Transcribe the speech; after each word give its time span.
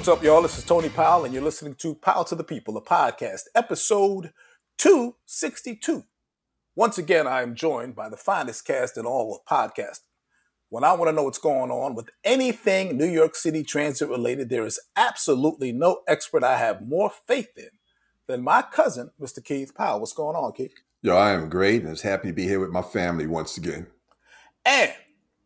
What's 0.00 0.08
up, 0.08 0.22
y'all? 0.22 0.40
This 0.40 0.56
is 0.56 0.64
Tony 0.64 0.88
Powell, 0.88 1.26
and 1.26 1.34
you're 1.34 1.42
listening 1.42 1.74
to 1.74 1.94
Powell 1.94 2.24
to 2.24 2.34
the 2.34 2.42
People, 2.42 2.74
a 2.78 2.80
podcast, 2.80 3.42
episode 3.54 4.32
262. 4.78 6.04
Once 6.74 6.96
again, 6.96 7.26
I 7.26 7.42
am 7.42 7.54
joined 7.54 7.94
by 7.94 8.08
the 8.08 8.16
finest 8.16 8.64
cast 8.64 8.96
in 8.96 9.04
all 9.04 9.34
of 9.34 9.44
podcasting. 9.44 10.06
When 10.70 10.84
I 10.84 10.94
want 10.94 11.10
to 11.10 11.12
know 11.12 11.24
what's 11.24 11.36
going 11.36 11.70
on 11.70 11.94
with 11.94 12.08
anything 12.24 12.96
New 12.96 13.08
York 13.10 13.36
City 13.36 13.62
transit 13.62 14.08
related, 14.08 14.48
there 14.48 14.64
is 14.64 14.80
absolutely 14.96 15.70
no 15.70 16.00
expert 16.08 16.44
I 16.44 16.56
have 16.56 16.88
more 16.88 17.12
faith 17.28 17.50
in 17.58 17.68
than 18.26 18.42
my 18.42 18.62
cousin, 18.62 19.10
Mr. 19.20 19.44
Keith 19.44 19.74
Powell. 19.74 20.00
What's 20.00 20.14
going 20.14 20.34
on, 20.34 20.52
Keith? 20.52 20.72
Yo, 21.02 21.14
I 21.14 21.32
am 21.32 21.50
great 21.50 21.82
and 21.82 21.90
it's 21.90 22.00
happy 22.00 22.28
to 22.28 22.34
be 22.34 22.44
here 22.44 22.60
with 22.60 22.70
my 22.70 22.80
family 22.80 23.26
once 23.26 23.58
again. 23.58 23.86
And 24.64 24.94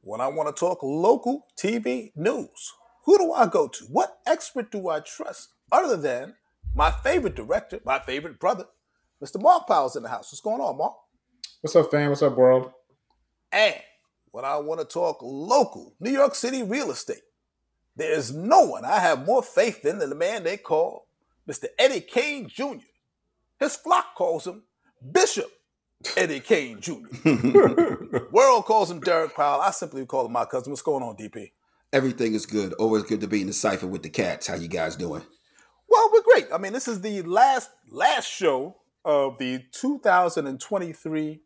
when 0.02 0.20
I 0.20 0.28
want 0.28 0.55
to 0.55 0.60
talk 0.60 0.78
local 0.84 1.48
TV 1.58 2.12
news, 2.14 2.72
who 3.04 3.18
do 3.18 3.32
I 3.32 3.46
go 3.46 3.68
to? 3.68 3.84
What 3.84 4.18
expert 4.26 4.70
do 4.70 4.88
I 4.88 5.00
trust 5.00 5.50
other 5.70 5.96
than 5.96 6.34
my 6.74 6.90
favorite 6.90 7.34
director, 7.34 7.80
my 7.84 7.98
favorite 7.98 8.38
brother, 8.41 8.66
Mr. 9.22 9.41
Mark 9.41 9.66
Powell's 9.66 9.97
in 9.97 10.02
the 10.02 10.08
house. 10.08 10.33
What's 10.33 10.41
going 10.41 10.60
on, 10.60 10.77
Mark? 10.77 10.94
What's 11.60 11.77
up, 11.77 11.91
fam? 11.91 12.10
What's 12.10 12.22
up, 12.22 12.36
world? 12.36 12.72
And 13.52 13.77
when 14.32 14.44
I 14.44 14.56
want 14.58 14.80
to 14.80 14.86
talk 14.86 15.19
local 15.22 15.94
New 16.00 16.10
York 16.10 16.34
City 16.34 16.62
real 16.62 16.91
estate, 16.91 17.22
there 17.97 18.12
is 18.12 18.34
no 18.34 18.62
one 18.62 18.84
I 18.84 18.98
have 18.98 19.25
more 19.25 19.42
faith 19.42 19.84
in 19.84 19.98
than 19.98 20.10
the 20.10 20.16
man 20.16 20.42
they 20.42 20.56
call 20.56 21.06
Mr. 21.48 21.66
Eddie 21.78 22.00
Kane 22.00 22.48
Jr. 22.48 22.78
His 23.60 23.77
flock 23.77 24.14
calls 24.16 24.47
him 24.47 24.64
Bishop 25.12 25.50
Eddie 26.16 26.41
Kane 26.41 26.80
Jr. 26.80 26.92
World 28.32 28.64
calls 28.64 28.91
him 28.91 29.00
Derek 29.00 29.34
Powell. 29.34 29.60
I 29.60 29.70
simply 29.70 30.05
call 30.06 30.27
him 30.27 30.32
my 30.32 30.44
cousin. 30.44 30.72
What's 30.72 30.82
going 30.82 31.02
on, 31.02 31.16
DP? 31.16 31.52
Everything 31.95 32.34
is 32.34 32.45
good. 32.45 32.73
Always 32.73 33.05
good 33.05 33.20
to 33.20 33.28
be 33.28 33.41
in 33.41 33.47
the 33.47 33.53
cipher 33.53 33.87
with 33.87 34.03
the 34.03 34.11
cats. 34.11 34.48
How 34.48 34.56
you 34.56 34.67
guys 34.67 34.97
doing? 34.97 35.23
Well, 35.89 36.11
we're 36.12 36.23
great. 36.23 36.48
I 36.53 36.59
mean, 36.59 36.73
this 36.73 36.89
is 36.89 37.00
the 37.03 37.23
last 37.23 37.70
last 37.89 38.28
show 38.28 38.78
of 39.05 39.39
the 39.39 39.62
2023 39.70 41.41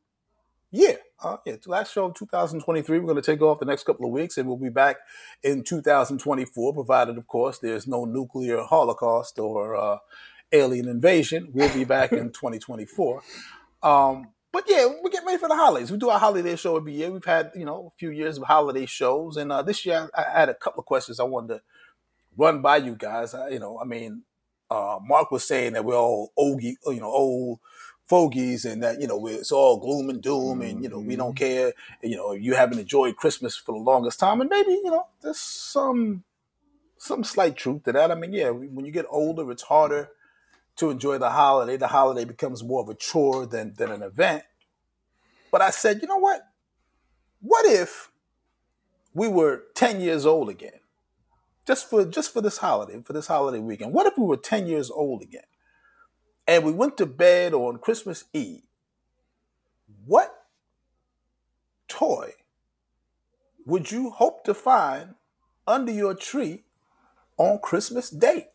year. 0.71 0.99
Uh, 1.23 1.37
yeah, 1.45 1.57
last 1.67 1.93
show 1.93 2.07
of 2.07 2.15
2023. 2.15 2.99
We're 2.99 3.05
going 3.05 3.17
to 3.17 3.23
take 3.23 3.43
off 3.43 3.61
the 3.61 3.67
next 3.67 3.85
couple 3.85 4.07
of 4.07 4.13
weeks, 4.13 4.39
and 4.39 4.49
we'll 4.49 4.57
be 4.57 4.71
back 4.71 4.97
in 5.43 5.65
2024, 5.65 6.73
provided, 6.73 7.19
of 7.19 7.27
course, 7.27 7.59
there's 7.59 7.87
no 7.87 8.07
nuclear 8.07 8.63
holocaust 8.63 9.39
or 9.39 9.77
uh, 9.77 9.99
alien 10.51 10.89
invasion. 10.89 11.51
We'll 11.53 11.75
be 11.75 11.85
back 11.85 12.13
in 12.13 12.31
2024. 12.33 13.23
Um, 13.83 14.29
but 14.53 14.65
yeah, 14.67 14.87
we're 14.87 15.11
getting 15.11 15.27
ready 15.27 15.39
for 15.39 15.49
the 15.49 15.57
holidays. 15.57 15.91
We 15.91 15.99
do 15.99 16.09
our 16.09 16.19
holiday 16.19 16.57
show 16.57 16.77
every 16.77 16.95
year. 16.95 17.11
We've 17.11 17.25
had 17.25 17.51
you 17.55 17.65
know 17.65 17.93
a 17.95 17.99
few 17.99 18.11
years 18.11 18.39
of 18.39 18.45
holiday 18.45 18.87
shows, 18.87 19.37
and 19.37 19.53
uh, 19.53 19.63
this 19.63 19.85
year 19.85 20.11
I, 20.15 20.25
I 20.25 20.41
had 20.41 20.49
a 20.49 20.55
couple 20.55 20.81
of 20.81 20.87
questions 20.87 21.21
I 21.21 21.25
wanted 21.25 21.49
to 21.49 21.63
run 22.37 22.63
by 22.63 22.79
you 22.79 22.95
guys. 22.95 23.35
I, 23.35 23.49
you 23.49 23.59
know, 23.59 23.79
I 23.79 23.85
mean, 23.85 24.23
uh, 24.71 24.99
Mark 25.03 25.31
was 25.31 25.47
saying 25.47 25.75
that 25.75 25.85
we're 25.85 25.97
all 25.97 26.33
old, 26.37 26.63
you 26.63 26.77
know, 26.85 27.11
old 27.11 27.59
fogies, 28.07 28.65
and 28.65 28.83
that 28.83 29.01
you 29.01 29.07
know 29.07 29.27
it's 29.27 29.53
all 29.53 29.79
gloom 29.79 30.09
and 30.09 30.23
doom, 30.23 30.63
and 30.63 30.83
you 30.83 30.89
know 30.89 31.01
we 31.01 31.17
don't 31.17 31.37
care. 31.37 31.73
And, 32.03 32.11
you 32.11 32.17
know, 32.17 32.33
you 32.33 32.55
haven't 32.55 32.79
enjoyed 32.79 33.17
Christmas 33.17 33.57
for 33.57 33.73
the 33.73 33.85
longest 33.85 34.19
time, 34.19 34.41
and 34.41 34.49
maybe 34.49 34.73
you 34.73 34.91
know 34.91 35.07
there's 35.21 35.39
some 35.39 36.25
some 36.97 37.23
slight 37.23 37.57
truth 37.57 37.85
to 37.85 37.93
that. 37.93 38.11
I 38.11 38.15
mean, 38.15 38.33
yeah, 38.33 38.49
when 38.51 38.87
you 38.87 38.93
get 38.93 39.07
older, 39.11 39.51
it's 39.53 39.63
harder 39.63 40.11
to 40.79 40.91
enjoy 40.91 41.19
the 41.19 41.31
holiday. 41.31 41.77
The 41.77 41.89
holiday 41.89 42.25
becomes 42.25 42.65
more 42.65 42.81
of 42.81 42.89
a 42.89 42.95
chore 42.95 43.47
than 43.47 43.75
than 43.75 43.91
an 43.91 44.03
event. 44.03 44.45
But 45.51 45.63
I 45.63 45.71
said, 45.71 46.01
you 46.03 46.09
know 46.09 46.19
what? 46.19 46.43
What 47.41 47.67
if 47.67 48.11
we 49.15 49.29
were 49.29 49.65
10 49.75 50.01
years 50.01 50.27
old 50.27 50.49
again? 50.49 50.81
Just 51.67 51.89
for 51.91 52.05
just 52.05 52.33
for 52.33 52.41
this 52.41 52.59
holiday, 52.59 53.01
for 53.03 53.13
this 53.13 53.27
holiday 53.27 53.59
weekend. 53.59 53.93
What 53.93 54.07
if 54.07 54.17
we 54.17 54.25
were 54.25 54.37
10 54.37 54.67
years 54.67 54.91
old 54.91 55.23
again? 55.23 55.43
And 56.47 56.65
we 56.65 56.73
went 56.73 56.97
to 56.97 57.07
bed 57.07 57.53
on 57.53 57.79
Christmas 57.79 58.25
Eve. 58.33 58.63
What 60.07 60.33
toy 61.89 62.33
would 63.67 63.91
you 63.91 64.11
hope 64.11 64.45
to 64.45 64.55
find 64.55 65.15
under 65.67 65.93
your 65.93 66.15
tree 66.15 66.65
on 67.37 67.59
Christmas 67.59 68.09
Day? 68.09 68.49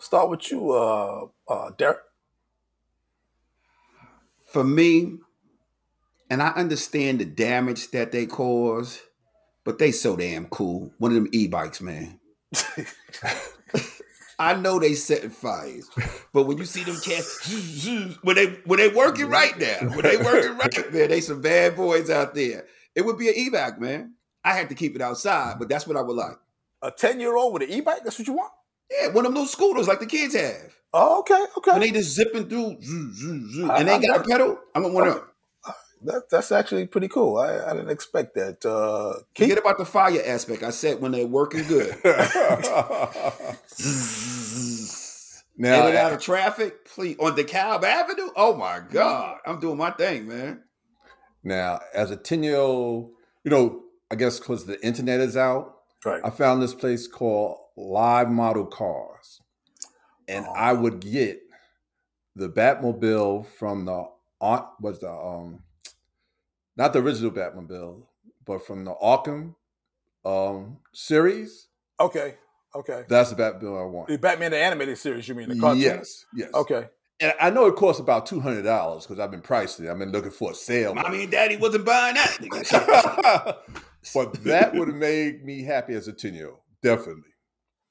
Start 0.00 0.30
with 0.30 0.50
you, 0.50 0.72
uh, 0.72 1.26
uh, 1.48 1.70
Derek. 1.76 1.98
For 4.46 4.64
me, 4.64 5.18
and 6.30 6.42
I 6.42 6.48
understand 6.50 7.20
the 7.20 7.24
damage 7.24 7.90
that 7.90 8.12
they 8.12 8.26
cause, 8.26 9.02
but 9.64 9.78
they 9.78 9.90
so 9.90 10.16
damn 10.16 10.46
cool. 10.46 10.92
One 10.98 11.10
of 11.10 11.16
them 11.16 11.28
e-bikes, 11.32 11.80
man. 11.80 12.20
I 14.38 14.54
know 14.54 14.78
they 14.78 14.94
setting 14.94 15.30
fires, 15.30 15.90
but 16.32 16.44
when 16.44 16.58
you 16.58 16.64
see 16.64 16.84
them 16.84 16.96
cats, 17.04 17.44
when 18.22 18.36
they 18.36 18.46
when 18.64 18.78
they 18.78 18.88
working 18.88 19.26
right 19.26 19.58
now, 19.58 19.78
when 19.88 20.02
they 20.02 20.16
working 20.16 20.56
right, 20.58 20.92
man, 20.92 21.08
they 21.08 21.20
some 21.20 21.40
bad 21.42 21.74
boys 21.74 22.08
out 22.08 22.36
there. 22.36 22.66
It 22.94 23.04
would 23.04 23.18
be 23.18 23.28
an 23.28 23.34
e-bike, 23.36 23.80
man. 23.80 24.14
I 24.44 24.54
had 24.54 24.68
to 24.68 24.76
keep 24.76 24.94
it 24.94 25.02
outside, 25.02 25.58
but 25.58 25.68
that's 25.68 25.88
what 25.88 25.96
I 25.96 26.02
would 26.02 26.16
like. 26.16 26.36
A 26.82 26.92
ten 26.92 27.18
year 27.18 27.36
old 27.36 27.52
with 27.52 27.64
an 27.64 27.70
e-bike? 27.70 28.04
That's 28.04 28.16
what 28.16 28.28
you 28.28 28.34
want? 28.34 28.52
Yeah, 28.90 29.08
one 29.08 29.24
of 29.24 29.24
them 29.24 29.34
little 29.34 29.46
scooters 29.46 29.88
like 29.88 30.00
the 30.00 30.06
kids 30.06 30.34
have. 30.34 30.74
Oh, 30.92 31.20
okay, 31.20 31.44
okay. 31.58 31.72
When 31.72 31.80
they 31.80 31.90
just 31.90 32.14
zipping 32.14 32.48
through, 32.48 32.80
zoom, 32.82 33.14
zoom, 33.14 33.50
zoom, 33.50 33.70
and 33.70 33.86
they 33.86 33.92
ain't 33.92 34.06
got 34.06 34.20
a 34.20 34.28
pedal. 34.28 34.58
I'm 34.74 34.82
gonna 34.82 34.94
want 34.94 35.12
to. 35.12 35.22
That, 36.04 36.30
that's 36.30 36.52
actually 36.52 36.86
pretty 36.86 37.08
cool. 37.08 37.38
I, 37.38 37.58
I 37.58 37.72
didn't 37.72 37.90
expect 37.90 38.36
that. 38.36 38.64
Uh, 38.64 39.20
Forget 39.36 39.58
about 39.58 39.78
the 39.78 39.84
fire 39.84 40.22
aspect. 40.24 40.62
I 40.62 40.70
said 40.70 41.00
when 41.00 41.10
they're 41.10 41.26
working 41.26 41.64
good. 41.64 41.88
now, 42.04 42.12
in 45.80 45.86
and 45.88 45.96
out 45.96 46.12
of 46.12 46.20
traffic, 46.20 46.86
please 46.86 47.16
on 47.18 47.36
DeKalb 47.36 47.82
Avenue. 47.82 48.28
Oh 48.36 48.56
my 48.56 48.80
God, 48.90 49.38
I'm 49.44 49.58
doing 49.58 49.76
my 49.76 49.90
thing, 49.90 50.28
man. 50.28 50.62
Now, 51.42 51.80
as 51.92 52.12
a 52.12 52.16
ten 52.16 52.42
year 52.42 52.56
old, 52.56 53.10
you 53.44 53.50
know, 53.50 53.82
I 54.10 54.14
guess 54.14 54.38
because 54.38 54.66
the 54.66 54.82
internet 54.86 55.20
is 55.20 55.36
out, 55.36 55.78
right. 56.04 56.20
I 56.24 56.30
found 56.30 56.62
this 56.62 56.74
place 56.74 57.08
called 57.08 57.58
Live 57.78 58.28
Model 58.28 58.66
Cars, 58.66 59.40
and 60.26 60.44
oh. 60.46 60.52
I 60.52 60.72
would 60.72 61.00
get 61.00 61.40
the 62.34 62.48
Batmobile 62.48 63.46
from 63.46 63.84
the 63.84 64.04
aunt 64.40 64.66
was 64.80 64.98
the 65.00 65.10
um 65.10 65.62
not 66.76 66.92
the 66.92 67.00
original 67.00 67.30
Batmobile, 67.30 68.02
but 68.44 68.66
from 68.66 68.84
the 68.84 68.94
Arkham 68.94 69.54
um, 70.24 70.78
series. 70.92 71.68
Okay, 72.00 72.34
okay. 72.74 73.04
That's 73.08 73.30
the 73.30 73.36
Batmobile 73.36 73.80
I 73.80 73.86
want. 73.86 74.08
The 74.08 74.18
Batman 74.18 74.50
the 74.50 74.58
animated 74.58 74.98
series, 74.98 75.28
you 75.28 75.34
mean 75.34 75.48
the 75.48 75.58
cartoon? 75.58 75.80
Yes, 75.80 76.24
yes. 76.34 76.50
Okay. 76.54 76.86
And 77.20 77.34
I 77.40 77.50
know 77.50 77.66
it 77.66 77.74
costs 77.74 78.00
about 78.00 78.26
two 78.26 78.40
hundred 78.40 78.62
dollars 78.62 79.04
because 79.06 79.20
I've 79.20 79.30
been 79.30 79.40
pricing 79.40 79.86
it. 79.86 79.90
I've 79.90 79.98
been 79.98 80.12
looking 80.12 80.30
for 80.30 80.52
a 80.52 80.54
sale. 80.54 80.94
Mommy 80.94 81.24
and 81.24 81.32
Daddy 81.32 81.56
wasn't 81.56 81.84
buying 81.84 82.14
that. 82.14 83.58
but 84.14 84.44
that 84.44 84.74
would 84.74 84.88
have 84.88 84.96
made 84.96 85.44
me 85.44 85.62
happy 85.62 85.94
as 85.94 86.06
a 86.06 86.12
ten 86.12 86.34
year 86.34 86.50
old, 86.50 86.60
definitely. 86.82 87.30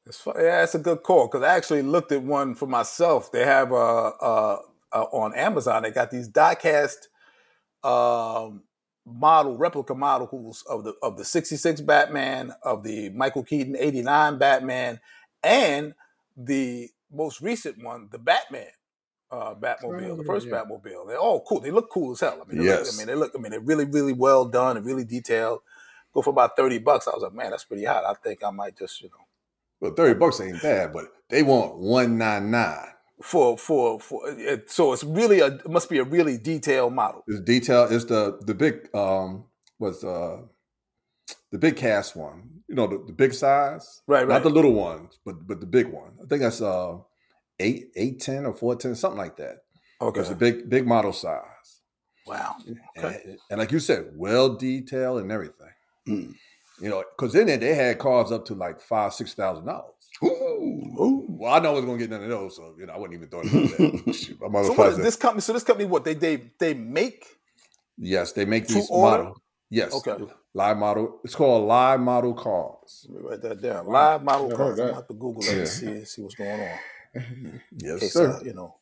It's 0.08 0.26
yeah, 0.26 0.64
it's 0.64 0.76
a 0.76 0.80
good 0.80 1.04
call 1.04 1.28
because 1.28 1.44
I 1.44 1.56
actually 1.56 1.82
looked 1.82 2.12
at 2.12 2.24
one 2.24 2.56
for 2.56 2.68
myself. 2.68 3.32
They 3.32 3.46
have 3.46 3.72
uh, 3.72 4.08
uh, 4.22 4.60
uh 4.94 5.04
on 5.12 5.36
Amazon. 5.36 5.84
They 5.84 5.92
got 5.92 6.12
these 6.12 6.30
diecast 6.30 7.08
um, 7.84 8.64
model 9.06 9.58
replica 9.58 9.96
models 9.96 10.64
of 10.70 10.84
the 10.84 10.94
of 11.02 11.18
the 11.18 11.26
66 11.26 11.82
Batman, 11.82 12.54
of 12.64 12.84
the 12.84 13.10
Michael 13.10 13.44
Keaton 13.44 13.76
89 13.78 14.38
Batman, 14.38 15.00
and 15.44 15.94
the 16.36 16.90
most 17.12 17.42
recent 17.42 17.84
one, 17.84 18.10
the 18.12 18.20
Batman 18.20 18.68
uh, 19.32 19.56
Batmobile, 19.56 20.12
oh, 20.12 20.16
the 20.16 20.24
first 20.24 20.48
yeah. 20.48 20.54
Batmobile. 20.54 21.08
They're 21.08 21.20
all 21.20 21.42
cool. 21.42 21.60
They 21.60 21.72
look 21.72 21.90
cool 21.90 22.14
as 22.14 22.22
hell. 22.22 22.42
I 22.46 22.52
mean, 22.52 22.64
yes. 22.64 22.86
Look, 22.86 22.94
I 22.94 22.98
mean, 22.98 23.08
they 23.08 23.16
look. 23.16 23.32
I 23.36 23.42
mean, 23.42 23.52
they're 23.52 23.60
really, 23.60 23.86
really 23.86 24.14
well 24.14 24.46
done 24.46 24.78
and 24.78 24.86
really 24.86 25.04
detailed. 25.04 25.60
Go 26.14 26.22
for 26.22 26.30
about 26.30 26.56
thirty 26.56 26.78
bucks. 26.78 27.08
I 27.08 27.12
was 27.12 27.24
like, 27.24 27.34
man, 27.34 27.52
that's 27.52 27.66
pretty 27.66 27.86
hot. 27.86 28.06
I 28.06 28.14
think 28.14 28.44
I 28.44 28.52
might 28.52 28.78
just, 28.78 29.02
you 29.02 29.10
know. 29.10 29.27
Well, 29.80 29.94
thirty 29.94 30.18
bucks 30.18 30.42
ain't 30.42 30.62
bad, 30.62 30.94
but 30.94 31.06
they 31.30 31.44
want 31.44 31.78
one 31.78 32.18
nine 32.18 32.52
nine 32.52 32.88
for 33.22 33.58
for 33.58 34.00
for 34.00 34.22
so 34.68 34.94
it's 34.94 35.04
really 35.04 35.40
a 35.40 35.48
it 35.48 35.70
must 35.70 35.90
be 35.90 35.98
a 36.00 36.04
really 36.04 36.38
detailed 36.38 36.94
model. 36.94 37.24
It's 37.28 37.42
detail. 37.42 37.88
It's 37.90 38.06
the 38.06 38.40
the 38.42 38.54
big 38.54 38.94
um 38.96 39.46
was 39.80 40.04
uh 40.04 40.42
the 41.52 41.58
big 41.58 41.78
cast 41.78 42.16
one. 42.16 42.62
You 42.68 42.76
know 42.76 42.88
the, 42.88 43.04
the 43.08 43.14
big 43.14 43.34
size, 43.34 44.02
right? 44.08 44.28
Right. 44.28 44.34
Not 44.34 44.44
the 44.44 44.50
little 44.50 44.74
ones, 44.74 45.20
but 45.26 45.48
but 45.48 45.60
the 45.60 45.66
big 45.66 45.88
one. 45.88 46.14
I 46.24 46.28
think 46.28 46.42
that's 46.42 46.62
uh 46.62 46.98
eight 47.60 47.92
eight 47.96 48.20
ten 48.20 48.46
or 48.46 48.54
four 48.54 48.76
ten 48.76 48.96
something 48.96 49.18
like 49.18 49.38
that. 49.38 49.58
Okay, 50.02 50.22
it's 50.22 50.30
a 50.30 50.36
big 50.36 50.70
big 50.70 50.86
model 50.86 51.14
size. 51.14 51.44
Wow. 52.28 52.56
Okay. 52.98 53.22
And, 53.26 53.38
and 53.50 53.60
like 53.60 53.72
you 53.72 53.80
said, 53.80 54.12
well 54.16 54.56
detailed 54.56 55.22
and 55.22 55.32
everything. 55.32 55.68
Mm. 56.08 56.36
You 56.80 56.90
know, 56.90 57.04
because 57.18 57.36
in 57.36 57.50
it 57.50 57.60
they 57.62 57.74
had 57.76 58.00
cars 58.00 58.32
up 58.32 58.46
to 58.46 58.56
like 58.56 58.80
five 58.82 59.14
six 59.14 59.34
thousand 59.34 59.66
dollars. 59.66 59.94
Ooh, 60.24 60.28
ooh. 60.28 61.26
Well, 61.30 61.54
I 61.54 61.60
know 61.60 61.70
I 61.70 61.74
was 61.74 61.86
gonna 61.86 61.98
get 61.98 62.10
none 62.10 62.24
of 62.24 62.30
those, 62.30 62.56
so 62.56 62.76
you 62.80 62.86
know 62.86 62.94
I 62.94 62.98
wasn't 62.98 63.16
even 63.16 63.30
thought 63.30 63.46
about 63.46 63.70
that. 63.78 64.16
so 64.64 64.74
what 64.74 64.88
is 64.90 64.98
this 64.98 65.16
company? 65.16 65.42
So 65.42 65.54
this 65.54 65.64
company, 65.64 65.88
what 65.88 66.06
they 66.06 66.14
they 66.16 66.52
they 66.60 66.74
make? 66.74 67.26
Yes, 67.98 68.32
they 68.34 68.46
make 68.46 68.68
these 68.68 68.90
model. 68.92 69.42
Yes. 69.70 69.94
Okay. 69.94 70.24
Live 70.54 70.78
model. 70.78 71.20
It's 71.24 71.36
called 71.36 71.68
Live 71.68 72.00
Model 72.00 72.34
Cars. 72.34 73.06
Let 73.10 73.22
me 73.24 73.30
write 73.30 73.42
that 73.42 73.62
down. 73.62 73.88
Live 73.88 74.24
model 74.24 74.50
cars. 74.56 74.80
I'm 74.80 74.86
gonna 74.86 74.96
have 74.96 75.08
to 75.08 75.14
Google 75.14 75.42
that 75.44 75.52
Yeah. 75.52 75.60
and 75.60 75.68
see 75.68 76.06
see 76.06 76.22
what's 76.22 76.36
going 76.36 76.62
on. 76.62 76.78
Yes, 77.78 78.00
case, 78.02 78.14
sir. 78.14 78.32
uh, 78.32 78.40
you 78.44 78.54
know, 78.54 78.76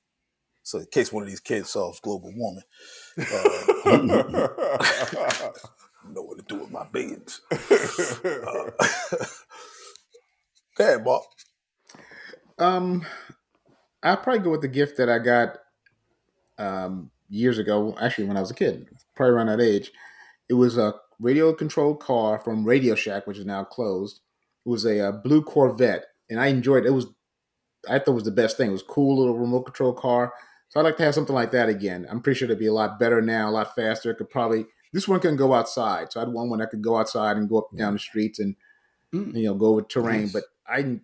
so 0.64 0.80
in 0.80 0.86
case 0.88 1.14
one 1.14 1.24
of 1.24 1.30
these 1.30 1.40
kids 1.40 1.70
solves 1.70 2.00
global 2.02 2.34
warming, 2.36 2.64
uh, 3.20 3.24
know 6.14 6.22
what 6.22 6.38
to 6.38 6.44
do 6.44 6.62
with 6.62 6.72
my 6.72 6.86
beans. 6.92 7.42
Uh, 10.78 11.00
Bob. 11.00 11.22
Um, 12.60 13.06
I'll 14.04 14.18
probably 14.18 14.42
go 14.42 14.52
with 14.52 14.62
the 14.62 14.68
gift 14.68 14.98
that 14.98 15.10
I 15.10 15.20
got 15.20 15.58
um, 16.58 17.12
years 17.30 17.58
ago. 17.58 17.96
Actually, 18.00 18.26
when 18.26 18.38
I 18.38 18.42
was 18.42 18.52
a 18.52 18.56
kid, 18.56 18.88
probably 19.16 19.34
around 19.34 19.48
that 19.48 19.62
age. 19.62 19.92
It 20.50 20.54
was 20.54 20.78
a 20.78 20.96
radio 21.20 21.54
controlled 21.54 22.00
car 22.00 22.38
from 22.40 22.66
Radio 22.66 22.94
Shack, 22.96 23.26
which 23.26 23.38
is 23.38 23.46
now 23.46 23.64
closed. 23.64 24.20
It 24.66 24.70
was 24.70 24.86
a, 24.86 25.00
uh 25.00 25.12
blue 25.12 25.42
Corvette, 25.42 26.06
and 26.30 26.40
I 26.40 26.48
enjoyed 26.48 26.86
it. 26.86 26.90
It 26.90 26.92
was, 26.92 27.08
I 27.90 28.00
thought 28.00 28.12
it 28.12 28.16
was 28.16 28.24
the 28.24 28.32
best 28.32 28.58
thing. 28.58 28.70
It 28.70 28.74
was 28.74 28.82
a 28.82 28.86
cool 28.86 29.18
little 29.18 29.38
remote 29.38 29.64
control 29.64 29.94
car. 29.94 30.34
So 30.70 30.80
I'd 30.80 30.84
like 30.84 30.98
to 30.98 31.04
have 31.04 31.16
something 31.16 31.36
like 31.36 31.52
that 31.52 31.70
again. 31.70 32.06
I'm 32.10 32.22
pretty 32.22 32.40
sure 32.40 32.48
it'd 32.48 32.60
be 32.60 32.68
a 32.68 32.74
lot 32.74 33.00
better 33.00 33.22
now, 33.22 33.50
a 33.50 33.52
lot 33.52 33.76
faster. 33.76 34.12
It 34.12 34.18
could 34.18 34.30
probably 34.30 34.66
this 34.96 35.08
one 35.08 35.20
can 35.20 35.36
go 35.36 35.54
outside, 35.54 36.12
so 36.12 36.20
I 36.20 36.24
had 36.24 36.34
one 36.34 36.50
one 36.50 36.60
that 36.60 36.70
could 36.72 36.82
go 36.82 36.96
outside 36.98 37.36
and 37.38 37.50
go 37.50 37.58
up 37.60 37.68
and 37.72 37.78
down 37.80 37.94
the 37.94 38.00
streets 38.00 38.40
and 38.40 38.56
Mm. 39.14 39.36
you 39.36 39.44
know 39.46 39.54
go 39.54 39.74
with 39.74 39.88
terrain. 39.88 40.22
Nice. 40.24 40.34
But 40.34 40.44
I 40.68 41.00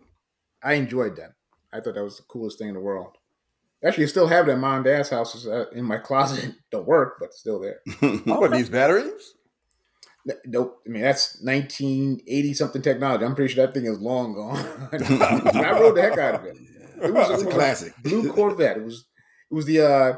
I 0.64 0.74
enjoyed 0.74 1.16
that. 1.18 1.34
I 1.72 1.80
thought 1.80 1.94
that 1.96 2.04
was 2.04 2.18
the 2.18 2.24
coolest 2.24 2.58
thing 2.58 2.70
in 2.70 2.74
the 2.74 2.80
world. 2.80 3.18
Actually, 3.86 4.06
I 4.06 4.08
still 4.08 4.28
have 4.28 4.46
that 4.48 4.54
at 4.54 4.60
mom 4.60 4.76
and 4.78 4.86
dad's 4.86 5.10
house 5.10 5.46
uh, 5.46 5.66
in 5.74 5.86
my 5.86 5.98
closet. 6.10 6.56
Don't 6.72 6.88
work, 6.88 7.18
but 7.20 7.34
still 7.34 7.60
there. 7.60 7.80
What 8.26 8.52
these 8.52 8.70
batteries? 8.70 9.36
Nope. 10.46 10.82
I 10.86 10.90
mean, 10.90 11.02
that's 11.04 11.42
1980 11.42 12.54
something 12.54 12.82
technology. 12.82 13.26
I'm 13.26 13.34
pretty 13.36 13.54
sure 13.54 13.66
that 13.66 13.74
thing 13.74 13.86
is 13.86 14.00
long 14.00 14.34
gone. 14.36 14.58
I 14.94 15.72
rode 15.80 15.96
the 15.96 16.02
heck 16.02 16.18
out 16.18 16.36
of 16.36 16.46
it. 16.46 16.58
It 17.02 17.14
was, 17.14 17.42
it 17.42 17.48
a 17.48 17.52
classic. 17.52 17.94
blue 18.04 18.32
Corvette. 18.32 18.78
It 18.78 18.84
was 18.84 19.06
it 19.50 19.54
was 19.54 19.66
the 19.66 19.80
uh 19.82 20.16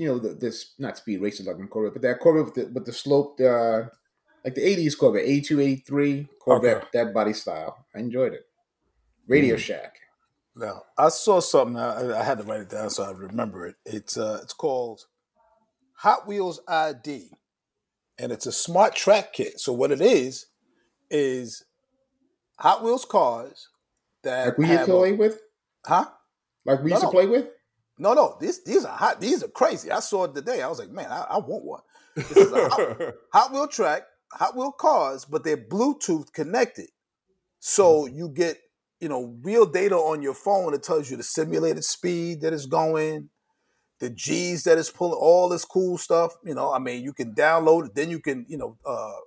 you 0.00 0.08
know 0.08 0.18
the 0.18 0.30
this 0.34 0.74
not 0.78 0.96
speed 0.96 1.20
racer 1.20 1.44
like 1.44 1.58
in 1.58 1.68
Corvette, 1.68 1.92
but 1.94 2.02
that 2.02 2.20
Corvette 2.20 2.44
with 2.46 2.54
the 2.54 2.72
with 2.72 2.86
the 2.86 2.92
sloped 2.92 3.40
uh 3.40 3.84
like 4.44 4.54
the 4.54 4.62
80s 4.62 4.96
Corvette, 4.98 5.24
82, 5.26 5.60
83 5.60 6.28
Corvette, 6.42 6.76
Okay. 6.78 6.86
that 6.94 7.12
body 7.12 7.34
style. 7.34 7.84
I 7.94 7.98
enjoyed 7.98 8.32
it. 8.32 8.46
Radio 9.28 9.56
Mm. 9.56 9.58
Shack. 9.58 9.96
Now, 10.56 10.82
I 10.98 11.10
saw 11.10 11.40
something. 11.40 11.76
I, 11.76 12.18
I 12.20 12.24
had 12.24 12.38
to 12.38 12.44
write 12.44 12.62
it 12.62 12.70
down 12.70 12.90
so 12.90 13.04
I 13.04 13.10
remember 13.12 13.66
it. 13.66 13.76
It's 13.84 14.16
uh, 14.16 14.40
it's 14.42 14.54
called 14.54 15.06
Hot 15.96 16.26
Wheels 16.26 16.60
ID, 16.66 17.30
and 18.18 18.32
it's 18.32 18.46
a 18.46 18.52
smart 18.52 18.94
track 18.96 19.32
kit. 19.34 19.60
So 19.60 19.72
what 19.72 19.90
it 19.92 20.00
is 20.00 20.46
is 21.10 21.64
Hot 22.58 22.82
Wheels 22.82 23.04
cars 23.04 23.68
that 24.24 24.46
Like 24.46 24.58
we 24.58 24.66
used 24.68 24.84
to 24.86 24.92
play 24.92 25.12
with? 25.12 25.40
huh? 25.86 26.06
Like 26.64 26.82
we 26.82 26.90
used 26.90 27.02
No, 27.02 27.10
to 27.10 27.12
play 27.14 27.26
with? 27.26 27.48
No, 28.00 28.14
no. 28.14 28.36
These 28.40 28.64
these 28.64 28.84
are 28.86 28.96
hot. 28.96 29.20
These 29.20 29.44
are 29.44 29.48
crazy. 29.48 29.90
I 29.90 30.00
saw 30.00 30.24
it 30.24 30.34
today. 30.34 30.62
I 30.62 30.68
was 30.68 30.78
like, 30.78 30.90
man, 30.90 31.10
I, 31.12 31.26
I 31.30 31.38
want 31.38 31.64
one. 31.64 31.80
This 32.16 32.32
is 32.32 32.50
a 32.50 32.68
hot, 32.68 33.14
Hot 33.32 33.52
Wheel 33.52 33.68
track, 33.68 34.04
Hot 34.32 34.56
Wheel 34.56 34.72
cars, 34.72 35.26
but 35.26 35.44
they're 35.44 35.58
Bluetooth 35.58 36.32
connected. 36.32 36.88
So 37.58 38.06
you 38.06 38.30
get, 38.30 38.56
you 39.00 39.08
know, 39.10 39.36
real 39.42 39.66
data 39.66 39.96
on 39.96 40.22
your 40.22 40.32
phone 40.32 40.72
that 40.72 40.82
tells 40.82 41.10
you 41.10 41.18
the 41.18 41.22
simulated 41.22 41.84
speed 41.84 42.40
that 42.40 42.54
is 42.54 42.64
going, 42.64 43.28
the 43.98 44.08
G's 44.08 44.64
that 44.64 44.78
is 44.78 44.90
pulling, 44.90 45.18
all 45.20 45.50
this 45.50 45.66
cool 45.66 45.98
stuff. 45.98 46.32
You 46.42 46.54
know, 46.54 46.72
I 46.72 46.78
mean, 46.78 47.04
you 47.04 47.12
can 47.12 47.34
download 47.34 47.86
it. 47.86 47.94
Then 47.94 48.08
you 48.08 48.18
can, 48.18 48.46
you 48.48 48.56
know, 48.56 48.78
uh, 48.86 49.20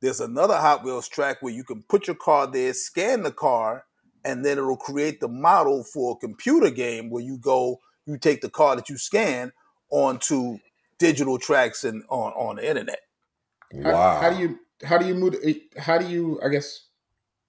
there's 0.00 0.20
another 0.20 0.56
Hot 0.56 0.82
Wheels 0.82 1.08
track 1.08 1.42
where 1.42 1.54
you 1.54 1.62
can 1.62 1.84
put 1.88 2.08
your 2.08 2.16
car 2.16 2.48
there, 2.48 2.74
scan 2.74 3.22
the 3.22 3.30
car, 3.30 3.84
and 4.24 4.44
then 4.44 4.58
it'll 4.58 4.76
create 4.76 5.20
the 5.20 5.28
model 5.28 5.84
for 5.84 6.16
a 6.16 6.26
computer 6.26 6.70
game 6.70 7.08
where 7.08 7.22
you 7.22 7.38
go, 7.38 7.78
you 8.06 8.18
take 8.18 8.40
the 8.40 8.50
car 8.50 8.76
that 8.76 8.88
you 8.88 8.96
scan 8.96 9.52
onto 9.90 10.58
digital 10.98 11.38
tracks 11.38 11.84
and 11.84 12.02
on, 12.08 12.32
on 12.32 12.56
the 12.56 12.68
internet. 12.68 13.00
How, 13.82 13.92
wow. 13.92 14.20
how 14.20 14.30
do 14.30 14.38
you 14.38 14.58
how 14.84 14.98
do 14.98 15.06
you 15.06 15.14
move 15.14 15.34
it- 15.42 15.78
how 15.78 15.98
do 15.98 16.06
you 16.06 16.40
I 16.44 16.48
guess 16.48 16.86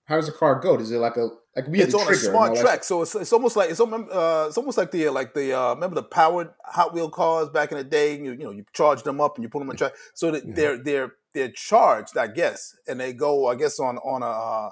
how 0.05 0.15
does 0.15 0.25
the 0.27 0.31
car 0.31 0.59
go? 0.59 0.77
Is 0.77 0.91
it 0.91 0.97
like 0.97 1.17
a 1.17 1.29
like 1.55 1.67
we 1.67 1.81
it's 1.81 1.93
on 1.93 2.01
a 2.01 2.05
trigger 2.05 2.19
and 2.19 2.29
smart 2.31 2.49
all 2.49 2.55
that 2.55 2.61
track, 2.61 2.83
so 2.83 3.01
it's, 3.01 3.15
it's 3.15 3.33
almost 3.33 3.55
like 3.55 3.69
it's 3.69 3.79
almost, 3.79 4.11
uh, 4.11 4.45
it's 4.47 4.57
almost 4.57 4.77
like 4.77 4.91
the 4.91 5.09
like 5.09 5.33
the 5.33 5.53
uh, 5.53 5.73
remember 5.73 5.95
the 5.95 6.03
powered 6.03 6.49
Hot 6.63 6.93
Wheel 6.93 7.09
cars 7.09 7.49
back 7.49 7.71
in 7.71 7.77
the 7.77 7.83
day. 7.83 8.15
You, 8.17 8.31
you 8.31 8.43
know, 8.43 8.51
you 8.51 8.63
charge 8.73 9.03
them 9.03 9.19
up 9.19 9.35
and 9.35 9.43
you 9.43 9.49
put 9.49 9.59
them 9.59 9.69
on 9.69 9.75
track, 9.75 9.93
so 10.13 10.31
that 10.31 10.45
Yeah. 10.45 10.53
they're 10.55 10.77
they're 10.77 11.11
they're 11.33 11.51
charged, 11.51 12.17
I 12.17 12.27
guess, 12.27 12.75
and 12.87 12.99
they 12.99 13.11
go, 13.11 13.47
I 13.47 13.55
guess, 13.55 13.79
on 13.79 13.97
on 13.97 14.23
a 14.23 14.27
uh, 14.27 14.69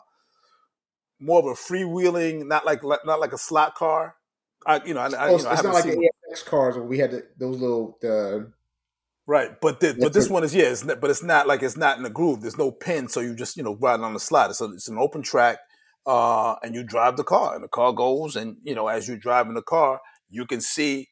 more 1.20 1.40
of 1.40 1.46
a 1.46 1.54
freewheeling, 1.54 2.48
not 2.48 2.66
like 2.66 2.84
not 2.84 3.20
like 3.20 3.34
a 3.34 3.38
slot 3.38 3.76
car. 3.76 4.16
I 4.66 4.84
you 4.86 4.94
know, 4.94 5.02
I, 5.02 5.08
I, 5.28 5.30
Oh, 5.30 5.36
you 5.36 5.36
it's 5.36 5.44
know, 5.44 5.50
I 5.50 5.56
it's 5.56 5.58
haven't 5.58 5.74
like 5.74 5.86
the 5.86 5.92
AFX 5.98 6.46
cars 6.46 6.76
where 6.76 6.84
we 6.86 6.98
had 7.00 7.12
the, 7.12 7.28
those 7.38 7.60
little 7.60 7.98
the 8.02 8.52
Right, 9.28 9.60
but 9.60 9.80
the, 9.80 9.98
but 10.00 10.14
this 10.14 10.30
one 10.30 10.44
is 10.44 10.54
yeah, 10.54 10.66
it's 10.66 10.84
but 10.84 11.10
it's 11.10 11.24
not 11.24 11.48
like 11.48 11.64
it's 11.64 11.76
not 11.78 11.98
in 11.98 12.04
the 12.04 12.12
groove. 12.12 12.42
There's 12.42 12.60
no 12.60 12.72
pin, 12.72 13.08
so 13.08 13.22
you 13.22 13.36
just 13.36 13.58
you 13.58 13.64
know 13.64 13.76
riding 13.82 14.04
on 14.06 14.14
the 14.14 14.20
slide. 14.20 14.52
It's, 14.52 14.62
a, 14.62 14.66
it's 14.66 14.88
an 14.88 15.00
open 15.00 15.24
track, 15.24 15.58
uh, 16.06 16.56
and 16.62 16.76
you 16.76 16.84
drive 16.84 17.18
the 17.18 17.24
car, 17.24 17.56
and 17.56 17.64
the 17.64 17.68
car 17.68 17.92
goes, 17.92 18.36
and 18.36 18.58
you 18.64 18.76
know 18.76 18.88
as 18.88 19.08
you're 19.08 19.18
driving 19.18 19.56
the 19.56 19.64
car, 19.64 20.00
you 20.30 20.46
can 20.46 20.62
see 20.62 21.08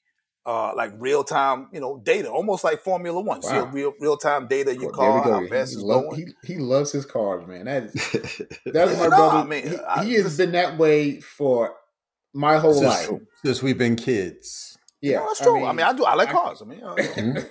uh, 0.45 0.75
like 0.75 0.91
real 0.99 1.23
time 1.23 1.69
you 1.73 1.79
know 1.79 1.99
data, 2.05 2.29
almost 2.29 2.63
like 2.63 2.83
Formula 2.83 3.19
One. 3.19 3.41
See 3.41 3.57
a 3.57 3.63
real 3.63 3.93
real 3.99 4.17
time 4.17 4.47
data 4.47 4.75
your 4.77 4.89
Well, 4.89 4.93
there 4.99 5.11
we 5.11 5.21
car, 5.21 5.21
go. 5.21 5.31
how 5.31 5.41
He, 5.41 5.47
fast 5.49 5.71
he, 5.71 5.73
it's 5.73 5.83
going. 5.83 6.05
he, 6.15 6.27
he 6.43 6.57
loves 6.59 6.91
his 6.91 7.05
cars, 7.07 7.47
man. 7.47 7.65
That 7.65 7.83
is 7.85 7.95
that's 8.71 8.91
my 8.95 9.09
No, 9.09 9.15
brother. 9.15 9.37
I 9.39 9.43
mean, 9.43 9.67
he, 9.67 9.77
I- 9.87 10.03
he 10.05 10.13
has 10.13 10.37
been 10.37 10.51
that 10.51 10.77
way 10.77 11.19
for 11.19 11.75
my 12.33 12.57
whole 12.57 12.73
Since, 12.73 13.09
life. 13.09 13.19
since 13.45 13.63
we've 13.63 13.77
been 13.77 13.95
kids. 13.95 14.77
yeah, 15.01 15.19
Yeah, 15.19 15.25
that's 15.27 15.41
true. 15.41 15.63
I 15.65 15.71
mean, 15.73 15.85
I, 15.85 15.93
do. 15.93 16.03
I 16.05 16.15
like 16.15 16.29
cars. 16.29 16.61
I 16.61 16.65
mean, 16.65 16.79
Mhm. 16.85 17.49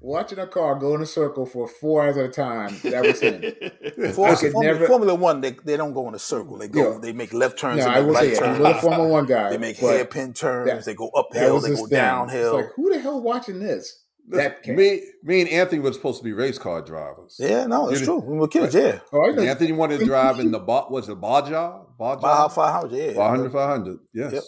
watching 0.00 0.38
a 0.38 0.46
car 0.46 0.74
go 0.76 0.94
in 0.94 1.02
a 1.02 1.06
circle 1.06 1.46
for 1.46 1.68
four 1.68 2.02
hours 2.04 2.16
at 2.16 2.24
a 2.26 2.28
time. 2.28 2.74
That 2.84 3.02
was 3.02 3.20
him. 3.20 3.40
for, 4.14 4.28
I 4.28 4.34
could 4.34 4.52
Formula, 4.52 4.62
never- 4.74 4.86
Formula 4.86 5.14
One, 5.14 5.40
they, 5.40 5.52
they 5.64 5.76
don't 5.76 5.92
go 5.94 6.08
in 6.08 6.14
a 6.14 6.18
circle. 6.18 6.58
They 6.58 6.68
go. 6.68 6.92
Yeah. 6.94 6.98
They 7.00 7.12
make 7.12 7.32
left 7.32 7.58
turns. 7.58 7.78
no, 7.78 7.84
they 7.84 7.90
I 7.90 7.94
make 8.00 8.06
will 8.06 8.14
right 8.14 8.22
say 8.24 8.32
it. 8.32 8.38
turns. 8.38 8.56
He 8.56 8.62
was 8.62 8.76
a 8.76 8.80
Formula 8.80 9.08
One 9.08 9.26
guy. 9.26 9.50
They 9.50 9.58
make 9.58 9.76
hairpin 9.76 10.32
turns. 10.32 10.68
that- 10.70 10.84
they 10.84 10.94
go 10.94 11.10
That 11.14 11.18
uphill. 11.20 11.60
They 11.60 11.70
go 11.70 11.76
thing. 11.76 11.88
downhill. 11.88 12.58
It's 12.58 12.66
like 12.66 12.74
who 12.76 12.92
the 12.92 13.00
hell 13.00 13.20
watching 13.22 13.58
this? 13.60 14.04
That 14.30 14.62
came. 14.62 14.76
me, 14.76 15.02
me 15.22 15.40
and 15.42 15.50
Anthony 15.50 15.80
were 15.80 15.92
supposed 15.92 16.18
to 16.18 16.24
be 16.24 16.32
race 16.32 16.58
car 16.58 16.82
drivers. 16.82 17.36
Yeah, 17.38 17.66
no, 17.66 17.88
it's 17.88 18.00
You- 18.00 18.06
true. 18.06 18.18
We 18.20 18.38
were 18.38 18.48
kids, 18.48 18.74
yeah. 18.74 19.00
Oh, 19.12 19.22
I. 19.22 19.44
Anthony 19.46 19.72
wanted 19.72 20.00
to 20.00 20.06
drive 20.06 20.38
in 20.40 20.50
the 20.50 20.58
was 20.58 21.08
it 21.08 21.20
Baja? 21.20 21.82
Baja? 21.98 22.20
Baja 22.20 22.48
500, 22.48 22.96
yeah. 22.96 23.12
500, 23.14 23.52
500. 23.52 23.98
Yes. 24.14 24.32
Yep. 24.32 24.42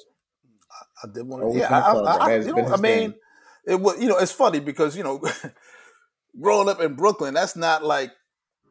I 1.05 1.09
did 1.13 1.27
want 1.27 1.53
to. 1.53 1.59
Yeah, 1.59 1.69
I, 1.77 1.93
I. 1.93 2.17
I, 2.17 2.37
you 2.37 2.55
know, 2.55 2.67
I 2.67 2.77
mean, 2.77 3.11
thing. 3.11 3.15
it 3.67 3.81
was. 3.81 4.01
You 4.01 4.09
know, 4.09 4.19
it's 4.19 4.33
funny 4.33 4.61
because 4.61 4.97
you 4.97 5.03
know, 5.03 5.21
growing 6.41 6.69
up 6.69 6.81
in 6.81 6.95
Brooklyn, 6.95 7.35
that's 7.35 7.57
not 7.57 7.85
like 7.85 8.11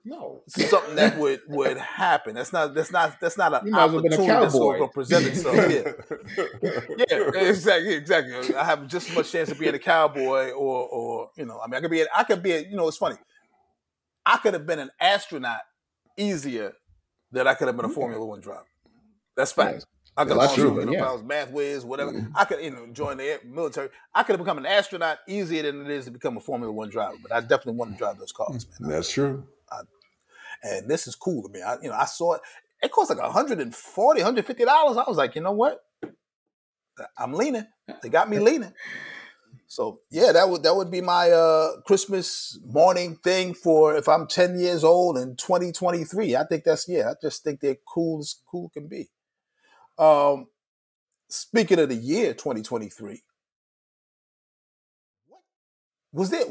No. 0.03 0.41
something 0.47 0.95
that 0.95 1.17
would 1.17 1.41
would 1.47 1.77
happen. 1.77 2.35
That's 2.35 2.51
not. 2.51 2.73
That's 2.73 2.91
not. 2.91 3.19
That's 3.19 3.37
not 3.37 3.53
an 3.53 3.67
You 3.67 3.71
might 3.71 3.85
as 3.85 3.91
well 3.91 4.01
been 4.01 4.13
a 4.13 4.15
opportunity 4.15 4.41
that's 4.41 4.53
cowboy. 4.53 4.77
going 4.77 4.89
to 4.89 4.93
present 4.93 5.25
itself. 5.27 5.55
Yeah, 6.97 7.29
yeah, 7.35 7.41
exactly, 7.41 7.93
exactly. 7.93 8.55
I 8.55 8.65
have 8.65 8.87
just 8.87 9.09
as 9.09 9.15
much 9.15 9.31
chance 9.31 9.51
of 9.51 9.59
being 9.59 9.75
a 9.75 9.79
cowboy, 9.79 10.51
or, 10.51 10.87
or 10.87 11.29
you 11.37 11.45
know, 11.45 11.59
I 11.63 11.67
mean, 11.67 11.75
I 11.75 11.81
could 11.81 11.91
be. 11.91 12.05
I 12.15 12.23
could 12.23 12.41
be. 12.41 12.51
A, 12.53 12.61
you 12.61 12.75
know, 12.75 12.87
it's 12.87 12.97
funny. 12.97 13.17
I 14.25 14.37
could 14.37 14.53
have 14.53 14.65
been 14.65 14.79
an 14.79 14.89
astronaut 14.99 15.61
easier 16.17 16.73
than 17.31 17.47
I 17.47 17.53
could 17.53 17.67
have 17.67 17.75
been 17.75 17.85
a 17.85 17.89
Formula 17.89 18.25
One 18.25 18.39
driver. 18.39 18.65
That's 19.35 19.51
fact. 19.51 19.73
Yes. 19.73 19.85
I 20.17 20.25
could 20.25 20.37
have 20.37 20.53
true, 20.53 20.79
you 20.79 20.85
know, 20.85 20.91
yeah. 20.91 20.99
if 20.99 21.07
I 21.07 21.13
was 21.13 21.23
math 21.23 21.51
whiz, 21.51 21.85
whatever. 21.85 22.11
Mm-hmm. 22.11 22.35
I 22.35 22.43
could, 22.43 22.61
you 22.61 22.71
know, 22.71 22.85
join 22.91 23.17
the 23.17 23.39
military. 23.45 23.89
I 24.13 24.23
could 24.23 24.33
have 24.33 24.45
become 24.45 24.57
an 24.57 24.65
astronaut 24.65 25.19
easier 25.27 25.63
than 25.63 25.85
it 25.85 25.89
is 25.89 26.05
to 26.05 26.11
become 26.11 26.35
a 26.35 26.41
Formula 26.41 26.71
One 26.71 26.89
driver. 26.89 27.15
But 27.21 27.31
I 27.31 27.39
definitely 27.39 27.75
want 27.75 27.93
to 27.93 27.97
drive 27.97 28.19
those 28.19 28.33
cars, 28.33 28.65
mm, 28.65 28.81
man. 28.81 28.91
That's 28.91 29.11
true. 29.11 29.47
And 30.63 30.89
this 30.89 31.07
is 31.07 31.15
cool 31.15 31.43
to 31.43 31.49
me. 31.49 31.61
I, 31.61 31.75
you 31.81 31.89
know, 31.89 31.95
I 31.95 32.05
saw 32.05 32.33
it. 32.33 32.41
It 32.81 32.91
cost 32.91 33.09
like 33.09 33.19
140 33.19 34.21
150 34.21 34.65
dollars. 34.65 34.97
I 34.97 35.03
was 35.07 35.17
like, 35.17 35.35
you 35.35 35.41
know 35.41 35.51
what? 35.51 35.79
I'm 37.17 37.33
leaning. 37.33 37.65
They 38.01 38.09
got 38.09 38.29
me 38.29 38.39
leaning. 38.39 38.73
So 39.67 40.01
yeah, 40.09 40.33
that 40.33 40.49
would 40.49 40.63
that 40.63 40.75
would 40.75 40.91
be 40.91 41.01
my 41.01 41.31
uh, 41.31 41.81
Christmas 41.85 42.59
morning 42.65 43.15
thing 43.23 43.53
for 43.53 43.95
if 43.95 44.09
I'm 44.09 44.27
10 44.27 44.59
years 44.59 44.83
old 44.83 45.17
in 45.17 45.35
2023. 45.37 46.35
I 46.35 46.43
think 46.43 46.63
that's 46.65 46.87
yeah. 46.89 47.11
I 47.11 47.13
just 47.21 47.43
think 47.43 47.61
they're 47.61 47.77
cool 47.87 48.19
as 48.19 48.35
cool 48.49 48.69
can 48.69 48.87
be. 48.87 49.09
Um, 49.97 50.47
speaking 51.29 51.79
of 51.79 51.89
the 51.89 51.95
year 51.95 52.33
2023, 52.33 53.23
was 56.11 56.29
there 56.31 56.43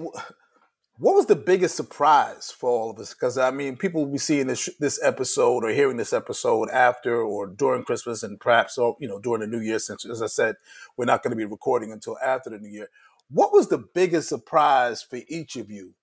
what 1.00 1.14
was 1.14 1.24
the 1.24 1.34
biggest 1.34 1.76
surprise 1.76 2.50
for 2.50 2.68
all 2.68 2.90
of 2.90 2.98
us? 2.98 3.14
Because 3.14 3.38
I 3.38 3.50
mean, 3.50 3.78
people 3.78 4.04
will 4.04 4.12
be 4.12 4.18
seeing 4.18 4.48
this 4.48 4.68
this 4.78 5.02
episode 5.02 5.64
or 5.64 5.70
hearing 5.70 5.96
this 5.96 6.12
episode 6.12 6.68
after 6.68 7.22
or 7.22 7.46
during 7.46 7.84
Christmas, 7.84 8.22
and 8.22 8.38
perhaps 8.38 8.76
or 8.76 8.96
you 9.00 9.08
know 9.08 9.18
during 9.18 9.40
the 9.40 9.46
New 9.46 9.64
Year. 9.64 9.78
Since, 9.78 10.04
as 10.04 10.20
I 10.20 10.26
said, 10.26 10.56
we're 10.98 11.06
not 11.06 11.22
going 11.22 11.30
to 11.30 11.36
be 11.36 11.46
recording 11.46 11.90
until 11.90 12.18
after 12.22 12.50
the 12.50 12.58
New 12.58 12.68
Year. 12.68 12.88
What 13.30 13.50
was 13.50 13.68
the 13.68 13.78
biggest 13.78 14.28
surprise 14.28 15.02
for 15.02 15.20
each 15.26 15.56
of 15.56 15.70
you 15.70 15.94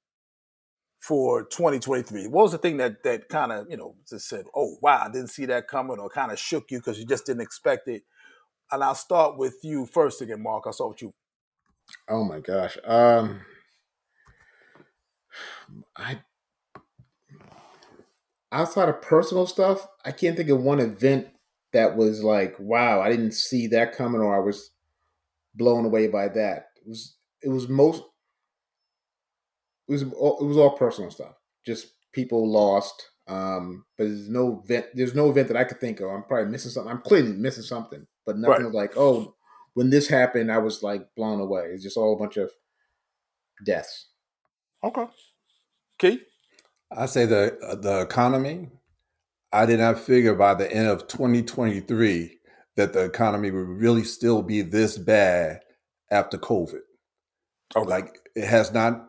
for 1.00 1.44
2023? 1.44 2.26
What 2.28 2.44
was 2.44 2.54
the 2.54 2.58
thing 2.58 2.78
that 2.78 3.04
that 3.04 3.30
kind 3.30 3.52
of 3.52 3.68
you 3.70 3.78
know 3.78 3.94
just 4.10 4.28
said, 4.28 4.46
"Oh 4.56 4.78
wow, 4.82 5.04
I 5.06 5.12
didn't 5.12 5.30
see 5.30 5.46
that 5.46 5.68
coming," 5.68 6.00
or 6.00 6.10
kind 6.10 6.32
of 6.32 6.40
shook 6.40 6.72
you 6.72 6.80
because 6.80 6.98
you 6.98 7.06
just 7.06 7.28
didn't 7.28 7.42
expect 7.42 7.88
it? 7.88 8.02
And 8.72 8.84
I'll 8.84 8.96
start 8.96 9.38
with 9.38 9.58
you 9.62 9.86
first 9.86 10.24
again, 10.24 10.42
Mark. 10.42 10.64
I'll 10.66 10.74
start 10.74 10.90
with 10.90 11.04
you. 11.04 11.14
Oh 12.10 12.24
my 12.24 12.40
gosh. 12.40 12.80
Um 12.84 13.42
I 15.98 16.20
outside 18.52 18.90
of 18.90 19.02
personal 19.02 19.46
stuff, 19.46 19.88
I 20.06 20.12
can't 20.12 20.38
think 20.38 20.50
of 20.50 20.62
one 20.62 20.80
event 20.80 21.28
that 21.74 21.96
was 21.96 22.24
like, 22.24 22.56
wow, 22.60 23.02
I 23.02 23.10
didn't 23.10 23.34
see 23.34 23.68
that 23.68 23.96
coming 23.96 24.22
or 24.22 24.36
I 24.36 24.40
was 24.40 24.72
blown 25.56 25.86
away 25.86 26.08
by 26.08 26.28
that. 26.30 26.70
It 26.78 26.88
was 26.88 27.16
it 27.42 27.50
was 27.50 27.68
most 27.68 28.04
it 29.88 29.92
was 29.92 30.04
all, 30.14 30.40
it 30.40 30.46
was 30.46 30.58
all 30.58 30.78
personal 30.78 31.12
stuff. 31.12 31.34
Just 31.66 31.94
people 32.14 32.50
lost. 32.50 33.10
Um, 33.28 33.84
but 33.98 34.06
there's 34.06 34.30
no 34.30 34.62
event. 34.64 34.88
There's 34.94 35.16
no 35.16 35.30
event 35.30 35.50
that 35.50 35.58
I 35.58 35.66
could 35.66 35.80
think 35.80 36.00
of. 36.00 36.10
I'm 36.10 36.24
probably 36.24 36.52
missing 36.52 36.72
something. 36.72 36.92
I'm 36.92 37.02
clearly 37.02 37.34
missing 37.34 37.64
something, 37.64 38.06
but 38.26 38.38
nothing 38.38 38.66
right. 38.66 38.74
like, 38.74 38.98
oh, 38.98 39.36
when 39.74 39.90
this 39.90 40.08
happened, 40.08 40.52
I 40.52 40.58
was 40.60 40.82
like 40.82 41.06
blown 41.16 41.42
away. 41.42 41.66
It's 41.74 41.84
just 41.84 41.98
all 41.98 42.16
a 42.16 42.20
bunch 42.20 42.38
of 42.38 42.50
deaths. 43.66 44.08
Okay. 44.84 45.06
Key. 46.00 46.22
I 46.96 47.06
say 47.06 47.26
the 47.26 47.58
uh, 47.60 47.76
the 47.76 48.02
economy. 48.02 48.70
I 49.52 49.66
did 49.66 49.80
not 49.80 50.00
figure 50.00 50.36
by 50.36 50.54
the 50.54 50.72
end 50.72 50.88
of 50.88 51.08
2023 51.08 52.38
that 52.76 52.94
the 52.94 53.06
economy 53.06 53.50
would 53.50 53.68
really 53.68 54.04
still 54.04 54.42
be 54.42 54.62
this 54.62 54.98
bad 54.98 55.62
after 56.12 56.38
COVID. 56.38 56.82
Okay. 57.76 57.90
Like 57.90 58.20
it 58.36 58.46
has 58.46 58.74
not 58.74 59.08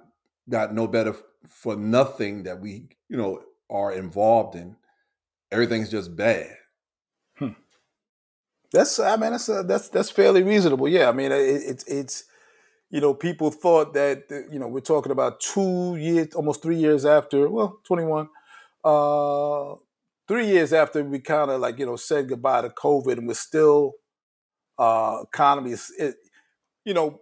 got 0.48 0.74
no 0.74 0.86
better 0.86 1.14
for 1.48 1.76
nothing 1.76 2.44
that 2.44 2.60
we, 2.60 2.88
you 3.08 3.16
know, 3.16 3.42
are 3.70 3.92
involved 3.92 4.54
in. 4.56 4.76
Everything's 5.50 5.90
just 5.90 6.16
bad. 6.16 6.54
Hmm. 7.36 7.50
That's 8.72 8.98
I 8.98 9.16
mean 9.16 9.32
that's 9.32 9.48
uh, 9.48 9.62
that's 9.62 9.88
that's 9.88 10.10
fairly 10.10 10.42
reasonable. 10.42 10.88
Yeah, 10.88 11.08
I 11.08 11.12
mean 11.12 11.32
it, 11.32 11.38
it's 11.38 11.84
it's 11.84 12.24
you 12.90 13.00
know 13.00 13.14
people 13.14 13.50
thought 13.50 13.94
that 13.94 14.24
you 14.50 14.58
know 14.58 14.68
we're 14.68 14.80
talking 14.80 15.12
about 15.12 15.40
two 15.40 15.96
years, 15.96 16.34
almost 16.34 16.62
three 16.62 16.76
years 16.76 17.04
after. 17.04 17.48
Well, 17.48 17.80
twenty 17.84 18.04
one. 18.04 18.28
Uh, 18.84 19.74
three 20.26 20.46
years 20.46 20.72
after 20.72 21.02
we 21.02 21.18
kind 21.18 21.50
of 21.50 21.60
like 21.60 21.78
you 21.78 21.86
know 21.86 21.96
said 21.96 22.28
goodbye 22.28 22.62
to 22.62 22.68
COVID, 22.70 23.18
and 23.18 23.26
we're 23.26 23.34
still 23.34 23.94
uh, 24.78 25.18
economy 25.24 25.72
is, 25.72 25.92
it, 25.98 26.14
you 26.84 26.94
know, 26.94 27.20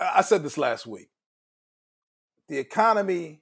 I 0.00 0.20
said 0.22 0.42
this 0.42 0.58
last 0.58 0.86
week 0.86 1.08
the 2.48 2.58
economy 2.58 3.40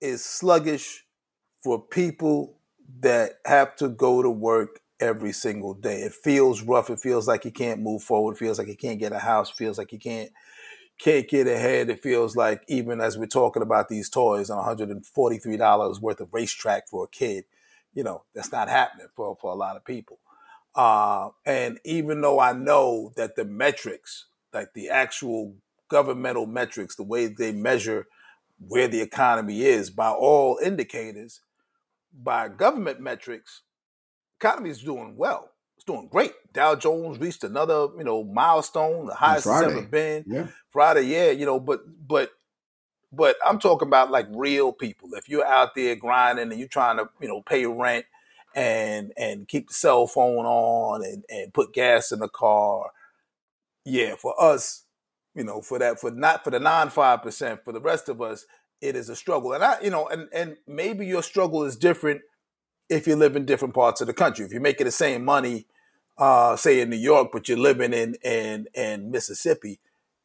is 0.00 0.24
sluggish 0.24 1.04
for 1.62 1.80
people 1.80 2.58
that 3.00 3.32
have 3.46 3.74
to 3.76 3.88
go 3.88 4.22
to 4.22 4.30
work 4.30 4.80
every 5.00 5.32
single 5.32 5.74
day. 5.74 6.02
It 6.02 6.12
feels 6.12 6.62
rough. 6.62 6.90
It 6.90 7.00
feels 7.00 7.26
like 7.26 7.44
you 7.44 7.50
can't 7.50 7.80
move 7.80 8.02
forward. 8.02 8.36
It 8.36 8.38
feels 8.38 8.58
like 8.58 8.68
you 8.68 8.76
can't 8.76 9.00
get 9.00 9.12
a 9.12 9.18
house. 9.18 9.50
It 9.50 9.56
feels 9.56 9.78
like 9.78 9.92
you 9.92 9.98
can't 9.98 10.30
can't 11.02 11.28
get 11.28 11.48
ahead. 11.48 11.90
It 11.90 12.00
feels 12.00 12.36
like 12.36 12.62
even 12.68 13.00
as 13.00 13.18
we're 13.18 13.26
talking 13.26 13.62
about 13.62 13.88
these 13.88 14.08
toys 14.08 14.50
and 14.50 14.60
$143 14.60 16.00
worth 16.00 16.20
of 16.20 16.32
racetrack 16.32 16.88
for 16.88 17.04
a 17.04 17.08
kid, 17.08 17.44
you 17.92 18.04
know, 18.04 18.22
that's 18.34 18.52
not 18.52 18.68
happening 18.68 19.08
for, 19.16 19.36
for 19.40 19.50
a 19.50 19.56
lot 19.56 19.76
of 19.76 19.84
people. 19.84 20.18
Uh, 20.76 21.30
and 21.44 21.80
even 21.84 22.20
though 22.20 22.38
I 22.38 22.52
know 22.52 23.12
that 23.16 23.34
the 23.34 23.44
metrics, 23.44 24.26
like 24.54 24.74
the 24.74 24.90
actual 24.90 25.56
governmental 25.88 26.46
metrics, 26.46 26.94
the 26.94 27.02
way 27.02 27.26
they 27.26 27.50
measure 27.50 28.06
where 28.68 28.86
the 28.86 29.00
economy 29.00 29.62
is 29.62 29.90
by 29.90 30.08
all 30.08 30.60
indicators, 30.62 31.40
by 32.14 32.46
government 32.48 33.00
metrics, 33.00 33.62
economy 34.38 34.70
is 34.70 34.80
doing 34.80 35.16
well. 35.16 35.51
It's 35.82 35.86
doing 35.88 36.06
great. 36.06 36.32
Dow 36.52 36.76
Jones 36.76 37.18
reached 37.18 37.42
another, 37.42 37.88
you 37.98 38.04
know, 38.04 38.22
milestone, 38.22 39.06
the 39.06 39.14
highest 39.14 39.46
it's 39.46 39.62
ever 39.62 39.82
been. 39.82 40.24
Yeah. 40.28 40.46
Friday, 40.70 41.02
yeah, 41.02 41.32
you 41.32 41.44
know, 41.44 41.58
but 41.58 41.80
but 42.06 42.30
but 43.10 43.34
I'm 43.44 43.58
talking 43.58 43.88
about 43.88 44.08
like 44.12 44.28
real 44.30 44.72
people. 44.72 45.08
If 45.14 45.28
you're 45.28 45.44
out 45.44 45.74
there 45.74 45.96
grinding 45.96 46.52
and 46.52 46.58
you're 46.60 46.68
trying 46.68 46.98
to, 46.98 47.08
you 47.20 47.26
know, 47.26 47.42
pay 47.42 47.66
rent 47.66 48.04
and 48.54 49.12
and 49.16 49.48
keep 49.48 49.68
the 49.68 49.74
cell 49.74 50.06
phone 50.06 50.46
on 50.46 51.04
and, 51.04 51.24
and 51.28 51.52
put 51.52 51.74
gas 51.74 52.12
in 52.12 52.20
the 52.20 52.28
car, 52.28 52.92
yeah, 53.84 54.14
for 54.14 54.40
us, 54.40 54.84
you 55.34 55.42
know, 55.42 55.62
for 55.62 55.80
that, 55.80 55.98
for 55.98 56.12
not 56.12 56.44
for 56.44 56.50
the 56.50 56.60
non 56.60 56.90
five 56.90 57.24
percent, 57.24 57.64
for 57.64 57.72
the 57.72 57.80
rest 57.80 58.08
of 58.08 58.22
us, 58.22 58.46
it 58.80 58.94
is 58.94 59.08
a 59.08 59.16
struggle. 59.16 59.52
And 59.52 59.64
I, 59.64 59.80
you 59.82 59.90
know, 59.90 60.06
and 60.06 60.28
and 60.32 60.58
maybe 60.68 61.06
your 61.06 61.24
struggle 61.24 61.64
is 61.64 61.76
different 61.76 62.20
if 62.88 63.08
you 63.08 63.16
live 63.16 63.34
in 63.34 63.46
different 63.46 63.74
parts 63.74 64.00
of 64.00 64.06
the 64.06 64.14
country. 64.14 64.44
If 64.44 64.52
you're 64.52 64.60
making 64.60 64.84
the 64.84 64.92
same 64.92 65.24
money, 65.24 65.66
uh, 66.18 66.56
say 66.56 66.80
in 66.80 66.90
New 66.90 66.96
York, 66.96 67.30
but 67.32 67.48
you're 67.48 67.58
living 67.58 67.92
in 67.92 68.14
in 68.22 68.66
in 68.74 69.10
Mississippi, 69.10 69.80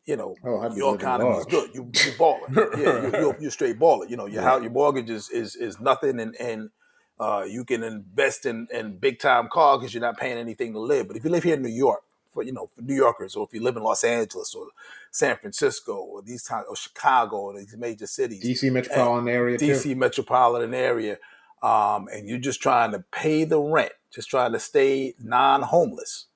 you 0.05 0.15
know, 0.15 0.35
oh, 0.43 0.75
your 0.75 0.95
economy 0.95 1.31
is 1.37 1.45
good. 1.45 1.69
You 1.73 1.91
you 2.05 2.11
balling, 2.17 2.53
yeah, 2.55 2.77
you're, 2.77 3.09
you're, 3.19 3.37
you're, 3.41 3.51
straight 3.51 3.77
balling. 3.77 4.09
You 4.09 4.17
know, 4.17 4.25
your 4.25 4.41
house, 4.41 4.61
your 4.61 4.71
mortgage 4.71 5.09
is 5.09 5.29
is 5.29 5.55
is 5.55 5.79
nothing, 5.79 6.19
and 6.19 6.35
and 6.39 6.69
uh, 7.19 7.43
you 7.47 7.65
can 7.65 7.83
invest 7.83 8.45
in 8.45 8.67
in 8.73 8.97
big 8.97 9.19
time 9.19 9.49
car 9.51 9.77
because 9.77 9.93
you're 9.93 10.01
not 10.01 10.17
paying 10.17 10.37
anything 10.37 10.73
to 10.73 10.79
live. 10.79 11.07
But 11.07 11.17
if 11.17 11.23
you 11.23 11.29
live 11.29 11.43
here 11.43 11.55
in 11.55 11.61
New 11.61 11.69
York, 11.69 12.03
for 12.37 12.43
you 12.43 12.51
know 12.51 12.69
for 12.75 12.81
New 12.83 12.95
Yorkers, 12.95 13.35
or 13.35 13.45
if 13.45 13.53
you 13.53 13.63
live 13.63 13.75
in 13.75 13.83
Los 13.83 14.03
Angeles 14.03 14.53
or 14.53 14.67
San 15.11 15.35
Francisco 15.37 15.95
or 15.95 16.21
these 16.21 16.43
times 16.43 16.67
or 16.69 16.75
Chicago 16.75 17.37
or 17.37 17.57
these 17.57 17.75
major 17.75 18.05
cities, 18.05 18.43
DC 18.43 18.71
metropolitan 18.71 19.27
area, 19.27 19.57
DC 19.57 19.83
too. 19.83 19.95
metropolitan 19.95 20.73
area, 20.73 21.17
um, 21.61 22.07
and 22.13 22.27
you're 22.27 22.37
just 22.37 22.61
trying 22.61 22.91
to 22.91 23.03
pay 23.11 23.43
the 23.43 23.59
rent, 23.59 23.93
just 24.13 24.29
trying 24.29 24.53
to 24.53 24.59
stay 24.59 25.15
non-homeless. 25.19 26.27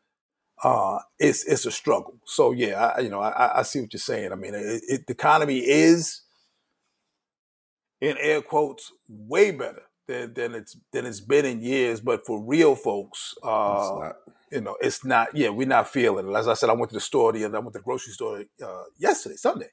Uh, 0.63 1.00
it's 1.18 1.44
it's 1.46 1.66
a 1.66 1.72
struggle. 1.72 2.20
So 2.25 2.51
yeah, 2.51 2.94
I, 2.96 3.00
you 3.00 3.10
know, 3.10 3.20
I, 3.20 3.60
I 3.60 3.62
see 3.63 3.82
what 3.82 3.94
you're 3.94 4.00
saying. 4.00 4.32
I 4.32 4.36
mean, 4.36 4.54
it, 4.54 4.84
it, 4.88 5.08
the 5.08 5.13
economy 5.13 5.58
is, 5.60 6.22
in 8.00 8.16
air 8.20 8.42
quotes, 8.42 8.92
way 9.10 9.50
better 9.51 9.82
than, 10.08 10.34
than 10.36 10.54
it's 10.54 10.78
than 10.92 11.08
it's 11.08 11.20
been 11.20 11.46
in 11.46 11.62
years. 11.62 12.00
But 12.00 12.28
for 12.28 12.40
real 12.40 12.75
folks, 12.75 13.34
uh, 13.42 14.12
you 14.51 14.62
know, 14.62 14.78
it's 14.82 15.04
not. 15.04 15.36
Yeah, 15.36 15.50
we're 15.50 15.68
not 15.68 15.90
feeling 15.90 16.30
it. 16.30 16.36
As 16.36 16.48
I 16.48 16.54
said, 16.54 16.70
I 16.70 16.74
went 16.74 16.90
to 16.90 16.96
the 16.96 17.01
store 17.01 17.34
the 17.34 17.46
other. 17.46 17.58
I 17.58 17.60
went 17.60 17.74
to 17.74 17.80
the 17.80 17.84
grocery 17.84 18.13
store 18.13 18.44
uh, 18.63 18.84
yesterday, 19.00 19.38
Sunday, 19.38 19.70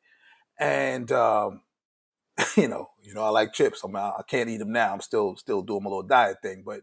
and 0.59 1.13
um, 1.13 1.61
you 2.57 2.69
know, 2.69 2.91
you 3.03 3.15
know, 3.15 3.23
I 3.23 3.31
like 3.31 3.53
chips. 3.53 3.83
I 3.85 3.89
mean, 3.89 3.97
I 3.97 4.23
can't 4.27 4.49
eat 4.49 4.59
them 4.59 4.73
now. 4.73 4.93
I'm 4.93 5.01
still 5.01 5.37
still 5.37 5.63
doing 5.63 5.83
my 5.83 5.91
little 5.91 6.03
diet 6.03 6.39
thing, 6.43 6.63
but 6.65 6.81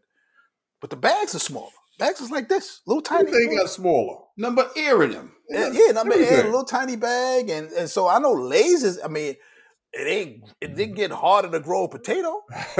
but 0.81 0.89
the 0.89 0.95
bags 0.95 1.35
are 1.35 1.39
smaller. 1.39 1.71
Bags 1.97 2.19
is 2.19 2.31
like 2.31 2.49
this, 2.49 2.81
little 2.85 3.01
tiny. 3.01 3.31
They 3.31 3.55
got 3.55 3.69
smaller. 3.69 4.17
Number 4.37 4.67
air 4.75 5.01
in 5.03 5.11
them. 5.11 5.31
Yeah, 5.49 5.71
yeah 5.71 5.91
number 5.91 6.15
air, 6.15 6.41
a 6.41 6.45
little 6.45 6.65
tiny 6.65 6.97
bag, 6.97 7.49
and 7.49 7.71
and 7.71 7.89
so 7.89 8.07
I 8.07 8.19
know 8.19 8.33
Lay's 8.33 8.83
is. 8.83 8.99
I 9.03 9.07
mean, 9.07 9.35
it 9.93 10.07
ain't. 10.07 10.43
It 10.59 10.75
didn't 10.75 10.95
get 10.95 11.11
harder 11.11 11.49
to 11.51 11.59
grow 11.61 11.85
a 11.85 11.89
potato. 11.89 12.43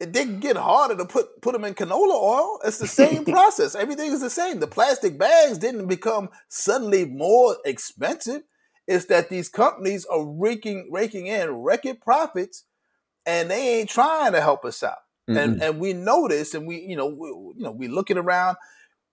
it 0.00 0.10
didn't 0.10 0.40
get 0.40 0.56
harder 0.56 0.96
to 0.96 1.04
put 1.04 1.42
put 1.42 1.52
them 1.52 1.64
in 1.64 1.74
canola 1.74 2.14
oil. 2.14 2.60
It's 2.64 2.78
the 2.78 2.86
same 2.86 3.24
process. 3.26 3.74
Everything 3.74 4.10
is 4.10 4.22
the 4.22 4.30
same. 4.30 4.60
The 4.60 4.66
plastic 4.66 5.18
bags 5.18 5.58
didn't 5.58 5.86
become 5.86 6.30
suddenly 6.48 7.04
more 7.04 7.58
expensive. 7.66 8.42
It's 8.86 9.06
that 9.06 9.28
these 9.28 9.48
companies 9.48 10.04
are 10.06 10.24
raking 10.24 10.88
raking 10.90 11.28
in 11.28 11.50
record 11.50 12.00
profits, 12.00 12.64
and 13.24 13.50
they 13.50 13.80
ain't 13.80 13.90
trying 13.90 14.32
to 14.32 14.40
help 14.40 14.64
us 14.64 14.82
out. 14.82 14.98
Mm-hmm. 15.28 15.38
And 15.38 15.62
and 15.62 15.78
we 15.80 15.92
notice, 15.92 16.54
and 16.54 16.66
we 16.66 16.80
you 16.80 16.96
know 16.96 17.06
we, 17.06 17.28
you 17.28 17.54
know 17.64 17.70
we 17.70 17.88
looking 17.88 18.18
around. 18.18 18.56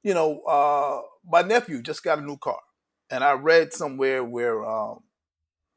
You 0.02 0.14
know, 0.14 0.42
uh, 0.42 1.02
my 1.30 1.42
nephew 1.42 1.82
just 1.82 2.04
got 2.04 2.20
a 2.20 2.22
new 2.22 2.38
car, 2.38 2.60
and 3.12 3.24
I 3.24 3.34
read 3.34 3.74
somewhere 3.74 4.24
where 4.24 4.66
um, 4.66 5.02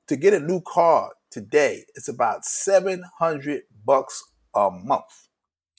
to 0.07 0.17
get 0.17 0.33
a 0.33 0.41
new 0.41 0.61
car 0.61 1.13
today, 1.31 1.85
it's 1.95 2.09
about 2.09 2.45
seven 2.45 3.05
hundred 3.19 3.63
bucks 3.85 4.23
a 4.55 4.71
month. 4.71 5.29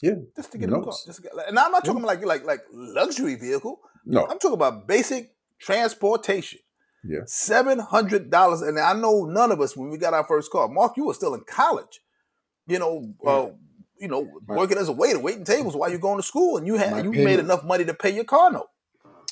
Yeah, 0.01 0.15
just 0.36 0.51
to 0.51 0.58
get 0.58 0.70
a 0.70 0.74
new 0.74 0.84
car. 0.84 0.93
Just 1.05 1.24
get, 1.24 1.32
and 1.48 1.58
I'm 1.58 1.72
not 1.72 1.86
talking 1.86 2.01
yeah. 2.01 2.08
like 2.08 2.25
like 2.25 2.46
like 2.46 2.62
luxury 2.72 3.36
vehicle. 3.36 3.79
No, 4.05 4.27
I'm 4.27 4.38
talking 4.38 4.53
about 4.53 4.88
basic 4.88 5.34
transportation. 5.60 6.60
Yeah, 7.03 7.22
seven 7.25 7.79
hundred 7.79 8.29
dollars, 8.29 8.62
and 8.62 8.79
I 8.79 8.93
know 8.93 9.25
none 9.25 9.51
of 9.51 9.60
us 9.60 9.75
when 9.75 9.89
we 9.89 9.98
got 9.98 10.13
our 10.13 10.25
first 10.25 10.51
car. 10.51 10.67
Mark, 10.67 10.93
you 10.98 11.05
were 11.05 11.13
still 11.13 11.33
in 11.33 11.43
college. 11.48 12.00
You 12.67 12.79
know, 12.79 13.13
yeah. 13.24 13.29
uh, 13.29 13.51
you 14.00 14.07
know, 14.07 14.29
my, 14.48 14.55
working 14.55 14.77
as 14.77 14.88
a 14.88 14.93
waiter, 14.93 15.19
waiting 15.19 15.43
tables 15.43 15.75
while 15.75 15.89
you're 15.89 16.00
going 16.00 16.17
to 16.17 16.24
school, 16.24 16.57
and 16.57 16.65
you 16.65 16.75
had 16.75 17.03
you 17.03 17.12
payment, 17.12 17.25
made 17.25 17.39
enough 17.39 17.63
money 17.63 17.86
to 17.86 17.93
pay 17.93 18.13
your 18.13 18.24
car 18.24 18.51
note. 18.51 18.69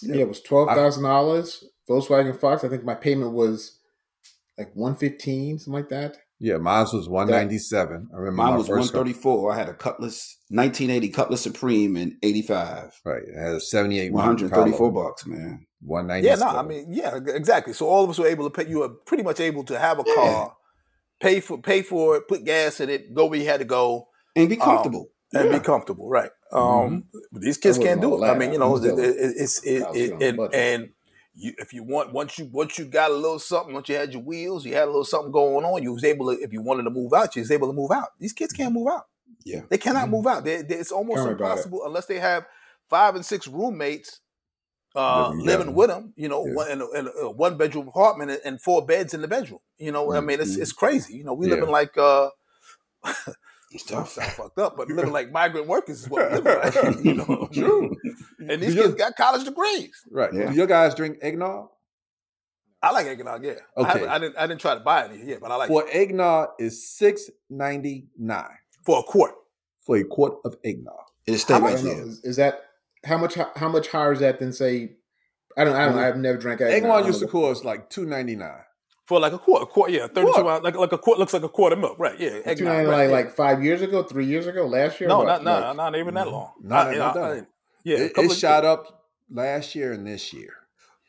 Yeah, 0.02 0.16
yeah 0.16 0.22
it 0.22 0.28
was 0.28 0.42
twelve 0.42 0.68
thousand 0.70 1.04
dollars. 1.04 1.64
Volkswagen 1.90 2.40
Fox. 2.40 2.64
I 2.64 2.70
think 2.70 2.84
my 2.84 2.96
payment 2.96 3.32
was 3.32 3.80
like 4.58 4.72
one 4.74 4.96
fifteen, 4.96 5.60
something 5.60 5.74
like 5.74 5.90
that. 5.90 6.18
Yeah, 6.44 6.58
mine 6.58 6.88
was 6.92 7.08
197. 7.08 8.10
I 8.12 8.18
remember 8.18 8.32
mine 8.32 8.58
was 8.58 8.68
134. 8.68 9.52
I 9.52 9.56
had 9.56 9.70
a 9.70 9.76
Cutlass 9.76 10.38
1980 10.50 11.10
Cutlass 11.10 11.42
Supreme 11.42 11.96
in 11.96 12.18
85. 12.24 13.00
Right. 13.06 13.22
It 13.22 13.40
had 13.40 13.54
a 13.54 13.60
78 13.60 14.12
134 14.12 14.92
bucks, 14.92 15.28
man. 15.28 15.68
197. 15.82 16.24
Yeah, 16.24 16.36
no, 16.54 16.60
I 16.60 16.64
mean, 16.64 16.86
yeah, 16.94 17.18
exactly. 17.36 17.74
So 17.74 17.88
all 17.88 18.04
of 18.04 18.10
us 18.10 18.20
were 18.20 18.28
able 18.28 18.50
to 18.50 18.64
pay 18.64 18.70
you 18.70 18.80
were 18.80 18.90
pretty 18.90 19.24
much 19.24 19.40
able 19.40 19.64
to 19.66 19.78
have 19.80 20.00
a 20.00 20.04
car 20.04 20.56
pay 21.20 21.40
for 21.40 21.60
pay 21.62 21.82
for 21.82 22.16
it, 22.18 22.28
put 22.28 22.44
gas 22.46 22.80
in 22.80 22.90
it, 22.90 23.14
go 23.14 23.26
where 23.28 23.40
you 23.40 23.46
had 23.46 23.60
to 23.60 23.66
go, 23.66 24.08
and 24.36 24.50
be 24.50 24.56
comfortable. 24.58 25.10
and 25.34 25.52
Yeah. 25.52 25.58
be 25.60 25.64
comfortable. 25.64 26.10
Right. 26.10 26.32
Mm-hmm. 26.52 26.94
Um, 26.96 27.04
these 27.32 27.58
kids 27.58 27.78
can't 27.78 28.02
do 28.02 28.22
it. 28.24 28.28
I 28.28 28.38
mean, 28.38 28.52
you 28.54 28.60
know, 28.60 28.76
it, 28.78 28.86
it, 28.86 29.16
it's 29.38 29.64
it, 29.64 29.84
it, 29.94 30.06
still 30.08 30.14
on 30.14 30.20
the 30.20 30.26
and, 30.26 30.54
and 30.54 30.90
you, 31.34 31.54
if 31.60 31.74
you 31.74 31.84
want 31.84 32.12
once 32.12 32.38
you 32.40 32.50
once 32.52 32.78
you 32.80 32.86
got 32.86 33.12
a 33.12 33.14
little 33.14 33.40
something, 33.40 33.74
once 33.74 33.88
you 33.88 33.96
had 33.96 34.12
your 34.14 34.22
wheels, 34.24 34.66
you 34.66 34.74
had 34.74 34.84
a 34.84 34.88
little 34.88 35.06
something 35.06 35.32
going 35.32 35.64
on, 35.64 35.82
you 35.84 35.94
was 35.94 36.04
able 36.04 36.34
to 36.36 36.42
if 36.42 36.52
you 36.52 36.62
wanted 36.62 36.84
to 36.84 36.90
move 36.90 37.14
out, 37.14 37.36
you 37.36 37.42
was 37.42 37.52
able 37.52 37.68
to 37.68 37.74
move 37.74 37.92
out. 37.92 38.10
These 38.20 38.34
kids 38.34 38.52
can't 38.52 38.74
move 38.74 38.88
out. 38.88 39.06
Yeah. 39.46 39.62
They 39.70 39.78
cannot 39.78 40.10
move 40.10 40.26
out. 40.28 40.44
They, 40.44 40.62
they- 40.64 40.76
it's 40.76 40.92
almost 40.92 41.20
about 41.22 41.30
it. 41.30 41.42
impossible 41.42 41.82
unless 41.86 42.08
they 42.08 42.20
have 42.20 42.46
five 42.90 43.16
and 43.16 43.26
six 43.26 43.48
roommates 43.48 44.21
uh, 44.96 45.30
Living 45.30 45.46
living, 45.46 45.74
with 45.74 45.90
them. 45.90 46.14
You 46.18 46.28
know, 46.30 46.46
Yeah. 46.46 46.54
one 46.54 46.72
in 46.72 46.82
a, 46.82 46.90
in 46.92 47.08
a 47.22 47.32
one 47.32 47.58
bedroom 47.58 47.88
apartment 47.88 48.32
and- 48.32 48.42
and 48.44 48.62
four 48.62 48.86
beds 48.86 49.14
in 49.14 49.22
the 49.22 49.28
bedroom. 49.28 49.60
You 49.78 49.92
know, 49.92 50.12
I 50.14 50.20
mean, 50.20 50.40
it's 50.42 50.58
Mhm. 50.58 50.62
it's 50.62 50.72
crazy. 50.74 51.16
You 51.16 51.24
know, 51.24 51.34
we 51.34 51.48
Yeah. 51.48 51.56
living 51.56 51.70
like 51.70 51.98
uh, 51.98 52.30
It's 53.72 53.86
sound 53.88 54.08
tough. 54.10 54.36
fucked 54.36 54.60
up, 54.60 54.76
but 54.78 54.90
living 54.90 55.12
like 55.20 55.32
migrant 55.32 55.68
workers 55.68 56.02
is 56.02 56.10
what 56.10 56.30
we 56.32 56.38
living 56.40 56.60
like. 56.62 56.96
you 57.06 57.14
know, 57.16 57.48
True. 57.54 57.96
and 58.40 58.62
these 58.62 58.76
you- 58.76 58.82
kids 58.84 58.96
got 58.96 59.16
college 59.16 59.46
degrees. 59.46 59.92
Right. 60.12 60.34
Yeah. 60.34 60.50
Do 60.50 60.56
your 60.56 60.68
guys 60.68 60.94
drink 60.96 61.20
eggnog? 61.22 61.70
I 62.84 62.92
like 62.92 63.06
eggnog. 63.06 63.46
Yeah. 63.46 63.54
I, 63.78 63.82
Okay. 63.82 63.90
haven't- 63.92 64.10
I 64.10 64.20
didn't. 64.20 64.38
I 64.38 64.48
didn't 64.48 64.62
try 64.62 64.74
to 64.74 64.80
buy 64.82 65.06
any 65.06 65.24
yet, 65.26 65.40
but 65.40 65.52
I 65.52 65.56
like 65.56 65.68
For 65.70 65.88
it. 65.88 65.96
eggnog 65.96 66.50
is 66.60 66.86
six 66.88 67.30
ninety 67.50 68.08
nine 68.18 68.58
for 68.84 69.00
a 69.00 69.04
quart. 69.04 69.36
for 69.82 69.98
a 69.98 70.04
quart 70.04 70.34
of 70.46 70.56
eggnog. 70.64 70.96
It'll 71.26 71.40
stay 71.40 71.56
I 71.56 71.60
right 71.60 71.76
don't 71.76 71.86
know. 71.86 71.94
there. 71.96 72.04
Is, 72.08 72.20
is 72.24 72.36
that 72.36 72.62
how 73.04 73.18
much? 73.18 73.36
How 73.56 73.70
much 73.70 73.88
higher 73.90 74.14
is 74.14 74.20
that 74.20 74.40
than 74.40 74.54
say? 74.54 74.94
I 75.58 75.64
don't. 75.64 75.76
I 75.76 75.86
don't. 75.86 75.96
Mm. 75.96 76.04
I've 76.04 76.18
never 76.18 76.38
drank 76.38 76.62
eggnog. 76.62 76.74
I 76.74 76.78
Eggnog 76.78 77.06
used 77.08 77.20
to 77.20 77.26
know. 77.26 77.32
cost 77.32 77.66
like 77.66 77.90
two 77.90 78.06
ninety 78.06 78.36
nine. 78.36 78.62
For 79.06 79.20
like 79.20 79.34
a 79.34 79.40
quart, 79.40 79.64
a 79.64 79.66
quart, 79.66 79.92
yeah, 79.92 80.08
thirty-two 80.08 80.48
ounce, 80.48 80.64
like 80.64 80.76
like 80.76 80.92
a 80.94 80.98
quart 80.98 81.20
looks 81.20 81.34
like 81.34 81.44
a 81.44 81.50
quart 81.50 81.74
of 81.74 81.80
milk, 81.80 81.98
right? 82.00 82.18
Yeah, 82.18 82.30
Two 82.30 82.42
eggnog, 82.46 82.74
ninety 82.74 82.90
right, 82.90 82.98
like 82.98 83.10
yeah. 83.10 83.16
like 83.16 83.36
five 83.36 83.62
years 83.64 83.82
ago, 83.82 84.04
three 84.04 84.26
years 84.26 84.48
ago, 84.48 84.66
last 84.66 85.02
year. 85.02 85.10
no, 85.10 85.18
What? 85.20 85.26
not 85.26 85.44
not 85.44 85.62
Like- 85.68 85.76
not 85.76 85.96
even 86.00 86.14
that 86.14 86.26
mm-hmm. 86.28 86.34
long. 86.36 86.52
Not- 86.62 86.88
I- 86.88 86.96
not 86.96 87.18
I- 87.18 87.20
that. 87.36 87.44
I- 87.44 87.48
yeah, 87.84 87.98
a 87.98 88.02
It, 88.06 88.12
it 88.18 88.32
of- 88.32 88.38
shot 88.38 88.64
up 88.64 89.06
last 89.30 89.76
year 89.76 89.92
and 89.92 90.08
this 90.08 90.32
year. 90.32 90.54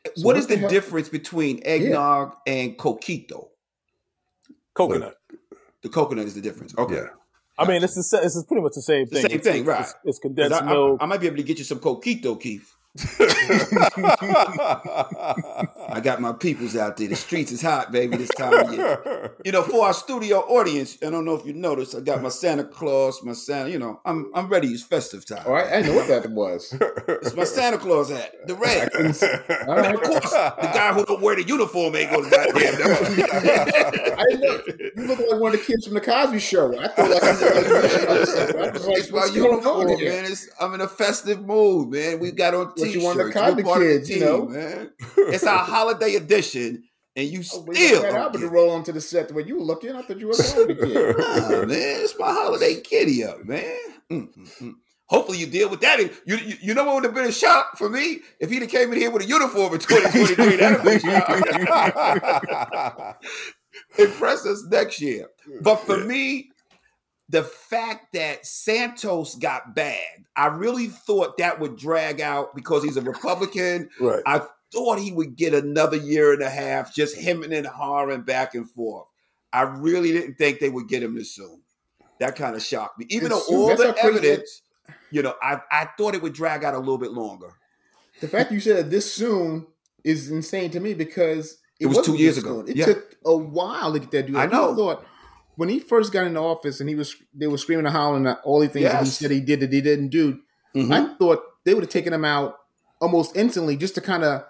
So 0.05 0.11
what 0.17 0.25
what 0.25 0.37
is 0.37 0.47
the 0.47 0.57
the 0.57 0.67
difference 0.67 1.07
between 1.07 1.61
eggnog 1.63 2.33
and 2.45 2.77
coquito? 2.77 3.49
coconut. 4.73 5.15
The 5.81 5.89
coconut 5.89 6.25
is 6.25 6.35
the 6.35 6.41
difference. 6.41 6.75
Okay. 6.77 6.95
Yeah. 6.95 7.07
I 7.57 7.67
mean, 7.67 7.83
it's 7.83 7.95
the, 7.95 8.03
sa- 8.03 8.19
it's 8.21 8.41
pretty 8.45 8.61
much 8.63 8.73
the 8.75 8.81
same 8.81 9.05
The 9.05 9.11
thing. 9.15 9.21
same 9.21 9.31
It's- 9.39 9.43
thing, 9.53 9.61
it's- 9.61 9.67
right. 9.67 9.81
It's, 9.81 9.95
it's 10.05 10.19
condensed 10.19 10.61
I, 10.61 10.73
I- 10.73 10.97
I 11.01 11.05
might 11.05 11.21
be 11.21 11.27
able 11.27 11.37
to 11.37 11.43
get 11.43 11.57
you 11.59 11.63
some 11.63 11.79
coquito, 11.79 12.39
Keith. 12.39 12.69
I 15.93 15.99
got 15.99 16.19
my 16.19 16.33
peoples 16.33 16.75
out 16.75 16.97
there. 16.97 17.07
The 17.07 17.15
streets 17.15 17.51
is 17.51 17.61
hot, 17.61 17.91
baby, 17.91 18.17
this 18.17 18.29
time 18.29 18.53
of 18.53 18.73
year. 18.73 19.31
You 19.45 19.51
know, 19.51 19.61
for 19.63 19.85
our 19.85 19.93
studio 19.93 20.39
audience, 20.39 20.97
I 21.05 21.09
don't 21.09 21.23
know 21.25 21.35
if 21.35 21.45
you 21.45 21.53
noticed, 21.53 21.95
I 21.95 21.99
got 21.99 22.21
my 22.21 22.29
Santa 22.29 22.63
Claus, 22.63 23.21
my 23.23 23.33
Santa, 23.33 23.69
you 23.69 23.77
know, 23.79 24.01
I'm 24.05 24.31
I'm 24.33 24.47
ready. 24.47 24.67
It's 24.69 24.83
festive 24.83 25.25
time. 25.25 25.43
Oh, 25.45 25.53
I, 25.53 25.77
I 25.77 25.81
know 25.81 25.93
what 25.93 26.07
that 26.07 26.29
was. 26.31 26.75
It's 27.07 27.35
my 27.35 27.43
Santa 27.43 27.77
Claus 27.77 28.09
hat, 28.09 28.33
the 28.47 28.55
red. 28.55 28.89
All 29.67 29.77
And 29.77 29.95
of 29.95 30.01
course, 30.01 30.31
the 30.31 30.71
guy 30.73 30.93
who 30.93 31.05
don't 31.05 31.21
wear 31.21 31.35
the 31.35 31.43
uniform 31.43 31.95
ain't 31.95 32.11
gonna 32.11 32.29
goddamn 32.29 32.57
I 32.57 34.25
didn't 34.29 34.41
know. 34.41 34.61
You 34.95 35.07
look 35.07 35.19
like 35.19 35.39
one 35.41 35.53
of 35.53 35.59
the 35.59 35.65
kids 35.65 35.85
from 35.85 35.93
the 35.95 36.01
Cosby 36.01 36.39
Show. 36.39 36.77
I 36.79 36.87
thought 36.87 37.09
like, 37.09 37.23
I 37.23 38.71
was 38.71 38.87
like, 38.87 38.97
It's 38.97 39.11
my 39.11 39.17
what's 39.19 39.31
going 39.31 39.51
uniform, 39.51 39.89
on 39.91 39.97
here? 39.97 40.09
man. 40.11 40.25
It's, 40.31 40.49
I'm 40.59 40.73
in 40.73 40.81
a 40.81 40.87
festive 40.87 41.45
mood, 41.45 41.89
man. 41.89 42.19
We 42.19 42.31
got 42.31 42.53
on 42.53 42.67
What 42.67 42.75
t-shirts. 42.77 42.95
you 42.95 43.03
want 43.03 43.17
the 43.17 43.31
Cosby 43.31 43.63
part 43.63 43.81
of 43.81 43.87
the 43.87 43.93
kids, 43.97 44.09
you 44.09 44.19
know? 44.21 44.45
man. 44.47 44.91
It's 45.17 45.43
our 45.45 45.59
holiday 45.83 46.15
edition, 46.15 46.83
and 47.15 47.27
you 47.27 47.39
Oh, 47.39 47.43
still. 47.43 47.63
but 47.65 47.77
you 47.77 47.95
had 47.95 48.01
don't 48.11 48.15
Albert 48.15 48.39
to 48.39 48.47
roll 48.47 48.71
onto 48.71 48.91
the 48.91 49.01
set 49.01 49.27
the 49.27 49.33
way 49.33 49.43
you 49.43 49.57
were 49.57 49.63
looking. 49.63 49.95
I 49.95 50.01
thought 50.01 50.19
you 50.19 50.27
were 50.27 50.33
a 50.33 50.37
kid. 50.75 51.17
Nah, 51.17 51.65
man, 51.65 52.01
it's 52.01 52.17
my 52.17 52.31
holiday 52.31 52.81
kitty 52.81 53.23
up, 53.23 53.43
man. 53.45 53.75
Mm, 54.11 54.33
mm, 54.37 54.59
mm. 54.61 54.73
Hopefully 55.07 55.37
you 55.37 55.45
deal 55.47 55.69
with 55.69 55.81
that. 55.81 55.99
You, 55.99 56.09
you, 56.25 56.37
you 56.61 56.73
know 56.73 56.85
what 56.85 56.95
would 56.95 57.03
have 57.03 57.13
been 57.13 57.25
a 57.25 57.31
shock 57.31 57.77
for 57.77 57.89
me 57.89 58.21
if 58.39 58.49
he'd 58.49 58.61
have 58.63 58.71
came 58.71 58.91
in 58.93 58.99
here 58.99 59.11
with 59.11 59.23
a 59.23 59.27
uniform 59.27 59.73
in 59.73 59.79
2023. 59.79 60.55
That'd 60.55 61.01
shock. 61.01 63.23
Impress 63.99 64.45
us 64.45 64.63
next 64.71 65.01
year. 65.01 65.27
But 65.61 65.75
for 65.77 65.97
me, 65.97 66.49
the 67.29 67.43
fact 67.43 68.13
that 68.13 68.45
Santos 68.45 69.35
got 69.35 69.75
bagged, 69.75 70.27
I 70.35 70.47
really 70.47 70.87
thought 70.87 71.37
that 71.37 71.59
would 71.59 71.77
drag 71.77 72.21
out 72.21 72.55
because 72.55 72.83
he's 72.83 72.97
a 72.97 73.01
Republican. 73.01 73.89
right. 73.99 74.21
I 74.25 74.41
thought 74.73 74.99
he 74.99 75.11
would 75.11 75.35
get 75.35 75.53
another 75.53 75.97
year 75.97 76.33
and 76.33 76.41
a 76.41 76.49
half, 76.49 76.93
just 76.93 77.17
hemming 77.17 77.53
and 77.53 77.65
hawing 77.67 78.21
back 78.23 78.55
and 78.55 78.69
forth. 78.69 79.07
I 79.53 79.61
really 79.61 80.11
didn't 80.11 80.35
think 80.35 80.59
they 80.59 80.69
would 80.69 80.87
get 80.89 81.03
him 81.03 81.15
this 81.15 81.33
soon. 81.35 81.61
That 82.19 82.35
kind 82.35 82.55
of 82.55 82.61
shocked 82.63 82.99
me. 82.99 83.05
Even 83.09 83.31
It's 83.31 83.47
though 83.47 83.55
all 83.55 83.75
the 83.77 83.95
evidence, 84.01 84.61
you 85.11 85.21
know, 85.21 85.35
I, 85.41 85.59
I 85.71 85.87
thought 85.97 86.15
it 86.15 86.21
would 86.21 86.33
drag 86.33 86.63
out 86.63 86.73
a 86.73 86.79
little 86.79 86.97
bit 86.97 87.11
longer. 87.11 87.53
The 88.21 88.27
fact 88.27 88.51
you 88.51 88.59
said 88.59 88.77
it 88.77 88.89
this 88.89 89.11
soon 89.13 89.67
is 90.03 90.29
insane 90.31 90.71
to 90.71 90.79
me 90.79 90.93
because 90.93 91.57
It 91.79 91.85
was 91.87 91.97
wasn't 91.97 92.17
two 92.17 92.23
years 92.23 92.37
ago. 92.37 92.59
soon. 92.61 92.69
It 92.69 92.77
Yeah. 92.77 92.85
took 92.85 93.15
a 93.25 93.35
while 93.35 93.93
to 93.93 93.99
get 93.99 94.11
that 94.11 94.27
dude. 94.27 94.35
I 94.35 94.45
know. 94.47 94.75
thought 94.75 95.05
when 95.55 95.69
he 95.69 95.79
first 95.79 96.11
got 96.11 96.25
into 96.25 96.39
office 96.39 96.79
and 96.79 96.89
he 96.89 96.95
was 96.95 97.15
they 97.33 97.47
were 97.47 97.57
screaming 97.57 97.85
and 97.85 97.93
howling 97.93 98.25
at 98.27 98.39
all 98.43 98.59
the 98.59 98.67
things 98.67 98.85
that 98.85 99.03
he 99.03 99.09
said 99.09 99.31
he 99.31 99.39
did 99.39 99.59
that 99.59 99.71
he 99.73 99.81
didn't 99.81 100.09
do. 100.09 100.39
Mhm. 100.75 100.91
I 100.91 101.15
thought 101.17 101.43
they 101.63 101.73
would 101.73 101.83
have 101.83 101.91
taken 101.91 102.11
him 102.13 102.25
out 102.25 102.57
almost 103.01 103.35
instantly 103.35 103.75
just 103.75 103.95
to 103.95 104.01
kind 104.01 104.23
of 104.23 104.43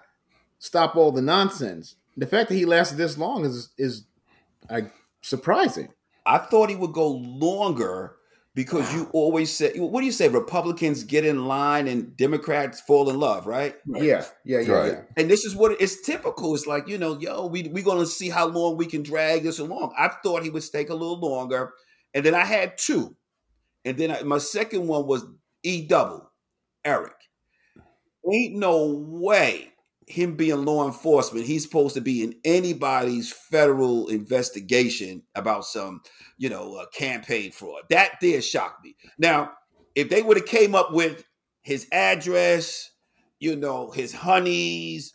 stop 0.64 0.96
all 0.96 1.12
the 1.12 1.20
nonsense. 1.22 1.96
The 2.16 2.26
fact 2.26 2.48
that 2.48 2.54
he 2.54 2.64
lasted 2.64 2.96
this 2.96 3.18
long 3.18 3.44
is 3.44 3.70
is 3.76 4.06
like 4.70 4.92
surprising. 5.22 5.88
I 6.26 6.38
thought 6.38 6.70
he 6.70 6.76
would 6.76 6.92
go 6.94 7.08
longer 7.10 8.16
because 8.54 8.94
you 8.94 9.10
always 9.12 9.52
say, 9.52 9.78
what 9.78 10.00
do 10.00 10.06
you 10.06 10.12
say? 10.12 10.28
Republicans 10.28 11.04
get 11.04 11.26
in 11.26 11.46
line 11.46 11.86
and 11.86 12.16
Democrats 12.16 12.80
fall 12.80 13.10
in 13.10 13.18
love, 13.18 13.46
right? 13.46 13.74
Yeah, 13.84 14.24
yeah, 14.44 14.60
yeah, 14.60 14.72
Right. 14.72 14.92
yeah. 14.92 15.02
And 15.18 15.28
this 15.28 15.44
is 15.44 15.54
what 15.54 15.78
it's 15.80 16.00
typical. 16.00 16.54
It's 16.54 16.66
like, 16.66 16.88
you 16.88 16.96
know, 16.96 17.18
yo, 17.18 17.46
we 17.46 17.64
we're 17.64 17.84
gonna 17.84 18.06
see 18.06 18.30
how 18.30 18.46
long 18.46 18.76
we 18.78 18.86
can 18.86 19.02
drag 19.02 19.42
this 19.42 19.58
along. 19.58 19.92
I 19.98 20.08
thought 20.22 20.42
he 20.44 20.50
would 20.50 20.64
take 20.72 20.88
a 20.88 20.94
little 20.94 21.18
longer. 21.20 21.74
And 22.14 22.24
then 22.24 22.34
I 22.34 22.44
had 22.44 22.78
two. 22.78 23.14
And 23.84 23.98
then 23.98 24.10
I, 24.12 24.22
my 24.22 24.38
second 24.38 24.86
one 24.86 25.06
was 25.06 25.26
E 25.62 25.86
double, 25.86 26.30
Eric. 26.86 27.16
Ain't 28.32 28.54
no 28.54 28.86
way 28.86 29.73
him 30.06 30.36
being 30.36 30.64
law 30.64 30.86
enforcement, 30.86 31.46
he's 31.46 31.62
supposed 31.64 31.94
to 31.94 32.00
be 32.00 32.22
in 32.22 32.34
anybody's 32.44 33.32
federal 33.32 34.08
investigation 34.08 35.22
about 35.34 35.64
some, 35.64 36.00
you 36.38 36.48
know, 36.48 36.74
uh, 36.76 36.86
campaign 36.92 37.52
fraud. 37.52 37.82
That 37.90 38.20
did 38.20 38.44
shock 38.44 38.78
me. 38.84 38.96
Now, 39.18 39.52
if 39.94 40.08
they 40.08 40.22
would 40.22 40.36
have 40.36 40.46
came 40.46 40.74
up 40.74 40.92
with 40.92 41.24
his 41.62 41.86
address, 41.92 42.90
you 43.38 43.56
know, 43.56 43.90
his 43.90 44.12
honeys, 44.12 45.12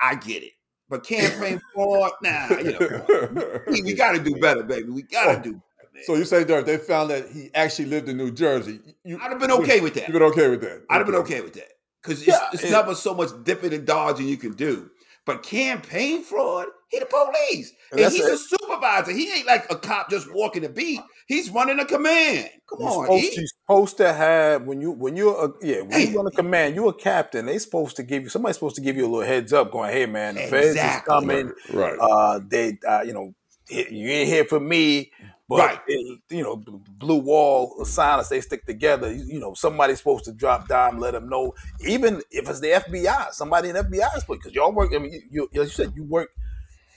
I 0.00 0.14
get 0.16 0.42
it. 0.42 0.52
But 0.88 1.04
campaign 1.04 1.60
fraud, 1.74 2.12
nah, 2.22 2.48
you 2.58 2.72
know, 2.78 3.60
we, 3.68 3.82
we 3.82 3.94
got 3.94 4.12
to 4.12 4.22
do 4.22 4.36
better, 4.36 4.62
baby. 4.62 4.88
We 4.90 5.02
got 5.02 5.24
to 5.24 5.30
Oh, 5.38 5.42
do 5.42 5.52
better, 5.52 5.90
man. 5.94 6.02
so 6.04 6.14
you 6.14 6.24
say, 6.24 6.44
Dirk, 6.44 6.66
they 6.66 6.76
found 6.78 7.10
that 7.10 7.28
he 7.30 7.50
actually 7.54 7.86
lived 7.86 8.08
in 8.08 8.16
New 8.16 8.30
Jersey. 8.30 8.80
You, 9.04 9.18
I'd 9.20 9.30
have 9.30 9.40
been 9.40 9.50
okay 9.52 9.80
with 9.80 9.94
that. 9.94 10.04
You've 10.08 10.12
been 10.12 10.22
okay 10.30 10.48
with 10.48 10.60
that. 10.60 10.84
I'd 10.90 10.98
have 10.98 11.06
been 11.06 11.16
okay 11.16 11.40
with 11.40 11.54
that 11.54 11.68
because 12.06 12.20
it's, 12.22 12.28
Yeah, 12.28 12.48
it's 12.52 12.62
it- 12.64 12.70
never 12.70 12.94
so 12.94 13.14
much 13.14 13.30
dipping 13.44 13.72
and 13.74 13.86
dodging 13.86 14.28
you 14.28 14.36
can 14.36 14.52
do. 14.54 14.90
But 15.24 15.42
campaign 15.42 16.22
fraud, 16.22 16.68
he 16.88 17.00
the 17.00 17.06
police, 17.06 17.72
and 17.90 17.98
That's 18.00 18.14
he's 18.14 18.26
it. 18.26 18.34
a 18.34 18.38
supervisor. 18.38 19.10
He 19.10 19.32
ain't 19.32 19.46
like 19.46 19.66
a 19.72 19.76
cop 19.76 20.08
just 20.08 20.32
walking 20.32 20.62
the 20.62 20.68
beat. 20.68 21.00
He's 21.26 21.50
running 21.50 21.80
a 21.80 21.84
command. 21.84 22.48
Come 22.70 22.78
You're 22.78 22.88
on, 22.90 23.04
supposed, 23.06 23.24
E. 23.24 23.32
you're 23.34 23.46
supposed 23.66 23.96
to 23.96 24.12
have 24.12 24.62
when 24.62 24.80
you 24.80 24.92
when 24.92 25.16
you're 25.16 25.46
a, 25.46 25.66
yeah 25.66 25.80
when 25.80 25.90
Hey. 25.90 26.10
you 26.10 26.16
run 26.16 26.28
a 26.28 26.30
command 26.30 26.76
you're 26.76 26.90
a 26.90 26.94
captain 26.94 27.46
they 27.46 27.58
supposed 27.58 27.96
to 27.96 28.04
give 28.04 28.22
you 28.22 28.28
somebody's 28.28 28.54
supposed 28.56 28.76
to 28.76 28.82
give 28.82 28.96
you 28.96 29.04
a 29.04 29.08
little 29.10 29.26
heads 29.26 29.52
up 29.52 29.72
going 29.72 29.92
hey 29.92 30.06
man 30.06 30.36
the 30.36 30.42
feds 30.42 30.76
is 30.76 31.02
coming 31.06 31.52
Right. 31.72 31.96
uh 32.00 32.40
they 32.46 32.78
uh, 32.86 33.02
you 33.04 33.12
know 33.12 33.34
you 33.68 34.08
ain't 34.10 34.28
here 34.28 34.44
for 34.44 34.60
me 34.60 35.10
but 35.48 35.58
Right. 35.58 35.80
it- 35.86 36.20
you 36.30 36.42
know 36.42 36.56
blue 36.56 37.20
wall 37.20 37.84
silence 37.84 38.28
they 38.28 38.40
stick 38.40 38.66
together 38.66 39.12
you, 39.12 39.24
you 39.24 39.38
know 39.40 39.54
somebody's 39.54 39.98
supposed 39.98 40.24
to 40.24 40.32
drop 40.32 40.66
dime 40.68 40.98
let 40.98 41.12
them 41.12 41.28
know 41.28 41.54
even 41.86 42.22
if 42.30 42.48
it's 42.48 42.60
the 42.60 42.68
FBI 42.72 43.30
somebody 43.32 43.68
in 43.70 43.76
FBI 43.76 44.16
is 44.16 44.24
because 44.24 44.52
y'all 44.52 44.72
work 44.72 44.92
I 44.94 44.98
mean 44.98 45.12
you, 45.30 45.48
you, 45.52 45.62
as 45.62 45.68
you 45.68 45.74
said 45.84 45.92
you 45.94 46.04
work 46.04 46.30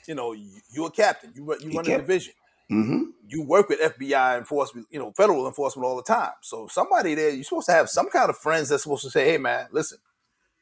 you 0.08 0.16
know 0.16 0.32
you, 0.34 0.50
you're 0.72 0.88
a 0.88 0.92
captain 0.92 1.32
you 1.36 1.44
run, 1.46 1.62
you 1.62 1.70
You 1.72 1.78
run 1.78 1.88
a 1.88 1.98
division 1.98 2.34
Mm-hmm. 2.72 3.02
you 3.28 3.42
work 3.44 3.68
with 3.68 3.80
FBI 3.82 4.38
enforcement, 4.38 4.86
you 4.92 5.00
know, 5.00 5.12
federal 5.18 5.48
enforcement 5.48 5.88
all 5.88 5.96
the 5.96 6.04
time. 6.04 6.34
So 6.42 6.68
somebody 6.68 7.16
there, 7.16 7.32
you're 7.32 7.44
supposed 7.44 7.66
to 7.66 7.72
have 7.72 7.90
some 7.90 8.10
kind 8.12 8.30
of 8.30 8.38
friends 8.38 8.70
that's 8.70 8.84
supposed 8.84 9.04
to 9.06 9.10
say, 9.10 9.26
"Hey, 9.26 9.40
man, 9.40 9.68
listen, 9.72 9.98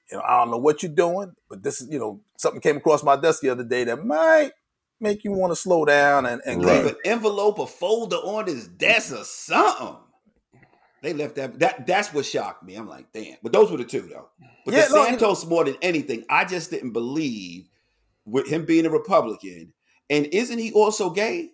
you 0.10 0.17
know, 0.17 0.23
I 0.26 0.38
don't 0.38 0.52
know 0.52 0.58
what 0.58 0.82
you're 0.84 0.91
doing, 0.93 1.36
but 1.50 1.63
this 1.63 1.82
is, 1.82 1.89
you 1.89 2.00
know, 2.00 2.21
something 2.38 2.62
came 2.62 2.78
across 2.78 3.04
my 3.04 3.17
desk 3.17 3.41
the 3.41 3.50
other 3.50 3.65
day 3.65 3.84
that 3.84 4.06
might 4.06 4.54
make 5.00 5.24
you 5.24 5.32
want 5.32 5.52
to 5.52 5.56
slow 5.56 5.86
down 5.86 6.26
and, 6.26 6.42
and 6.46 6.64
Right. 6.64 6.84
Leave 6.84 6.94
an 6.94 6.98
envelope, 7.06 7.60
a 7.60 7.68
folder 7.68 8.18
on 8.18 8.48
his 8.48 8.68
desk 8.68 9.14
or 9.14 9.24
something. 9.24 9.96
They 11.02 11.14
left 11.14 11.36
that. 11.36 11.60
That 11.60 11.86
that's 11.86 12.14
what 12.14 12.26
shocked 12.26 12.64
me. 12.64 12.76
I'm 12.76 12.88
like, 12.90 13.12
damn. 13.14 13.38
But 13.44 13.54
those 13.54 13.70
were 13.72 13.78
the 13.78 13.86
two 13.86 14.02
though. 14.02 14.30
But 14.66 14.74
Yeah, 14.74 14.88
the 14.88 14.96
no, 14.96 15.06
Santos 15.06 15.46
more 15.46 15.64
than 15.64 15.78
anything, 15.82 16.26
I 16.30 16.44
just 16.46 16.72
didn't 16.72 16.92
believe 16.92 17.70
with 18.26 18.48
him 18.48 18.66
being 18.66 18.86
a 18.86 18.90
Republican. 18.90 19.74
And 20.10 20.26
isn't 20.28 20.58
he 20.58 20.72
also 20.74 21.10
gay? 21.12 21.52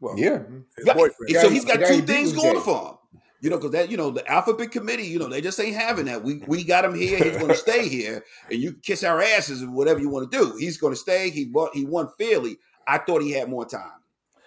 Well, 0.00 0.18
Yeah. 0.18 0.42
his 0.76 0.86
boyfriend. 0.86 1.36
So 1.36 1.50
he's 1.50 1.64
got 1.64 1.86
two 1.86 2.00
things 2.02 2.32
going 2.32 2.54
gay. 2.54 2.60
for 2.60 2.88
him. 2.88 2.94
You 3.40 3.48
know, 3.48 3.56
because 3.56 3.72
that 3.72 3.90
you 3.90 3.96
know 3.96 4.10
the 4.10 4.26
alphabet 4.30 4.70
committee, 4.70 5.06
you 5.06 5.18
know, 5.18 5.28
they 5.28 5.40
just 5.40 5.58
ain't 5.58 5.76
having 5.76 6.04
that. 6.06 6.22
We 6.22 6.42
we 6.46 6.62
got 6.62 6.84
him 6.84 6.94
here. 6.94 7.16
He's 7.16 7.36
going 7.36 7.48
to 7.48 7.54
stay 7.54 7.88
here, 7.88 8.22
and 8.50 8.60
you 8.60 8.74
kiss 8.74 9.02
our 9.02 9.22
asses 9.22 9.62
and 9.62 9.74
whatever 9.74 9.98
you 9.98 10.10
want 10.10 10.30
to 10.30 10.38
do. 10.38 10.56
He's 10.58 10.76
going 10.76 10.92
to 10.92 10.98
stay. 10.98 11.30
He 11.30 11.50
won. 11.50 11.70
He 11.72 11.86
won 11.86 12.10
fairly. 12.18 12.58
I 12.86 12.98
thought 12.98 13.22
he 13.22 13.32
had 13.32 13.48
more 13.48 13.64
time. 13.64 14.00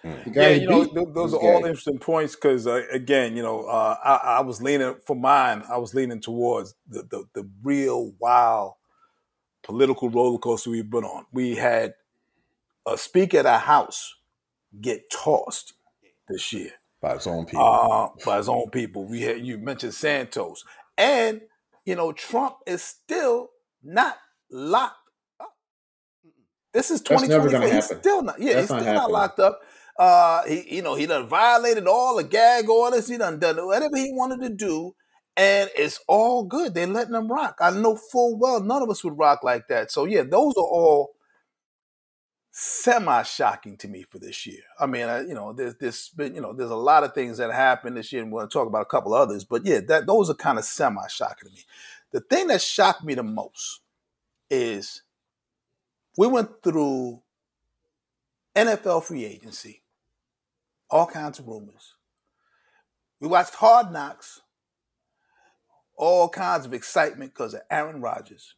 Yeah, 0.04 0.50
you 0.50 0.68
know, 0.68 0.84
beat 0.84 0.94
th- 0.94 1.08
those 1.14 1.34
are 1.34 1.40
all 1.40 1.62
gay. 1.62 1.68
interesting 1.68 1.98
points 1.98 2.34
because, 2.36 2.66
uh, 2.66 2.82
again, 2.92 3.36
you 3.36 3.42
know, 3.42 3.64
uh, 3.64 3.96
I, 4.04 4.36
I 4.36 4.40
was 4.42 4.60
leaning 4.60 4.96
for 5.06 5.16
mine. 5.16 5.64
I 5.68 5.78
was 5.78 5.94
leaning 5.94 6.20
towards 6.20 6.74
the, 6.88 7.02
the 7.02 7.24
the 7.32 7.48
real 7.62 8.12
wild 8.20 8.74
political 9.62 10.10
roller 10.10 10.38
coaster 10.38 10.70
we've 10.70 10.90
been 10.90 11.04
on. 11.04 11.24
We 11.32 11.56
had 11.56 11.94
a 12.86 12.98
speaker 12.98 13.38
at 13.38 13.46
our 13.46 13.58
house 13.58 14.14
get 14.80 15.10
tossed 15.10 15.72
this 16.28 16.52
year 16.52 16.72
By 17.04 17.14
his 17.14 17.26
own 17.26 17.44
people. 17.44 17.64
uh, 17.64 18.08
by 18.24 18.38
his 18.38 18.48
own 18.48 18.70
people. 18.70 19.04
We 19.06 19.20
had 19.22 19.44
you 19.44 19.58
mentioned 19.58 19.92
Santos, 19.94 20.64
and 20.96 21.42
you 21.84 21.96
know 21.96 22.12
Trump 22.12 22.56
is 22.66 22.82
still 22.82 23.50
not 23.82 24.16
locked 24.50 24.96
up. 25.38 25.52
This 26.72 26.90
is 26.90 27.02
twenty 27.02 27.26
twenty. 27.28 27.70
He's 27.70 27.84
still 27.86 28.22
not. 28.22 28.40
Yeah, 28.40 28.54
That's 28.54 28.60
he's 28.60 28.64
still 28.68 28.78
not 28.78 28.86
happening. 28.86 29.12
locked 29.12 29.38
up. 29.40 29.60
Uh, 29.98 30.44
he, 30.46 30.76
you 30.76 30.82
know, 30.82 30.94
he 30.94 31.04
done 31.06 31.28
violated 31.28 31.86
all 31.86 32.16
the 32.16 32.24
gag 32.24 32.68
orders. 32.70 33.06
He 33.08 33.18
done 33.18 33.38
done 33.38 33.56
whatever 33.66 33.96
he 33.98 34.10
wanted 34.12 34.40
to 34.40 34.48
do, 34.48 34.94
and 35.36 35.68
it's 35.76 36.00
all 36.08 36.44
good. 36.44 36.74
They're 36.74 36.86
letting 36.86 37.14
him 37.14 37.28
rock. 37.30 37.56
I 37.60 37.70
know 37.70 37.96
full 37.96 38.38
well 38.38 38.60
none 38.60 38.82
of 38.82 38.88
us 38.88 39.04
would 39.04 39.18
rock 39.18 39.44
like 39.44 39.68
that. 39.68 39.90
So 39.92 40.06
yeah, 40.06 40.22
those 40.22 40.54
are 40.56 40.64
all 40.64 41.13
semi 42.56 43.20
shocking 43.24 43.76
to 43.76 43.88
me 43.88 44.04
for 44.04 44.20
this 44.20 44.46
year. 44.46 44.62
I 44.78 44.86
mean, 44.86 45.08
I, 45.08 45.22
you 45.22 45.34
know, 45.34 45.52
there's 45.52 45.74
this 45.74 46.12
you 46.16 46.40
know, 46.40 46.52
there's 46.52 46.70
a 46.70 46.76
lot 46.76 47.02
of 47.02 47.12
things 47.12 47.38
that 47.38 47.52
happened 47.52 47.96
this 47.96 48.12
year, 48.12 48.22
and 48.22 48.30
we're 48.30 48.42
going 48.42 48.48
to 48.48 48.52
talk 48.52 48.68
about 48.68 48.82
a 48.82 48.86
couple 48.86 49.12
others. 49.12 49.42
But 49.42 49.66
yeah, 49.66 49.80
that 49.88 50.06
those 50.06 50.30
are 50.30 50.34
kind 50.34 50.56
of 50.56 50.64
semi 50.64 51.04
shocking 51.08 51.48
to 51.48 51.54
me. 51.54 51.62
The 52.12 52.20
thing 52.20 52.46
that 52.46 52.62
shocked 52.62 53.02
me 53.02 53.14
the 53.14 53.24
most 53.24 53.80
is 54.48 55.02
we 56.16 56.28
went 56.28 56.62
through 56.62 57.22
NFL 58.54 59.02
free 59.02 59.24
agency, 59.24 59.82
all 60.88 61.06
kinds 61.06 61.40
of 61.40 61.48
rumors. 61.48 61.96
We 63.18 63.26
watched 63.26 63.56
Hard 63.56 63.90
Knocks, 63.90 64.42
all 65.96 66.28
kinds 66.28 66.66
of 66.66 66.72
excitement 66.72 67.34
because 67.34 67.54
of 67.54 67.62
Aaron 67.68 68.00
Rodgers. 68.00 68.54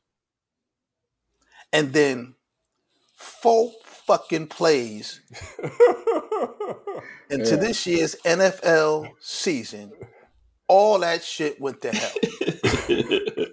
And 1.72 1.94
then 1.94 2.34
four 3.16 3.72
fucking 3.84 4.46
plays 4.46 5.20
into 7.30 7.50
Yeah. 7.50 7.56
this 7.56 7.86
year's 7.86 8.14
NFL 8.24 9.08
season, 9.20 9.92
all 10.68 11.00
that 11.00 11.24
shit 11.24 11.60
went 11.60 11.82
to 11.82 11.92
hell. 11.92 12.12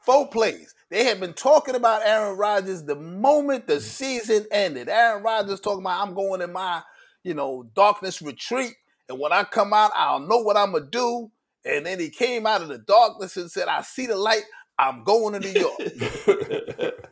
Four 0.00 0.28
plays. 0.28 0.72
They 0.88 1.04
had 1.04 1.18
been 1.18 1.32
talking 1.32 1.74
about 1.74 2.02
Aaron 2.04 2.36
Rodgers 2.38 2.84
the 2.84 2.94
moment 2.94 3.66
the 3.66 3.80
season 3.80 4.46
ended. 4.52 4.88
Aaron 4.88 5.20
Rodgers 5.24 5.58
talking 5.58 5.80
about 5.80 6.06
I'm 6.06 6.14
going 6.14 6.40
in 6.42 6.52
my, 6.52 6.82
you 7.24 7.34
know, 7.34 7.64
darkness 7.74 8.22
retreat, 8.22 8.74
and 9.08 9.18
when 9.18 9.32
I 9.32 9.42
come 9.42 9.72
out, 9.72 9.90
I'll 9.96 10.20
know 10.20 10.38
what 10.38 10.56
I'm 10.56 10.70
gonna 10.72 10.86
do. 10.86 11.32
And 11.64 11.84
then 11.84 11.98
he 11.98 12.10
came 12.10 12.46
out 12.46 12.62
of 12.62 12.68
the 12.68 12.78
darkness 12.78 13.36
and 13.36 13.50
said, 13.50 13.66
"I 13.66 13.82
see 13.82 14.06
the 14.06 14.14
light. 14.16 14.44
I'm 14.78 15.02
going 15.02 15.40
to 15.40 15.40
New 15.40 15.60
York." 15.60 15.80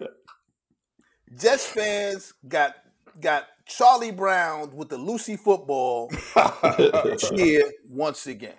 Jets 1.38 1.66
fans 1.66 2.34
got 2.46 2.74
got 3.20 3.46
Charlie 3.66 4.10
Brown 4.12 4.74
with 4.76 4.88
the 4.88 4.98
Lucy 4.98 5.36
football 5.36 6.10
cheer 7.18 7.62
once 7.90 8.26
again. 8.26 8.54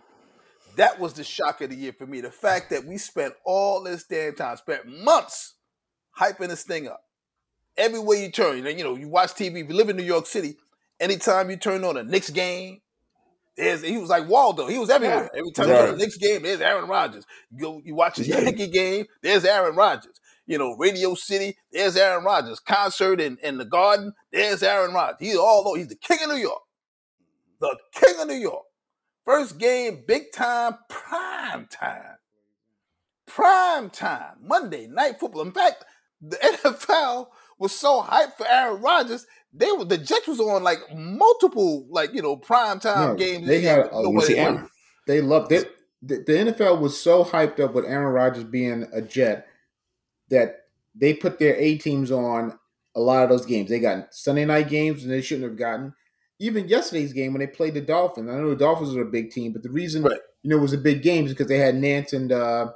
That 0.75 0.99
was 0.99 1.13
the 1.13 1.23
shock 1.23 1.61
of 1.61 1.69
the 1.69 1.75
year 1.75 1.93
for 1.93 2.05
me. 2.05 2.21
The 2.21 2.31
fact 2.31 2.69
that 2.71 2.85
we 2.85 2.97
spent 2.97 3.33
all 3.45 3.83
this 3.83 4.03
damn 4.05 4.35
time, 4.35 4.57
spent 4.57 4.85
months 4.87 5.53
hyping 6.19 6.49
this 6.49 6.63
thing 6.63 6.87
up. 6.87 7.01
Everywhere 7.77 8.17
you 8.17 8.31
turn, 8.31 8.57
you 8.57 8.63
know, 8.63 8.69
you 8.69 8.83
know, 8.83 8.95
you 8.95 9.07
watch 9.09 9.31
TV. 9.33 9.61
If 9.63 9.69
you 9.69 9.75
live 9.75 9.89
in 9.89 9.97
New 9.97 10.03
York 10.03 10.25
City, 10.25 10.57
anytime 10.99 11.49
you 11.49 11.57
turn 11.57 11.83
on 11.83 11.97
a 11.97 12.03
Knicks 12.03 12.29
game, 12.29 12.81
there's 13.57 13.83
he 13.83 13.97
was 13.97 14.09
like 14.09 14.27
Waldo. 14.27 14.67
He 14.67 14.77
was 14.77 14.89
everywhere. 14.89 15.29
Every 15.33 15.51
time 15.51 15.67
you 15.67 15.73
Right. 15.73 15.79
turn 15.81 15.89
on 15.89 15.93
a 15.95 15.97
Knicks 15.97 16.17
game, 16.17 16.43
there's 16.43 16.61
Aaron 16.61 16.87
Rodgers. 16.89 17.25
You 17.51 17.59
go, 17.59 17.81
you 17.83 17.95
watch 17.95 18.19
a 18.19 18.25
Yankee 18.25 18.67
game, 18.67 19.05
there's 19.21 19.45
Aaron 19.45 19.75
Rodgers. 19.75 20.19
You 20.47 20.57
know, 20.59 20.75
Radio 20.77 21.15
City, 21.15 21.57
there's 21.71 21.95
Aaron 21.97 22.23
Rodgers. 22.23 22.59
Concert 22.59 23.19
in, 23.19 23.37
in 23.41 23.57
the 23.57 23.65
Garden, 23.65 24.13
there's 24.31 24.61
Aaron 24.61 24.93
Rodgers. 24.93 25.17
He's 25.19 25.35
all 25.37 25.67
over. 25.67 25.77
He's 25.77 25.87
the 25.87 25.95
king 25.95 26.19
of 26.23 26.29
New 26.29 26.35
York. 26.41 26.61
The 27.61 27.75
king 27.93 28.15
of 28.19 28.27
New 28.27 28.35
York. 28.35 28.63
First 29.25 29.57
game, 29.57 30.03
big 30.07 30.31
time, 30.33 30.75
prime 30.89 31.67
time. 31.71 32.17
Prime 33.25 33.89
time. 33.89 34.35
Monday 34.41 34.87
night 34.87 35.19
football. 35.19 35.41
In 35.41 35.51
fact, 35.51 35.83
the 36.21 36.35
NFL 36.63 37.27
was 37.57 37.73
so 37.73 38.01
hyped 38.01 38.35
for 38.37 38.47
Aaron 38.47 38.81
Rodgers, 38.81 39.25
they 39.53 39.71
were 39.71 39.85
the 39.85 39.97
Jets 39.97 40.27
was 40.27 40.39
on 40.39 40.63
like 40.63 40.79
multiple, 40.93 41.87
like, 41.89 42.13
you 42.13 42.21
know, 42.21 42.35
prime 42.35 42.79
time 42.79 43.09
No, 43.11 43.15
games. 43.15 43.47
they 43.47 43.61
had 43.61 43.79
a- 43.79 43.93
uh, 43.95 44.01
Nobody 44.01 44.25
see. 44.27 44.37
Aaron. 44.37 44.69
They 45.07 45.21
loved 45.21 45.51
it. 45.51 45.71
The, 46.01 46.17
the 46.17 46.33
NFL 46.53 46.79
was 46.81 46.99
so 47.01 47.23
hyped 47.23 47.59
up 47.59 47.73
with 47.73 47.85
Aaron 47.85 48.13
Rodgers 48.13 48.43
being 48.43 48.85
a 48.93 49.01
Jet 49.01 49.47
that 50.29 50.61
they 50.95 51.13
put 51.13 51.39
their 51.39 51.55
A 51.55 51.77
teams 51.77 52.11
on 52.11 52.57
a 52.95 52.99
lot 52.99 53.23
of 53.23 53.29
those 53.29 53.45
games. 53.45 53.69
They 53.69 53.79
got 53.79 54.13
Sunday 54.13 54.45
night 54.45 54.69
games 54.69 55.03
and 55.03 55.11
they 55.11 55.21
shouldn't 55.21 55.49
have 55.49 55.57
gotten. 55.57 55.93
Even 56.39 56.67
yesterday's 56.67 57.13
game 57.13 57.33
when 57.33 57.39
they 57.39 57.47
played 57.47 57.73
the 57.73 57.81
Dolphins. 57.81 58.29
I 58.29 58.35
know 58.35 58.49
the 58.49 58.55
Dolphins 58.55 58.95
are 58.95 59.01
a 59.01 59.05
big 59.05 59.31
team, 59.31 59.53
but 59.53 59.63
the 59.63 59.71
reason 59.71 60.03
Right. 60.03 60.19
you 60.43 60.49
know 60.49 60.57
it 60.57 60.61
was 60.61 60.73
a 60.73 60.77
big 60.77 61.01
game 61.01 61.25
is 61.25 61.31
because 61.31 61.47
they 61.47 61.57
had 61.57 61.75
Nance 61.75 62.13
and 62.13 62.31
uh, 62.31 62.71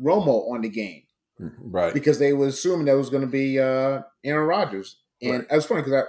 Romo 0.00 0.50
on 0.50 0.62
the 0.62 0.68
game 0.68 1.02
right. 1.38 1.94
because 1.94 2.18
they 2.18 2.32
were 2.32 2.48
assuming 2.48 2.86
that 2.86 2.96
was 2.96 3.10
going 3.10 3.22
to 3.22 3.28
be 3.28 3.58
uh, 3.58 4.02
Aaron 4.24 4.46
Rodgers. 4.48 4.96
And 5.22 5.32
Right. 5.32 5.46
it 5.50 5.54
was 5.54 5.66
funny 5.66 5.82
because 5.82 6.02
I 6.04 6.06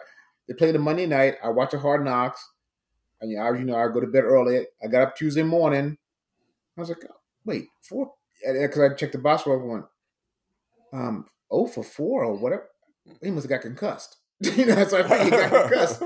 they 0.48 0.56
played 0.56 0.76
a 0.76 0.80
Monday 0.80 1.06
night. 1.06 1.36
I 1.44 1.50
watch 1.50 1.74
a 1.76 1.80
Hard 1.80 2.04
Knocks. 2.04 2.44
And, 3.22 3.30
you 3.30 3.38
know, 3.38 3.44
I, 3.44 3.52
you 3.54 3.66
know, 3.66 3.76
I 3.76 3.88
go 3.90 4.00
to 4.00 4.08
bed 4.08 4.24
early. 4.24 4.66
I 4.84 4.88
got 4.88 5.02
up 5.04 5.16
Tuesday 5.16 5.44
morning. 5.44 5.96
I 6.76 6.82
was 6.82 6.90
like, 6.90 7.04
oh, 7.08 7.16
wait, 7.46 7.66
four? 7.82 8.14
Because 8.44 8.80
I 8.80 8.94
checked 8.96 9.12
the 9.12 9.20
box 9.20 9.42
score. 9.42 9.60
One, 9.60 9.84
um, 10.94 11.26
oh 11.52 11.68
for 11.68 11.84
four 11.84 12.24
or 12.24 12.36
whatever. 12.38 12.68
He 13.22 13.32
must 13.32 13.46
have 13.46 13.50
got 13.50 13.62
concussed. 13.62 14.18
you 14.40 14.66
know, 14.68 14.84
so 14.86 15.00
I 15.00 15.04
think 15.04 15.24
he 15.24 15.30
got 15.32 15.52
concussed. 15.52 16.02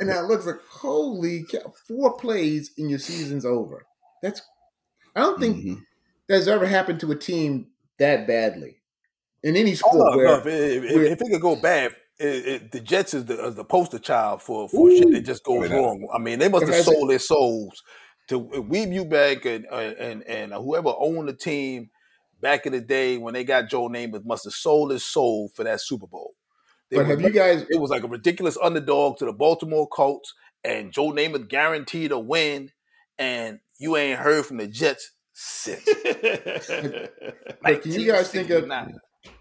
And 0.00 0.08
that 0.08 0.26
looks 0.26 0.46
like 0.46 0.56
holy 0.68 1.44
cow, 1.50 1.72
four 1.86 2.16
plays 2.16 2.70
and 2.78 2.88
your 2.88 2.98
season's 2.98 3.44
over. 3.44 3.84
That's 4.22 4.40
I 5.14 5.20
don't 5.20 5.40
think 5.40 5.56
Mhm. 5.64 5.82
that's 6.28 6.46
ever 6.46 6.66
happened 6.66 7.00
to 7.00 7.10
a 7.12 7.16
team 7.16 7.68
that 7.98 8.26
badly 8.26 8.82
in 9.42 9.56
any 9.56 9.72
Oh, 9.72 9.74
sport. 9.74 9.94
no, 10.12 10.16
where, 10.16 10.26
no, 10.26 10.34
if, 10.38 10.46
if, 10.46 10.84
if, 10.84 10.94
where- 10.94 11.04
if 11.04 11.20
it 11.22 11.30
could 11.32 11.40
go 11.40 11.56
bad, 11.56 11.92
it, 12.18 12.46
it, 12.46 12.72
the 12.72 12.80
Jets 12.80 13.12
is 13.14 13.24
the, 13.26 13.44
is 13.46 13.54
the 13.56 13.64
poster 13.64 13.98
child 13.98 14.40
for, 14.42 14.68
for 14.70 14.90
shit 14.90 15.10
that 15.12 15.20
just 15.26 15.44
goes 15.44 15.58
I 15.58 15.60
mean, 15.62 15.70
that- 15.70 15.76
wrong. 15.76 16.08
I 16.14 16.18
mean, 16.18 16.38
they 16.38 16.48
must 16.48 16.64
have 16.66 16.74
Has 16.74 16.88
it- 16.88 16.92
sold 16.94 17.10
their 17.10 17.18
souls 17.18 17.82
to 18.28 18.40
Weeb 18.40 18.88
Ewbank 18.92 19.44
and, 19.46 19.66
uh, 19.70 19.76
and 19.98 20.22
and 20.24 20.52
whoever 20.52 20.92
owned 20.98 21.28
the 21.28 21.32
team 21.34 21.90
back 22.40 22.66
in 22.66 22.72
the 22.72 22.80
day 22.80 23.18
when 23.18 23.34
they 23.34 23.44
got 23.44 23.68
Joe 23.68 23.88
Namath 23.88 24.24
must 24.24 24.44
have 24.44 24.52
sold 24.52 24.90
his 24.90 25.04
soul 25.04 25.50
for 25.54 25.64
that 25.64 25.80
Super 25.80 26.06
Bowl. 26.06 26.34
They 26.90 26.96
but 26.96 27.06
was 27.06 27.10
have 27.10 27.22
you 27.22 27.30
guys? 27.30 27.64
it 27.68 27.80
was 27.80 27.90
like 27.90 28.04
a 28.04 28.08
ridiculous 28.08 28.56
underdog 28.62 29.18
to 29.18 29.24
the 29.24 29.32
Baltimore 29.32 29.88
Colts, 29.88 30.34
and 30.62 30.92
Joe 30.92 31.10
Namath 31.12 31.48
guaranteed 31.48 32.12
a 32.12 32.18
win, 32.18 32.70
and 33.18 33.60
you 33.78 33.96
ain't 33.96 34.20
heard 34.20 34.46
from 34.46 34.58
the 34.58 34.66
Jets 34.66 35.12
since. 35.32 35.82
But 37.62 37.82
can 37.82 37.92
you 37.92 38.12
guys 38.12 38.30
think 38.30 38.50
of 38.50 38.68
1969. 38.68 39.00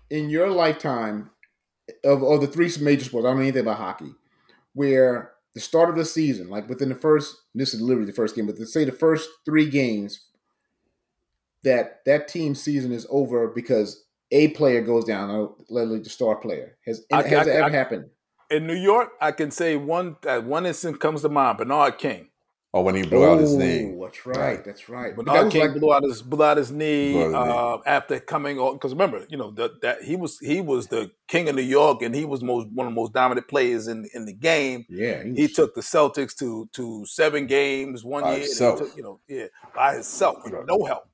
in 0.10 0.30
your 0.30 0.50
lifetime 0.50 1.30
of, 2.04 2.24
of 2.24 2.42
the 2.42 2.48
three 2.48 2.72
major 2.82 3.06
sports? 3.06 3.26
I 3.26 3.30
don't 3.30 3.38
know 3.38 3.44
anything 3.44 3.62
about 3.62 3.78
hockey, 3.78 4.12
where 4.74 5.34
the 5.54 5.60
start 5.60 5.90
of 5.90 5.96
the 5.96 6.06
season, 6.06 6.50
like 6.50 6.68
within 6.68 6.90
the 6.90 6.96
first, 6.96 7.36
this 7.54 7.74
is 7.74 7.82
literally 7.82 8.08
the 8.08 8.14
first 8.14 8.36
game, 8.36 8.48
but 8.48 8.58
let's 8.58 8.74
say 8.74 8.84
the 8.84 8.92
first 8.92 9.30
three 9.46 9.70
games, 9.70 10.28
that 11.66 12.00
that 12.06 12.28
team 12.30 12.56
season 12.56 12.92
is 12.94 13.06
over 13.10 13.50
because 13.50 14.04
a 14.32 14.48
player 14.50 14.82
goes 14.82 15.06
down, 15.06 15.30
or 15.30 15.56
literally 15.70 16.00
the 16.00 16.10
star 16.10 16.36
player. 16.38 16.78
Has 16.86 17.06
I- 17.12 17.22
has 17.24 17.48
I- 17.48 17.52
it 17.52 17.56
ever 17.56 17.64
I- 17.66 17.70
happened? 17.70 18.06
in 18.50 18.66
New 18.68 18.76
York? 18.76 19.10
I 19.20 19.32
can 19.32 19.52
say 19.52 19.76
one 19.76 20.16
uh, 20.26 20.40
one 20.40 20.66
instance 20.66 20.98
comes 20.98 21.22
to 21.24 21.30
mind: 21.30 21.58
Bernard 21.58 21.98
King. 21.98 22.30
Oh, 22.78 22.82
when 22.82 22.94
he 22.96 23.04
blew 23.04 23.26
out 23.26 23.40
his 23.40 23.56
knee. 23.56 23.96
that's 24.02 24.26
right. 24.26 24.62
That's 24.66 24.90
right. 24.90 25.16
But 25.16 25.26
Bernard 25.28 25.40
that 25.40 25.46
was 25.46 25.54
King 25.54 25.62
like 25.72 25.80
blew 25.80 25.94
out 25.94 26.04
his 26.04 26.22
blew 26.22 26.44
out 26.44 26.58
his 26.58 26.72
knee 26.72 27.14
Blew 27.14 27.34
out 27.34 27.46
his 27.48 27.54
knee. 27.56 27.58
uh, 27.58 27.78
after 27.86 28.20
coming 28.20 28.60
on. 28.60 28.74
Because 28.74 28.92
remember, 28.92 29.26
you 29.30 29.38
know 29.38 29.52
that 29.52 29.80
that 29.82 30.04
he 30.04 30.18
was 30.18 30.38
he 30.40 30.60
was 30.60 30.88
the 30.88 31.10
king 31.30 31.48
of 31.48 31.56
New 31.56 31.62
York, 31.62 32.02
and 32.02 32.14
he 32.14 32.26
was 32.26 32.44
most 32.44 32.68
one 32.74 32.86
of 32.88 32.92
the 32.92 33.00
most 33.00 33.14
dominant 33.14 33.48
players 33.48 33.88
in 33.88 34.06
in 34.14 34.26
the 34.26 34.34
game. 34.34 34.86
yeah, 34.90 35.24
He 35.24 35.44
was- 35.44 35.54
took 35.54 35.74
the 35.74 35.80
Celtics 35.82 36.36
to 36.40 36.68
to 36.74 37.06
seven 37.06 37.48
games 37.48 38.04
one 38.04 38.24
By 38.24 38.38
year. 38.40 38.48
and 38.60 38.78
took, 38.78 38.98
you 38.98 39.04
know, 39.04 39.22
yeah, 39.30 39.46
by 39.74 39.94
himself, 39.94 40.44
with 40.44 40.54
no 40.68 40.84
help. 40.84 41.06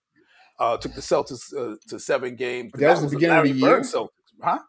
Uh, 0.61 0.77
took 0.77 0.93
the 0.93 1.01
Celtics 1.01 1.51
uh, 1.57 1.75
to 1.87 1.99
seven 1.99 2.35
games. 2.35 2.71
That 2.75 2.91
was 3.01 3.01
the 3.09 3.17
beginning 3.17 3.37
of 3.37 3.43
the 3.45 3.51
year? 3.51 3.69
Bird 3.77 3.83
Celtics, 3.83 4.09
huh? 4.41 4.59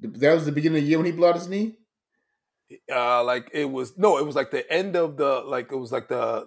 that 0.00 0.34
was 0.34 0.44
the 0.46 0.52
beginning 0.52 0.78
of 0.78 0.84
the 0.84 0.88
year 0.88 0.98
when 0.98 1.06
he 1.06 1.12
blew 1.12 1.26
out 1.26 1.34
his 1.34 1.48
knee. 1.48 1.74
Uh, 2.90 3.22
like 3.24 3.50
it 3.52 3.66
was 3.66 3.98
no, 3.98 4.18
it 4.18 4.24
was 4.26 4.34
like 4.36 4.50
the 4.50 4.70
end 4.72 4.96
of 4.96 5.16
the 5.16 5.40
like 5.44 5.70
it 5.72 5.76
was 5.76 5.92
like 5.92 6.08
the. 6.08 6.46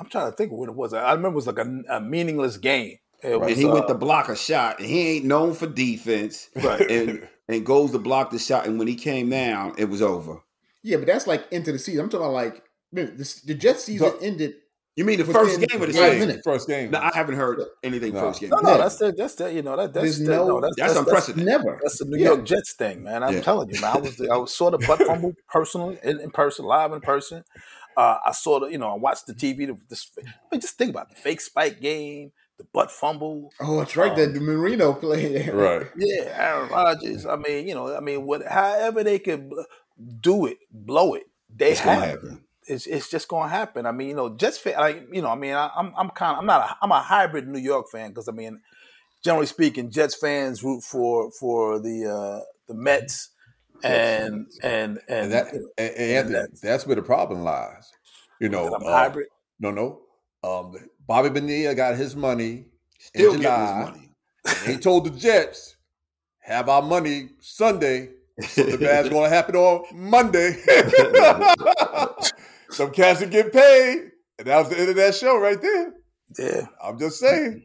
I'm 0.00 0.08
trying 0.08 0.30
to 0.30 0.36
think 0.36 0.52
what 0.52 0.68
it 0.68 0.74
was. 0.74 0.92
I 0.94 1.10
remember 1.12 1.28
it 1.30 1.34
was 1.34 1.46
like 1.46 1.58
a, 1.58 1.82
a 1.96 2.00
meaningless 2.00 2.56
game. 2.56 2.98
It 3.22 3.32
and 3.32 3.40
was, 3.40 3.56
he 3.56 3.64
went 3.64 3.86
uh, 3.86 3.88
to 3.88 3.94
block 3.94 4.28
a 4.28 4.36
shot, 4.36 4.78
and 4.78 4.86
he 4.88 5.16
ain't 5.16 5.24
known 5.24 5.54
for 5.54 5.66
defense, 5.66 6.50
Right. 6.56 6.88
and 6.90 7.28
and 7.48 7.64
goes 7.64 7.92
to 7.92 7.98
block 7.98 8.30
the 8.30 8.38
shot, 8.38 8.66
and 8.66 8.78
when 8.78 8.88
he 8.88 8.94
came 8.94 9.30
down, 9.30 9.74
it 9.78 9.86
was 9.86 10.02
over. 10.02 10.40
Yeah, 10.82 10.98
but 10.98 11.06
that's 11.06 11.26
like 11.26 11.44
into 11.50 11.72
the 11.72 11.78
season. 11.78 12.04
I'm 12.04 12.10
talking 12.10 12.26
about 12.26 12.34
like 12.34 12.62
man, 12.92 13.16
this, 13.16 13.40
the 13.42 13.54
Jets 13.54 13.84
season 13.84 14.10
So- 14.10 14.18
ended. 14.18 14.54
You 14.98 15.04
mean 15.04 15.18
the 15.18 15.24
Within 15.24 15.42
first 15.44 15.60
game 15.60 15.80
of 15.80 15.86
the 15.86 15.92
season? 15.94 16.18
minutes. 16.18 16.42
First 16.44 16.66
game. 16.66 16.90
No, 16.90 16.98
I 16.98 17.12
haven't 17.14 17.36
heard 17.36 17.60
anything 17.84 18.14
No. 18.14 18.20
first 18.20 18.40
game. 18.40 18.50
No, 18.50 18.56
no, 18.58 18.70
Yeah. 18.72 18.76
that's 18.78 18.96
the, 18.96 19.12
that's 19.12 19.34
the, 19.36 19.52
you 19.52 19.62
know 19.62 19.76
that 19.76 19.92
that's 19.94 20.02
There's 20.04 20.18
the, 20.18 20.24
no- 20.34 20.48
no, 20.48 20.60
that's, 20.60 20.74
That's 20.76 20.94
that's, 20.94 21.06
unprecedented. 21.06 21.46
Never. 21.46 21.78
That's 21.80 21.98
the 22.00 22.04
New 22.06 22.18
Yeah. 22.18 22.24
York 22.30 22.44
Jets 22.44 22.72
thing, 22.72 23.04
man. 23.04 23.22
I'm 23.22 23.34
Yeah. 23.34 23.40
telling 23.42 23.70
you, 23.72 23.80
man. 23.80 23.96
I 23.96 24.00
was 24.00 24.16
the, 24.16 24.28
I 24.28 24.36
was 24.36 24.52
saw 24.52 24.70
the 24.70 24.78
butt 24.78 24.98
fumble 25.02 25.34
personally 25.48 26.00
in, 26.02 26.18
in 26.18 26.30
person, 26.32 26.64
live 26.64 26.92
in 26.92 27.00
person. 27.00 27.44
Uh, 27.96 28.16
I 28.26 28.32
saw 28.32 28.58
the, 28.58 28.66
you 28.66 28.78
know, 28.78 28.88
I 28.92 28.96
watched 28.96 29.26
the 29.28 29.34
TV. 29.34 29.68
The, 29.68 29.76
this, 29.88 30.10
I 30.18 30.22
mean, 30.50 30.60
just 30.60 30.76
think 30.76 30.90
about 30.90 31.10
it. 31.10 31.14
the 31.14 31.20
fake 31.22 31.42
spike 31.42 31.80
game, 31.80 32.32
the 32.58 32.64
butt 32.72 32.90
fumble. 32.90 33.52
Oh, 33.60 33.78
that's 33.78 33.96
right. 33.96 34.16
the, 34.16 34.24
Um, 34.24 34.32
the 34.34 34.40
Marino 34.40 34.94
play. 34.94 35.48
Right. 35.48 35.86
Yeah, 35.96 36.24
Aaron 36.36 36.70
Rodgers. 36.70 37.24
I 37.24 37.36
mean, 37.36 37.68
you 37.68 37.74
know, 37.76 37.96
I 37.96 38.00
mean, 38.00 38.26
what, 38.26 38.44
however 38.44 39.04
they 39.04 39.20
could 39.20 39.48
do 40.20 40.46
it, 40.46 40.58
blow 40.72 41.14
it, 41.14 41.24
they 41.54 41.70
It's 41.70 41.80
gonna 41.84 42.04
have. 42.04 42.18
Happen. 42.68 42.74
It's, 42.74 42.86
it's 42.86 43.10
just 43.10 43.28
going 43.28 43.44
to 43.50 43.56
happen. 43.56 43.86
I 43.86 43.92
mean, 43.92 44.08
you 44.08 44.14
know, 44.14 44.30
Jets 44.36 44.58
fan, 44.58 44.74
like 44.78 45.06
you 45.12 45.22
know, 45.22 45.30
I 45.30 45.34
mean, 45.36 45.54
I, 45.54 45.70
I'm 45.76 45.92
I'm 45.96 46.10
kind 46.10 46.32
of 46.32 46.38
I'm 46.40 46.46
not 46.46 46.60
a 46.70 46.76
I'm 46.82 46.90
a 46.92 47.00
hybrid 47.00 47.48
New 47.48 47.58
York 47.60 47.86
fan 47.90 48.10
because 48.10 48.28
I 48.28 48.32
mean, 48.32 48.60
generally 49.24 49.46
speaking, 49.46 49.90
Jets 49.90 50.16
fans 50.16 50.62
root 50.62 50.82
for 50.82 51.30
for 51.38 51.78
the 51.78 52.06
uh 52.06 52.44
the 52.68 52.74
Mets 52.74 53.30
and 53.84 54.46
and 54.62 54.98
and, 55.08 55.08
And 55.08 55.32
that 55.32 55.52
and, 55.52 55.68
and 55.78 56.34
that's- 56.34 56.60
that's 56.60 56.86
where 56.86 56.96
the 56.96 57.02
problem 57.02 57.42
lies. 57.42 57.90
You 58.40 58.48
know, 58.48 58.74
I'm 58.74 58.82
uh, 58.86 58.90
hybrid. 58.92 59.28
no, 59.60 59.70
no. 59.70 60.00
Um, 60.44 60.74
Bobby 61.06 61.30
Bonilla 61.30 61.74
got 61.74 61.96
his 61.96 62.14
money 62.14 62.66
Still 62.98 63.34
in 63.34 63.42
July. 63.42 63.66
his 63.80 63.90
money. 63.90 64.10
he 64.66 64.76
told 64.78 65.04
the 65.06 65.10
Jets, 65.10 65.76
"Have 66.40 66.68
our 66.68 66.82
money 66.82 67.30
Sunday." 67.40 68.10
So 68.50 68.62
the 68.62 68.78
bad's 68.86 69.08
going 69.08 69.28
to 69.28 69.34
happen 69.34 69.56
on 69.56 69.84
Monday. 69.92 70.62
Some 72.70 72.90
cats 72.90 73.20
will 73.20 73.28
get 73.28 73.52
paid, 73.52 74.10
and 74.38 74.46
that 74.46 74.58
was 74.58 74.68
the 74.70 74.78
end 74.78 74.90
of 74.90 74.96
that 74.96 75.14
show 75.14 75.38
right 75.38 75.60
there. 75.60 75.92
Yeah. 76.38 76.66
I'm 76.82 76.98
just 76.98 77.18
saying. 77.18 77.64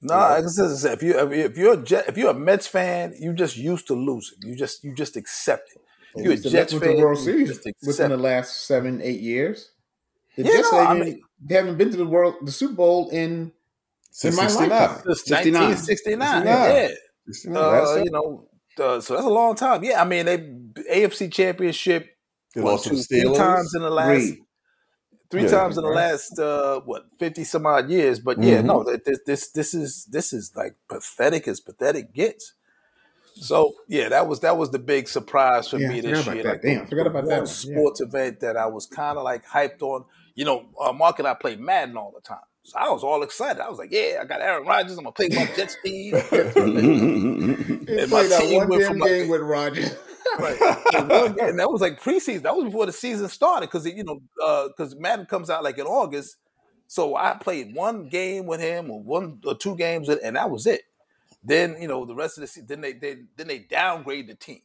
No, 0.00 0.14
like 0.16 0.44
I 0.44 0.46
said, 0.48 0.94
if 0.94 1.02
you 1.02 1.18
if 1.18 1.30
you- 1.30 1.44
if 1.44 1.56
you're 1.56 1.74
a 1.74 1.82
Jet, 1.82 2.06
if 2.08 2.16
you're 2.16 2.30
a 2.30 2.34
Mets 2.34 2.66
fan, 2.66 3.14
you 3.18 3.32
just 3.34 3.56
used 3.56 3.86
to 3.88 3.94
losing. 3.94 4.38
You 4.42 4.56
just 4.56 4.82
you 4.82 4.94
just 4.94 5.16
accept 5.16 5.70
it. 5.76 5.82
At 6.18 6.24
You're 6.24 6.32
a 6.32 6.36
Jets 6.36 6.72
fan. 6.72 6.80
to 6.82 6.88
the 6.88 6.94
World 6.96 7.18
you 7.18 7.24
Series 7.24 7.48
just 7.48 7.68
within 7.86 8.10
the 8.10 8.16
last 8.16 8.66
seven, 8.66 9.00
eight 9.02 9.20
years. 9.20 9.70
The 10.36 10.42
Yeah, 10.44 10.50
Jets 10.56 10.72
no, 10.72 10.78
I 10.80 10.94
mean- 10.98 11.20
they 11.44 11.54
haven't 11.54 11.76
been 11.78 11.90
to 11.90 11.96
the 11.96 12.06
world, 12.06 12.34
the 12.42 12.52
Super 12.52 12.74
Bowl 12.74 13.10
in 13.10 13.52
Since 14.10 14.34
In 14.36 14.42
my 14.44 14.48
69. 14.48 14.68
lifetime. 14.70 15.02
Since 15.06 15.24
69. 15.24 15.62
1969. 15.62 16.42
69. 16.42 16.46
Yeah. 16.46 16.88
69, 17.26 17.56
Uh, 17.64 18.02
you 18.04 18.10
know, 18.10 18.48
uh, 18.78 19.00
so 19.00 19.14
that's 19.14 19.26
a 19.26 19.30
long 19.30 19.54
time. 19.54 19.82
Yeah, 19.84 20.02
I 20.02 20.04
mean, 20.04 20.26
they 20.26 20.38
AFC 20.90 21.28
Championship 21.32 22.11
They 22.54 22.60
lost 22.62 22.86
two, 22.86 22.96
three 22.96 23.22
times 23.34 23.74
in 23.74 23.82
the 23.82 23.90
last 23.90 24.26
Three. 24.26 24.42
three 25.30 25.42
Yeah, 25.44 25.48
times 25.50 25.78
in 25.78 25.84
the 25.84 25.90
right. 25.90 25.96
last 25.96 26.38
uh, 26.38 26.80
what 26.80 27.06
fifty 27.18 27.44
some 27.44 27.66
odd 27.66 27.88
years. 27.88 28.20
But 28.20 28.42
yeah, 28.42 28.60
Mhm. 28.60 28.64
no, 28.66 28.84
this 29.04 29.20
this 29.24 29.50
this 29.50 29.74
is 29.74 30.04
this 30.10 30.32
is 30.32 30.52
like 30.54 30.76
pathetic 30.88 31.48
as 31.48 31.60
pathetic 31.60 32.12
gets. 32.12 32.54
So 33.34 33.72
yeah, 33.88 34.08
that 34.10 34.28
was 34.28 34.40
that 34.40 34.58
was 34.58 34.70
the 34.70 34.78
big 34.78 35.08
surprise 35.08 35.68
for 35.68 35.78
Yeah, 35.78 35.88
me 35.88 36.00
this 36.02 36.26
year. 36.26 36.44
Like 36.44 36.62
Damn, 36.62 36.82
I 36.82 36.86
forgot 36.86 37.06
about 37.06 37.26
that 37.28 37.38
one. 37.38 37.46
Yeah. 37.46 37.46
sports 37.46 38.00
event 38.02 38.40
that 38.40 38.56
I 38.56 38.66
was 38.66 38.86
kind 38.86 39.16
of 39.16 39.24
like 39.24 39.46
hyped 39.46 39.80
on. 39.82 40.04
You 40.34 40.44
know, 40.44 40.66
uh, 40.80 40.92
Mark 40.92 41.18
and 41.18 41.28
I 41.28 41.34
play 41.34 41.56
Madden 41.56 41.96
all 41.96 42.12
the 42.14 42.20
time. 42.20 42.38
So 42.64 42.78
I 42.78 42.88
was 42.90 43.02
all 43.02 43.22
excited. 43.22 43.60
I 43.60 43.68
was 43.68 43.78
like, 43.78 43.90
"Yeah, 43.90 44.18
I 44.20 44.24
got 44.24 44.40
Aaron 44.40 44.66
Rodgers. 44.66 44.96
I'm 44.96 45.04
gonna 45.04 45.12
play 45.12 45.28
my 45.30 45.46
jet 45.56 45.70
speed." 45.70 46.14
And 47.88 48.10
my 48.10 48.22
that 48.22 48.40
team 48.40 48.58
one 48.60 48.68
went 48.68 48.84
from, 48.84 48.98
like, 48.98 49.10
game 49.10 49.28
with 49.28 49.40
Rodgers. 49.40 49.94
Right. 50.38 50.56
and, 50.94 51.08
one- 51.08 51.40
and 51.40 51.58
that 51.58 51.70
was 51.70 51.80
like 51.80 52.00
preseason. 52.00 52.42
That 52.42 52.56
was 52.56 52.64
before 52.66 52.86
the 52.86 52.92
season 52.92 53.28
started 53.28 53.66
because 53.68 53.86
you 53.86 54.04
know 54.04 54.22
uh, 54.42 54.68
because 54.68 54.96
Madden 54.96 55.26
comes 55.26 55.50
out 55.50 55.64
like 55.64 55.78
in 55.78 55.86
August. 55.86 56.36
So 56.88 57.16
I 57.16 57.34
played 57.34 57.74
one 57.74 58.08
game 58.08 58.46
with 58.46 58.60
him 58.60 58.90
or 58.90 59.02
one 59.02 59.40
or 59.46 59.54
two 59.56 59.76
games, 59.76 60.08
with, 60.08 60.20
and 60.22 60.36
that 60.36 60.50
was 60.50 60.66
it. 60.66 60.82
Then 61.44 61.76
you 61.80 61.88
know 61.88 62.04
the 62.04 62.14
rest 62.14 62.38
of 62.38 62.42
the 62.42 62.48
season. 62.48 62.66
Then 62.68 62.80
they, 62.82 62.92
they 62.94 63.16
then 63.36 63.48
they 63.48 63.60
downgrade 63.60 64.28
the 64.28 64.34
team. 64.34 64.60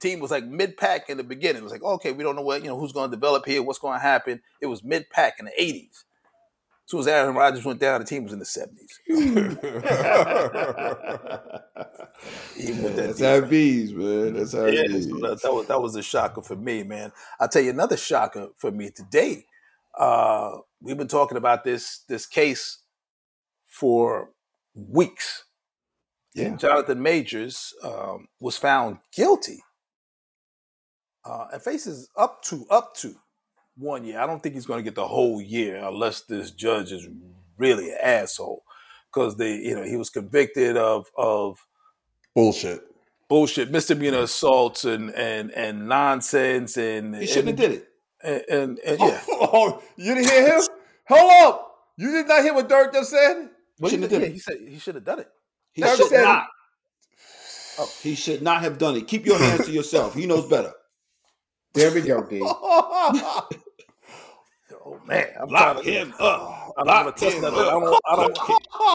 Team 0.00 0.20
was 0.20 0.30
like 0.30 0.44
mid 0.46 0.76
pack 0.76 1.10
in 1.10 1.16
the 1.16 1.24
beginning. 1.24 1.60
It 1.60 1.64
was 1.64 1.72
like 1.72 1.82
okay, 1.82 2.12
we 2.12 2.22
don't 2.22 2.36
know 2.36 2.42
what 2.42 2.62
you 2.62 2.68
know 2.68 2.78
who's 2.78 2.92
going 2.92 3.10
to 3.10 3.16
develop 3.16 3.46
here, 3.46 3.62
what's 3.62 3.80
going 3.80 3.98
to 3.98 4.02
happen. 4.02 4.40
It 4.60 4.66
was 4.66 4.84
mid 4.84 5.10
pack 5.10 5.34
in 5.40 5.46
the 5.46 5.62
eighties. 5.62 6.04
As 6.88 6.90
soon 6.90 7.00
as 7.00 7.06
Aaron 7.06 7.34
Rodgers 7.34 7.66
went 7.66 7.80
down, 7.80 8.00
the 8.00 8.06
team 8.06 8.24
was 8.24 8.32
in 8.32 8.38
the 8.38 8.46
seventies. 8.46 8.98
Even 9.08 9.58
with 12.82 12.96
that 12.96 13.06
That's 13.08 13.20
how 13.20 13.34
it 13.34 13.50
bees, 13.50 13.92
man. 13.92 14.32
That's 14.32 14.54
how 14.54 14.64
Yeah, 14.64 14.84
it 14.84 14.92
is. 14.92 15.06
that, 15.08 15.40
that 15.42 15.52
was 15.52 15.66
that 15.66 15.82
was 15.82 15.96
a 15.96 16.02
shocker 16.02 16.40
for 16.40 16.56
me, 16.56 16.84
man. 16.84 17.12
I'll 17.38 17.48
tell 17.50 17.60
you 17.60 17.68
another 17.70 17.98
shocker 17.98 18.48
for 18.56 18.70
me 18.70 18.88
today. 18.90 19.44
Uh, 19.98 20.60
we've 20.80 20.96
been 20.96 21.08
talking 21.08 21.36
about 21.36 21.62
this 21.62 22.04
this 22.08 22.24
case 22.24 22.78
for 23.66 24.30
weeks. 24.74 25.44
Yeah. 26.34 26.56
Jonathan 26.56 27.02
Majors 27.02 27.74
um, 27.84 28.28
was 28.40 28.56
found 28.56 28.96
guilty 29.12 29.62
uh, 31.26 31.48
and 31.52 31.60
faces 31.60 32.08
up 32.16 32.42
to 32.44 32.64
up 32.70 32.94
to 32.96 33.14
one 33.78 34.04
year. 34.04 34.20
I 34.20 34.26
don't 34.26 34.42
think 34.42 34.54
he's 34.54 34.66
going 34.66 34.78
to 34.78 34.84
get 34.84 34.94
the 34.94 35.06
whole 35.08 35.40
year 35.40 35.76
unless 35.76 36.22
this 36.22 36.50
judge 36.50 36.92
is 36.92 37.06
really 37.56 37.90
an 37.90 37.98
asshole 38.02 38.62
because 39.12 39.36
they, 39.36 39.54
you 39.56 39.74
know, 39.74 39.84
he 39.84 39.96
was 39.96 40.10
convicted 40.10 40.76
of 40.76 41.10
of 41.16 41.64
Bullshit. 42.34 42.80
bullshit, 43.28 43.70
misdemeanor 43.70 44.18
assaults 44.20 44.84
and 44.84 45.10
and 45.14 45.50
and 45.52 45.88
nonsense 45.88 46.76
and 46.76 47.16
He 47.16 47.26
shouldn't 47.26 47.58
have 47.58 47.70
did 47.70 47.78
it. 47.80 47.88
and, 48.22 48.42
and, 48.48 48.78
and 48.80 48.98
oh, 49.00 49.08
yeah. 49.08 49.20
Oh, 49.30 49.82
you 49.96 50.14
didn't 50.14 50.30
hear 50.30 50.46
him? 50.56 50.62
Hold 51.08 51.32
up. 51.46 51.74
You 51.96 52.10
did 52.12 52.28
not 52.28 52.42
hear 52.42 52.54
what 52.54 52.68
Dirk 52.68 52.92
just 52.92 53.10
said? 53.10 53.48
Well, 53.80 53.90
he, 53.90 53.96
yeah, 53.96 54.18
he 54.26 54.38
said 54.38 54.56
he 54.68 54.78
should 54.78 54.94
have 54.96 55.04
done 55.04 55.20
it. 55.20 55.28
He 55.72 55.82
Dirk 55.82 55.96
should 55.96 56.08
said- 56.08 56.22
not. 56.24 56.46
Oh, 57.80 57.90
he 58.02 58.14
should 58.16 58.42
not 58.42 58.62
have 58.62 58.76
done 58.78 58.96
it. 58.96 59.06
Keep 59.06 59.24
your 59.26 59.38
hands 59.38 59.66
to 59.66 59.70
yourself. 59.72 60.14
He 60.14 60.26
knows 60.26 60.46
better. 60.48 60.72
There 61.74 61.92
we 61.92 62.00
go, 62.00 62.24
D. 62.24 62.40
Man, 65.08 65.26
I'm 65.40 65.48
Lock 65.48 65.82
to, 65.82 65.90
him 65.90 66.12
up. 66.20 66.74
I 66.76 66.84
don't 66.84 67.04
want 67.06 67.16
to 67.16 67.24
touch 67.24 67.34
him 67.34 67.40
that. 67.42 67.52
I 67.54 67.56
don't. 67.56 68.00
I 68.06 68.16
don't. 68.16 68.38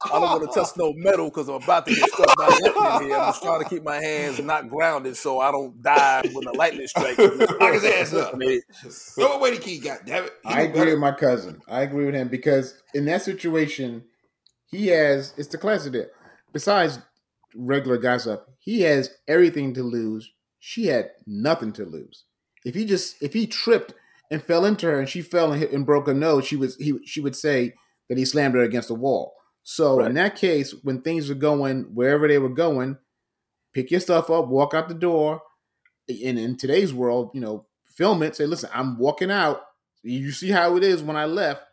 I 0.06 0.10
don't 0.12 0.22
want 0.22 0.54
to 0.54 0.60
touch 0.60 0.78
no 0.78 0.94
metal 0.94 1.26
because 1.26 1.50
I'm 1.50 1.56
about 1.56 1.88
to 1.88 1.96
get 1.96 2.08
struck 2.08 2.38
by 2.38 2.48
lightning 2.48 3.08
here. 3.10 3.18
I'm 3.18 3.30
just 3.30 3.42
trying 3.42 3.64
to 3.64 3.68
keep 3.68 3.84
my 3.84 3.96
hands 3.96 4.40
not 4.40 4.70
grounded 4.70 5.18
so 5.18 5.40
I 5.40 5.52
don't 5.52 5.82
die 5.82 6.22
when 6.32 6.46
the 6.46 6.54
lightning 6.56 6.86
strikes. 6.86 7.18
Lock 7.18 7.74
his 7.74 7.84
ass 7.84 8.14
up. 8.14 8.36
I 8.36 8.38
mean, 8.38 8.62
Throw 9.16 9.34
away 9.34 9.56
the 9.56 9.62
key, 9.62 9.80
goddammit. 9.80 10.30
He 10.48 10.54
I 10.54 10.62
agree 10.62 10.80
better. 10.82 10.92
with 10.92 11.00
my 11.00 11.14
cousin. 11.14 11.62
I 11.68 11.82
agree 11.82 12.06
with 12.06 12.14
him 12.14 12.28
because 12.28 12.80
in 12.94 13.06
that 13.06 13.24
situation, 13.24 14.04
he 14.68 14.88
has 14.88 15.34
it's 15.36 15.48
the 15.48 15.58
classic 15.58 15.94
there. 15.94 16.12
Besides 16.54 17.00
regular 17.56 17.98
gossip, 17.98 18.48
he 18.60 18.82
has 18.82 19.10
everything 19.28 19.74
to 19.74 19.82
lose. 19.82 20.30
She 20.60 20.86
had 20.86 21.10
nothing 21.26 21.74
to 21.74 21.86
lose. 21.86 22.24
If 22.64 22.76
he 22.76 22.86
just 22.86 23.22
if 23.22 23.34
he 23.34 23.48
tripped 23.48 23.96
and 24.32 24.44
fell 24.44 24.66
into 24.66 24.86
her 24.88 25.00
and 25.00 25.10
she 25.10 25.22
fell 25.22 25.52
and, 25.52 25.62
hit, 25.62 25.72
and 25.72 25.86
broke 25.86 26.08
her 26.08 26.14
nose, 26.14 26.46
she 26.46 26.56
was 26.56 26.76
he 26.78 26.98
she 27.06 27.22
would 27.22 27.36
say 27.36 27.74
that 28.10 28.18
he 28.18 28.26
slammed 28.26 28.56
her 28.56 28.64
against 28.64 28.88
the 28.88 28.96
wall. 28.96 29.34
So 29.64 30.00
Right. 30.00 30.08
in 30.10 30.16
that 30.16 30.36
case, 30.36 30.74
when 30.84 31.02
things 31.02 31.30
were 31.30 31.36
going 31.36 31.94
wherever 31.96 32.28
they 32.28 32.38
were 32.40 32.50
going, 32.50 32.98
pick 33.74 33.92
your 33.92 34.00
stuff 34.00 34.30
up, 34.30 34.48
walk 34.48 34.74
out 34.74 34.88
the 34.90 34.94
door. 34.96 35.42
In 36.08 36.38
in 36.38 36.58
today's 36.58 36.94
world, 36.94 37.32
you 37.34 37.40
know, 37.42 37.66
film 37.86 38.24
it. 38.24 38.36
Say, 38.36 38.46
listen, 38.46 38.70
I'm 38.74 38.98
walking 39.00 39.32
out. 39.32 39.62
You 40.04 40.32
see 40.32 40.50
how 40.50 40.76
it 40.76 40.84
is 40.84 41.02
when 41.02 41.16
I 41.16 41.26
left. 41.26 41.64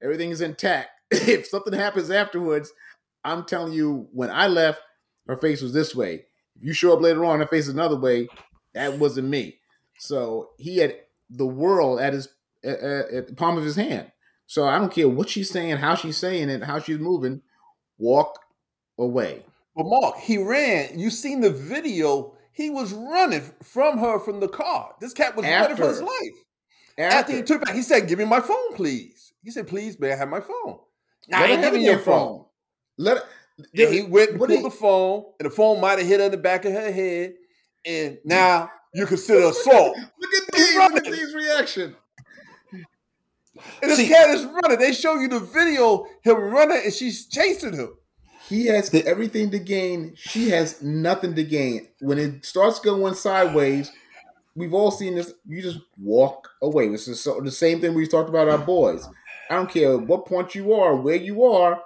Everything 0.00 0.30
is 0.30 0.40
intact. 0.40 0.90
if 1.10 1.46
something 1.46 1.72
happens 1.72 2.08
afterwards, 2.10 2.72
I'm 3.24 3.44
telling 3.44 3.72
you, 3.72 4.08
when 4.12 4.30
I 4.30 4.46
left, 4.46 4.80
her 5.26 5.36
face 5.36 5.60
was 5.60 5.72
this 5.72 5.92
way. 5.94 6.26
If 6.56 6.62
you 6.62 6.72
show 6.72 6.92
up 6.92 7.00
later 7.00 7.24
on, 7.24 7.40
her 7.40 7.46
face 7.48 7.66
is 7.66 7.74
another 7.74 7.96
way. 7.96 8.28
That 8.74 8.98
wasn't 8.98 9.28
me. 9.28 9.58
So 9.98 10.50
he 10.58 10.76
had 10.78 10.96
the 11.36 11.46
world 11.46 12.00
at 12.00 12.12
his 12.12 12.28
at, 12.64 12.78
at 12.80 13.26
the 13.28 13.34
palm 13.34 13.58
of 13.58 13.64
his 13.64 13.76
hand. 13.76 14.10
So 14.46 14.66
I 14.66 14.78
don't 14.78 14.92
care 14.92 15.08
what 15.08 15.28
she's 15.28 15.50
saying, 15.50 15.76
how 15.78 15.94
she's 15.94 16.16
saying 16.16 16.50
it, 16.50 16.62
how 16.62 16.78
she's 16.78 16.98
moving. 16.98 17.42
Walk 17.98 18.38
away. 18.98 19.44
But 19.76 19.86
Mark, 19.86 20.18
he 20.18 20.38
ran. 20.38 20.98
You 20.98 21.10
seen 21.10 21.40
the 21.40 21.50
video? 21.50 22.36
He 22.52 22.70
was 22.70 22.92
running 22.92 23.42
from 23.62 23.98
her 23.98 24.18
from 24.18 24.40
the 24.40 24.48
car. 24.48 24.94
This 25.00 25.12
cat 25.12 25.34
was 25.36 25.44
running 25.44 25.76
for 25.76 25.88
his 25.88 26.02
life. 26.02 26.34
After, 26.96 27.32
he 27.32 27.42
took 27.42 27.64
back, 27.64 27.74
he 27.74 27.82
said, 27.82 28.06
"Give 28.06 28.18
me 28.18 28.24
my 28.24 28.40
phone, 28.40 28.74
please." 28.74 29.32
He 29.42 29.50
said, 29.50 29.66
"Please, 29.66 29.98
may 29.98 30.12
I 30.12 30.16
have 30.16 30.28
my 30.28 30.40
phone?" 30.40 30.78
Let 31.28 31.40
I 31.40 31.46
ain't 31.46 31.62
giving 31.62 31.82
your 31.82 31.92
you 31.92 31.96
your 31.96 32.04
phone. 32.04 32.44
Let 32.98 33.24
Then 33.72 33.92
he 33.92 34.02
went 34.02 34.30
and 34.30 34.38
pulled 34.38 34.50
did- 34.50 34.64
the 34.64 34.70
phone, 34.70 35.24
and 35.40 35.50
the 35.50 35.54
phone 35.54 35.80
might 35.80 35.98
have 35.98 36.06
hit 36.06 36.20
her 36.20 36.26
in 36.26 36.32
the 36.32 36.36
back 36.36 36.64
of 36.64 36.72
her 36.72 36.92
head. 36.92 37.34
And 37.84 38.18
now 38.24 38.70
you 38.94 39.06
consider 39.06 39.46
assault. 39.48 39.96
Look 40.76 40.96
at 40.96 41.04
Dave. 41.04 41.12
Look 41.12 41.14
at 41.14 41.18
Dave's 41.18 41.34
reaction. 41.34 41.96
And 43.82 43.90
this 43.90 43.98
See- 43.98 44.08
cat 44.08 44.30
is 44.30 44.44
running. 44.44 44.78
They 44.78 44.92
show 44.92 45.14
you 45.14 45.28
the 45.28 45.40
video, 45.40 46.06
him 46.22 46.36
running, 46.36 46.80
and 46.84 46.92
she's 46.92 47.26
chasing 47.26 47.74
him. 47.74 47.96
He 48.48 48.66
has 48.66 48.92
everything 48.92 49.50
to 49.52 49.58
gain. 49.58 50.12
She 50.16 50.50
has 50.50 50.82
nothing 50.82 51.34
to 51.34 51.44
gain. 51.44 51.88
When 52.00 52.18
it 52.18 52.44
starts 52.44 52.78
going 52.78 53.14
sideways, 53.14 53.90
we've 54.54 54.74
all 54.74 54.90
seen 54.90 55.14
this. 55.14 55.32
You 55.46 55.62
just 55.62 55.78
walk 55.98 56.50
away. 56.60 56.88
This 56.88 57.08
is 57.08 57.20
so, 57.22 57.40
the 57.40 57.50
same 57.50 57.80
thing 57.80 57.94
we 57.94 58.06
talked 58.06 58.28
about 58.28 58.48
our 58.48 58.58
boys. 58.58 59.08
I 59.48 59.54
don't 59.54 59.70
care 59.70 59.96
what 59.96 60.26
point 60.26 60.54
you 60.54 60.74
are, 60.74 60.94
where 60.94 61.16
you 61.16 61.44
are. 61.44 61.82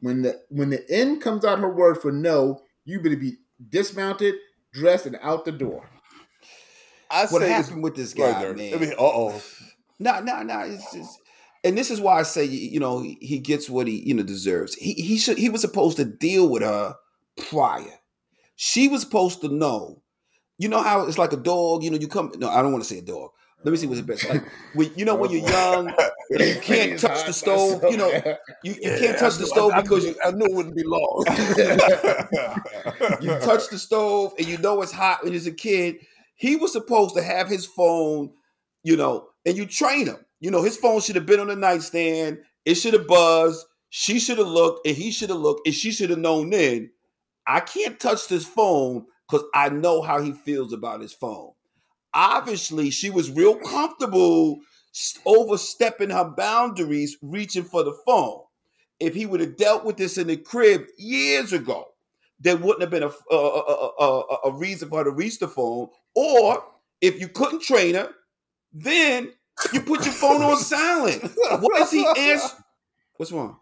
When 0.00 0.22
the 0.22 0.40
when 0.50 0.70
the 0.70 0.84
end 0.90 1.22
comes 1.22 1.44
out 1.44 1.60
her 1.60 1.72
word 1.72 2.02
for 2.02 2.12
no, 2.12 2.62
you 2.84 3.00
better 3.00 3.16
be 3.16 3.38
dismounted, 3.70 4.34
dressed, 4.72 5.06
and 5.06 5.18
out 5.22 5.44
the 5.44 5.52
door. 5.52 5.88
I 7.24 7.26
What 7.26 7.42
happened 7.42 7.82
with 7.82 7.96
this 7.96 8.14
guy, 8.14 8.44
Right, 8.44 8.56
man? 8.56 8.74
I 8.74 8.76
mean, 8.78 8.92
uh 8.92 8.96
oh. 8.98 9.42
No, 9.98 10.20
no, 10.20 10.42
no. 10.42 10.60
It's 10.60 10.92
just, 10.92 11.18
and 11.64 11.76
this 11.76 11.90
is 11.90 12.00
why 12.00 12.18
I 12.18 12.22
say, 12.22 12.44
you 12.44 12.78
know, 12.78 13.00
he, 13.00 13.16
he 13.20 13.38
gets 13.38 13.70
what 13.70 13.86
he, 13.86 14.02
you 14.06 14.14
know, 14.14 14.22
deserves. 14.22 14.74
He 14.74 14.92
he 14.92 15.18
should 15.18 15.38
he 15.38 15.48
was 15.48 15.62
supposed 15.62 15.96
to 15.96 16.04
deal 16.04 16.48
with 16.48 16.62
her 16.62 16.94
prior. 17.48 18.00
She 18.56 18.88
was 18.88 19.02
supposed 19.02 19.40
to 19.42 19.48
know. 19.48 20.02
You 20.58 20.68
know 20.68 20.82
how 20.82 21.06
it's 21.06 21.18
like 21.18 21.32
a 21.32 21.38
dog. 21.38 21.82
You 21.82 21.90
know, 21.90 21.98
you 21.98 22.08
come. 22.08 22.32
No, 22.36 22.48
I 22.48 22.62
don't 22.62 22.72
want 22.72 22.84
to 22.84 22.88
say 22.88 22.98
a 22.98 23.02
dog. 23.02 23.30
Let 23.64 23.72
me 23.72 23.78
see 23.78 23.86
what's 23.86 24.00
the 24.00 24.06
best. 24.06 24.28
Like, 24.28 24.44
when, 24.74 24.92
you 24.94 25.04
know, 25.04 25.16
when 25.16 25.30
you're 25.30 25.48
young, 25.48 25.92
you 26.30 26.56
can't 26.60 27.00
touch 27.00 27.26
the 27.26 27.32
stove. 27.32 27.82
You 27.90 27.96
know, 27.96 28.10
you, 28.62 28.74
you 28.74 28.96
can't 28.98 29.18
touch 29.18 29.36
the 29.38 29.46
stove 29.46 29.72
because 29.82 30.04
you 30.04 30.14
I 30.24 30.30
knew 30.30 30.46
it 30.46 30.52
wouldn't 30.52 30.76
be 30.76 30.84
long. 30.84 31.24
you 33.20 33.30
touch 33.40 33.68
the 33.68 33.78
stove 33.78 34.34
and 34.38 34.46
you 34.46 34.58
know 34.58 34.80
it's 34.82 34.92
hot 34.92 35.24
when 35.24 35.32
you're 35.32 35.48
a 35.48 35.50
kid. 35.50 35.96
He 36.36 36.56
was 36.56 36.72
supposed 36.72 37.14
to 37.16 37.22
have 37.22 37.48
his 37.48 37.66
phone, 37.66 38.30
you 38.82 38.96
know, 38.96 39.28
and 39.44 39.56
you 39.56 39.66
train 39.66 40.06
him. 40.06 40.18
You 40.40 40.50
know, 40.50 40.62
his 40.62 40.76
phone 40.76 41.00
should 41.00 41.16
have 41.16 41.26
been 41.26 41.40
on 41.40 41.48
the 41.48 41.56
nightstand. 41.56 42.38
It 42.64 42.74
should 42.74 42.94
have 42.94 43.06
buzzed. 43.06 43.64
She 43.88 44.20
should 44.20 44.38
have 44.38 44.46
looked, 44.48 44.86
and 44.86 44.96
he 44.96 45.10
should 45.10 45.30
have 45.30 45.38
looked, 45.38 45.66
and 45.66 45.74
she 45.74 45.90
should 45.90 46.10
have 46.10 46.18
known 46.18 46.50
then. 46.50 46.90
I 47.46 47.60
can't 47.60 47.98
touch 47.98 48.28
this 48.28 48.44
phone 48.44 49.06
because 49.28 49.46
I 49.54 49.70
know 49.70 50.02
how 50.02 50.20
he 50.20 50.32
feels 50.32 50.72
about 50.72 51.00
his 51.00 51.12
phone. 51.12 51.52
Obviously, 52.12 52.90
she 52.90 53.10
was 53.10 53.30
real 53.30 53.56
comfortable 53.56 54.60
overstepping 55.24 56.10
her 56.10 56.32
boundaries, 56.36 57.16
reaching 57.22 57.64
for 57.64 57.82
the 57.82 57.96
phone. 58.06 58.40
If 58.98 59.14
he 59.14 59.26
would 59.26 59.40
have 59.40 59.56
dealt 59.56 59.84
with 59.84 59.96
this 59.96 60.16
in 60.16 60.26
the 60.26 60.36
crib 60.36 60.86
years 60.96 61.52
ago, 61.52 61.86
there 62.40 62.56
wouldn't 62.56 62.80
have 62.80 62.90
been 62.90 63.02
a, 63.02 63.34
a, 63.34 63.92
a, 64.00 64.38
a, 64.44 64.52
reason 64.52 64.88
for 64.88 64.98
her 64.98 65.04
to 65.04 65.10
reach 65.10 65.38
the 65.38 65.48
phone. 65.48 65.88
Or 66.16 66.64
if 67.00 67.20
you 67.20 67.28
couldn't 67.28 67.62
train 67.62 67.94
her, 67.94 68.10
then 68.72 69.30
you 69.72 69.82
put 69.82 70.04
your 70.04 70.14
phone 70.14 70.42
on 70.42 70.56
silent. 70.56 71.22
What 71.60 71.82
is 71.82 71.90
he 71.90 72.06
answer? 72.06 72.56
What's 73.16 73.30
wrong? 73.32 73.58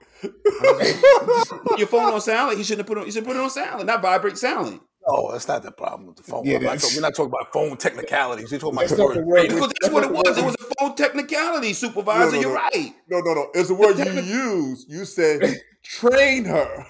your 1.76 1.86
phone 1.86 2.14
on 2.14 2.20
silent. 2.20 2.56
He 2.58 2.64
shouldn't 2.64 2.80
have 2.80 2.86
put 2.86 2.98
on. 2.98 3.04
He 3.04 3.10
should 3.10 3.24
put 3.24 3.36
it 3.36 3.40
on 3.42 3.50
silent, 3.50 3.86
not 3.86 4.00
vibrate 4.00 4.38
silent. 4.38 4.80
Oh, 5.06 5.32
that's 5.32 5.46
not 5.46 5.62
the 5.62 5.70
problem 5.70 6.06
with 6.06 6.16
the 6.16 6.22
phone. 6.22 6.46
Yeah, 6.46 6.58
we're, 6.58 6.64
not 6.64 6.78
talking, 6.78 6.96
we're 6.96 7.02
not 7.02 7.14
talking 7.14 7.32
about 7.32 7.52
phone 7.52 7.76
technicalities. 7.76 8.50
We're 8.50 8.58
talking 8.58 8.78
about 8.78 8.88
That's 8.88 8.92
the 8.92 9.14
not 9.14 9.26
word. 9.26 9.50
the. 9.50 9.54
Because 9.54 9.72
that's 9.82 9.92
what 9.92 10.04
it 10.04 10.10
was. 10.10 10.38
It 10.38 10.44
was 10.44 10.54
a 10.54 10.74
phone 10.78 10.96
technicality, 10.96 11.74
supervisor. 11.74 12.24
No, 12.24 12.30
no, 12.30 12.40
You're 12.40 12.50
no. 12.50 12.54
right. 12.54 12.94
No, 13.10 13.20
no, 13.20 13.34
no. 13.34 13.50
It's 13.52 13.68
the 13.68 13.74
word 13.74 13.98
you 13.98 14.22
use. 14.22 14.86
You 14.88 15.04
said 15.04 15.60
train 15.82 16.46
her. 16.46 16.86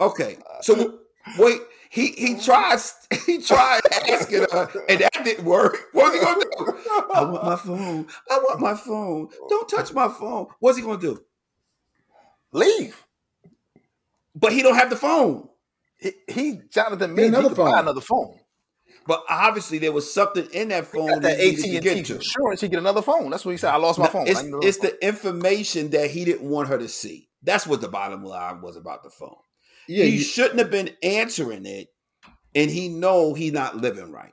Okay, 0.00 0.36
so 0.60 0.98
wait. 1.38 1.60
He 1.92 2.12
he 2.12 2.38
tried 2.38 2.78
he 3.26 3.42
tried 3.42 3.80
asking 4.08 4.46
her, 4.52 4.70
and 4.88 5.00
that 5.00 5.24
didn't 5.24 5.44
work. 5.44 5.76
What 5.92 6.04
What's 6.12 6.14
he 6.14 6.20
gonna 6.24 6.44
do? 6.44 6.78
I 7.12 7.24
want 7.24 7.44
my 7.44 7.56
phone. 7.56 8.06
I 8.30 8.38
want 8.38 8.60
my 8.60 8.74
phone. 8.74 9.28
Don't 9.48 9.68
touch 9.68 9.92
my 9.92 10.08
phone. 10.08 10.46
What's 10.60 10.78
he 10.78 10.84
gonna 10.84 11.00
do? 11.00 11.20
Leave. 12.52 13.04
But 14.36 14.52
he 14.52 14.62
don't 14.62 14.76
have 14.76 14.88
the 14.90 14.96
phone. 14.96 15.48
He, 15.98 16.12
he 16.28 16.60
Jonathan 16.72 17.12
Major, 17.14 17.28
another 17.28 17.54
phone. 17.56 17.78
another 17.78 18.00
phone. 18.00 18.38
But 19.06 19.24
obviously 19.28 19.78
there 19.78 19.90
was 19.92 20.12
something 20.12 20.46
in 20.52 20.68
that 20.68 20.86
phone 20.86 21.22
that 21.22 21.40
AT 21.40 21.64
and 21.64 21.82
get 21.82 22.06
T 22.06 22.14
insurance. 22.14 22.60
He 22.60 22.68
get 22.68 22.78
another 22.78 23.02
phone. 23.02 23.30
That's 23.30 23.44
what 23.44 23.50
he 23.50 23.56
said. 23.56 23.72
I 23.72 23.78
lost 23.78 23.98
my 23.98 24.04
No, 24.04 24.10
phone. 24.12 24.28
It's, 24.28 24.38
I 24.38 24.42
need 24.44 24.48
another 24.50 24.68
it's 24.68 24.76
phone. 24.78 24.90
the 24.90 25.06
information 25.08 25.90
that 25.90 26.10
he 26.10 26.24
didn't 26.24 26.48
want 26.48 26.68
her 26.68 26.78
to 26.78 26.88
see. 26.88 27.28
That's 27.42 27.66
what 27.66 27.80
the 27.80 27.88
bottom 27.88 28.22
line 28.24 28.60
was 28.60 28.76
about 28.76 29.02
the 29.02 29.10
phone. 29.10 29.34
Yeah, 29.90 30.04
he 30.04 30.16
you, 30.16 30.22
shouldn't 30.22 30.60
have 30.60 30.70
been 30.70 30.90
answering 31.02 31.66
it, 31.66 31.88
and 32.54 32.70
he 32.70 32.88
know 32.88 33.34
he 33.34 33.50
not 33.50 33.76
living 33.78 34.12
right. 34.12 34.32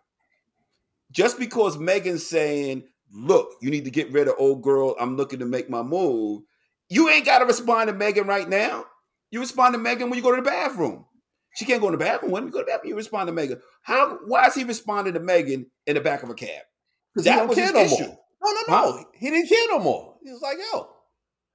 Just 1.11 1.39
because 1.39 1.77
Meagan's 1.79 2.25
saying, 2.27 2.83
"Look, 3.11 3.49
you 3.61 3.71
need 3.71 3.85
to 3.85 3.91
get 3.91 4.11
rid 4.11 4.27
of 4.27 4.35
old 4.37 4.61
girl. 4.61 4.95
I'm 4.99 5.17
looking 5.17 5.39
to 5.39 5.45
make 5.45 5.69
my 5.69 5.81
move." 5.81 6.43
You 6.89 7.09
ain't 7.09 7.25
got 7.25 7.39
to 7.39 7.45
respond 7.45 7.87
to 7.87 7.93
Meagan 7.93 8.27
right 8.27 8.47
now. 8.47 8.85
You 9.31 9.39
respond 9.39 9.73
to 9.73 9.79
Meagan 9.79 10.09
when 10.09 10.17
you 10.17 10.23
go 10.23 10.29
to 10.35 10.41
the 10.41 10.47
bathroom. 10.49 11.05
She 11.55 11.65
can't 11.65 11.81
go 11.81 11.87
in 11.87 11.93
the 11.93 11.97
bathroom. 11.97 12.31
When 12.31 12.45
you 12.45 12.51
go 12.51 12.59
to 12.59 12.65
the 12.65 12.71
bathroom, 12.71 12.89
you 12.89 12.95
respond 12.95 13.27
to 13.27 13.33
Meagan. 13.33 13.59
How? 13.81 14.19
Why 14.27 14.45
is 14.45 14.53
he 14.53 14.63
responding 14.63 15.15
to 15.15 15.19
Meagan 15.19 15.65
in 15.87 15.95
the 15.95 16.01
back 16.01 16.21
of 16.21 16.29
a 16.29 16.35
cab? 16.35 16.61
Because 17.13 17.25
That 17.25 17.37
don't 17.37 17.47
was 17.47 17.57
care 17.57 17.65
his 17.65 17.73
no 17.73 17.81
issue. 17.81 18.07
more. 18.09 18.19
No, 18.43 18.51
no, 18.51 18.91
no. 18.91 19.05
He 19.15 19.31
didn't 19.31 19.49
care 19.49 19.67
no 19.69 19.79
more. 19.79 20.15
He 20.23 20.31
was 20.31 20.41
like, 20.41 20.57
yo, 20.71 20.87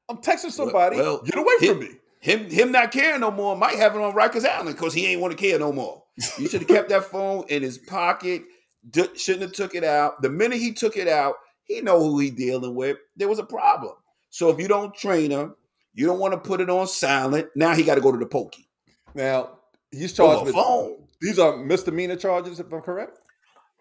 I'm 0.09 0.17
texting 0.17 0.51
somebody. 0.51 0.97
well, 0.97 1.23
Get 1.23 1.39
away 1.39 1.55
from 1.61 1.79
me. 1.79 1.91
Him, 2.23 2.49
him 2.49 2.71
not 2.71 2.93
caring 2.93 3.21
no 3.21 3.33
more 3.33 3.57
might 3.57 3.75
have 3.75 3.97
it 3.97 4.01
on 4.01 4.13
Rikers 4.13 4.49
Island 4.49 4.77
because 4.77 4.95
he 4.95 5.07
ain't 5.07 5.21
want 5.21 5.33
to 5.33 5.37
care 5.37 5.59
no 5.59 5.73
more. 5.73 6.05
You 6.39 6.49
should 6.49 6.61
have 6.61 6.69
kept 6.69 6.89
that 6.91 7.05
phone 7.07 7.45
in 7.49 7.63
his 7.63 7.79
pocket. 7.79 8.43
D- 8.89 9.09
shouldn't 9.17 9.43
have 9.43 9.53
took 9.53 9.75
it 9.75 9.83
out. 9.83 10.23
The 10.23 10.31
minute 10.31 10.59
he 10.59 10.73
took 10.73 10.97
it 10.97 11.09
out, 11.09 11.35
he 11.65 11.81
know 11.81 11.99
who 11.99 12.21
he 12.21 12.31
dealing 12.31 12.77
with. 12.77 12.97
There 13.17 13.27
was 13.27 13.41
a 13.41 13.45
problem. 13.45 13.95
So 14.31 14.51
if 14.51 14.61
you 14.61 14.69
don't 14.69 14.95
train 14.95 15.33
him, 15.33 15.57
you 15.95 16.07
don't 16.07 16.21
want 16.21 16.33
to 16.33 16.39
put 16.39 16.61
it 16.61 16.71
on 16.71 16.87
silent. 16.87 17.49
Now 17.57 17.75
he 17.75 17.83
got 17.83 17.97
to 17.97 18.01
go 18.01 18.13
to 18.13 18.19
the 18.19 18.27
pokey. 18.27 18.69
Now, 19.17 19.59
he's 19.91 20.13
charged 20.13 20.37
Over 20.37 20.45
with 20.45 20.55
phone. 20.55 20.97
these 21.21 21.41
are 21.41 21.57
misdemeanor 21.57 22.17
charges, 22.17 22.61
if 22.61 22.73
I'm 22.73 22.83
correct. 22.83 23.19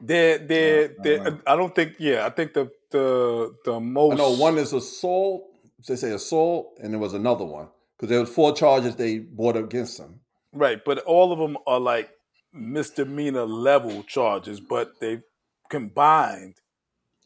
They're, 0.01 0.39
they're, 0.39 0.85
Uh, 0.85 1.03
they're, 1.03 1.27
uh. 1.27 1.37
I 1.45 1.55
don't 1.55 1.75
think, 1.75 1.93
yeah, 1.99 2.25
I 2.25 2.31
think 2.31 2.53
the 2.53 2.71
the 2.89 3.53
the 3.65 3.79
most. 3.79 4.17
know 4.17 4.31
one 4.35 4.57
is 4.57 4.73
assault. 4.73 5.43
They 5.87 5.95
say 5.95 6.09
assault, 6.11 6.77
and 6.81 6.91
there 6.91 6.99
was 6.99 7.13
another 7.13 7.45
one 7.45 7.67
because 8.01 8.09
there 8.09 8.19
was 8.19 8.29
four 8.33 8.53
charges 8.55 8.95
they 8.95 9.19
brought 9.19 9.55
against 9.55 9.99
him. 9.99 10.21
Right, 10.53 10.83
but 10.83 10.97
all 10.99 11.31
of 11.31 11.37
them 11.37 11.55
are 11.67 11.79
like 11.79 12.09
misdemeanor 12.51 13.45
level 13.45 14.01
charges, 14.03 14.59
but 14.59 14.99
they 14.99 15.21
combined. 15.69 16.55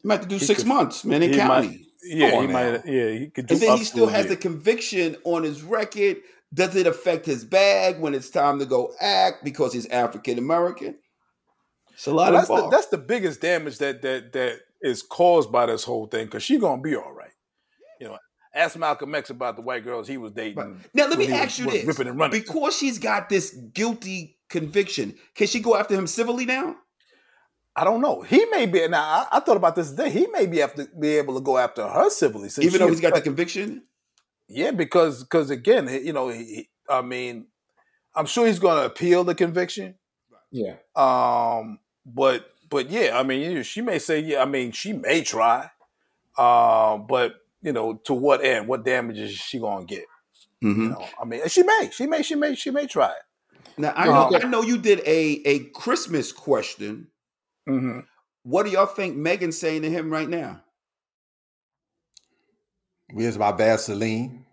He 0.02 0.06
might 0.08 0.16
have 0.16 0.22
to 0.24 0.28
do 0.28 0.36
He 0.36 0.44
six 0.44 0.60
could- 0.62 0.68
months, 0.68 1.04
man, 1.04 1.22
in 1.22 1.34
county. 1.34 1.68
might- 1.68 1.80
Yeah, 2.04 2.30
he 2.30 2.36
on 2.36 2.52
might. 2.52 2.86
Yeah, 2.86 3.10
he 3.10 3.30
could 3.34 3.46
do. 3.46 3.54
And 3.54 3.62
then 3.62 3.78
he 3.78 3.84
still 3.84 4.06
has 4.06 4.26
year. 4.26 4.34
the 4.34 4.40
conviction 4.40 5.16
on 5.24 5.42
his 5.42 5.62
record. 5.62 6.18
Does 6.54 6.76
it 6.76 6.86
affect 6.86 7.26
his 7.26 7.44
bag 7.44 7.98
when 7.98 8.14
it's 8.14 8.30
time 8.30 8.60
to 8.60 8.66
go 8.66 8.92
act 9.00 9.42
because 9.42 9.72
he's 9.72 9.86
African 9.88 10.38
American? 10.38 10.96
It's 11.94 12.06
a 12.06 12.12
lot 12.12 12.24
Well, 12.30 12.32
that's 12.34 12.46
the 12.48 12.54
involved. 12.54 12.72
that's 12.74 12.86
the 12.88 12.98
biggest 12.98 13.40
damage 13.40 13.78
that 13.78 14.02
that 14.02 14.32
that 14.34 14.60
is 14.82 15.02
caused 15.02 15.50
by 15.50 15.66
this 15.66 15.82
whole 15.84 16.06
thing 16.06 16.26
because 16.26 16.42
she's 16.44 16.60
gonna 16.60 16.80
be 16.82 16.94
all 16.94 17.12
right. 17.12 17.14
You 17.14 17.15
know, 17.15 17.15
ask 18.56 18.76
Malcolm 18.78 19.14
X 19.14 19.30
about 19.30 19.56
the 19.56 19.62
white 19.62 19.84
girls 19.84 20.08
he 20.08 20.16
was 20.18 20.32
dating. 20.32 20.56
Right. 20.56 20.74
Now 20.94 21.06
let 21.08 21.18
me 21.18 21.26
he 21.26 21.32
was- 21.32 21.40
ask 21.40 21.58
you 21.58 21.70
this: 21.70 21.84
ripping 21.84 22.08
and 22.08 22.18
running. 22.18 22.40
because 22.40 22.76
she's 22.76 22.98
got 22.98 23.28
this 23.28 23.50
guilty 23.72 24.36
conviction, 24.48 25.14
can 25.34 25.46
she 25.46 25.60
go 25.60 25.76
after 25.76 25.94
him 25.94 26.06
civilly 26.06 26.46
now? 26.46 26.76
I 27.78 27.84
don't 27.84 28.00
know. 28.00 28.22
He 28.22 28.44
may 28.46 28.64
be 28.66 28.86
now. 28.88 29.02
I, 29.02 29.36
I 29.36 29.40
thought 29.40 29.58
about 29.58 29.76
this 29.76 29.90
today. 29.90 30.08
He 30.10 30.26
may 30.28 30.46
be 30.46 30.58
have 30.58 30.74
to 30.76 30.88
be 30.98 31.16
able 31.18 31.34
to 31.34 31.40
go 31.42 31.58
after 31.58 31.86
her 31.86 32.08
civilly, 32.08 32.48
since 32.48 32.64
Even 32.66 32.80
though 32.80 32.88
he's 32.88 33.00
got 33.00 33.14
the 33.14 33.20
conviction, 33.20 33.82
yeah, 34.48 34.70
because 34.70 35.22
because 35.24 35.50
again, 35.50 35.88
you 36.02 36.12
know, 36.14 36.28
he, 36.28 36.44
he- 36.44 36.70
I 36.88 37.02
mean, 37.02 37.48
I'm 38.14 38.24
sure 38.26 38.46
he's 38.46 38.58
going 38.60 38.78
to 38.78 38.86
appeal 38.86 39.24
the 39.24 39.34
conviction. 39.34 39.96
yeah. 40.50 40.76
Um, 40.94 41.80
but 42.06 42.46
but 42.70 42.88
yeah, 42.88 43.18
I 43.18 43.22
mean, 43.24 43.62
she 43.62 43.82
may 43.82 43.98
say, 43.98 44.20
yeah, 44.20 44.40
I 44.42 44.46
mean, 44.46 44.72
she 44.72 44.92
may 44.94 45.20
try, 45.22 45.70
um, 46.38 47.06
but 47.06 47.34
you 47.62 47.72
know, 47.72 47.94
to 48.06 48.14
what 48.14 48.44
end? 48.44 48.68
What 48.68 48.84
damage 48.84 49.18
is 49.18 49.32
she 49.32 49.58
gonna 49.60 49.84
get? 49.86 50.04
You 50.80 50.90
know, 50.90 51.14
I 51.20 51.24
mean, 51.26 51.46
she 51.48 51.62
may, 51.62 51.90
she 51.92 52.06
may, 52.06 52.22
she 52.22 52.36
may, 52.36 52.54
she 52.54 52.70
may 52.70 52.86
try 52.86 53.10
it. 53.10 53.22
now 53.78 53.92
I 53.96 54.06
No, 54.06 54.12
know 54.12 54.30
okay. 54.30 54.40
I 54.42 54.46
know 54.46 54.62
you 54.62 54.78
did 54.78 55.00
a 55.00 55.42
a 55.46 55.60
Christmas 55.70 56.32
question. 56.32 57.08
Mm-hmm. 57.68 58.00
What 58.44 58.64
do 58.66 58.72
y'all 58.72 58.86
think 58.86 59.16
Meagan's 59.16 59.58
saying 59.58 59.82
to 59.82 59.90
him 59.90 60.10
right 60.10 60.28
now? 60.28 60.62
Where's 63.12 63.38
my 63.38 63.52
Vaseline? 63.52 64.46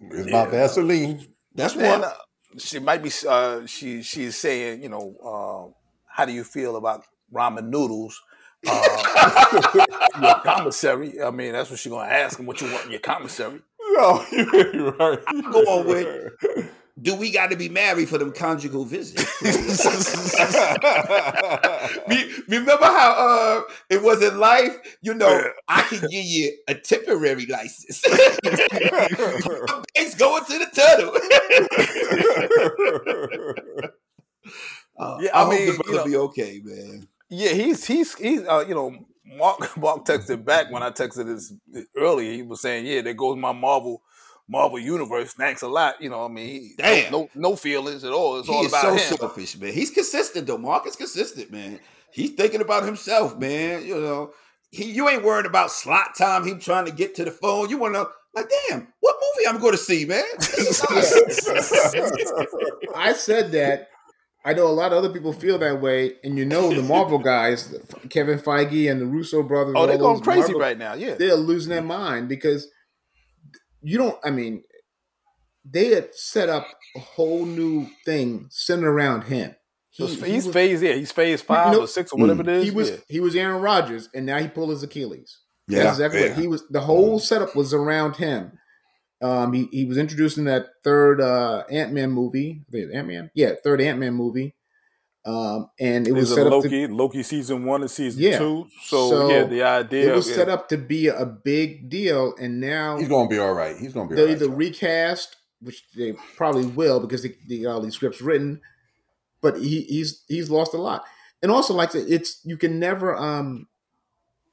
Where's 0.00 0.28
Yeah. 0.28 0.30
my 0.30 0.46
Vaseline? 0.46 1.26
That's 1.54 1.76
And 1.78 2.04
one. 2.04 2.04
uh, 2.04 2.14
she 2.58 2.78
might 2.78 3.02
be, 3.02 3.10
uh, 3.28 3.66
she 3.66 4.02
she's 4.02 4.36
saying, 4.36 4.82
you 4.82 4.88
know, 4.88 5.16
uh, 5.24 5.78
how 6.08 6.24
do 6.24 6.32
you 6.32 6.44
feel 6.44 6.76
about 6.76 7.04
ramen 7.32 7.68
noodles? 7.68 8.20
Uh, 8.66 9.04
your 10.22 10.40
commissary. 10.40 11.20
I 11.22 11.30
mean, 11.30 11.52
that's 11.52 11.70
what 11.70 11.78
she's 11.78 11.90
gonna 11.92 12.08
ask 12.10 12.38
him. 12.38 12.46
What 12.46 12.60
you 12.60 12.70
want 12.72 12.84
in 12.86 12.90
your 12.92 13.00
commissary? 13.00 13.60
No, 13.80 14.24
you're 14.32 14.92
right. 14.98 15.18
I'm 15.26 15.50
going 15.52 15.86
with- 15.86 16.70
do 17.02 17.16
we 17.16 17.30
got 17.32 17.50
to 17.50 17.56
be 17.56 17.68
married 17.68 18.08
for 18.08 18.18
them 18.18 18.32
conjugal 18.32 18.84
visits? 18.84 19.24
Remember 22.48 22.84
how 22.86 23.14
uh, 23.18 23.62
it 23.90 24.00
was 24.02 24.22
in 24.22 24.38
life? 24.38 24.76
You 25.02 25.14
know, 25.14 25.44
I 25.68 25.82
can 25.82 26.00
give 26.08 26.24
you 26.24 26.56
a 26.68 26.74
temporary 26.76 27.46
license. 27.46 28.00
It's 29.96 30.14
going 30.14 30.44
to 30.44 30.58
the 30.58 30.66
tunnel. 30.72 31.14
uh, 34.98 35.18
Yeah, 35.20 35.30
I, 35.34 35.40
I 35.40 35.44
hope 35.44 35.52
mean, 35.52 35.66
the 35.66 35.82
you 35.86 35.94
know- 35.96 36.04
be 36.04 36.16
okay, 36.16 36.60
man. 36.64 37.08
Yeah, 37.30 37.50
he's 37.50 37.84
he's 37.86 38.14
he's 38.14 38.42
uh, 38.46 38.64
you 38.68 38.74
know 38.74 38.94
Mark 39.26 39.76
Mark 39.76 40.04
texted 40.04 40.44
back 40.44 40.70
when 40.70 40.82
I 40.82 40.90
texted 40.90 41.26
this 41.26 41.52
earlier. 41.96 42.32
He 42.32 42.42
was 42.42 42.60
saying, 42.60 42.86
"Yeah, 42.86 43.02
there 43.02 43.14
goes 43.14 43.36
my 43.36 43.52
Marvel 43.52 44.02
Marvel 44.48 44.78
universe. 44.78 45.32
Thanks 45.32 45.62
a 45.62 45.68
lot." 45.68 46.00
You 46.00 46.10
know, 46.10 46.24
I 46.24 46.28
mean, 46.28 46.46
he, 46.46 46.72
Damn. 46.76 47.12
no, 47.12 47.20
no 47.34 47.50
no 47.50 47.56
feelings 47.56 48.04
at 48.04 48.12
all. 48.12 48.38
It's 48.38 48.48
he 48.48 48.54
all 48.54 48.64
is 48.66 48.72
about 48.72 48.82
so 48.82 48.92
him. 48.92 49.18
selfish, 49.18 49.56
man. 49.58 49.72
He's 49.72 49.90
consistent 49.90 50.46
though. 50.46 50.58
Mark 50.58 50.86
is 50.86 50.96
consistent, 50.96 51.50
man. 51.50 51.80
He's 52.10 52.30
thinking 52.30 52.60
about 52.60 52.84
himself, 52.84 53.38
man. 53.38 53.84
You 53.84 54.00
know, 54.00 54.32
he 54.70 54.90
you 54.90 55.08
ain't 55.08 55.24
worried 55.24 55.46
about 55.46 55.70
slot 55.70 56.16
time. 56.16 56.46
Him 56.46 56.60
trying 56.60 56.86
to 56.86 56.92
get 56.92 57.14
to 57.16 57.24
the 57.24 57.30
phone. 57.30 57.70
You 57.70 57.78
want 57.78 57.94
to 57.94 58.08
like, 58.34 58.50
damn, 58.68 58.88
what 59.00 59.16
movie 59.36 59.48
I'm 59.48 59.60
going 59.60 59.72
to 59.72 59.78
see, 59.78 60.04
man? 60.04 60.24
I 62.96 63.12
said 63.12 63.52
that. 63.52 63.88
I 64.44 64.52
know 64.52 64.66
a 64.66 64.72
lot 64.72 64.92
of 64.92 64.98
other 64.98 65.08
people 65.08 65.32
feel 65.32 65.56
that 65.58 65.80
way, 65.80 66.16
and 66.22 66.36
you 66.36 66.44
know 66.44 66.72
the 66.72 66.82
Marvel 66.82 67.18
guys, 67.32 67.74
Kevin 68.10 68.38
Feige 68.38 68.90
and 68.90 69.00
the 69.00 69.06
Russo 69.06 69.42
brothers. 69.42 69.74
Oh, 69.76 69.86
they're 69.86 69.96
going 69.98 70.20
crazy 70.20 70.40
Marvel- 70.40 70.60
right 70.60 70.76
now. 70.78 70.94
Yeah, 70.94 71.14
They're 71.14 71.34
losing 71.34 71.70
their 71.70 71.82
mind 71.82 72.28
because 72.28 72.68
you 73.82 73.96
don't. 73.98 74.18
I 74.24 74.30
mean, 74.30 74.62
they 75.64 75.88
had 75.94 76.14
set 76.14 76.48
up 76.48 76.66
a 76.94 77.00
whole 77.00 77.46
new 77.46 77.86
thing 78.04 78.46
centered 78.50 78.90
around 78.90 79.22
him. 79.24 79.54
So 79.92 80.06
He- 80.06 80.14
he's 80.14 80.24
he 80.26 80.34
was- 80.48 80.52
phase. 80.52 80.82
Yeah, 80.82 80.92
he's 80.94 81.12
phase 81.12 81.40
five 81.40 81.72
know, 81.72 81.80
or 81.82 81.86
six 81.88 82.12
or 82.12 82.18
whatever 82.20 82.42
it 82.42 82.48
is. 82.48 82.64
He 82.64 82.70
was 82.70 82.90
yeah. 82.90 82.96
he 83.08 83.20
was 83.20 83.34
Aaron 83.34 83.62
Rodgers, 83.62 84.08
and 84.14 84.26
now 84.26 84.38
he 84.40 84.48
pulled 84.48 84.70
his 84.70 84.82
Achilles. 84.82 85.38
Yeah, 85.68 85.84
That's 85.84 85.98
exactly 85.98 86.20
yeah. 86.20 86.34
he 86.34 86.46
was. 86.46 86.64
The 86.68 86.80
whole 86.80 87.18
setup 87.18 87.56
was 87.56 87.72
around 87.72 88.16
him. 88.16 88.58
Um, 89.24 89.54
he, 89.54 89.68
he 89.72 89.84
was 89.86 89.96
introduced 89.96 90.36
in 90.36 90.44
that 90.44 90.66
third 90.82 91.18
uh, 91.20 91.64
Ant 91.70 91.92
Man 91.92 92.10
movie. 92.10 92.60
Ant 92.74 93.08
Man, 93.08 93.30
yeah, 93.34 93.52
third 93.64 93.80
Ant 93.80 93.98
Man 93.98 94.12
movie. 94.12 94.54
Um, 95.24 95.70
and 95.80 96.06
it 96.06 96.10
It 96.10 96.12
was 96.12 96.28
was 96.28 96.34
set 96.34 96.46
up 96.46 96.50
to, 96.50 96.56
Loki, 96.68 96.86
Loki 96.86 97.22
season 97.22 97.64
one 97.64 97.80
and 97.80 97.90
season 97.90 98.20
Yeah. 98.20 98.36
two. 98.38 98.66
So, 98.84 99.08
So, 99.08 99.30
yeah, 99.30 99.44
the 99.44 99.62
idea 99.62 100.12
it 100.12 100.14
was 100.14 100.28
yeah. 100.28 100.34
set 100.36 100.48
up 100.50 100.68
to 100.68 100.76
be 100.76 101.06
a 101.08 101.24
big 101.24 101.88
deal, 101.88 102.34
and 102.38 102.60
now 102.60 102.98
He's 102.98 103.08
gonna 103.08 103.26
be 103.28 103.38
all 103.38 103.54
right. 103.54 103.74
He's 103.78 103.94
gonna 103.94 104.10
be 104.10 104.14
all 104.14 104.20
they 104.20 104.34
right. 104.34 104.42
either 104.42 104.50
recast, 104.50 105.36
which 105.62 105.82
they 105.96 106.12
probably 106.36 106.66
will 106.66 107.00
because 107.00 107.22
they, 107.22 107.34
they 107.48 107.60
got 107.60 107.72
all 107.76 107.80
these 107.80 107.94
scripts 107.94 108.20
written, 108.20 108.60
but 109.40 109.56
he, 109.58 109.82
he's 109.84 110.24
he's 110.28 110.50
lost 110.50 110.74
a 110.74 110.76
lot. 110.78 111.04
And 111.42 111.50
also, 111.50 111.72
like 111.72 111.96
I 111.96 112.00
it's 112.06 112.40
you 112.44 112.58
can 112.58 112.78
never 112.78 113.16
um 113.16 113.66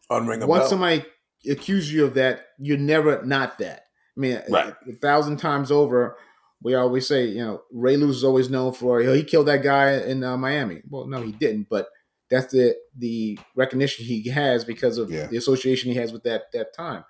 unring 0.09 0.41
a 0.41 0.47
once 0.47 0.61
bell. 0.61 0.69
somebody 0.69 1.03
accuses 1.49 1.91
you 1.91 2.05
of 2.05 2.13
that, 2.13 2.45
you're 2.59 2.77
never 2.77 3.21
not 3.25 3.57
that. 3.57 3.87
I 4.17 4.19
mean, 4.19 4.33
a- 4.37 4.51
Right. 4.51 4.73
a, 4.87 4.93
thousand 4.93 5.37
times 5.37 5.71
over, 5.71 6.17
we 6.61 6.75
always 6.75 7.07
say, 7.07 7.25
you 7.25 7.43
know, 7.43 7.63
Ray 7.71 7.97
Lewis 7.97 8.17
is 8.17 8.23
always 8.23 8.49
known 8.49 8.73
for 8.73 9.01
"Oh, 9.01 9.13
he 9.13 9.23
killed 9.23 9.47
that 9.47 9.63
guy 9.63 9.93
in 9.93 10.23
uh, 10.23 10.37
Miami. 10.37 10.81
Well, 10.89 11.07
no, 11.07 11.21
he 11.21 11.31
didn't, 11.31 11.67
but 11.69 11.87
that's 12.29 12.51
the 12.51 12.75
the 12.97 13.39
recognition 13.55 14.05
he 14.05 14.29
has 14.29 14.63
because 14.63 14.97
of 14.97 15.09
Yeah. 15.11 15.27
the 15.27 15.37
association 15.37 15.91
he 15.91 15.97
has 15.97 16.11
with 16.13 16.23
that 16.23 16.51
that 16.53 16.73
time. 16.73 17.03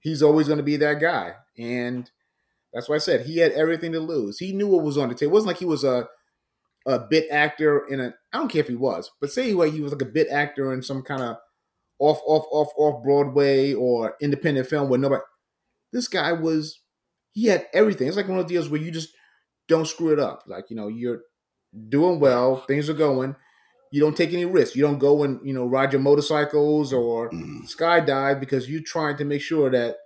He's 0.00 0.22
always 0.22 0.46
going 0.48 0.56
to 0.58 0.64
be 0.64 0.76
that 0.78 0.98
guy, 1.00 1.34
and 1.58 2.10
that's 2.72 2.88
why 2.88 2.96
I 2.96 2.98
said 2.98 3.26
he 3.26 3.38
had 3.38 3.52
everything 3.52 3.92
to 3.92 4.00
lose. 4.00 4.38
He 4.38 4.52
knew 4.52 4.66
what 4.68 4.82
was 4.84 4.96
on 4.98 5.08
the 5.10 5.14
table. 5.14 5.30
It 5.32 5.34
wasn't 5.34 5.48
like 5.48 5.58
he 5.58 5.66
was 5.66 5.84
a 5.84 6.08
a 6.86 6.98
bit 6.98 7.26
actor 7.30 7.86
in 7.88 8.00
a. 8.00 8.14
I 8.32 8.38
don't 8.38 8.48
care 8.50 8.62
if 8.62 8.68
he 8.68 8.76
was, 8.76 9.10
but 9.20 9.30
say 9.30 9.52
like 9.52 9.72
he 9.72 9.82
was 9.82 9.92
like 9.92 10.02
a 10.02 10.06
bit 10.06 10.28
actor 10.30 10.72
in 10.72 10.82
some 10.82 11.02
kind 11.02 11.22
of 11.22 11.36
off 11.98 12.20
off 12.26 12.46
off 12.50 12.68
off 12.76 13.04
Broadway 13.04 13.72
or 13.74 14.16
independent 14.20 14.66
film 14.68 14.88
where 14.88 14.98
nobody. 14.98 15.22
This 15.92 16.08
guy 16.08 16.32
was. 16.32 16.80
He 17.32 17.46
had 17.46 17.66
everything. 17.72 18.08
It's 18.08 18.16
like 18.16 18.28
one 18.28 18.38
of 18.38 18.48
the 18.48 18.54
deals 18.54 18.68
where 18.68 18.80
you 18.80 18.90
just 18.90 19.14
don't 19.68 19.86
screw 19.86 20.12
it 20.12 20.18
up. 20.18 20.44
Like 20.46 20.70
you 20.70 20.76
know 20.76 20.88
you're 20.88 21.22
doing 21.88 22.20
well, 22.20 22.56
things 22.66 22.90
are 22.90 22.94
going. 22.94 23.36
You 23.92 24.00
don't 24.00 24.16
take 24.16 24.32
any 24.32 24.44
risks. 24.44 24.76
You 24.76 24.82
don't 24.82 24.98
go 24.98 25.22
and 25.22 25.40
you 25.46 25.52
know 25.52 25.66
ride 25.66 25.92
your 25.92 26.02
motorcycles 26.02 26.92
or 26.92 27.30
Mm. 27.30 27.62
skydive 27.72 28.40
because 28.40 28.68
you're 28.68 28.82
trying 28.84 29.16
to 29.18 29.24
make 29.24 29.42
sure 29.42 29.70
that 29.70 29.96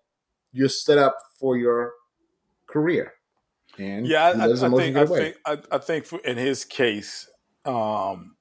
you're 0.53 0.69
set 0.69 0.99
up 0.99 1.17
for 1.39 1.57
your 1.57 1.93
career. 2.67 3.13
And 3.79 4.07
Yeah, 4.07 4.35
he 4.35 4.41
I, 4.41 4.45
I, 4.45 4.47
let 4.47 4.73
I 4.73 4.77
think 4.77 4.97
I 4.97 5.07
think 5.07 5.37
I, 5.45 5.59
I 5.73 5.79
think 5.79 6.07
for, 6.07 6.19
in 6.21 6.37
his 6.37 6.65
case, 6.65 7.29
um, 7.65 8.37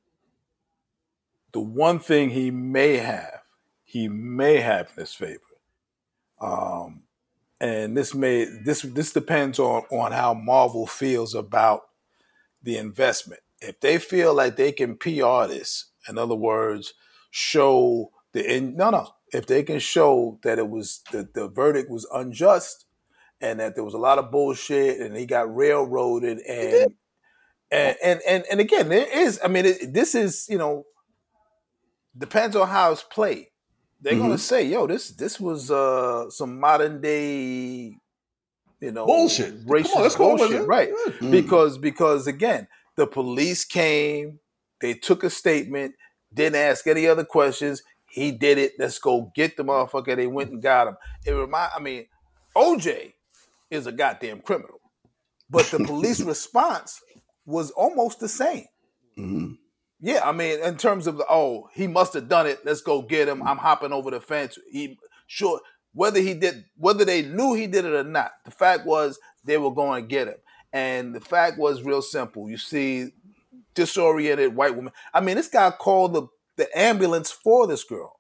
the 1.52 1.60
one 1.60 2.00
thing 2.00 2.30
he 2.30 2.52
may 2.52 2.98
have, 2.98 3.42
he 3.84 4.08
may 4.08 4.58
have 4.58 4.92
in 4.96 5.02
his 5.02 5.14
favor, 5.14 5.40
um, 6.40 7.03
and 7.64 7.96
this 7.96 8.14
may 8.14 8.44
this 8.44 8.82
this 8.82 9.14
depends 9.14 9.58
on 9.58 9.84
on 9.90 10.12
how 10.12 10.34
Marvel 10.34 10.86
feels 10.86 11.34
about 11.34 11.84
the 12.62 12.76
investment. 12.78 13.40
If 13.62 13.80
they 13.80 14.00
feel 14.00 14.34
like 14.34 14.58
they 14.58 14.74
can 14.74 14.98
PR 14.98 15.48
this, 15.48 15.86
in 16.10 16.18
other 16.18 16.36
words, 16.36 16.94
show 17.32 18.12
the 18.34 18.58
in, 18.58 18.76
no 18.76 18.90
no, 18.90 19.08
if 19.32 19.46
they 19.46 19.64
can 19.64 19.80
show 19.80 20.40
that 20.44 20.60
it 20.60 20.68
was 20.68 21.04
the, 21.14 21.30
the 21.34 21.48
verdict 21.48 21.90
was 21.90 22.06
unjust 22.14 22.86
and 23.40 23.62
that 23.62 23.76
there 23.76 23.86
was 23.86 23.94
a 23.94 23.98
lot 24.00 24.20
of 24.20 24.30
bullshit 24.30 25.00
and 25.00 25.16
he 25.16 25.26
got 25.26 25.56
railroaded 25.56 26.40
and 26.40 26.94
and 27.72 27.96
and 28.04 28.20
and, 28.28 28.44
and 28.52 28.60
again 28.60 28.90
there 28.90 29.08
is 29.10 29.40
I 29.42 29.48
mean 29.48 29.68
it, 29.68 29.94
this 29.94 30.16
is 30.16 30.48
you 30.50 30.58
know 30.58 30.84
depends 32.18 32.58
on 32.58 32.68
how 32.68 32.92
it's 32.92 33.04
played. 33.04 33.48
They're 34.04 34.20
gonna 34.20 34.38
say, 34.38 34.66
"Yo, 34.66 34.86
this 34.86 35.10
this 35.12 35.40
was 35.40 35.72
uh 35.72 36.30
some 36.30 36.60
modern 36.60 37.02
day, 37.02 37.96
you 38.82 38.92
know, 38.92 39.06
Bullshit. 39.06 39.54
On, 39.54 39.60
racist 39.66 40.04
with 40.04 40.18
bullshit, 40.18 40.62
it. 40.62 40.68
right?" 40.68 40.90
Mm. 41.20 41.32
because 41.32 41.78
because 41.78 42.28
again 42.28 42.68
the 42.98 43.08
police 43.08 43.64
came 43.66 44.40
they 44.82 44.94
took 44.94 45.24
a 45.24 45.30
statement 45.30 45.96
didn't 46.34 46.58
ask 46.58 46.86
any 46.86 47.08
other 47.08 47.24
questions 47.24 47.82
he 48.10 48.32
did 48.32 48.58
it 48.58 48.74
let's 48.78 49.00
go 49.00 49.32
get 49.36 49.56
the 49.58 49.64
motherfucker 49.64 50.16
they 50.16 50.28
went 50.28 50.52
and 50.52 50.62
got 50.62 50.88
him 50.88 50.98
it 51.26 51.32
remind 51.32 51.72
i 51.76 51.80
mean 51.80 52.06
oj 52.56 53.14
is 53.72 53.88
a 53.88 53.92
goddamn 53.92 54.42
criminal 54.42 54.80
but 55.50 55.66
the 55.72 55.80
police 55.80 56.22
response 56.34 57.02
was 57.46 57.72
almost 57.72 58.20
the 58.20 58.30
same 58.30 58.66
Mhm. 59.18 59.58
Yeah 60.06 60.22
i 60.24 60.32
mean 60.32 60.60
in 60.60 60.76
terms 60.78 61.08
of 61.08 61.18
the, 61.18 61.26
oh 61.30 61.70
he 61.74 61.88
must 61.88 62.14
have 62.14 62.28
done 62.28 62.46
it. 62.46 62.60
Let's 62.66 62.82
go 62.82 63.02
get 63.02 63.28
him. 63.28 63.42
I'm 63.42 63.58
hopping 63.58 63.92
over 63.94 64.12
the 64.12 64.20
fence. 64.22 64.60
He 64.72 65.00
sure 65.28 65.60
whether 65.94 66.20
he 66.20 66.34
did 66.34 66.66
whether 66.78 67.06
they 67.06 67.22
knew 67.24 67.54
he 67.54 67.68
did 67.68 67.86
it 67.86 67.94
or 67.94 68.04
not 68.04 68.32
the 68.46 68.52
fact 68.52 68.86
was 68.86 69.18
they 69.46 69.58
were 69.58 69.74
going 69.74 70.04
to 70.04 70.08
get 70.08 70.28
him. 70.28 70.36
And 70.74 71.14
the 71.16 71.22
fact 71.22 71.58
was 71.58 71.84
real 71.84 72.02
simple. 72.02 72.50
You 72.50 72.58
see 72.58 73.10
disoriented 73.76 74.56
white 74.56 74.76
woman. 74.76 74.94
I 75.14 75.22
mean 75.22 75.36
this 75.38 75.48
guy 75.48 75.72
called 75.72 76.14
the, 76.14 76.28
the 76.58 76.68
ambulance 76.78 77.32
for 77.32 77.66
this 77.68 77.84
girl. 77.84 78.20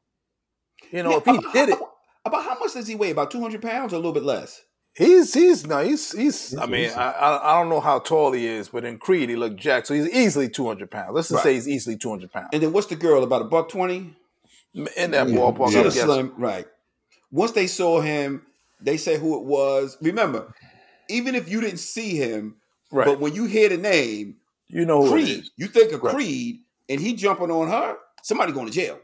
You 0.92 1.04
know 1.04 1.12
Yeah, 1.12 1.18
if 1.18 1.26
he 1.26 1.32
about- 1.38 1.54
did 1.54 1.70
it 1.70 1.80
About 2.26 2.44
how 2.46 2.58
much 2.60 2.74
does 2.74 2.88
he 2.88 2.96
weigh? 2.96 3.12
About 3.12 3.32
200 3.32 3.62
pounds 3.62 3.94
or 3.94 3.98
a 3.98 4.00
little 4.00 4.14
bit 4.14 4.24
less? 4.24 4.62
He's 4.96 5.34
he's 5.34 5.66
no 5.66 5.84
he's 5.84 6.12
he's 6.12 6.56
i 6.58 6.66
mean 6.66 6.86
easy. 6.86 6.94
I, 6.96 7.12
I 7.12 7.52
i 7.56 7.60
don't 7.60 7.70
know 7.70 7.80
how 7.80 8.00
tall 8.00 8.32
he 8.32 8.46
is 8.48 8.70
but 8.70 8.86
in 8.86 8.98
creed 9.00 9.30
he 9.30 9.36
looked 9.36 9.58
jacked 9.58 9.88
so 9.88 9.94
he's 9.96 10.08
easily 10.10 10.50
200 10.50 10.89
pounds 10.91 11.10
let's 11.14 11.30
just 11.30 11.38
Right. 11.38 11.44
say 11.52 11.54
he's 11.56 11.68
easily 11.68 11.98
200 11.98 12.32
pounds 12.32 12.50
And 12.54 12.62
then 12.62 12.72
what's 12.74 12.88
the 12.88 12.96
girl? 12.96 13.24
About 13.24 13.41
a 13.41 13.46
buck 13.46 13.70
20? 13.70 14.14
in 14.76 14.84
that 15.12 15.30
Yeah, 15.30 15.36
ballpark 15.36 15.72
She 15.72 15.80
I 15.80 15.84
guess. 15.84 16.00
slim, 16.02 16.34
right. 16.38 16.66
Once 17.32 17.52
they 17.52 17.68
saw 17.68 18.02
him, 18.02 18.44
they 18.82 18.98
said 18.98 19.20
who 19.20 19.38
it 19.39 19.44
was. 19.46 19.98
Remember, 20.02 20.54
even 21.10 21.36
if 21.36 21.50
you 21.50 21.62
didn't 21.62 21.80
see 21.80 22.16
him, 22.16 22.56
right 22.91 23.06
but 23.08 23.20
when 23.20 23.34
you 23.36 23.46
hear 23.46 23.70
the 23.70 23.78
name 23.78 24.38
you 24.68 24.86
know 24.86 25.02
who 25.06 25.08
it 25.18 25.24
Creed, 25.24 25.44
you 25.58 25.68
think 25.68 25.91
of 25.94 26.02
Right. 26.04 26.14
Creed, 26.16 26.60
and 26.89 27.00
he 27.00 27.14
jumping 27.14 27.52
on 27.52 27.68
her, 27.70 27.98
somebody 28.24 28.52
going 28.52 28.68
to 28.68 28.74
jail. 28.74 29.00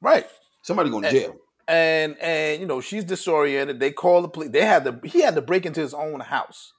right 0.00 0.26
Somebody 0.62 0.90
going 0.90 1.02
to 1.02 1.08
And- 1.08 1.18
jail. 1.18 1.36
And 1.68 2.16
and 2.18 2.60
you 2.60 2.66
know 2.66 2.80
she's 2.80 3.04
disoriented. 3.04 3.78
They 3.78 3.92
call 3.92 4.22
the 4.22 4.28
police. 4.28 4.50
They 4.50 4.64
had 4.64 4.84
to. 4.84 5.00
He 5.06 5.20
had 5.20 5.34
to 5.36 5.42
break 5.42 5.66
into 5.66 5.80
his 5.80 5.94
own 5.94 6.20
house. 6.20 6.72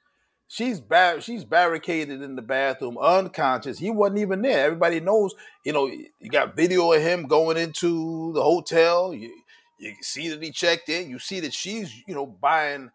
She's 0.47 0.79
bar- 0.79 1.21
She's 1.21 1.43
barricaded 1.45 2.23
in 2.23 2.35
the 2.35 2.41
bathroom, 2.41 2.97
unconscious. 2.97 3.77
He 3.77 3.91
wasn't 3.91 4.19
even 4.19 4.41
there. 4.41 4.65
Everybody 4.65 4.99
knows. 4.99 5.35
You 5.63 5.73
know, 5.73 5.85
you 5.85 6.29
got 6.29 6.55
video 6.55 6.91
of 6.91 7.01
him 7.01 7.27
going 7.27 7.57
into 7.57 8.33
the 8.33 8.41
hotel. 8.41 9.13
You 9.13 9.31
you 9.79 9.93
see 10.01 10.27
that 10.29 10.41
he 10.41 10.51
checked 10.51 10.89
in. 10.89 11.09
You 11.09 11.19
see 11.19 11.39
that 11.41 11.53
she's 11.53 11.93
you 12.07 12.15
know 12.15 12.25
buying. 12.25 12.89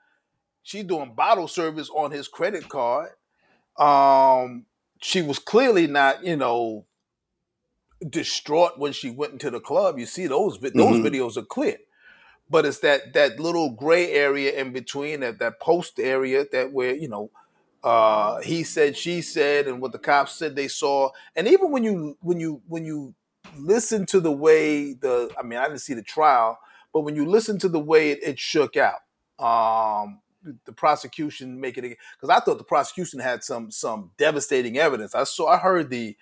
She's 0.64 0.84
doing 0.84 1.14
bottle 1.14 1.46
service 1.46 1.90
on 1.94 2.10
his 2.10 2.26
credit 2.26 2.68
card. 2.68 3.10
Um, 3.78 4.66
she 5.00 5.22
was 5.22 5.38
clearly 5.38 5.86
not 5.86 6.24
you 6.24 6.36
know 6.36 6.86
distraught 8.08 8.78
when 8.78 8.92
she 8.92 9.10
went 9.10 9.32
into 9.32 9.50
the 9.50 9.60
club. 9.60 9.98
You 9.98 10.06
see 10.06 10.26
those 10.26 10.58
those 10.58 10.72
Mhm. 10.74 11.02
videos 11.04 11.36
are 11.36 11.42
clear, 11.44 11.78
but 12.48 12.64
it's 12.66 12.78
that 12.80 13.12
that 13.14 13.40
little 13.40 13.70
gray 13.70 14.12
area 14.12 14.52
in 14.60 14.72
between 14.72 15.20
that 15.20 15.38
that 15.38 15.60
post 15.60 15.98
area 15.98 16.44
that 16.52 16.72
where 16.72 16.94
you 16.94 17.08
know 17.08 17.30
uh, 17.84 18.40
he 18.40 18.62
said, 18.62 18.96
she 18.96 19.20
said, 19.20 19.68
and 19.68 19.80
what 19.80 19.92
the 19.92 19.98
cops 19.98 20.32
said 20.32 20.56
they 20.56 20.68
saw. 20.68 21.10
And 21.36 21.46
even 21.46 21.70
when 21.70 21.84
you 21.84 22.16
when 22.22 22.40
you 22.40 22.62
when 22.66 22.84
you 22.84 23.14
listen 23.58 24.06
to 24.06 24.20
the 24.20 24.32
way 24.32 24.94
the 24.94 25.30
I 25.38 25.42
mean 25.42 25.58
I 25.58 25.66
didn't 25.66 25.82
see 25.82 25.94
the 25.94 26.02
trial, 26.02 26.58
but 26.94 27.00
when 27.00 27.14
you 27.14 27.26
listen 27.26 27.58
to 27.58 27.68
the 27.68 27.78
way 27.78 28.10
it, 28.10 28.20
it 28.22 28.38
shook 28.38 28.76
out, 28.78 29.00
um, 29.38 30.20
the 30.64 30.72
prosecution 30.72 31.60
making 31.60 31.84
it 31.84 31.98
because 32.18 32.34
I 32.34 32.42
thought 32.42 32.56
the 32.56 32.64
prosecution 32.64 33.20
had 33.20 33.44
some 33.44 33.70
some 33.70 34.12
devastating 34.16 34.78
evidence. 34.78 35.14
I 35.14 35.24
saw 35.24 35.48
I 35.48 35.58
heard 35.58 35.90
the 35.90 36.16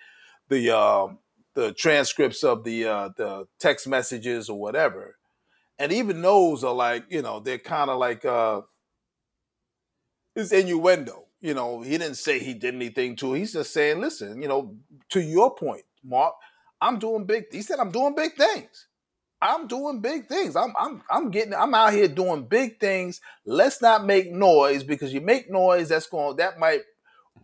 the 0.49 0.69
um, 0.77 1.19
the 1.53 1.71
transcripts 1.71 2.43
of 2.43 2.65
the 2.65 2.85
uh, 2.85 3.09
the 3.15 3.47
text 3.59 3.87
messages 3.87 4.49
or 4.49 4.59
whatever, 4.59 5.15
and 5.79 5.91
even 5.91 6.21
those 6.21 6.63
are 6.63 6.73
like 6.73 7.05
you 7.09 7.21
know 7.21 7.39
they're 7.39 7.57
kind 7.59 7.89
of 7.89 7.97
like 7.99 8.25
uh, 8.25 8.61
it's 10.35 10.51
innuendo. 10.51 11.25
You 11.41 11.53
know, 11.53 11.81
he 11.81 11.97
didn't 11.97 12.15
say 12.15 12.39
he 12.39 12.53
did 12.53 12.73
anything 12.75 13.15
to. 13.17 13.33
He's 13.33 13.53
just 13.53 13.73
saying, 13.73 13.99
listen, 13.99 14.41
you 14.41 14.47
know, 14.47 14.77
to 15.09 15.21
your 15.21 15.53
point, 15.55 15.83
Mark, 16.03 16.35
I'm 16.79 16.99
doing 16.99 17.25
big. 17.25 17.45
He 17.51 17.61
said 17.61 17.79
I'm 17.79 17.91
doing 17.91 18.15
big 18.15 18.33
things. 18.35 18.87
I'm 19.41 19.67
doing 19.67 19.99
big 19.99 20.27
things. 20.27 20.55
I'm 20.55 20.73
I'm 20.79 21.01
I'm 21.09 21.29
getting 21.31 21.53
I'm 21.53 21.73
out 21.73 21.93
here 21.93 22.07
doing 22.07 22.45
big 22.45 22.79
things. 22.79 23.19
Let's 23.45 23.81
not 23.81 24.05
make 24.05 24.31
noise 24.31 24.83
because 24.83 25.13
you 25.13 25.19
make 25.21 25.51
noise 25.51 25.89
that's 25.89 26.07
going 26.07 26.37
that 26.37 26.59
might 26.59 26.81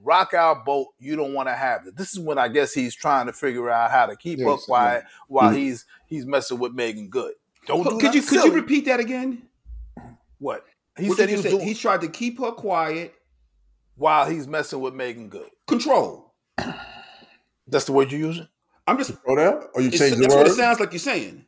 rock 0.01 0.33
our 0.33 0.63
boat. 0.63 0.87
You 0.97 1.17
don't 1.17 1.33
want 1.33 1.49
to 1.49 1.55
have 1.55 1.85
it. 1.87 1.97
This 1.97 2.13
is 2.13 2.19
when 2.19 2.37
I 2.37 2.47
guess 2.47 2.73
he's 2.73 2.95
trying 2.95 3.25
to 3.27 3.33
figure 3.33 3.69
out 3.69 3.91
how 3.91 4.05
to 4.05 4.15
keep 4.15 4.39
Yes, 4.39 4.47
up 4.47 4.61
quiet 4.61 5.03
while 5.27 5.51
Mhm. 5.51 5.55
he's 5.57 5.85
he's 6.07 6.25
messing 6.25 6.59
with 6.59 6.73
Meagan 6.73 7.09
Good. 7.09 7.33
Don't 7.69 7.83
do 7.83 7.99
Could 7.99 8.13
you 8.15 8.21
nothing 8.21 8.39
could 8.39 8.45
you 8.45 8.55
repeat 8.55 8.85
that 8.85 8.99
again? 8.99 9.43
what 10.39 10.65
he 10.97 11.07
What 11.09 11.17
said 11.17 11.29
he 11.29 11.35
was 11.35 11.43
said? 11.43 11.51
doing 11.51 11.65
He 11.67 11.73
tried 11.73 12.01
to 12.01 12.07
keep 12.09 12.39
her 12.39 12.51
quiet. 12.51 13.13
while 13.95 14.29
he's 14.29 14.47
messing 14.47 14.79
with 14.79 14.93
Meagan 14.93 15.29
Good. 15.29 15.49
Control. 15.67 16.33
That's 17.67 17.85
the 17.85 17.91
word 17.91 18.11
you're 18.11 18.21
using. 18.21 18.47
I'm 18.87 18.97
just. 18.97 19.11
Throw 19.23 19.35
that, 19.35 19.69
or 19.75 19.81
you 19.81 19.89
It's, 19.89 19.97
change 19.99 20.15
the 20.15 20.21
that's 20.21 20.35
what 20.35 20.47
it 20.47 20.53
sounds 20.53 20.79
like 20.79 20.91
you're 20.91 20.99
saying. 20.99 21.45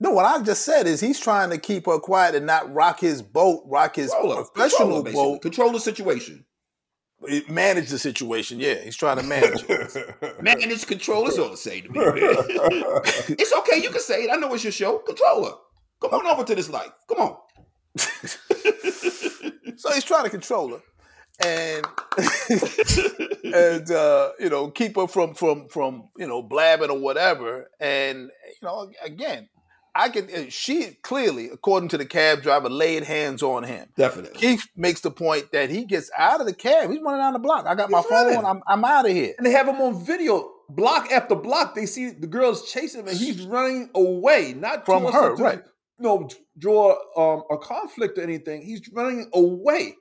No, 0.00 0.10
what 0.12 0.24
I 0.24 0.40
just 0.42 0.64
said 0.64 0.86
is 0.86 1.00
he's 1.00 1.18
trying 1.20 1.50
to 1.50 1.58
keep 1.58 1.86
her 1.86 1.98
quiet 1.98 2.34
and 2.34 2.46
not 2.46 2.72
rock 2.72 3.00
his 3.00 3.20
boat, 3.22 3.62
rock 3.66 3.96
his 3.96 4.10
Control 4.10 4.36
her. 4.36 4.44
professional 4.44 5.02
Control 5.02 5.04
her, 5.04 5.12
boat, 5.12 5.42
Control 5.42 5.72
the 5.72 5.80
situation. 5.80 6.44
Manage 7.48 7.88
the 7.90 7.98
situation. 7.98 8.60
Yeah, 8.60 8.76
he's 8.76 8.96
trying 8.96 9.18
to 9.18 9.22
manage 9.22 9.64
it. 9.68 10.40
Manage 10.42 10.86
control 10.86 11.26
is 11.28 11.38
all 11.38 11.50
to 11.50 11.56
say 11.56 11.80
to 11.80 11.88
me, 11.88 11.98
it's 12.02 13.52
okay. 13.52 13.82
You 13.82 13.90
can 13.90 14.00
say 14.00 14.24
it. 14.24 14.30
I 14.32 14.36
know 14.36 14.52
it's 14.54 14.64
your 14.64 14.72
show. 14.72 14.98
Control 14.98 15.44
her. 15.44 15.52
Come 16.00 16.14
on 16.14 16.26
over 16.26 16.44
to 16.44 16.54
this 16.54 16.70
life. 16.70 16.90
Come 17.08 17.18
on. 17.18 17.36
So 19.78 19.92
he's 19.92 20.02
trying 20.02 20.24
to 20.24 20.30
control 20.30 20.70
her 20.70 20.80
and 21.40 21.86
and 23.44 23.90
uh, 23.90 24.30
you 24.40 24.50
know 24.50 24.70
keep 24.70 24.96
her 24.96 25.06
from 25.06 25.34
from 25.34 25.68
from 25.68 26.08
you 26.16 26.26
know 26.26 26.42
blabbing 26.42 26.90
or 26.90 26.98
whatever. 26.98 27.70
And 27.80 28.30
you 28.46 28.62
know 28.62 28.90
again, 29.04 29.48
I 29.94 30.08
can. 30.08 30.28
uh, 30.34 30.50
She 30.50 30.96
clearly, 31.02 31.48
according 31.50 31.88
to 31.90 31.98
the 31.98 32.06
cab 32.06 32.42
driver, 32.42 32.68
laid 32.68 33.04
hands 33.04 33.42
on 33.42 33.64
him. 33.64 33.88
Definitely. 33.96 34.38
Keith 34.38 34.66
makes 34.76 35.00
the 35.00 35.10
point 35.10 35.52
that 35.52 35.70
he 35.70 35.84
gets 35.84 36.10
out 36.16 36.40
of 36.40 36.46
the 36.46 36.54
cab. 36.54 36.90
He's 36.90 37.00
running 37.00 37.20
down 37.20 37.32
the 37.32 37.38
block. 37.38 37.66
I 37.66 37.74
got 37.74 37.90
my 37.90 38.02
running. 38.10 38.34
phone. 38.34 38.44
I'm 38.44 38.62
I'm 38.66 38.84
out 38.84 39.06
of 39.06 39.12
here. 39.12 39.34
and 39.38 39.46
they 39.46 39.50
have 39.52 39.66
him 39.68 39.80
on 39.80 40.04
video, 40.04 40.50
block 40.68 41.10
after 41.12 41.34
block. 41.34 41.74
They 41.74 41.86
see 41.86 42.10
the 42.10 42.26
girls 42.26 42.70
chasing 42.70 43.00
him, 43.00 43.08
and 43.08 43.16
he's 43.16 43.42
running 43.42 43.90
away, 43.94 44.54
not 44.56 44.84
From 44.86 45.04
her, 45.12 45.36
to, 45.36 45.42
right. 45.42 45.62
Know, 46.00 46.28
draw 46.56 46.92
um, 47.16 47.42
a 47.50 47.58
conflict 47.58 48.18
or 48.18 48.22
anything. 48.22 48.62
He's 48.62 48.88
running 48.92 49.28
away, 49.34 49.94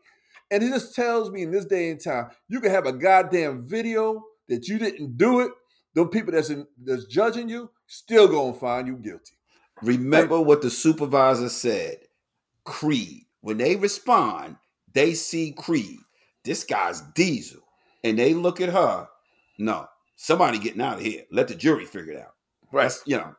and 0.51 0.61
it 0.61 0.69
just 0.69 0.93
tells 0.93 1.31
me 1.31 1.41
in 1.41 1.49
this 1.51 1.65
day 1.65 1.89
and 1.89 1.99
time, 1.99 2.29
you 2.47 2.59
can 2.61 2.69
have 2.69 2.85
a 2.85 2.93
goddamn 2.93 3.67
video 3.67 4.23
that 4.47 4.67
you 4.67 4.77
didn't 4.77 5.17
do 5.17 5.39
it. 5.39 5.51
The 5.95 6.05
people 6.05 6.33
that's 6.33 6.51
in, 6.51 6.67
that's 6.83 7.05
judging 7.05 7.49
you 7.49 7.71
still 7.87 8.27
gonna 8.27 8.53
find 8.53 8.87
you 8.87 8.97
guilty. 8.97 9.33
Remember 9.81 10.39
what 10.41 10.61
the 10.61 10.69
supervisor 10.69 11.49
said. 11.49 11.97
Creed. 12.63 13.23
When 13.41 13.57
they 13.57 13.75
respond, 13.75 14.57
they 14.93 15.13
see 15.13 15.51
Creed. 15.51 15.99
This 16.43 16.63
guy's 16.63 17.01
Diesel. 17.15 17.61
And 18.03 18.17
they 18.17 18.33
look 18.33 18.61
at 18.61 18.69
her. 18.69 19.07
No, 19.57 19.87
somebody 20.15 20.59
getting 20.59 20.81
out 20.81 20.97
of 20.97 21.03
here. 21.03 21.23
Let 21.31 21.47
the 21.47 21.55
jury 21.55 21.85
figure 21.85 22.13
it 22.13 22.19
out. 22.19 22.33
Right. 22.71 22.83
That's, 22.83 23.03
you 23.05 23.17
know, 23.17 23.35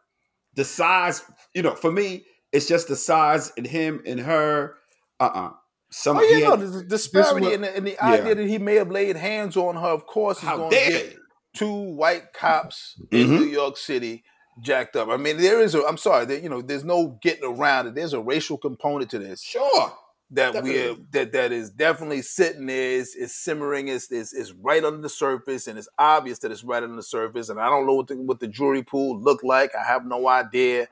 the 0.55 0.65
size, 0.65 1.23
you 1.55 1.63
know, 1.63 1.75
for 1.75 1.93
me, 1.93 2.25
it's 2.53 2.67
just 2.67 2.89
the 2.89 2.97
size 2.97 3.53
and 3.57 3.67
him 3.67 4.03
and 4.07 4.19
her. 4.21 4.75
Uh-uh. 5.21 5.51
Some 5.91 6.19
Oh 6.19 6.23
yeah, 6.23 6.37
he 6.37 6.43
no, 6.43 6.57
the, 6.57 6.85
disparity 6.85 7.47
what- 7.47 7.55
and 7.55 7.65
the, 7.65 7.77
and 7.77 7.87
the 7.87 7.93
Yeah. 7.93 8.07
idea 8.07 8.35
that 8.35 8.47
he 8.47 8.59
may 8.59 8.75
have 8.75 8.91
laid 8.91 9.17
hands 9.17 9.57
on 9.57 9.75
her, 9.77 9.89
of 9.89 10.07
course, 10.07 10.39
is 10.39 10.45
going 10.49 10.71
to 10.71 10.77
get 10.77 11.17
two 11.55 11.73
white 11.73 12.33
cops 12.35 13.01
in 13.11 13.27
Mhm. 13.29 13.39
New 13.41 13.47
York 13.47 13.77
City 13.77 14.23
jacked 14.61 14.97
up. 14.97 15.09
I 15.09 15.17
mean, 15.17 15.37
there 15.39 15.61
is 15.61 15.75
a. 15.75 15.85
I'm 15.85 15.97
sorry, 15.97 16.25
there, 16.25 16.39
you 16.39 16.49
know, 16.49 16.63
there's 16.63 16.85
no 16.85 17.19
getting 17.23 17.45
around 17.45 17.87
it. 17.87 17.95
There's 17.95 18.13
a 18.13 18.21
racial 18.21 18.59
component 18.59 19.11
to 19.11 19.19
this 19.19 19.43
Sure. 19.43 19.93
that 20.31 20.63
we 20.63 20.97
that 21.13 21.33
that 21.33 21.53
is 21.53 21.71
definitely 21.71 22.23
sitting 22.23 22.67
there, 22.67 22.93
is, 22.93 23.15
is 23.15 23.35
simmering, 23.35 23.89
is, 23.89 24.11
is 24.11 24.33
is 24.33 24.53
right 24.53 24.85
under 24.85 25.01
the 25.01 25.09
surface, 25.09 25.67
and 25.67 25.79
it's 25.79 25.89
obvious 25.99 26.39
that 26.41 26.51
it's 26.53 26.65
right 26.65 26.83
under 26.83 26.97
the 26.97 27.03
surface. 27.03 27.49
And 27.49 27.61
I 27.61 27.69
don't 27.69 27.87
know 27.87 27.95
what 27.95 28.09
the 28.09 28.17
what 28.17 28.41
the 28.41 28.49
jury 28.49 28.83
pool 28.83 29.19
looked 29.19 29.45
like. 29.45 29.73
I 29.75 29.85
have 29.85 30.05
no 30.05 30.29
idea, 30.29 30.89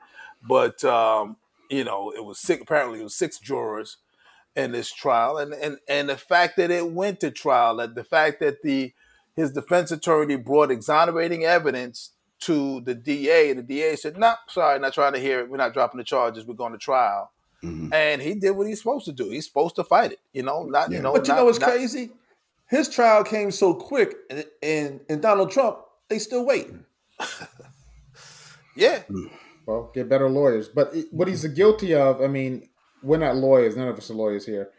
but 0.47 0.83
um, 0.83 1.37
you 1.69 1.83
know, 1.83 2.11
it 2.15 2.23
was 2.23 2.39
six. 2.39 2.61
Apparently, 2.61 2.99
it 2.99 3.03
was 3.03 3.15
six 3.15 3.39
jurors 3.39 3.97
in 4.55 4.71
this 4.71 4.91
trial, 4.91 5.37
and 5.37 5.53
and 5.53 5.77
and 5.87 6.09
the 6.09 6.17
fact 6.17 6.57
that 6.57 6.71
it 6.71 6.91
went 6.91 7.19
to 7.19 7.31
trial, 7.31 7.77
that 7.77 7.95
the 7.95 8.03
fact 8.03 8.39
that 8.39 8.63
the 8.63 8.93
his 9.35 9.51
defense 9.51 9.91
attorney 9.91 10.35
brought 10.35 10.71
exonerating 10.71 11.45
evidence 11.45 12.11
to 12.41 12.81
the 12.81 12.93
DA, 12.95 13.49
and 13.49 13.59
the 13.59 13.63
DA 13.63 13.95
said, 13.95 14.17
"No, 14.17 14.33
sorry, 14.47 14.79
not 14.79 14.93
trying 14.93 15.13
to 15.13 15.19
hear 15.19 15.39
it. 15.39 15.49
We're 15.49 15.57
not 15.57 15.73
dropping 15.73 15.97
the 15.97 16.03
charges. 16.03 16.45
We're 16.45 16.53
going 16.53 16.73
to 16.73 16.77
trial." 16.77 17.31
Mhm. 17.63 17.91
And 17.93 18.21
he 18.21 18.35
did 18.35 18.51
what 18.51 18.67
he's 18.67 18.77
supposed 18.79 19.05
to 19.05 19.11
do. 19.11 19.29
He's 19.29 19.47
supposed 19.47 19.75
to 19.77 19.83
fight 19.83 20.11
it, 20.11 20.19
you 20.33 20.43
know. 20.43 20.63
Not 20.63 20.91
Yeah. 20.91 20.97
you 20.97 21.03
know. 21.03 21.13
But 21.13 21.27
you 21.27 21.33
not- 21.33 21.39
know 21.39 21.45
what's 21.45 21.59
not- 21.59 21.71
crazy? 21.71 22.11
His 22.69 22.87
trial 22.89 23.23
came 23.23 23.49
so 23.49 23.73
quick, 23.73 24.15
and, 24.29 24.45
and 24.61 24.99
and 25.09 25.21
Donald 25.21 25.49
Trump, 25.51 25.79
they 26.09 26.19
still 26.19 26.45
waiting. 26.45 26.85
Yeah, 28.75 29.01
Well, 29.65 29.89
get 29.93 30.07
better 30.07 30.29
lawyers. 30.29 30.67
But 30.69 30.93
it- 30.95 31.11
what 31.11 31.27
he's 31.27 31.43
guilty 31.47 31.95
of, 31.95 32.21
I 32.21 32.27
mean, 32.27 32.69
we're 33.01 33.17
not 33.17 33.35
lawyers. 33.35 33.75
None 33.75 33.87
of 33.87 33.97
us 33.97 34.09
are 34.11 34.13
lawyers 34.13 34.45
here. 34.45 34.69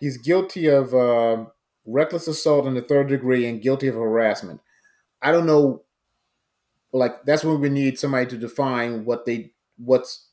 He's 0.00 0.16
guilty 0.16 0.68
of 0.68 0.94
um 0.94 1.48
reckless 1.84 2.26
assault 2.28 2.66
in 2.66 2.74
the 2.74 2.80
third 2.80 3.08
degree 3.08 3.46
and 3.46 3.60
guilty 3.60 3.88
of 3.88 3.94
harassment. 3.94 4.60
I 5.20 5.32
don't 5.32 5.44
know. 5.46 5.82
Like 6.92 7.24
that's 7.24 7.44
when 7.44 7.60
we 7.60 7.68
need 7.68 7.98
somebody 7.98 8.26
to 8.26 8.36
define 8.36 9.04
what 9.04 9.24
they 9.24 9.52
what's 9.78 10.28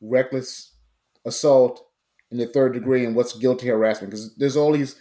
reckless 0.00 0.72
assault 1.24 1.84
in 2.30 2.38
the 2.38 2.46
third 2.46 2.72
degree 2.72 3.04
and 3.04 3.14
what's 3.16 3.32
guilty 3.36 3.68
harassment 3.68 4.10
because 4.10 4.34
there's 4.36 4.56
all 4.56 4.72
these 4.72 4.96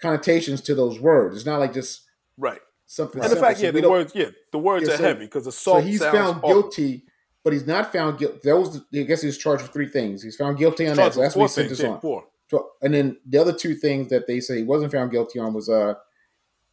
connotations 0.00 0.60
to 0.62 0.74
those 0.74 0.98
words. 1.00 1.36
It's 1.36 1.46
not 1.46 1.60
like 1.60 1.72
just 1.74 2.02
right. 2.36 2.60
something. 2.86 3.22
And 3.22 3.30
the 3.30 3.36
fact, 3.36 3.58
So 3.58 3.66
yeah, 3.66 3.70
the 3.72 3.88
words, 3.90 4.12
yeah, 4.14 4.30
the 4.52 4.58
words 4.58 4.86
Yeah, 4.86 4.94
are 4.94 4.96
so- 4.96 5.02
heavy 5.02 5.24
because 5.26 5.46
assault. 5.46 5.82
so 5.82 5.86
he's 5.86 6.00
found 6.00 6.38
awful. 6.38 6.48
guilty, 6.48 7.04
but 7.44 7.52
he's 7.52 7.66
not 7.66 7.92
found 7.92 8.18
guilty. 8.18 8.38
That 8.44 8.56
was, 8.56 8.80
the, 8.90 9.00
I 9.00 9.04
guess, 9.04 9.22
he 9.22 9.26
was 9.26 9.38
charged 9.38 9.62
with 9.62 9.72
three 9.72 9.88
things. 9.88 10.22
He's 10.22 10.36
found 10.36 10.58
guilty 10.58 10.86
on 10.88 10.96
that. 10.96 11.14
So 11.14 11.20
that's 11.20 11.34
what 11.36 11.44
he 11.44 11.48
sent 11.48 11.68
things, 11.68 11.78
this 11.78 11.84
yeah, 11.86 11.94
on. 11.94 12.00
four. 12.00 12.24
So- 12.50 12.70
And 12.82 12.94
then 12.94 13.18
the 13.26 13.38
other 13.38 13.52
two 13.52 13.74
things 13.74 14.08
that 14.10 14.26
they 14.26 14.40
say 14.40 14.58
he 14.58 14.64
wasn't 14.64 14.92
found 14.92 15.10
guilty 15.10 15.38
on 15.40 15.52
was 15.52 15.68
uh, 15.68 15.94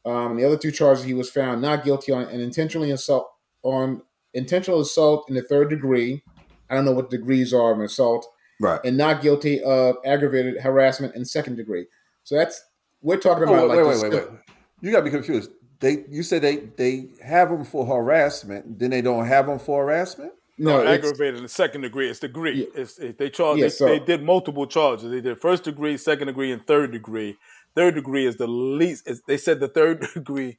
um, 0.06 0.38
the 0.38 0.46
other 0.46 0.58
two 0.58 0.72
charges 0.72 1.04
he 1.04 1.14
was 1.16 1.30
found 1.32 1.62
not 1.62 1.84
guilty 1.84 2.12
on 2.12 2.24
and 2.26 2.42
intentionally 2.42 2.92
assault 2.92 3.28
on 3.66 4.02
intentional 4.34 4.80
assault 4.80 5.26
in 5.28 5.36
the 5.36 5.42
third 5.42 5.70
degree. 5.70 6.24
I 6.70 6.76
don't 6.76 6.86
know 6.86 6.92
what 6.94 7.10
degrees 7.10 7.54
are 7.54 7.74
of 7.74 7.80
assault, 7.80 8.26
Right. 8.62 8.80
and 8.86 8.98
not 8.98 9.22
guilty 9.22 9.62
of 9.64 9.98
aggravated 10.06 10.62
harassment 10.62 11.16
in 11.16 11.26
second 11.26 11.58
degree. 11.58 11.86
So 12.24 12.36
that's 12.36 12.62
we're 13.02 13.18
talking 13.18 13.44
Oh, 13.48 13.54
about 13.54 13.70
wait, 13.70 13.78
like 13.78 13.86
wait, 13.86 14.02
wait, 14.02 14.12
wait, 14.14 14.32
wait. 14.32 14.40
You 14.82 14.92
got 14.92 15.00
to 15.00 15.04
be 15.04 15.10
confused. 15.12 15.52
They, 15.80 16.06
you 16.10 16.24
said 16.24 16.42
they 16.42 16.56
they 16.78 17.08
have 17.24 17.50
them 17.50 17.64
for 17.66 17.86
harassment, 17.86 18.80
then 18.80 18.90
they 18.92 19.02
don't 19.02 19.26
have 19.26 19.48
them 19.48 19.60
for 19.60 19.84
harassment. 19.86 20.32
No, 20.58 20.82
No, 20.82 20.88
aggravated 20.90 21.36
in 21.36 21.44
the 21.44 21.50
second 21.50 21.82
degree. 21.82 22.10
It's 22.10 22.20
degree. 22.20 22.62
Yeah. 22.62 22.82
It's, 22.82 22.98
it, 22.98 23.18
they 23.18 23.30
charge. 23.30 23.58
Yeah, 23.60 23.66
they, 23.66 23.70
so- 23.70 23.86
they 23.88 24.00
did 24.00 24.24
multiple 24.24 24.66
charges. 24.68 25.12
They 25.12 25.20
did 25.22 25.40
first 25.40 25.64
degree, 25.66 25.98
second 25.98 26.28
degree, 26.28 26.52
and 26.52 26.66
third 26.66 26.92
degree. 26.94 27.36
Third 27.76 27.96
degree 27.96 28.26
is 28.26 28.38
the 28.38 28.48
least. 28.48 29.08
Is, 29.08 29.22
they 29.28 29.38
said 29.38 29.60
the 29.60 29.68
third 29.68 30.08
degree 30.14 30.58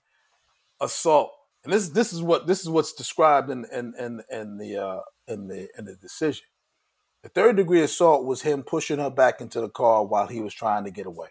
assault, 0.80 1.32
and 1.66 1.72
this 1.74 1.90
this 1.90 2.12
is 2.12 2.22
what 2.22 2.46
this 2.46 2.60
is 2.62 2.68
what's 2.70 2.92
described 2.94 3.50
in 3.50 3.66
in 3.72 3.92
in, 3.98 4.22
in 4.30 4.56
the 4.58 4.76
uh, 4.76 5.00
in 5.28 5.48
the 5.48 5.68
in 5.76 5.84
the 5.84 5.96
decision. 5.96 6.46
The 7.22 7.28
third 7.30 7.56
degree 7.56 7.82
assault 7.82 8.24
was 8.24 8.42
him 8.42 8.62
pushing 8.62 8.98
her 9.00 9.10
back 9.10 9.40
into 9.40 9.60
the 9.60 9.68
car 9.68 10.04
while 10.04 10.28
he 10.28 10.40
was 10.40 10.54
trying 10.54 10.84
to 10.84 10.90
get 10.92 11.06
away. 11.06 11.28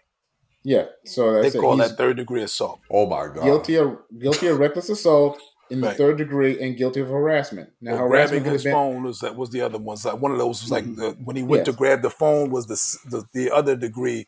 yeah. 0.63 0.85
So 1.05 1.35
They 1.35 1.41
that's 1.43 1.55
it. 1.55 1.59
call 1.61 1.77
He's 1.77 1.89
that 1.89 1.97
third 1.97 2.17
degree 2.17 2.43
assault. 2.43 2.81
Oh 2.91 3.05
my 3.07 3.27
god! 3.33 3.43
guilty 3.43 3.75
of 3.77 3.97
guilty 4.19 4.47
of 4.47 4.59
reckless 4.59 4.89
assault 4.89 5.39
in 5.71 5.81
the 5.81 5.87
Right. 5.87 5.97
third 5.97 6.17
degree 6.17 6.61
and 6.61 6.75
guilty 6.77 6.99
of 6.99 7.07
harassment. 7.07 7.69
Now, 7.81 7.91
Well, 7.93 7.99
harassment 8.01 8.43
grabbing 8.43 8.53
his 8.53 8.63
been 8.65 8.73
phone 8.73 9.03
was 9.03 9.19
that 9.21 9.35
was 9.35 9.49
the 9.51 9.61
other 9.61 9.77
ones. 9.79 10.03
Like 10.05 10.19
one 10.21 10.31
of 10.31 10.37
those 10.37 10.61
was 10.61 10.69
like 10.71 10.83
the, 10.95 11.11
when 11.23 11.35
he 11.37 11.43
went 11.43 11.61
Yes. 11.61 11.73
to 11.73 11.77
grab 11.81 12.01
the 12.01 12.09
phone 12.11 12.49
was 12.51 12.67
the, 12.67 12.77
the 13.09 13.23
the 13.33 13.51
other 13.51 13.75
degree 13.75 14.27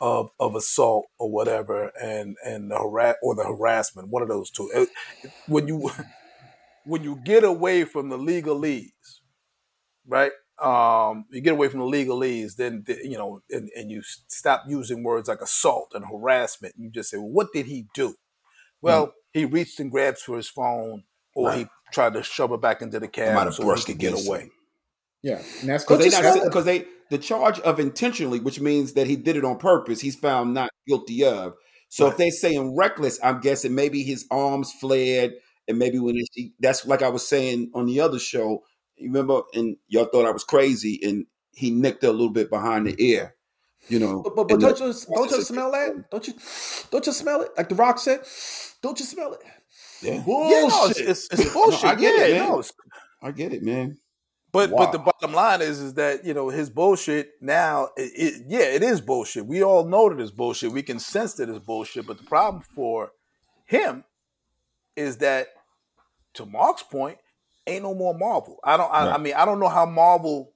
of 0.00 0.30
of 0.40 0.54
assault 0.54 1.06
or 1.18 1.30
whatever, 1.30 1.92
and 2.00 2.36
and 2.44 2.70
the 2.70 2.78
harass 2.78 3.16
or 3.22 3.34
the 3.34 3.44
harassment, 3.44 4.08
one 4.08 4.22
of 4.22 4.28
those 4.28 4.50
two. 4.50 4.70
It- 4.74 4.90
when 5.46 5.68
you 5.68 5.90
when 6.84 7.02
you 7.04 7.16
get 7.24 7.44
away 7.44 7.84
from 7.84 8.08
the 8.10 8.18
legalese, 8.18 9.20
right? 10.06 10.32
Um, 10.58 11.26
you 11.30 11.40
get 11.42 11.52
away 11.52 11.68
from 11.68 11.80
the 11.80 11.86
legalese, 11.86 12.56
then 12.56 12.84
the- 12.86 13.00
you 13.04 13.18
know, 13.18 13.42
and, 13.50 13.68
and 13.76 13.90
you 13.90 14.02
stop 14.02 14.64
using 14.66 15.02
words 15.02 15.28
like 15.28 15.40
assault 15.42 15.92
and 15.94 16.04
harassment. 16.06 16.74
You 16.78 16.90
just 16.90 17.10
say, 17.10 17.18
well, 17.18 17.28
"What 17.28 17.52
did 17.52 17.66
he 17.66 17.86
do?" 17.94 18.14
Well, 18.82 19.14
he 19.32 19.44
reached 19.44 19.80
and 19.80 19.90
grabbed 19.90 20.18
for 20.18 20.36
his 20.36 20.48
phone, 20.48 21.04
or 21.34 21.52
he 21.52 21.66
tried 21.92 22.14
to 22.14 22.22
shove 22.22 22.52
it 22.52 22.60
back 22.62 22.82
into 22.82 23.00
the 23.00 23.08
might 23.26 23.44
cab 23.44 23.44
have 23.46 23.54
so 23.54 23.70
he 23.70 23.82
could 23.82 23.98
get 23.98 24.14
away. 24.14 24.50
Him. 25.26 25.38
Yeah, 25.38 25.60
and 25.60 25.68
that's 25.70 25.84
Because 25.84 26.04
they 26.04 26.22
not 26.22 26.44
because 26.44 26.64
they 26.64 26.86
the 27.10 27.18
charge 27.18 27.60
of 27.60 27.78
intentionally, 27.80 28.40
which 28.40 28.60
means 28.60 28.94
that 28.94 29.06
he 29.06 29.16
did 29.16 29.36
it 29.36 29.44
on 29.44 29.58
purpose, 29.58 30.00
he's 30.00 30.16
found 30.16 30.54
not 30.54 30.70
guilty 30.88 31.24
of. 31.24 31.54
So 31.88 32.06
if 32.06 32.12
Right. 32.12 32.18
they 32.18 32.30
saying 32.30 32.76
reckless, 32.76 33.18
I'm 33.22 33.40
guessing 33.40 33.74
maybe 33.74 34.02
his 34.02 34.26
arms 34.30 34.72
flared, 34.80 35.34
and 35.68 35.78
maybe 35.78 35.98
when 35.98 36.16
he, 36.32 36.52
that's 36.60 36.84
like 36.86 37.02
I 37.02 37.08
was 37.08 37.26
saying 37.26 37.70
on 37.74 37.86
the 37.86 38.00
other 38.00 38.18
show. 38.18 38.64
You 38.96 39.08
remember, 39.08 39.42
and 39.52 39.76
y'all 39.88 40.06
thought 40.06 40.24
I 40.26 40.30
was 40.30 40.42
crazy, 40.42 40.98
and 41.02 41.26
he 41.52 41.70
nicked 41.70 42.02
her 42.02 42.08
a 42.08 42.12
little 42.12 42.30
bit 42.30 42.48
behind 42.50 42.86
the 42.86 42.94
ear. 42.98 43.34
You 43.88 44.00
know, 44.00 44.22
But, 44.22 44.34
but, 44.34 44.48
but 44.48 44.58
don't 44.58 44.76
the- 44.78 44.84
you 44.86 45.14
don't 45.14 45.30
you 45.30 45.42
smell 45.42 45.70
that? 45.70 46.10
Don't 46.10 46.26
you 46.26 46.34
don't 46.90 47.06
you 47.06 47.12
smell 47.12 47.42
it? 47.42 47.50
Like 47.56 47.68
the 47.68 47.74
Rock 47.76 47.98
said, 48.00 48.20
don't 48.82 48.98
you 48.98 49.04
smell 49.06 49.34
it? 49.34 49.40
yeah, 50.02 50.22
Bullshit. 50.22 50.56
Yeah, 50.56 50.66
no, 50.68 50.86
it's, 50.86 50.98
it's, 51.00 51.28
it's 51.30 51.52
bullshit. 51.52 51.84
I 51.84 51.94
get 51.94 52.14
it, 52.16 52.30
yeah, 52.32 52.38
man. 52.40 52.48
no, 52.48 52.58
it's, 52.58 52.72
I 53.22 53.30
get 53.30 53.52
it, 53.52 53.62
man. 53.62 53.96
But 54.56 54.70
but 54.70 54.92
the 54.92 54.98
bottom 54.98 55.32
line 55.32 55.62
is 55.62 55.80
is 55.80 55.94
that 55.94 56.24
you 56.24 56.34
know 56.34 56.48
his 56.48 56.70
bullshit 56.70 57.32
now. 57.40 57.88
It, 57.96 58.12
it, 58.14 58.42
yeah, 58.48 58.60
it 58.60 58.82
is 58.82 59.00
bullshit. 59.00 59.46
We 59.46 59.62
all 59.62 59.84
know 59.84 60.08
that 60.08 60.20
it's 60.20 60.30
bullshit. 60.30 60.72
We 60.72 60.82
can 60.82 60.98
sense 60.98 61.34
that 61.34 61.48
it's 61.48 61.64
bullshit. 61.64 62.06
But 62.06 62.18
the 62.18 62.24
problem 62.24 62.62
for 62.74 63.12
him 63.64 64.04
is 64.96 65.18
that, 65.18 65.48
to 66.34 66.46
Mark's 66.46 66.82
point, 66.82 67.18
ain't 67.66 67.82
no 67.82 67.94
more 67.94 68.14
Marvel. 68.14 68.58
I 68.64 68.76
don't. 68.76 68.90
I, 68.90 69.12
I 69.12 69.18
mean, 69.18 69.34
I 69.34 69.44
don't 69.44 69.60
know 69.60 69.68
how 69.68 69.86
Marvel. 69.86 70.52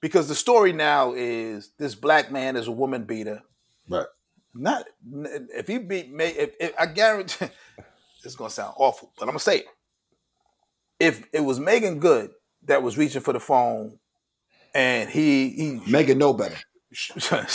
Because 0.00 0.28
the 0.28 0.34
story 0.34 0.74
now 0.74 1.14
is 1.14 1.70
this 1.78 1.94
black 1.94 2.30
man 2.30 2.56
is 2.56 2.66
a 2.66 2.72
woman 2.72 3.04
beater. 3.04 3.42
Right. 3.88 4.06
Not 4.54 4.84
if 5.10 5.66
he 5.66 5.78
beat 5.78 6.12
me. 6.12 6.26
If, 6.26 6.50
if 6.60 6.72
I 6.78 6.86
guarantee, 6.86 7.46
it's 8.24 8.36
gonna 8.36 8.50
sound 8.50 8.74
awful, 8.76 9.12
but 9.16 9.24
I'm 9.24 9.30
gonna 9.30 9.40
say 9.40 9.58
it. 9.60 9.66
If 11.04 11.26
it 11.32 11.40
was 11.40 11.60
Meagan 11.60 11.98
Good 11.98 12.30
that 12.64 12.82
was 12.82 12.96
reaching 12.96 13.20
for 13.20 13.32
the 13.32 13.40
phone, 13.40 13.98
and 14.74 15.08
he 15.08 15.50
he 15.50 15.80
Meagan 15.90 16.18
know 16.18 16.32
better. 16.32 16.56
and 17.30 17.48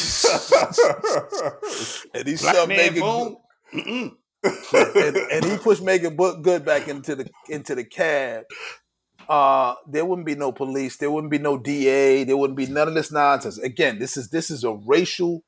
he 2.27 2.35
Black 2.35 2.55
shoved 2.55 2.69
Meagan 2.69 3.01
phone. 3.01 3.37
And, 4.43 5.17
and 5.31 5.45
he 5.45 5.57
pushed 5.57 5.81
Meagan 5.81 6.15
Bu- 6.15 6.41
Good 6.41 6.65
back 6.65 6.87
into 6.87 7.15
the 7.15 7.29
into 7.49 7.75
the 7.75 7.83
cab. 7.83 8.45
Uh, 9.27 9.75
there 9.87 10.05
wouldn't 10.05 10.25
be 10.25 10.35
no 10.35 10.51
police. 10.51 10.97
There 10.97 11.11
wouldn't 11.11 11.31
be 11.31 11.37
no 11.37 11.57
DA. 11.57 12.23
There 12.23 12.37
wouldn't 12.37 12.57
be 12.57 12.65
none 12.65 12.87
of 12.87 12.93
this 12.93 13.11
nonsense. 13.11 13.57
Again, 13.59 13.99
this 13.99 14.17
is 14.17 14.29
this 14.29 14.49
is 14.49 14.63
a 14.63 14.73
racial 14.73 15.43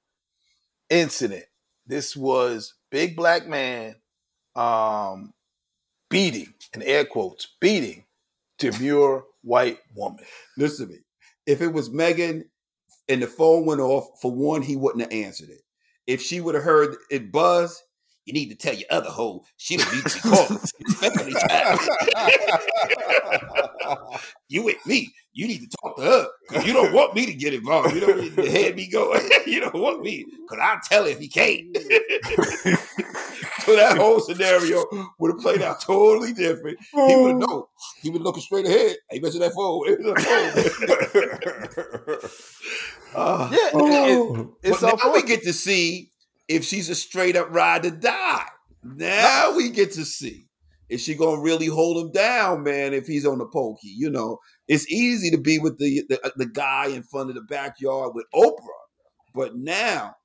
incident. 0.89 1.45
This 1.87 2.15
was 2.15 2.75
big 2.91 3.15
black 3.15 3.47
man 3.47 3.95
um, 4.55 5.33
beating, 6.12 6.53
in 6.76 6.84
air 6.84 7.05
quotes, 7.05 7.55
beating 7.59 8.05
demure 8.59 9.26
white 9.41 9.80
woman. 9.95 10.24
Listen 10.57 10.86
to 10.88 10.93
me. 10.93 10.99
If 11.47 11.62
it 11.62 11.74
was 11.74 11.89
Meagan 11.89 12.45
and 13.09 13.24
the 13.24 13.28
phone 13.28 13.66
went 13.66 13.82
off, 13.82 14.22
for 14.22 14.32
one, 14.32 14.62
he 14.62 14.76
wouldn't 14.76 15.01
have 15.01 15.12
answered 15.12 15.49
it. 15.49 15.62
If 16.05 16.22
she 16.22 16.39
would 16.41 16.53
have 16.53 16.64
heard 16.64 16.95
it 17.09 17.32
buzz, 17.32 17.82
you 18.26 18.34
need 18.34 18.49
to 18.49 18.55
tell 18.55 18.76
your 18.76 18.88
other 18.91 19.09
hoe 19.09 19.43
she 19.57 19.78
don't 19.78 19.91
need 19.93 20.05
to 20.05 20.14
be 20.14 20.20
calling, 20.30 20.59
you 24.47 24.64
with 24.64 24.86
me. 24.86 25.12
You 25.34 25.47
need 25.47 25.62
to 25.62 25.78
talk 25.82 25.95
to 25.97 26.03
her 26.03 26.28
because 26.47 26.68
you 26.68 26.74
don't 26.74 26.93
want 26.93 27.16
me 27.16 27.26
to 27.26 27.34
get 27.34 27.53
involved. 27.53 27.95
You 27.95 28.01
don't 28.01 28.20
need 28.20 28.36
to 28.36 28.51
head 28.51 28.76
me 28.76 28.88
go. 28.88 29.16
you 29.47 29.62
don't 29.62 29.74
want 29.74 30.01
me 30.03 30.26
because 30.26 30.59
I'll 30.62 30.80
tell 30.84 31.05
her 31.05 31.09
if 31.09 31.20
he 31.20 31.30
can't. 31.30 31.76
so 33.66 33.76
that 33.76 33.97
whole 33.97 34.20
scenario 34.20 34.84
would 35.20 35.32
have 35.32 35.39
played 35.41 35.62
out 35.62 35.82
totally 35.82 36.34
different. 36.34 36.78
He 36.82 37.16
would 37.16 37.32
have 37.32 37.39
known. 37.49 37.64
He 38.01 38.09
was 38.09 38.22
looking 38.22 38.41
straight 38.43 38.66
ahead. 38.66 38.97
He 39.12 39.20
mentioned 39.20 39.43
that 39.43 39.53
phone. 39.53 39.88
It 39.88 39.99
was 39.99 40.07
a 40.07 40.16
phone. 42.20 42.30
Ah. 43.16 43.49
Yeah, 43.51 43.70
it- 43.74 44.39
it- 44.39 44.47
it's 44.64 44.82
but 44.82 44.97
now 45.03 45.14
we 45.14 45.24
get 45.24 45.43
to 45.43 45.53
see 45.53 46.12
if 46.47 46.64
she's 46.64 46.89
a 46.89 46.95
straight 46.95 47.36
up 47.36 47.47
ride 47.51 47.86
or 47.86 47.91
die. 47.91 48.45
Now 48.84 49.53
we 49.55 49.70
get 49.70 49.91
to 49.93 50.05
see 50.05 50.47
is 50.89 51.01
she 51.01 51.16
gonna 51.16 51.41
really 51.41 51.68
hold 51.68 52.03
him 52.05 52.12
down, 52.12 52.64
man? 52.64 52.93
If 52.93 53.07
he's 53.07 53.26
on 53.26 53.38
the 53.38 53.45
pokey, 53.45 53.88
you 53.97 54.09
know, 54.09 54.39
it's 54.68 54.89
easy 54.91 55.30
to 55.32 55.38
be 55.38 55.59
with 55.59 55.78
the 55.78 56.03
the, 56.09 56.34
the 56.36 56.45
guy 56.45 56.88
in 56.88 57.03
front 57.03 57.30
of 57.30 57.36
the 57.36 57.41
backyard 57.41 58.12
with 58.14 58.26
Oprah, 58.34 58.86
but 59.34 59.55
now. 59.55 60.16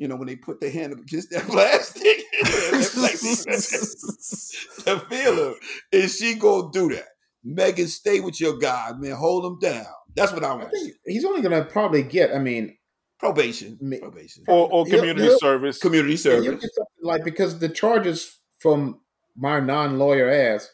You 0.00 0.08
know, 0.08 0.16
when 0.16 0.28
they 0.28 0.36
put 0.36 0.60
their 0.60 0.70
hand 0.70 0.94
up 0.94 1.00
against 1.00 1.30
that 1.30 1.42
plastic, 1.46 2.24
the 4.84 4.98
feeler, 5.08 5.54
is 5.92 6.16
she 6.16 6.34
gonna 6.34 6.70
do 6.72 6.88
that? 6.94 7.08
Meagan, 7.44 7.86
stay 7.86 8.20
with 8.20 8.40
your 8.40 8.58
guy, 8.58 8.92
man. 8.98 9.12
Hold 9.12 9.44
him 9.44 9.58
down. 9.58 9.86
That's 10.16 10.32
what 10.32 10.44
I 10.44 10.48
I 10.48 10.54
want. 10.54 10.70
think 10.72 10.94
he's 11.06 11.24
only 11.24 11.40
going 11.42 11.62
to 11.62 11.70
probably 11.70 12.02
get. 12.02 12.34
I 12.34 12.38
mean, 12.38 12.76
Probation. 13.18 13.78
Me- 13.80 14.00
Probation. 14.00 14.44
or, 14.48 14.70
or 14.72 14.86
He'll- 14.86 14.98
community 14.98 15.26
he'll- 15.26 15.38
service. 15.38 15.78
Community 15.78 16.12
you 16.12 16.16
service. 16.18 16.46
get 16.60 16.70
something 16.74 17.02
like 17.02 17.24
because 17.24 17.58
the 17.58 17.68
charges 17.68 18.38
from 18.58 19.00
my 19.36 19.60
non-lawyer 19.60 20.28
ass 20.30 20.70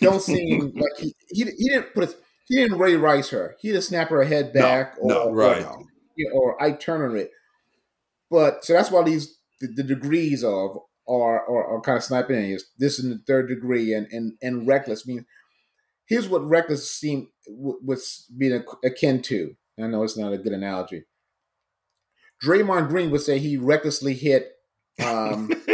don't 0.00 0.22
seem 0.22 0.72
like 0.76 0.92
he, 0.98 1.14
he 1.28 1.44
he 1.58 1.68
didn't 1.70 1.92
put 1.94 2.04
his, 2.04 2.16
he 2.48 2.56
didn't 2.56 2.78
Ray 2.78 2.96
Rice 2.96 3.30
her. 3.30 3.56
He 3.60 3.68
didn't 3.68 3.84
snap 3.84 4.08
her 4.10 4.22
head 4.24 4.52
back 4.52 4.94
or, 5.00 5.08
no, 5.08 5.22
or, 5.24 5.34
right. 5.34 5.62
no. 5.62 5.82
you 6.16 6.28
know, 6.28 6.34
or 6.38 6.62
Ike 6.62 6.80
Turner 6.80 7.16
it. 7.16 7.30
But 8.32 8.64
so 8.64 8.72
that's 8.72 8.90
why 8.90 9.04
these 9.04 9.38
the, 9.60 9.68
the 9.68 9.82
degrees 9.84 10.42
of 10.42 10.78
are 11.08 11.48
are, 11.48 11.76
are 11.76 11.80
kind 11.82 11.98
of 11.98 12.02
sniping 12.04 12.36
in. 12.36 12.44
Is 12.52 12.64
this 12.78 12.98
in 12.98 13.10
the 13.10 13.20
third 13.26 13.48
degree 13.48 13.92
and 13.94 14.08
and 14.10 14.32
and 14.42 14.66
reckless 14.66 15.06
means 15.06 15.24
here's 16.06 16.28
what 16.28 16.48
reckless 16.48 16.90
seem 16.90 17.28
w- 17.46 17.78
was 17.84 18.26
being 18.36 18.64
akin 18.84 19.22
to. 19.22 19.54
I 19.78 19.86
know 19.86 20.02
it's 20.02 20.16
not 20.18 20.32
a 20.32 20.38
good 20.38 20.52
analogy. 20.52 21.04
Draymond 22.44 22.88
Green 22.88 23.10
would 23.10 23.20
say 23.20 23.38
he 23.38 23.56
recklessly 23.56 24.14
hit 24.14 24.52
um, 25.04 25.48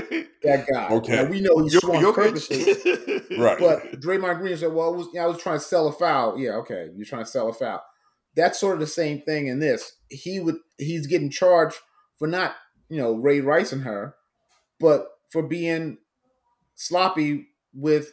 that 0.43 0.67
guy. 0.71 0.89
Okay. 0.91 1.17
Now, 1.17 1.25
we 1.31 1.41
know 1.41 1.59
he 1.65 1.71
Yo- 1.73 1.81
swung 1.81 2.03
Jokic. 2.03 2.15
purposely, 2.15 3.37
Right. 3.39 3.59
but 3.59 4.01
Draymond 4.01 4.39
Green 4.41 4.57
said, 4.57 4.73
"Well, 4.73 4.95
it 4.95 4.97
was, 4.99 5.09
I 5.19 5.27
was 5.27 5.39
trying 5.39 5.59
to 5.59 5.65
sell 5.65 5.89
a 5.89 5.93
foul." 5.93 6.39
Yeah, 6.39 6.53
okay, 6.57 6.89
you're 6.95 7.07
trying 7.07 7.25
to 7.25 7.31
sell 7.31 7.49
a 7.49 7.53
foul. 7.53 7.83
That's 8.37 8.61
sort 8.61 8.75
of 8.75 8.81
the 8.81 8.87
same 8.87 9.21
thing 9.23 9.47
in 9.47 9.59
this. 9.61 9.93
He 10.11 10.41
would 10.41 10.57
he's 10.77 11.07
getting 11.07 11.31
charged 11.31 11.77
for 12.19 12.29
not 12.29 12.57
you 12.89 12.99
know 12.99 13.14
Ray 13.14 13.41
Rice 13.41 13.73
and 13.73 13.83
her, 13.83 14.14
but 14.81 15.09
for 15.31 15.43
being 15.43 15.99
sloppy 16.75 17.49
with 17.75 18.12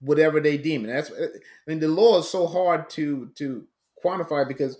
whatever 0.00 0.40
they 0.40 0.56
deem. 0.56 0.84
And 0.84 0.92
that's 0.92 1.10
I 1.10 1.26
mean 1.66 1.80
the 1.80 1.88
law 1.88 2.18
is 2.18 2.28
so 2.28 2.46
hard 2.46 2.88
to 2.90 3.30
to 3.36 3.66
quantify 4.04 4.46
because 4.46 4.78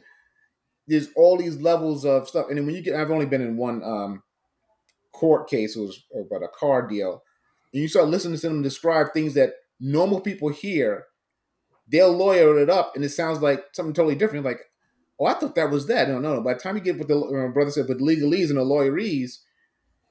there's 0.87 1.09
all 1.17 1.37
these 1.37 1.57
levels 1.57 2.05
of 2.05 2.29
stuff. 2.29 2.47
And 2.49 2.65
when 2.65 2.75
you 2.75 2.83
get, 2.83 2.95
I've 2.95 3.11
only 3.11 3.27
been 3.27 3.43
in 3.43 3.57
one 3.57 3.83
um, 3.83 4.23
court 5.13 5.49
case. 5.49 5.77
It 5.77 5.81
was 5.81 6.05
about 6.15 6.45
a 6.45 6.49
car 6.49 6.87
deal, 6.87 7.23
and 7.73 7.83
you 7.83 7.89
start 7.89 8.09
listening 8.09 8.39
to 8.39 8.49
them 8.49 8.63
describe 8.63 9.13
things 9.13 9.35
that 9.35 9.55
normal 9.81 10.21
people 10.21 10.49
hear. 10.49 11.07
They'll 11.89 12.13
lawyer 12.13 12.59
it 12.59 12.71
up, 12.71 12.93
and 12.95 13.05
it 13.05 13.11
sounds 13.11 13.41
like 13.41 13.65
something 13.73 13.95
totally 13.95 14.17
different. 14.17 14.45
Like, 14.45 14.61
oh, 15.19 15.27
I 15.27 15.35
thought 15.35 15.55
that 15.55 15.71
was 15.71 15.87
that. 15.87 16.09
No, 16.09 16.19
no, 16.19 16.35
no. 16.35 16.41
By 16.41 16.55
the 16.55 16.61
time 16.61 16.77
you 16.77 16.83
get 16.83 16.99
with 16.99 17.09
the 17.09 17.19
uh, 17.19 17.49
brother 17.53 17.71
said, 17.71 17.89
with 17.89 18.01
legalese 18.01 18.49
and 18.51 18.59
the 18.59 18.65
lawyerese, 18.65 19.39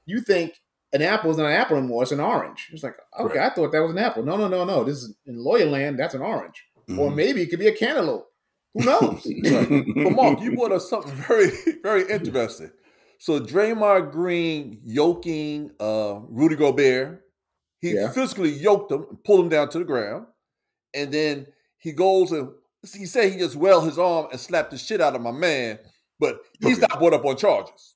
you 0.06 0.22
think 0.22 0.60
an 0.94 1.02
apple 1.02 1.32
is 1.32 1.38
not 1.38 1.48
an 1.48 1.54
apple 1.54 1.78
anymore; 1.78 2.04
it's 2.04 2.12
an 2.12 2.20
orange. 2.20 2.70
It's 2.72 2.84
like, 2.84 2.96
okay, 3.20 3.40
I 3.40 3.50
thought 3.50 3.72
that 3.72 3.82
was 3.82 3.92
an 3.92 3.98
apple. 3.98 4.24
No, 4.24 4.38
no, 4.38 4.48
no, 4.48 4.64
no. 4.64 4.84
This 4.84 4.98
is 5.04 5.16
in 5.26 5.38
lawyer 5.38 5.66
land. 5.66 6.00
That's 6.00 6.14
an 6.14 6.22
orange, 6.22 6.64
or 6.98 7.12
maybe 7.12 7.42
it 7.42 7.48
could 7.50 7.60
be 7.60 7.68
a 7.68 7.76
cantaloupe. 7.76 8.28
Who 8.74 8.84
knows? 8.86 9.26
But 10.04 10.12
Mark, 10.12 10.42
you 10.42 10.56
brought 10.56 10.74
up 10.74 10.82
something 10.82 11.14
very, 11.14 11.50
very 11.84 12.10
interesting. 12.12 12.72
So 13.20 13.40
Draymond 13.40 14.12
Green 14.12 14.80
yoking 14.84 15.72
uh, 15.80 16.20
Rudy 16.28 16.56
Gobert, 16.58 17.22
he 17.80 17.94
Yeah. 17.94 18.12
physically 18.12 18.52
yoked 18.52 18.92
him 18.92 19.06
and 19.10 19.24
pulled 19.24 19.40
him 19.42 19.50
down 19.50 19.70
to 19.70 19.80
the 19.80 19.86
ground, 19.86 20.26
and 20.94 21.12
then 21.12 21.48
he 21.78 21.94
goes 21.94 22.32
and 22.34 22.50
he 22.94 23.06
said 23.06 23.32
he 23.32 23.38
just 23.40 23.56
welled 23.56 23.86
his 23.86 23.98
arm 24.00 24.28
and 24.32 24.40
slapped 24.40 24.72
the 24.72 24.78
shit 24.78 25.02
out 25.02 25.16
of 25.16 25.22
my 25.22 25.32
man, 25.32 25.80
but 26.20 26.40
he's 26.60 26.78
Okay. 26.78 26.88
not 26.90 27.00
brought 27.00 27.14
up 27.14 27.26
on 27.26 27.38
charges. 27.38 27.96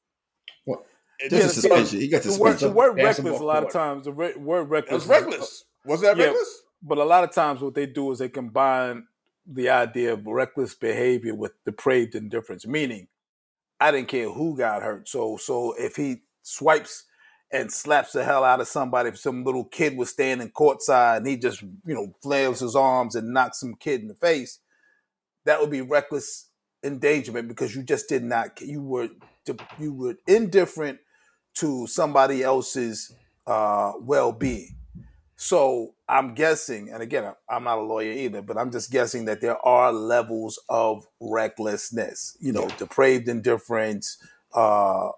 What? 0.65 0.83
And 1.21 1.31
That's 1.31 1.43
Yeah, 1.43 1.49
a 1.49 1.49
so- 1.53 1.61
suspension. 1.61 1.99
He 2.01 2.07
got 2.07 2.23
The 2.23 2.37
word, 2.39 2.59
the 2.59 2.69
word 2.71 2.95
reckless, 2.95 3.39
a 3.39 3.43
lot 3.43 3.63
of 3.63 3.71
times, 3.71 4.05
the 4.05 4.13
re- 4.13 4.35
word 4.35 4.69
reckless. 4.69 5.05
That's 5.05 5.23
reckless. 5.25 5.65
Was 5.85 6.01
that 6.01 6.17
Yeah. 6.17 6.25
reckless? 6.25 6.61
But 6.81 6.97
a 6.97 7.03
lot 7.03 7.23
of 7.25 7.31
times, 7.31 7.61
what 7.61 7.75
they 7.75 7.85
do 7.85 8.11
is 8.11 8.19
they 8.19 8.29
combine 8.29 9.05
the 9.45 9.69
idea 9.69 10.13
of 10.13 10.25
reckless 10.25 10.75
behavior 10.75 11.35
with 11.35 11.51
depraved 11.65 12.15
indifference, 12.15 12.65
meaning 12.67 13.07
I 13.81 13.91
didn't 13.91 14.07
care 14.09 14.29
who 14.29 14.55
got 14.57 14.81
hurt. 14.81 15.07
So 15.09 15.37
so 15.37 15.73
if 15.73 15.95
he 15.95 16.23
swipes 16.43 17.05
and 17.51 17.71
slaps 17.71 18.11
the 18.13 18.23
hell 18.23 18.43
out 18.43 18.61
of 18.61 18.67
somebody, 18.67 19.09
if 19.09 19.17
some 19.17 19.43
little 19.43 19.65
kid 19.65 19.97
was 19.97 20.09
standing 20.09 20.51
courtside 20.51 21.17
and 21.17 21.27
he 21.27 21.35
just 21.37 21.61
you 21.61 21.95
know 21.95 22.13
flails 22.21 22.59
his 22.59 22.75
arms 22.75 23.15
and 23.15 23.33
knocks 23.33 23.59
some 23.59 23.75
kid 23.75 24.01
in 24.01 24.07
the 24.07 24.15
face, 24.15 24.59
that 25.45 25.59
would 25.59 25.71
be 25.71 25.81
reckless 25.81 26.49
endangerment 26.83 27.47
because 27.47 27.75
you 27.75 27.83
just 27.83 28.07
did 28.07 28.23
not 28.23 28.59
you 28.61 28.81
were 28.81 29.09
you 29.79 29.93
were 29.93 30.15
indifferent 30.27 30.99
to 31.55 31.87
somebody 31.87 32.43
else's 32.43 33.13
uh, 33.47 33.93
well-being. 33.99 34.75
So 35.35 35.95
I'm 36.07 36.33
guessing, 36.33 36.89
and 36.91 37.01
again, 37.01 37.33
I'm 37.49 37.63
not 37.63 37.77
a 37.77 37.81
lawyer 37.81 38.11
either, 38.11 38.41
but 38.41 38.57
I'm 38.57 38.71
just 38.71 38.91
guessing 38.91 39.25
that 39.25 39.41
there 39.41 39.57
are 39.65 39.91
levels 39.91 40.59
of 40.67 41.07
recklessness, 41.21 42.37
you 42.41 42.51
know, 42.51 42.67
depraved 42.77 43.29
indifference, 43.29 44.17
uh, 44.53 45.11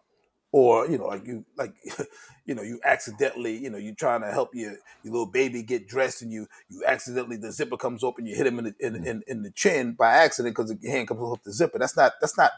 or 0.52 0.88
you 0.88 0.98
know, 1.00 1.06
like 1.08 1.26
you, 1.26 1.46
like, 1.58 1.74
you 2.52 2.56
know, 2.56 2.64
you 2.64 2.82
accidentally, 2.84 3.58
you 3.58 3.70
know, 3.70 3.78
you're 3.78 3.96
trying 3.96 4.20
to 4.20 4.30
help 4.30 4.54
your 4.54 4.72
your 5.04 5.14
little 5.14 5.26
baby 5.26 5.64
get 5.64 5.88
dressed, 5.88 6.22
and 6.22 6.34
you 6.34 6.48
you 6.68 6.84
accidentally 6.86 7.38
the 7.38 7.50
zipper 7.50 7.78
comes 7.78 8.04
open, 8.04 8.26
you 8.26 8.36
hit 8.36 8.46
him 8.46 8.60
in 8.60 8.66
the 8.66 8.76
in, 8.82 9.08
in, 9.08 9.24
in 9.26 9.42
the 9.44 9.52
chin 9.52 9.94
by 9.94 10.12
accident 10.12 10.54
because 10.54 10.76
your 10.82 10.92
hand 10.92 11.08
comes 11.08 11.22
off 11.22 11.42
the 11.44 11.54
zipper. 11.54 11.80
That's 11.80 11.96
not 11.96 12.12
that's 12.20 12.38
not 12.38 12.52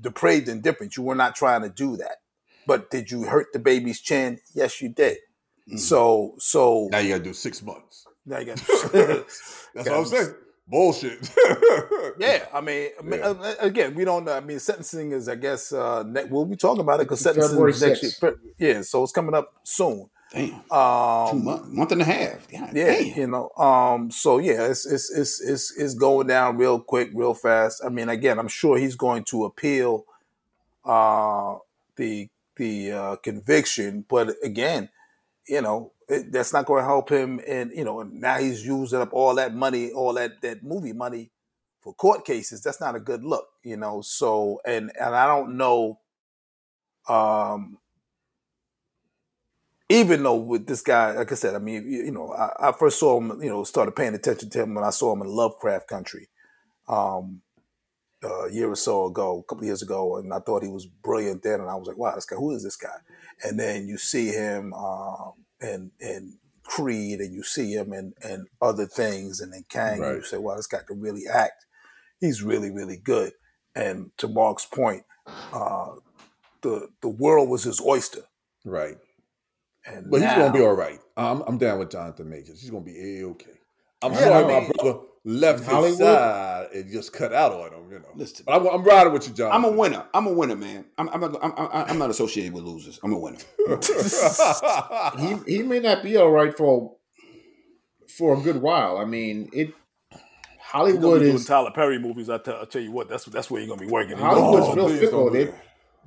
depraved 0.00 0.48
indifference. 0.48 0.96
You 0.96 1.02
were 1.02 1.14
not 1.14 1.36
trying 1.36 1.60
to 1.60 1.68
do 1.68 1.98
that. 1.98 2.22
But 2.66 2.90
did 2.90 3.10
you 3.10 3.24
hurt 3.24 3.48
the 3.52 3.58
baby's 3.58 4.00
chin? 4.00 4.40
Yes, 4.54 4.80
you 4.80 4.88
did. 4.88 5.18
Mm. 5.70 5.78
So 5.78 6.34
so 6.38 6.88
now 6.90 7.00
you 7.00 7.10
gotta 7.10 7.24
do 7.24 7.34
six 7.34 7.62
months. 7.62 8.06
Now 8.24 8.38
you 8.38 8.46
got 8.46 8.56
to. 8.56 8.64
That's 9.74 9.90
what 9.90 9.98
I'm 9.98 10.04
saying. 10.06 10.34
Bullshit. 10.68 11.30
yeah, 12.18 12.44
I 12.52 12.60
mean, 12.60 12.90
yeah. 13.08 13.16
Uh, 13.16 13.54
again, 13.58 13.94
we 13.94 14.04
don't. 14.04 14.28
I 14.28 14.40
mean, 14.40 14.58
sentencing 14.58 15.12
is, 15.12 15.28
I 15.28 15.34
guess, 15.34 15.72
uh, 15.72 16.02
ne- 16.02 16.24
we'll 16.24 16.44
be 16.44 16.56
talking 16.56 16.82
about 16.82 17.00
it 17.00 17.04
because 17.04 17.20
sentencing 17.20 17.68
is 17.68 17.82
next 17.82 18.22
year. 18.22 18.38
Yeah, 18.58 18.82
so 18.82 19.02
it's 19.02 19.12
coming 19.12 19.34
up 19.34 19.54
soon. 19.62 20.10
Damn, 20.30 20.60
um, 20.70 21.30
two 21.30 21.38
month, 21.42 21.68
month 21.68 21.92
and 21.92 22.02
a 22.02 22.04
half. 22.04 22.48
God, 22.50 22.76
yeah, 22.76 22.98
damn. 22.98 23.18
you 23.18 23.26
know. 23.28 23.48
Um, 23.56 24.10
so 24.10 24.36
yeah, 24.36 24.66
it's, 24.66 24.84
it's 24.84 25.10
it's 25.10 25.40
it's 25.40 25.74
it's 25.78 25.94
going 25.94 26.26
down 26.26 26.58
real 26.58 26.78
quick, 26.78 27.10
real 27.14 27.32
fast. 27.32 27.82
I 27.82 27.88
mean, 27.88 28.10
again, 28.10 28.38
I'm 28.38 28.48
sure 28.48 28.76
he's 28.76 28.94
going 28.94 29.24
to 29.24 29.46
appeal 29.46 30.04
uh, 30.84 31.56
the 31.96 32.28
the 32.56 32.92
uh, 32.92 33.16
conviction, 33.16 34.04
but 34.06 34.34
again, 34.42 34.90
you 35.48 35.62
know, 35.62 35.92
it, 36.08 36.32
that's 36.32 36.52
not 36.52 36.66
going 36.66 36.82
to 36.82 36.86
help 36.86 37.10
him. 37.10 37.40
And 37.46 37.70
you 37.74 37.84
know, 37.84 38.02
now 38.02 38.38
he's 38.38 38.64
using 38.64 39.00
up 39.00 39.12
all 39.12 39.34
that 39.36 39.54
money, 39.54 39.90
all 39.92 40.14
that 40.14 40.40
that 40.42 40.62
movie 40.62 40.92
money 40.92 41.30
for 41.80 41.94
court 41.94 42.24
cases. 42.24 42.62
That's 42.62 42.80
not 42.80 42.96
a 42.96 43.00
good 43.00 43.24
look, 43.24 43.46
you 43.62 43.76
know. 43.76 44.00
So, 44.00 44.60
and 44.64 44.90
and 44.98 45.14
I 45.14 45.26
don't 45.26 45.56
know, 45.56 46.00
um, 47.08 47.78
even 49.88 50.22
though 50.22 50.36
with 50.36 50.66
this 50.66 50.82
guy, 50.82 51.12
like 51.12 51.32
I 51.32 51.34
said, 51.34 51.54
I 51.54 51.58
mean, 51.58 51.90
you, 51.90 52.10
know, 52.10 52.32
I, 52.32 52.68
I, 52.68 52.72
first 52.72 52.98
saw 52.98 53.18
him, 53.18 53.42
you 53.42 53.48
know, 53.48 53.64
started 53.64 53.96
paying 53.96 54.14
attention 54.14 54.50
to 54.50 54.62
him 54.62 54.74
when 54.74 54.84
I 54.84 54.90
saw 54.90 55.12
him 55.14 55.22
in 55.22 55.28
Lovecraft 55.28 55.88
Country. 55.88 56.28
Um, 56.88 57.40
a 58.22 58.50
year 58.50 58.70
or 58.70 58.76
so 58.76 59.06
ago, 59.06 59.38
a 59.38 59.42
couple 59.48 59.64
years 59.64 59.82
ago, 59.82 60.16
and 60.16 60.32
I 60.32 60.40
thought 60.40 60.62
he 60.62 60.68
was 60.68 60.86
brilliant 60.86 61.42
then, 61.42 61.60
and 61.60 61.70
I 61.70 61.74
was 61.74 61.86
like, 61.86 61.96
"Wow, 61.96 62.14
this 62.14 62.24
guy, 62.24 62.36
who 62.36 62.52
is 62.52 62.64
this 62.64 62.76
guy?" 62.76 62.96
And 63.44 63.58
then 63.58 63.86
you 63.86 63.98
see 63.98 64.28
him 64.28 64.74
um, 64.74 65.32
in 65.60 65.90
in 66.00 66.38
Creed, 66.64 67.20
and 67.20 67.32
you 67.32 67.42
see 67.42 67.72
him 67.72 67.92
in, 67.92 68.14
in 68.22 68.46
other 68.60 68.86
things, 68.86 69.40
and 69.40 69.52
then 69.52 69.64
Kang, 69.68 70.00
right. 70.00 70.08
and 70.08 70.16
you 70.18 70.24
say, 70.24 70.38
"Wow, 70.38 70.56
this 70.56 70.66
guy 70.66 70.80
can 70.86 71.00
really 71.00 71.22
act. 71.32 71.66
He's 72.20 72.42
really, 72.42 72.70
really 72.70 72.96
good." 72.96 73.32
And 73.74 74.10
to 74.18 74.26
Mark's 74.26 74.66
point, 74.66 75.04
uh, 75.52 75.92
the 76.62 76.88
the 77.00 77.08
world 77.08 77.48
was 77.48 77.62
his 77.62 77.80
oyster, 77.80 78.22
right? 78.64 78.96
And 79.86 80.10
but 80.10 80.20
now, 80.20 80.28
he's 80.28 80.38
gonna 80.38 80.52
be 80.52 80.64
all 80.64 80.74
right. 80.74 80.98
I'm 81.16 81.42
I'm 81.42 81.58
down 81.58 81.78
with 81.78 81.90
Jonathan 81.90 82.28
Majors. 82.28 82.60
He's 82.60 82.70
gonna 82.70 82.84
be 82.84 83.20
a 83.20 83.26
okay. 83.28 83.58
I'm 84.02 84.12
yeah, 84.12 84.18
sorry, 84.18 84.44
I 84.44 84.46
mean, 84.46 84.68
my 84.68 84.72
brother 84.74 84.98
left 85.28 85.64
Hollywood. 85.64 85.90
his 85.90 85.98
side 85.98 86.68
and 86.74 86.90
just 86.90 87.12
cut 87.12 87.32
out 87.32 87.52
on 87.52 87.72
him. 87.72 87.92
You 87.92 87.98
know, 87.98 88.08
listen, 88.14 88.44
but 88.46 88.56
I'm, 88.56 88.66
I'm 88.66 88.82
riding 88.82 89.12
with 89.12 89.28
you, 89.28 89.34
John. 89.34 89.52
I'm 89.52 89.64
a 89.64 89.70
winner. 89.70 90.04
I'm 90.14 90.26
a 90.26 90.32
winner, 90.32 90.56
man. 90.56 90.86
I'm 90.96 91.08
I'm, 91.08 91.36
I'm, 91.36 91.52
I'm 91.56 91.98
not 91.98 92.10
associated 92.10 92.54
with 92.54 92.64
losers. 92.64 92.98
I'm 93.02 93.12
a 93.12 93.18
winner. 93.18 93.38
he 95.18 95.56
he 95.56 95.62
may 95.62 95.80
not 95.80 96.02
be 96.02 96.16
all 96.16 96.30
right 96.30 96.56
for 96.56 96.96
for 98.16 98.38
a 98.38 98.40
good 98.40 98.62
while. 98.62 98.96
I 98.96 99.04
mean, 99.04 99.50
it 99.52 99.74
Hollywood 100.60 101.22
is 101.22 101.44
Tyler 101.44 101.70
Perry 101.70 101.98
movies. 101.98 102.30
I 102.30 102.38
tell, 102.38 102.62
I 102.62 102.64
tell 102.64 102.82
you 102.82 102.92
what, 102.92 103.08
that's 103.08 103.26
that's 103.26 103.50
where 103.50 103.60
you're 103.60 103.68
gonna 103.68 103.86
be 103.86 103.92
working. 103.92 104.16
Hollywood's 104.16 104.66
oh, 104.68 104.88
real 104.88 104.98
fickle. 104.98 105.30
They, 105.30 105.52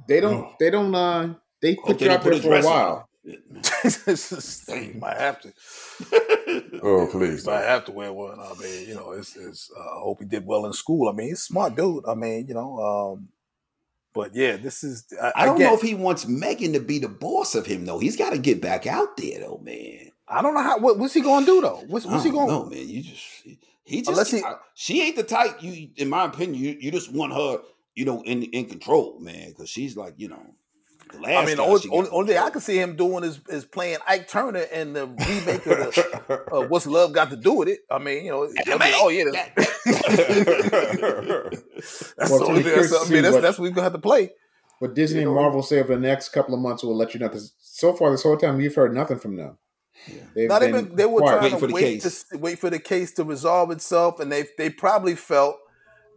they 0.08 0.20
don't 0.20 0.58
they 0.60 0.70
don't 0.72 0.94
uh 0.94 1.34
they 1.62 1.76
put 1.76 2.02
you 2.02 2.10
out 2.10 2.24
there 2.24 2.42
for 2.42 2.56
a 2.56 2.62
while. 2.64 3.10
Might 3.24 5.18
have 5.18 5.42
to. 5.42 5.54
oh 6.82 7.08
please! 7.12 7.48
I 7.48 7.62
have 7.62 7.86
to 7.86 7.92
wear 7.92 8.12
one. 8.12 8.40
I 8.40 8.54
mean, 8.60 8.88
you 8.88 8.96
know, 8.96 9.12
it's. 9.12 9.36
it's 9.36 9.72
uh, 9.76 9.80
I 9.80 10.00
hope 10.00 10.20
he 10.20 10.26
did 10.26 10.46
well 10.46 10.66
in 10.66 10.74
school. 10.74 11.08
I 11.08 11.12
mean, 11.12 11.28
he's 11.28 11.44
smart 11.44 11.76
dude. 11.76 12.04
I 12.08 12.16
mean, 12.16 12.48
you 12.48 12.56
know, 12.56 12.80
um, 12.80 13.30
but 14.14 14.34
yeah, 14.34 14.58
this 14.58 14.84
is. 14.84 15.06
I, 15.22 15.34
I 15.36 15.46
don't 15.46 15.60
know 15.60 15.76
if 15.76 15.82
he 15.82 15.94
wants 15.94 16.28
Meagan 16.28 16.74
to 16.74 16.80
be 16.80 16.98
the 16.98 17.10
boss 17.10 17.54
of 17.54 17.68
him 17.68 17.86
though. 17.86 18.00
He's 18.00 18.18
got 18.18 18.32
to 18.32 18.40
get 18.40 18.60
back 18.60 18.88
out 18.88 19.16
there 19.18 19.40
though, 19.42 19.62
man. 19.64 20.12
I 20.28 20.42
don't 20.42 20.56
know 20.56 20.64
how. 20.64 20.80
What, 20.80 20.98
what's 20.98 21.14
he 21.14 21.22
going 21.22 21.46
to 21.46 21.52
do 21.52 21.62
though? 21.62 21.84
What's, 21.88 22.08
what's 22.08 22.24
he 22.24 22.32
going? 22.32 22.48
No, 22.48 22.66
man. 22.66 22.90
You 22.90 23.04
just 23.04 23.44
he 23.84 24.02
just. 24.02 24.32
He, 24.32 24.42
she 24.74 25.04
ain't 25.04 25.16
the 25.16 25.24
type. 25.24 25.62
You, 25.62 25.90
in 25.96 26.10
my 26.10 26.26
opinion, 26.26 26.56
you, 26.56 26.76
you 26.80 26.90
just 26.90 27.14
want 27.14 27.34
her, 27.34 27.60
you 27.94 28.06
know, 28.06 28.24
in 28.24 28.44
in 28.44 28.66
control, 28.66 29.20
man, 29.20 29.50
because 29.50 29.70
she's 29.70 29.96
like, 29.96 30.16
you 30.18 30.28
know 30.28 30.56
I 31.26 31.46
mean, 31.46 31.58
the 31.58 31.64
only, 31.64 31.90
only, 31.90 32.10
only, 32.10 32.34
thing 32.34 32.42
I 32.42 32.50
can 32.50 32.62
see 32.62 32.80
him 32.80 32.96
doing 32.96 33.24
is 33.24 33.40
is 33.50 33.66
playing 33.66 33.98
Ike 34.08 34.28
Turner 34.28 34.60
in 34.60 34.94
the 34.94 35.08
remake 35.08 35.66
of 35.66 35.78
the, 35.78 36.44
uh, 36.52 36.68
"What's 36.68 36.88
Love 36.88 37.14
Got 37.14 37.30
to 37.32 37.36
Do 37.36 37.54
with 37.54 37.68
It." 37.68 37.80
I 37.90 38.00
mean, 38.00 38.26
you 38.26 38.32
know, 38.32 38.48
be, 38.48 38.94
oh 38.96 39.10
yeah, 39.10 39.26
that's, 39.32 39.84
that's, 42.16 42.32
well, 42.32 42.50
only, 42.50 42.62
that's, 42.64 42.94
I 42.94 43.10
mean, 43.10 43.24
that's, 43.24 43.34
what, 43.34 43.42
that's 43.42 43.60
what 43.60 43.64
we're 43.64 43.72
gonna 43.72 43.84
have 43.84 43.94
to 43.94 44.00
play. 44.00 44.32
What 44.80 44.96
Disney 44.96 45.20
you 45.20 45.26
know? 45.26 45.32
and 45.32 45.42
Marvel 45.42 45.62
say 45.62 45.80
over 45.80 45.94
the 45.94 46.02
next 46.02 46.30
couple 46.30 46.54
of 46.54 46.60
months 46.60 46.84
will 46.84 46.96
let 46.96 47.14
you 47.14 47.20
know 47.20 47.28
because 47.28 47.54
so 47.60 47.94
far 47.94 48.10
this 48.12 48.24
whole 48.24 48.38
time 48.38 48.60
you've 48.60 48.76
heard 48.76 48.94
nothing 48.94 49.20
from 49.20 49.36
them. 49.36 49.58
Yeah. 50.08 50.48
Not 50.48 50.64
even 50.64 50.96
they 50.96 51.06
were 51.06 51.20
quiet. 51.20 51.50
trying 51.50 51.60
to 51.60 51.74
wait 51.74 52.02
to 52.02 52.38
wait 52.38 52.58
for 52.60 52.70
the 52.70 52.80
case 52.80 53.12
to 53.14 53.24
resolve 53.24 53.70
itself, 53.72 54.20
and 54.20 54.32
they 54.32 54.46
they 54.58 54.70
probably 54.70 55.16
felt 55.16 55.58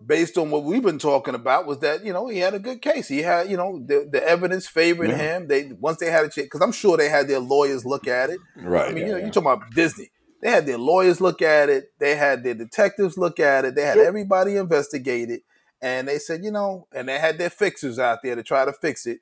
based 0.04 0.38
on 0.38 0.50
what 0.50 0.64
we've 0.64 0.82
been 0.82 0.98
talking 0.98 1.34
about, 1.34 1.66
was 1.66 1.78
that 1.80 2.04
you 2.04 2.12
know 2.12 2.28
he 2.28 2.38
had 2.38 2.54
a 2.54 2.58
good 2.58 2.82
case. 2.82 3.08
He 3.08 3.22
had 3.22 3.50
you 3.50 3.56
know 3.56 3.82
the, 3.84 4.08
the 4.10 4.22
evidence 4.26 4.66
favored 4.66 5.10
yeah. 5.10 5.16
him. 5.16 5.48
They 5.48 5.72
once 5.78 5.98
they 5.98 6.10
had 6.10 6.24
a 6.24 6.28
check 6.28 6.44
because 6.44 6.60
I'm 6.60 6.72
sure 6.72 6.96
they 6.96 7.08
had 7.08 7.28
their 7.28 7.40
lawyers 7.40 7.84
look 7.84 8.06
at 8.06 8.30
it. 8.30 8.38
Right. 8.56 8.90
I 8.90 8.92
mean, 8.92 8.98
yeah, 8.98 9.02
you 9.02 9.10
know, 9.12 9.18
yeah. 9.18 9.24
you're 9.24 9.32
talking 9.32 9.52
about 9.52 9.70
Disney. 9.74 10.10
They 10.42 10.50
had 10.50 10.66
their 10.66 10.78
lawyers 10.78 11.20
look 11.20 11.40
at 11.40 11.70
it. 11.70 11.92
They 11.98 12.16
had 12.16 12.44
their 12.44 12.54
detectives 12.54 13.16
look 13.16 13.40
at 13.40 13.64
it. 13.64 13.74
They 13.74 13.82
had 13.82 13.98
everybody 13.98 14.56
investigate 14.56 15.30
it, 15.30 15.42
and 15.80 16.06
they 16.06 16.18
said, 16.18 16.44
you 16.44 16.50
know, 16.50 16.86
and 16.94 17.08
they 17.08 17.18
had 17.18 17.38
their 17.38 17.50
fixers 17.50 17.98
out 17.98 18.18
there 18.22 18.36
to 18.36 18.42
try 18.42 18.64
to 18.64 18.72
fix 18.72 19.06
it. 19.06 19.20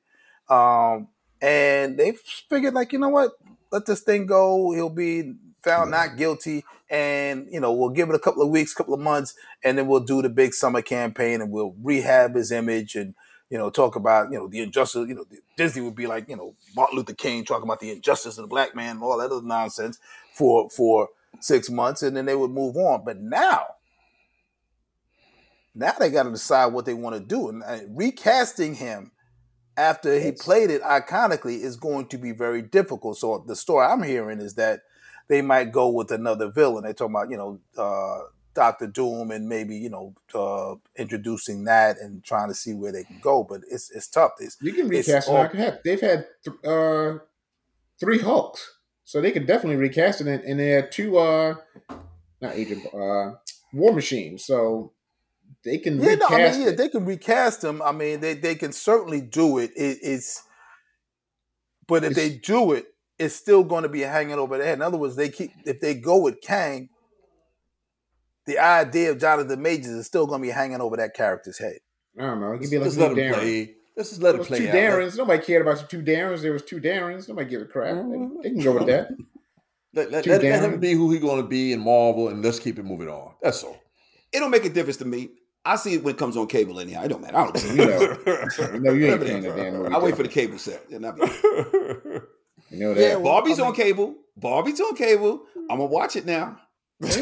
Um, 0.49 1.09
and 1.41 1.99
they 1.99 2.15
figured, 2.49 2.75
like, 2.75 2.93
you 2.93 2.99
know 2.99 3.09
what, 3.09 3.33
let 3.71 3.87
this 3.87 4.03
thing 4.03 4.27
go. 4.27 4.73
He'll 4.73 4.91
be 4.91 5.35
found 5.63 5.91
not 5.91 6.17
guilty, 6.17 6.65
and 6.91 7.47
you 7.51 7.61
know 7.61 7.73
we'll 7.73 7.91
give 7.91 8.09
it 8.09 8.15
a 8.15 8.21
couple 8.21 8.43
of 8.43 8.49
weeks, 8.49 8.75
couple 8.75 8.95
of 8.95 9.01
months, 9.01 9.35
and 9.65 9.79
then 9.79 9.87
we'll 9.87 10.01
do 10.01 10.23
the 10.23 10.29
big 10.29 10.55
summer 10.55 10.83
campaign, 10.83 11.41
and 11.41 11.51
we'll 11.51 11.75
rehab 11.83 12.35
his 12.35 12.53
image, 12.53 12.95
and 12.95 13.15
you 13.51 13.59
know 13.59 13.71
talk 13.71 13.97
about 13.97 14.31
you 14.33 14.39
know 14.39 14.49
the 14.49 14.61
injustice. 14.61 15.09
You 15.09 15.15
know 15.15 15.25
Disney 15.57 15.83
would 15.83 15.97
be 15.97 16.07
like 16.07 16.29
you 16.29 16.37
know 16.37 16.55
Martin 16.75 16.97
Luther 16.97 17.15
King 17.15 17.45
talking 17.45 17.65
about 17.65 17.81
the 17.81 17.91
injustice 17.91 18.39
of 18.39 18.43
the 18.43 18.49
black 18.49 18.75
man 18.75 18.97
and 18.97 19.03
all 19.03 19.19
that 19.19 19.31
other 19.31 19.47
nonsense 19.47 19.99
for 20.35 20.69
for 20.71 21.09
six 21.41 21.71
months, 21.71 22.03
and 22.03 22.17
then 22.17 22.27
they 22.27 22.37
would 22.37 22.51
move 22.51 22.77
on. 22.77 23.05
But 23.05 23.21
now, 23.21 23.67
now 25.75 25.93
they 25.99 26.11
got 26.11 26.25
to 26.25 26.31
decide 26.31 26.67
what 26.67 26.85
they 26.85 26.95
want 26.95 27.17
to 27.17 27.21
do, 27.21 27.49
and 27.49 27.63
uh, 27.63 27.79
recasting 27.89 28.75
him 28.75 29.13
after 29.77 30.21
he 30.21 30.33
played 30.33 30.71
it 30.71 30.83
iconically 30.83 31.61
is 31.61 31.77
going 31.77 32.07
to 32.07 32.19
be 32.19 32.33
very 32.33 32.63
difficult. 32.63 33.17
So 33.17 33.43
the 33.47 33.57
story 33.57 33.87
I'm 33.87 34.03
hearing 34.03 34.41
is 34.41 34.55
that 34.55 34.83
they 35.29 35.43
might 35.43 35.73
go 35.73 35.89
with 35.89 36.11
another 36.11 36.51
villain. 36.51 36.85
They're 36.85 36.93
talking 36.93 37.15
about, 37.15 37.31
you 37.31 37.37
know, 37.37 37.61
uh, 37.77 38.29
Doctor 38.55 38.87
Doom 38.87 39.31
and 39.31 39.49
maybe, 39.49 39.77
you 39.77 39.89
know, 39.89 40.15
uh, 40.35 40.75
introducing 40.97 41.65
that 41.65 41.99
and 41.99 42.23
trying 42.23 42.49
to 42.49 42.55
see 42.55 42.75
where 42.75 42.93
they 42.93 43.05
can 43.05 43.19
go. 43.21 43.45
But 43.45 43.63
it's 43.71 43.91
it's 43.91 44.09
tough. 44.09 44.33
It's, 44.41 44.59
you 44.61 44.73
can 44.75 44.89
recast 44.89 45.29
it. 45.31 45.55
Heck, 45.55 45.83
they've 45.85 46.01
had 46.01 46.27
th- 46.45 46.65
uh, 46.65 47.19
three 47.99 48.19
Hulks. 48.19 48.79
So 49.05 49.21
they 49.21 49.31
could 49.31 49.47
definitely 49.47 49.77
recast 49.77 50.21
it. 50.21 50.27
And, 50.27 50.43
and 50.45 50.61
they 50.61 50.69
had 50.69 50.93
two, 50.93 51.19
uh, 51.19 51.55
not 52.41 52.55
Agent, 52.55 52.87
uh, 52.95 53.37
War 53.73 53.93
Machine. 53.93 54.39
So 54.39 54.93
they 55.65 55.79
can 55.79 56.01
yeah, 56.01 56.11
recast 56.11 56.31
no, 56.31 56.37
I 56.37 56.51
mean, 56.51 56.63
yeah, 56.63 56.71
they 56.73 56.89
can 56.89 57.05
recast 57.05 57.61
them. 57.61 57.83
I 57.83 57.93
mean, 57.93 58.21
they, 58.21 58.35
they 58.35 58.55
can 58.55 58.73
certainly 58.73 59.21
do 59.21 59.59
it. 59.59 59.71
it 59.77 59.99
it's, 60.03 60.43
but 61.87 62.05
if 62.05 62.11
it's, 62.13 62.21
they 62.21 62.31
do 62.37 62.73
it, 62.73 62.87
is 63.19 63.35
still 63.35 63.63
going 63.65 63.83
to 63.83 63.89
be 63.89 64.01
hanging 64.01 64.35
over 64.35 64.57
their 64.59 64.67
head. 64.67 64.79
In 64.79 64.83
other 64.83 64.99
words, 64.99 65.17
they 65.17 65.29
keep 65.29 65.53
if 65.65 65.81
they 65.81 65.95
go 65.95 66.19
with 66.19 66.41
Kang, 66.41 66.89
the 68.47 68.59
idea 68.59 69.11
of 69.11 69.19
Jonathan 69.19 69.63
Majors 69.63 69.87
is 69.87 70.07
still 70.07 70.27
going 70.27 70.41
to 70.41 70.47
be 70.47 70.53
hanging 70.53 70.81
over 70.81 70.97
that 70.97 71.15
character's 71.15 71.59
head. 71.59 71.79
I 72.19 72.23
don't 72.23 72.41
know. 72.41 72.53
It 72.53 72.61
could 72.61 72.71
be 72.71 72.79
like 72.79 72.87
just 72.87 72.99
let 72.99 73.17
him 73.17 73.35
play. 73.35 73.75
Let's 73.97 74.11
just 74.11 74.23
let 74.23 74.33
There 74.33 74.41
it 74.41 74.47
play 74.47 74.59
two 74.61 74.69
out. 74.69 74.73
Darrins. 74.73 75.17
Nobody 75.17 75.43
cared 75.43 75.63
about 75.63 75.79
your 75.79 75.89
two 75.89 76.03
Darrins. 76.03 76.43
There 76.43 76.53
was 76.53 76.63
two 76.63 76.81
Darrins. 76.81 77.29
Nobody 77.29 77.51
give 77.51 77.63
a 77.63 77.67
crap. 77.67 77.95
They, 77.95 78.01
mm-hmm. 78.01 78.41
they 78.43 78.51
can 78.51 78.61
go 78.61 78.73
with 78.73 78.87
that. 78.87 79.11
Let, 79.95 80.11
let, 80.11 80.27
let, 80.27 80.43
let 80.43 80.63
him 80.63 80.81
be 80.81 80.95
who 80.95 81.11
he's 81.11 81.21
going 81.21 81.43
to 81.43 81.47
be 81.47 81.75
in 81.75 81.81
Marvel, 81.81 82.29
and 82.29 82.43
let's 82.43 82.59
keep 82.59 82.79
it 82.79 82.83
moving 82.83 83.11
on. 83.11 83.35
That's 83.43 83.63
all. 83.63 83.77
It 84.33 84.39
don't 84.39 84.51
make 84.51 84.65
a 84.65 84.71
difference 84.71 84.97
to 84.99 85.05
me. 85.05 85.29
I 85.67 85.77
see 85.77 85.95
it 85.95 86.03
when 86.03 86.15
it 86.15 86.19
comes 86.19 86.35
on 86.37 86.47
cable 86.47 86.81
anyhow. 86.81 87.05
It 87.05 87.09
don't 87.09 87.21
matter. 87.21 87.37
I 87.37 87.45
don't 87.45 87.59
see 87.59 87.77
You 87.77 87.87
know, 88.81 88.93
you 88.95 89.05
you 89.05 89.07
ain't 89.13 89.21
Whatever 89.21 89.25
paying 89.27 89.43
they- 89.43 89.51
the 89.51 89.57
damn. 89.57 89.95
I 89.95 89.99
wait 89.99 90.17
for 90.17 90.23
the 90.23 90.31
cable 90.31 90.57
set. 90.57 90.83
And 92.73 92.83
I'll 92.85 92.95
be- 92.95 93.01
You 93.01 93.07
know 93.07 93.09
Yeah, 93.09 93.15
well, 93.17 93.25
Barbie's 93.35 93.59
I 93.59 93.63
mean- 93.63 93.69
on 93.71 93.75
cable. 93.77 94.15
Barbie's 94.37 94.81
on 94.81 94.97
cable. 94.97 95.43
I'm 95.71 95.79
gonna 95.79 95.87
watch 95.87 96.17
it 96.17 96.27
now. 96.27 96.59
I 97.05 97.09
did. 97.09 97.21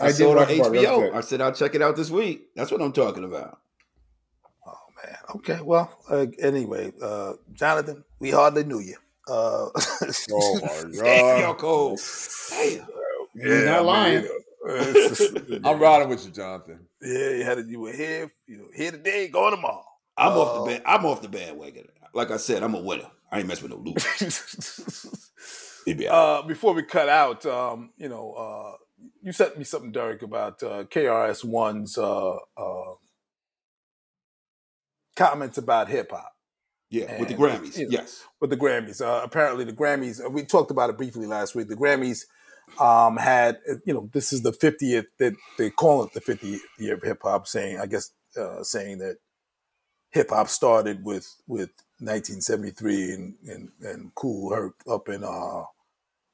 I 0.00 0.06
I, 0.06 0.08
did 0.08 0.16
saw 0.16 0.32
it 0.32 0.36
on 0.36 0.36
watch 0.36 0.58
Barbie. 0.58 0.78
That 0.80 0.88
HBO. 0.88 1.14
I 1.14 1.20
said 1.20 1.40
I'll 1.40 1.52
check 1.52 1.74
it 1.74 1.82
out 1.82 1.96
this 1.96 2.10
week. 2.10 2.48
That's 2.56 2.70
what 2.70 2.80
I'm 2.80 2.92
talking 2.92 3.24
about. 3.24 3.58
Oh 4.66 4.72
man. 5.04 5.16
Okay. 5.36 5.60
Well, 5.62 5.90
uh, 6.08 6.26
anyway, 6.38 6.92
uh, 7.02 7.34
Jonathan, 7.52 8.04
we 8.20 8.30
hardly 8.30 8.64
knew 8.64 8.80
you. 8.80 8.96
Uh, 9.28 9.68
Oh 10.32 10.60
my 10.62 10.68
Damn, 10.92 11.40
y'all 11.40 11.52
god! 11.52 11.58
cold. 11.58 12.00
Damn. 12.50 12.86
You're 13.34 13.64
not 13.66 13.84
lying. 13.84 14.28
it's 14.66 15.18
just- 15.18 15.36
I'm 15.64 15.78
riding 15.80 16.08
with 16.08 16.24
you, 16.24 16.30
Jonathan. 16.30 16.86
Yeah, 17.02 17.30
you 17.30 17.44
had 17.44 17.58
it. 17.58 17.68
You 17.68 17.80
were 17.80 17.92
here. 17.92 18.30
You 18.46 18.58
know, 18.58 18.64
here 18.74 18.92
today, 18.92 19.28
gone 19.28 19.50
tomorrow. 19.52 19.84
I'm 20.16 20.32
Uh, 20.32 20.36
off 20.40 20.64
the 20.64 20.70
band. 20.72 20.82
I'm 20.86 21.04
off 21.04 21.20
the 21.22 21.28
bandwagon. 21.28 21.88
Like 22.14 22.30
I 22.30 22.36
said, 22.36 22.62
I'm 22.62 22.74
a 22.74 22.80
winner. 22.80 23.10
I 23.34 23.40
ain't 23.40 23.48
mess 23.48 23.62
with 23.62 23.72
no 23.72 23.78
loser. 23.78 25.10
It 25.86 25.98
be 25.98 26.08
uh, 26.08 26.42
before 26.42 26.74
we 26.74 26.82
cut 26.84 27.08
out, 27.10 27.46
um, 27.46 27.90
you 27.98 28.08
know, 28.08 28.32
uh, 28.34 28.76
you 29.22 29.32
sent 29.32 29.58
me 29.58 29.64
something, 29.64 29.92
Derek, 29.92 30.22
about 30.22 30.62
uh, 30.62 30.84
KRS 30.84 31.44
One's 31.44 31.98
uh, 31.98 32.36
uh, 32.56 32.94
comments 35.16 35.58
about 35.58 35.88
hip 35.88 36.10
hop. 36.12 36.32
yeah, 36.90 37.20
with 37.20 37.28
the 37.30 37.34
Grammys. 37.34 37.78
you 37.78 37.84
know, 37.86 37.90
Yes. 37.92 38.22
with 38.40 38.50
the 38.50 38.56
Grammys. 38.56 39.00
Uh, 39.02 39.22
apparently, 39.24 39.64
the 39.64 39.72
Grammys. 39.74 40.24
uh, 40.24 40.30
We 40.30 40.44
talked 40.44 40.70
about 40.70 40.90
it 40.90 40.96
briefly 40.98 41.26
last 41.26 41.54
week. 41.54 41.68
The 41.68 41.76
Grammys 41.76 42.24
um, 42.80 43.16
had, 43.18 43.58
uh, 43.70 43.76
you 43.86 43.94
know, 43.94 44.08
this 44.12 44.32
is 44.32 44.42
the 44.42 44.52
50th 44.52 45.06
that 45.18 45.34
they 45.58 45.70
call 45.70 46.04
it 46.04 46.12
the 46.14 46.20
50th 46.22 46.60
year 46.78 46.94
of 46.94 47.02
hip 47.02 47.20
hop. 47.22 47.46
Saying, 47.46 47.78
I 47.80 47.86
guess, 47.86 48.12
uh, 48.38 48.62
saying 48.64 48.98
that 48.98 49.16
hip 50.12 50.30
hop 50.30 50.48
started 50.48 51.04
with 51.04 51.28
with 51.46 51.70
1973 52.04 53.12
and 53.12 53.34
and, 53.48 53.70
and 53.82 54.14
Kool 54.16 54.54
Herc 54.54 54.76
up 54.90 55.08
in 55.08 55.24
uh, 55.24 55.64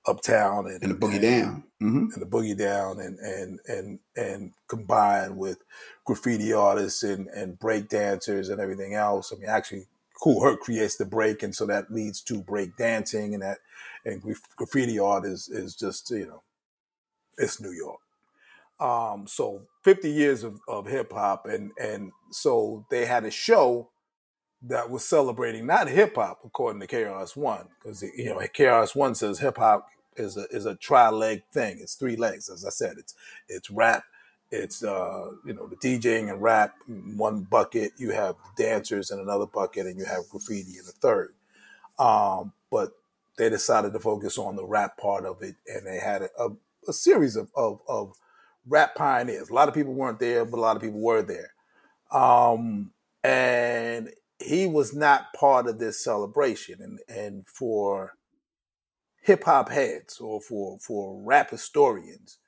Uptown 0.06 0.66
and, 0.68 0.82
And 0.82 0.92
the 0.92 0.96
boogie 0.96 1.22
down. 1.22 1.64
hmm 1.80 2.06
and 2.14 2.22
the 2.22 2.26
boogie 2.26 2.56
down 2.58 3.00
and 3.00 3.18
and 3.20 3.60
and 3.68 3.98
and 4.16 4.52
combined 4.68 5.36
with 5.38 5.58
graffiti 6.06 6.52
artists 6.52 7.02
and 7.02 7.28
and 7.28 7.58
break 7.58 7.88
dancers 7.88 8.48
and 8.48 8.60
everything 8.60 8.94
else. 8.94 9.32
I 9.32 9.36
mean, 9.38 9.48
actually, 9.50 9.86
Kool 10.22 10.42
Herc 10.42 10.60
creates 10.60 10.96
the 10.96 11.06
break, 11.06 11.42
and 11.42 11.54
so 11.54 11.66
that 11.66 11.92
leads 11.92 12.22
to 12.24 12.42
break 12.42 12.76
dancing, 12.76 13.34
and 13.34 13.42
that 13.42 13.58
and 14.04 14.22
graffiti 14.56 14.98
art 14.98 15.26
is 15.26 15.48
is 15.48 15.76
just 15.76 16.10
you 16.10 16.26
know, 16.26 16.42
it's 17.38 17.60
New 17.60 17.72
York. 17.72 18.00
Um, 18.80 19.26
so 19.28 19.62
50 19.84 20.10
years 20.10 20.44
of, 20.44 20.60
of 20.68 20.86
hip 20.86 21.12
hop, 21.12 21.46
and 21.46 21.72
and 21.80 22.12
so 22.32 22.86
they 22.90 23.06
had 23.06 23.24
a 23.24 23.30
show 23.32 23.90
that 24.62 24.90
was 24.90 25.04
celebrating 25.04 25.66
not 25.66 25.88
hip 25.88 26.16
hop 26.16 26.40
according 26.44 26.80
to 26.80 26.86
KRS 26.86 27.36
One, 27.36 27.66
because 27.82 28.02
you 28.02 28.26
know 28.26 28.38
KRS 28.38 28.94
One 28.94 29.14
says 29.14 29.38
hip 29.38 29.58
hop 29.58 29.88
is 30.16 30.36
a 30.36 30.46
is 30.50 30.66
a 30.66 30.74
tri 30.74 31.08
leg 31.10 31.42
thing. 31.52 31.78
It's 31.80 31.94
three 31.94 32.16
legs, 32.16 32.48
as 32.50 32.64
I 32.64 32.70
said. 32.70 32.96
It's 32.98 33.14
it's 33.48 33.70
rap, 33.70 34.04
it's 34.50 34.84
uh 34.84 35.30
you 35.46 35.54
know 35.54 35.66
the 35.68 35.76
DJing 35.76 36.30
and 36.30 36.42
rap 36.42 36.74
in 36.88 37.16
one 37.16 37.42
bucket. 37.42 37.92
You 37.98 38.10
have 38.12 38.36
dancers 38.56 39.10
in 39.10 39.18
another 39.18 39.46
bucket, 39.46 39.86
and 39.86 39.98
you 39.98 40.04
have 40.04 40.28
graffiti 40.30 40.78
in 40.78 40.84
the 40.86 40.92
third. 40.92 41.34
Um, 41.98 42.52
but 42.70 42.92
they 43.38 43.48
decided 43.50 43.92
to 43.94 44.00
focus 44.00 44.38
on 44.38 44.56
the 44.56 44.66
rap 44.66 44.98
part 44.98 45.24
of 45.24 45.42
it, 45.42 45.56
and 45.66 45.86
they 45.86 45.98
had 45.98 46.22
a, 46.22 46.30
a, 46.38 46.50
a 46.88 46.92
series 46.92 47.36
of, 47.36 47.50
of 47.56 47.80
of 47.88 48.14
rap 48.66 48.94
pioneers. 48.94 49.50
A 49.50 49.54
lot 49.54 49.68
of 49.68 49.74
people 49.74 49.94
weren't 49.94 50.20
there, 50.20 50.44
but 50.44 50.58
a 50.58 50.60
lot 50.60 50.76
of 50.76 50.82
people 50.82 51.00
were 51.00 51.22
there. 51.22 51.52
Um, 52.12 52.92
and 53.22 54.10
he 54.40 54.66
was 54.66 54.94
not 54.94 55.32
part 55.32 55.66
of 55.66 55.78
this 55.78 56.02
celebration. 56.02 56.80
And 56.80 56.98
and 57.08 57.46
for 57.46 58.14
hip 59.22 59.44
hop 59.44 59.70
heads 59.70 60.18
or 60.18 60.40
for 60.40 60.78
for 60.78 61.20
rap 61.22 61.50
historians, 61.50 62.38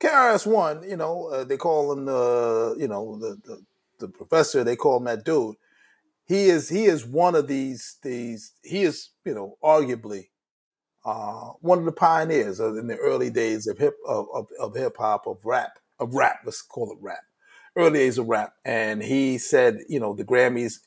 KRS 0.00 0.46
One, 0.46 0.88
you 0.88 0.96
know, 0.96 1.26
uh, 1.26 1.44
they 1.44 1.56
call 1.56 1.92
him 1.92 2.06
the 2.06 2.76
you 2.78 2.88
know 2.88 3.18
the, 3.18 3.36
the 3.44 3.62
the 3.98 4.08
professor. 4.08 4.64
They 4.64 4.76
call 4.76 4.98
him 4.98 5.04
that 5.04 5.24
dude. 5.24 5.56
He 6.26 6.48
is 6.48 6.68
he 6.68 6.84
is 6.84 7.04
one 7.04 7.34
of 7.34 7.48
these 7.48 7.96
these. 8.02 8.52
He 8.62 8.82
is 8.82 9.10
you 9.24 9.34
know 9.34 9.56
arguably 9.62 10.28
uh, 11.04 11.52
one 11.60 11.78
of 11.78 11.84
the 11.84 11.92
pioneers 11.92 12.60
in 12.60 12.86
the 12.86 12.96
early 12.96 13.30
days 13.30 13.66
of 13.66 13.78
hip 13.78 13.96
of, 14.06 14.26
of, 14.34 14.48
of 14.58 14.76
hip 14.76 14.96
hop 14.98 15.26
of 15.26 15.38
rap 15.44 15.78
of 15.98 16.14
rap. 16.14 16.40
Let's 16.44 16.62
call 16.62 16.92
it 16.92 16.98
rap. 17.00 17.20
Early 17.76 18.00
days 18.00 18.18
of 18.18 18.26
rap, 18.26 18.54
and 18.64 19.00
he 19.00 19.38
said, 19.38 19.78
you 19.88 20.00
know, 20.00 20.12
the 20.12 20.24
Grammys 20.24 20.80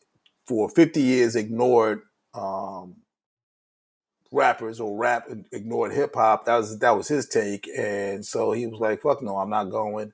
for 0.47 0.69
50 0.69 1.01
years 1.01 1.35
ignored 1.35 2.01
um, 2.33 2.95
rappers 4.31 4.79
or 4.79 4.97
rap 4.97 5.27
ignored 5.51 5.93
hip 5.93 6.15
hop. 6.15 6.45
That 6.45 6.57
was 6.57 6.79
that 6.79 6.95
was 6.97 7.07
his 7.07 7.27
take, 7.27 7.67
and 7.77 8.25
so 8.25 8.51
he 8.51 8.67
was 8.67 8.79
like, 8.79 9.01
"Fuck 9.01 9.21
no, 9.21 9.37
I'm 9.37 9.49
not 9.49 9.65
going." 9.69 10.13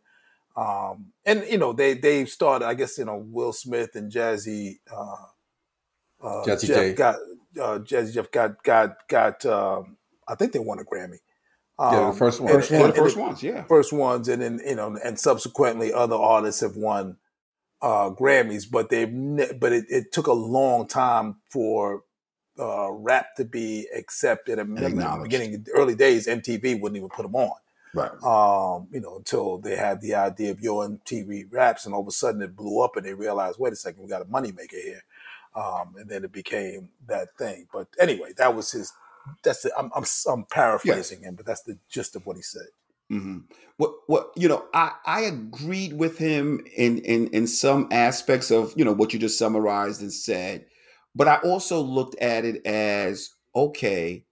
Um, 0.55 1.07
and 1.25 1.45
you 1.49 1.57
know, 1.57 1.73
they 1.73 1.93
they 1.93 2.25
started. 2.25 2.65
I 2.65 2.73
guess 2.73 2.97
you 2.97 3.05
know 3.05 3.17
Will 3.30 3.53
Smith 3.53 3.95
and 3.95 4.11
Jazzy. 4.11 4.80
Uh, 4.91 5.15
uh, 6.21 6.43
Jazzy 6.45 6.67
Jeff 6.67 6.75
J. 6.77 6.93
got 6.93 7.15
uh, 7.61 7.80
Jazzy 7.80 8.13
Jeff 8.13 8.32
got 8.32 8.61
got 8.63 9.07
got. 9.07 9.45
Um, 9.45 9.97
I 10.27 10.36
think 10.36 10.51
they 10.51 10.59
won 10.59 10.80
a 10.80 10.84
Grammy. 10.84 11.19
Yeah, 11.80 11.91
the 11.91 12.03
Um, 12.07 12.15
first 12.15 12.41
one. 12.41 12.51
and- 12.51 12.59
First 12.59 12.71
one, 12.71 12.80
the 12.82 12.86
and- 12.88 12.95
first 12.95 13.17
ones, 13.17 13.41
yeah. 13.41 13.63
first 13.63 13.93
ones, 13.93 14.27
and 14.27 14.41
then 14.41 14.59
you 14.67 14.75
know, 14.75 14.97
and 15.01 15.17
subsequently 15.17 15.93
other 15.93 16.17
artists 16.17 16.59
have 16.61 16.75
won 16.75 17.15
uh, 17.82 18.09
Grammys, 18.11 18.69
but 18.69 18.89
they've 18.89 19.11
ne- 19.11 19.53
but 19.53 19.71
it, 19.71 19.86
it 19.89 20.11
took 20.11 20.27
a 20.27 20.34
long 20.34 20.88
time 20.88 21.38
for 21.49 22.03
uh, 22.59 22.91
rap 22.91 23.36
to 23.38 23.45
be 23.45 23.88
accepted. 23.95 24.59
I 24.59 24.63
remember 24.63 25.01
in 25.01 25.17
the 25.17 25.23
beginning, 25.23 25.63
the 25.63 25.71
early 25.71 25.95
days, 25.95 26.27
MTV 26.27 26.80
wouldn't 26.80 26.97
even 26.97 27.09
put 27.09 27.23
them 27.23 27.36
on. 27.36 27.55
Right. 27.93 28.11
Um, 28.23 28.88
you 28.91 28.99
know, 28.99 29.17
until 29.17 29.57
they 29.57 29.75
had 29.75 30.01
the 30.01 30.13
idea 30.15 30.51
of 30.51 30.61
your 30.61 30.88
MTV 30.88 31.45
raps, 31.51 31.86
and 31.86 31.95
all 31.95 32.01
of 32.01 32.07
a 32.07 32.11
sudden 32.11 32.41
it 32.41 32.55
blew 32.55 32.84
up, 32.84 32.95
and 32.95 33.05
they 33.05 33.13
realized, 33.13 33.59
wait 33.59 33.73
a 33.73 33.75
second, 33.75 34.03
we 34.03 34.09
got 34.09 34.21
a 34.21 34.25
moneymaker 34.25 34.82
here, 34.84 35.03
um, 35.55 35.95
and 35.97 36.09
then 36.09 36.23
it 36.23 36.32
became 36.32 36.89
that 37.07 37.30
thing. 37.38 37.67
But 37.71 37.88
anyway, 37.99 38.34
that 38.38 38.55
was 38.55 38.71
his. 38.71 38.93
That's 39.43 39.63
the. 39.63 39.71
I'm 39.77 39.89
I'm, 39.95 40.03
I'm 40.27 40.45
paraphrasing 40.45 41.23
him, 41.23 41.36
but 41.36 41.45
that's 41.45 41.63
the 41.63 41.77
gist 41.89 42.15
of 42.15 42.25
what 42.25 42.36
he 42.36 42.41
said. 42.43 42.67
Hmm 43.10 43.39
What 43.78 43.93
what 44.07 44.32
you 44.36 44.47
know, 44.47 44.66
I 44.74 44.91
I 45.05 45.22
agreed 45.22 45.93
with 45.93 46.18
him 46.18 46.66
in 46.76 46.99
in 46.99 47.28
in 47.30 47.47
some 47.47 47.88
aspects 47.91 48.51
of 48.51 48.74
you 48.76 48.86
know 48.86 48.93
what 48.93 49.14
you 49.14 49.20
just 49.20 49.38
summarized 49.39 50.01
and 50.01 50.14
said, 50.14 50.66
but 51.16 51.28
I 51.28 51.38
also 51.38 51.82
looked 51.82 52.16
at 52.22 52.45
it 52.45 52.66
as 52.66 53.32
okay, 53.55 54.26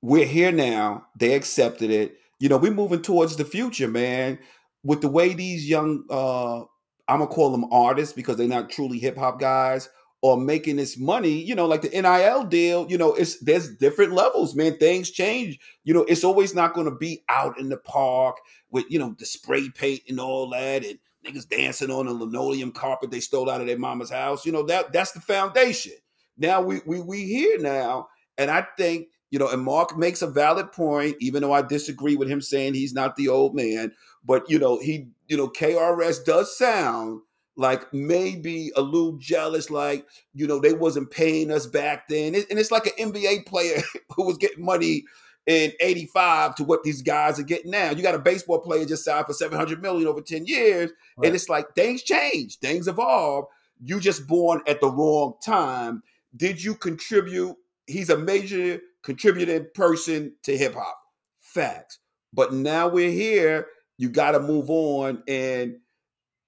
we're 0.00 0.26
here 0.26 0.52
now. 0.52 1.06
They 1.18 1.34
accepted 1.34 1.90
it. 1.90 2.16
You 2.40 2.48
know, 2.48 2.56
we're 2.56 2.72
moving 2.74 3.02
towards 3.02 3.36
the 3.36 3.44
future, 3.44 3.88
man. 3.88 4.38
With 4.84 5.00
the 5.00 5.08
way 5.08 5.32
these 5.32 5.68
young, 5.68 6.04
uh, 6.10 6.60
I'm 7.08 7.18
gonna 7.20 7.26
call 7.28 7.50
them 7.52 7.66
artists 7.72 8.12
because 8.12 8.36
they're 8.36 8.48
not 8.48 8.70
truly 8.70 8.98
hip 8.98 9.16
hop 9.16 9.38
guys, 9.38 9.88
are 10.24 10.36
making 10.36 10.76
this 10.76 10.98
money. 10.98 11.42
You 11.42 11.54
know, 11.54 11.66
like 11.66 11.82
the 11.82 11.90
NIL 11.90 12.44
deal. 12.44 12.86
You 12.90 12.98
know, 12.98 13.14
it's 13.14 13.38
there's 13.40 13.76
different 13.76 14.12
levels, 14.12 14.54
man. 14.54 14.76
Things 14.78 15.10
change 15.10 15.58
you 15.84 15.94
know, 15.94 16.04
it's 16.04 16.24
always 16.24 16.54
not 16.54 16.74
going 16.74 16.86
to 16.86 16.94
be 16.96 17.24
out 17.28 17.58
in 17.58 17.68
the 17.68 17.76
park 17.76 18.36
with, 18.70 18.84
you 18.88 18.98
know, 18.98 19.14
the 19.18 19.26
spray 19.26 19.68
paint 19.70 20.02
and 20.08 20.20
all 20.20 20.50
that 20.50 20.84
and 20.84 20.98
niggas 21.26 21.48
dancing 21.48 21.90
on 21.90 22.08
a 22.08 22.12
linoleum 22.12 22.72
carpet 22.72 23.10
they 23.10 23.20
stole 23.20 23.48
out 23.50 23.60
of 23.60 23.66
their 23.66 23.78
mama's 23.78 24.10
house. 24.10 24.46
You 24.46 24.52
know, 24.52 24.62
that 24.64 24.92
that's 24.92 25.12
the 25.12 25.20
foundation. 25.20 25.92
Now 26.36 26.62
we 26.62 26.80
we 26.86 27.00
we 27.00 27.24
here 27.24 27.58
now. 27.58 28.08
And 28.38 28.50
I 28.50 28.66
think, 28.78 29.08
you 29.30 29.38
know, 29.38 29.48
and 29.48 29.62
Mark 29.62 29.96
makes 29.96 30.22
a 30.22 30.26
valid 30.26 30.72
point, 30.72 31.16
even 31.20 31.42
though 31.42 31.52
I 31.52 31.62
disagree 31.62 32.16
with 32.16 32.28
him 32.28 32.40
saying 32.40 32.74
he's 32.74 32.94
not 32.94 33.16
the 33.16 33.28
old 33.28 33.54
man. 33.54 33.92
But 34.24 34.48
you 34.48 34.58
know, 34.58 34.78
he, 34.78 35.08
you 35.26 35.36
know, 35.36 35.48
KRS 35.48 36.24
does 36.24 36.56
sound 36.56 37.22
like 37.56 37.92
maybe 37.92 38.70
a 38.76 38.82
little 38.82 39.12
jealous, 39.18 39.70
like, 39.70 40.06
you 40.34 40.46
know, 40.46 40.58
they 40.58 40.72
wasn't 40.72 41.10
paying 41.10 41.50
us 41.50 41.66
back 41.66 42.08
then. 42.08 42.34
And 42.34 42.58
it's 42.58 42.70
like 42.70 42.86
an 42.86 43.12
NBA 43.12 43.46
player 43.46 43.82
who 44.16 44.24
was 44.26 44.38
getting 44.38 44.64
money 44.64 45.04
in 45.46 45.72
85 45.80 46.54
to 46.56 46.64
what 46.64 46.82
these 46.82 47.02
guys 47.02 47.38
are 47.38 47.44
getting 47.44 47.70
now. 47.70 47.90
You 47.90 48.02
got 48.02 48.14
a 48.14 48.20
baseball 48.20 48.60
player 48.60 48.84
just 48.84 49.04
signed 49.04 49.26
for 49.26 49.32
700 49.32 49.82
million 49.82 50.06
over 50.06 50.20
10 50.20 50.46
years. 50.46 50.90
Right. 51.16 51.26
And 51.26 51.34
it's 51.34 51.48
like 51.48 51.74
things 51.74 52.02
change, 52.02 52.58
things 52.58 52.88
evolve. 52.88 53.46
You 53.84 53.98
just 53.98 54.26
born 54.26 54.62
at 54.66 54.80
the 54.80 54.88
wrong 54.88 55.34
time. 55.44 56.02
Did 56.36 56.62
you 56.62 56.74
contribute? 56.74 57.56
He's 57.86 58.10
a 58.10 58.16
major 58.16 58.80
contributing 59.02 59.66
person 59.74 60.34
to 60.44 60.56
hip 60.56 60.74
hop. 60.74 60.96
Facts. 61.40 61.98
But 62.32 62.54
now 62.54 62.88
we're 62.88 63.10
here. 63.10 63.66
You 63.98 64.08
got 64.08 64.32
to 64.32 64.40
move 64.40 64.70
on. 64.70 65.22
And 65.26 65.78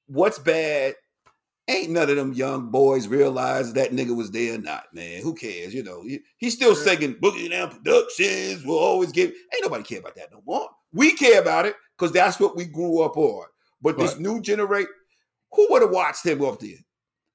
what's 0.06 0.38
bad 0.38 0.94
Ain't 1.66 1.90
none 1.90 2.10
of 2.10 2.16
them 2.16 2.34
young 2.34 2.70
boys 2.70 3.08
realize 3.08 3.72
that 3.72 3.90
nigga 3.90 4.14
was 4.14 4.30
there 4.30 4.56
or 4.56 4.58
not, 4.58 4.84
man. 4.92 5.22
Who 5.22 5.34
cares? 5.34 5.72
You 5.72 5.82
know, 5.82 6.02
he, 6.02 6.20
he's 6.36 6.52
still 6.52 6.74
singing 6.74 7.14
Boogie 7.14 7.48
Down 7.48 7.70
Productions. 7.70 8.66
We'll 8.66 8.78
always 8.78 9.12
give. 9.12 9.30
Ain't 9.30 9.62
nobody 9.62 9.82
care 9.82 10.00
about 10.00 10.14
that 10.16 10.30
no 10.30 10.42
more. 10.44 10.68
We 10.92 11.14
care 11.14 11.40
about 11.40 11.64
it 11.64 11.74
because 11.96 12.12
that's 12.12 12.38
what 12.38 12.54
we 12.54 12.66
grew 12.66 13.00
up 13.00 13.16
on. 13.16 13.46
But 13.80 13.98
this 13.98 14.18
new 14.18 14.42
generation, 14.42 14.90
who 15.52 15.66
would 15.70 15.82
have 15.82 15.90
watched 15.90 16.26
him 16.26 16.44
up 16.44 16.60
there? 16.60 16.76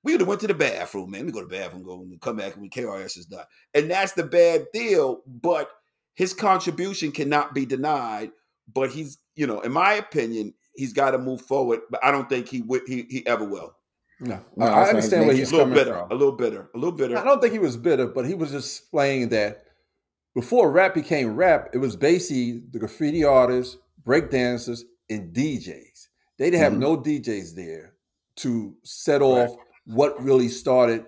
We 0.03 0.13
would 0.13 0.21
have 0.21 0.27
went 0.27 0.41
to 0.41 0.47
the 0.47 0.53
bathroom, 0.53 1.11
man. 1.11 1.25
We 1.25 1.31
go 1.31 1.41
to 1.41 1.47
the 1.47 1.57
bathroom, 1.57 1.83
go 1.83 2.01
and 2.01 2.21
come 2.21 2.37
back 2.37 2.55
when 2.55 2.69
KRS 2.69 3.17
is 3.17 3.25
done. 3.25 3.45
And 3.73 3.89
that's 3.89 4.13
the 4.13 4.23
bad 4.23 4.67
deal. 4.73 5.21
But 5.25 5.69
his 6.13 6.33
contribution 6.33 7.11
cannot 7.11 7.55
be 7.55 7.65
denied. 7.65 8.31
But 8.71 8.91
he's, 8.91 9.17
you 9.35 9.47
know, 9.47 9.61
in 9.61 9.71
my 9.71 9.93
opinion, 9.93 10.53
he's 10.79 10.93
got 10.93 11.11
to 11.11 11.17
move 11.17 11.41
forward. 11.41 11.81
But 11.91 12.03
I 12.03 12.11
don't 12.11 12.27
think 12.29 12.47
he 12.47 12.61
would. 12.63 12.81
He, 12.87 13.05
he 13.09 13.27
ever 13.27 13.43
will. 13.45 13.75
No, 14.21 14.39
No, 14.57 14.65
I- 14.65 14.69
that's 14.69 14.75
I 14.75 14.79
not 14.79 14.89
understand 14.89 15.21
his 15.23 15.27
where 15.27 15.35
he's 15.37 15.51
A 15.51 15.55
little 15.57 15.73
bitter. 15.73 15.93
from. 15.93 16.11
A 16.11 16.15
little 16.15 16.35
bitter. 16.35 16.69
A 16.73 16.77
little 16.77 16.91
bitter. 16.97 17.17
I 17.17 17.23
don't 17.23 17.39
think 17.41 17.53
he 17.53 17.59
was 17.59 17.77
bitter, 17.77 18.07
but 18.07 18.25
he 18.25 18.33
was 18.33 18.51
just 18.51 18.79
explaining 18.81 19.29
that 19.29 19.63
before 20.35 20.71
rap 20.71 20.93
became 20.93 21.35
rap, 21.35 21.69
it 21.73 21.77
was 21.79 21.95
basically 21.95 22.63
the 22.71 22.79
graffiti 22.79 23.23
artists, 23.23 23.77
break 24.03 24.29
dancers, 24.29 24.83
and 25.09 25.33
DJs. 25.33 26.07
They 26.37 26.49
didn't 26.51 26.61
have 26.63 26.73
Mhm. 26.73 26.79
no 26.79 26.97
DJs 26.97 27.55
there 27.55 27.93
to 28.37 28.75
set 28.83 29.21
off 29.21 29.55
what 29.85 30.21
really 30.23 30.47
started 30.49 31.05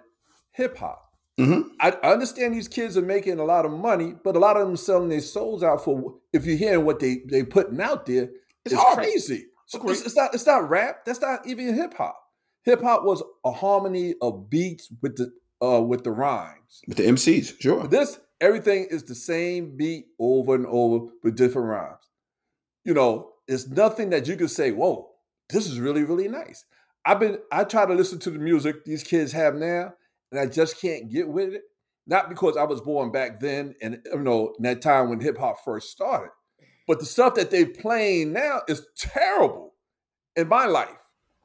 hip 0.52 0.78
hop. 0.78 1.14
Mhm. 1.40 1.66
I, 1.80 1.92
I 2.04 2.12
understand 2.12 2.54
these 2.54 2.68
kids 2.68 2.98
are 2.98 3.02
making 3.02 3.40
a 3.40 3.44
lot 3.46 3.66
of 3.66 3.72
money, 3.72 4.16
but 4.24 4.36
a 4.36 4.40
lot 4.40 4.58
of 4.58 4.68
them 4.68 4.76
selling 4.76 5.10
their 5.10 5.22
souls 5.22 5.64
out 5.64 5.84
for. 5.84 6.16
If 6.34 6.46
you're 6.46 6.58
hearing 6.58 6.84
what 6.86 7.00
they 7.00 7.22
they 7.30 7.44
putting 7.44 7.80
out 7.80 8.06
there, 8.06 8.30
It's 8.66 8.74
it's, 8.74 8.94
crazy. 8.96 9.46
So 9.72 9.90
it's, 9.90 10.02
it's 10.02 10.18
not 10.18 10.34
it's 10.34 10.46
not 10.46 10.70
rap. 10.70 11.06
That's 11.06 11.22
not 11.22 11.48
even 11.48 11.74
hip 11.74 11.94
hop. 11.94 12.18
Hip 12.66 12.82
hop 12.82 13.06
was 13.06 13.24
a 13.46 13.52
harmony 13.54 14.16
of 14.22 14.50
beats 14.50 14.92
with 15.02 15.16
the 15.16 15.32
uh 15.66 15.82
with 15.82 16.04
the 16.04 16.12
rhymes. 16.12 16.82
With 16.88 16.98
the 16.98 17.04
MCs, 17.04 17.62
sure. 17.62 17.88
This 17.88 18.20
everything 18.42 18.88
is 18.90 19.04
the 19.04 19.16
same 19.16 19.78
beat 19.78 20.08
over 20.20 20.56
and 20.56 20.66
over 20.66 21.06
with 21.24 21.38
different 21.38 21.70
rhymes. 21.70 22.04
You 22.84 22.94
know, 22.94 23.32
it's 23.48 23.70
nothing 23.70 24.10
that 24.10 24.28
you 24.28 24.36
can 24.36 24.50
say, 24.50 24.72
"Whoa, 24.72 25.10
this 25.50 25.68
is 25.68 25.80
really 25.80 26.04
really 26.04 26.28
nice." 26.28 26.66
I've 27.06 27.22
been 27.22 27.40
I 27.50 27.64
try 27.64 27.86
to 27.86 27.94
listen 27.94 28.20
to 28.20 28.30
the 28.30 28.40
music 28.40 28.84
these 28.84 29.04
kids 29.04 29.32
have 29.32 29.56
now, 29.56 29.94
and 30.34 30.40
I 30.42 30.48
just 30.48 30.82
can't 30.82 31.10
get 31.10 31.30
with 31.30 31.54
it. 31.54 31.62
Not 32.06 32.28
because 32.28 32.58
I 32.58 32.64
was 32.64 32.82
born 32.82 33.14
back 33.14 33.40
then, 33.40 33.76
and 33.82 34.02
you 34.04 34.20
know, 34.20 34.54
in 34.58 34.64
that 34.64 34.82
time 34.82 35.08
when 35.10 35.22
hip 35.22 35.38
hop 35.38 35.64
first 35.64 35.92
started, 35.92 36.32
but 36.92 37.00
the 37.00 37.06
stuff 37.06 37.36
that 37.36 37.50
they 37.52 37.64
playing 37.64 38.34
now 38.34 38.60
is 38.68 38.86
terrible. 38.98 39.76
In 40.36 40.50
my 40.50 40.66
life, 40.66 40.90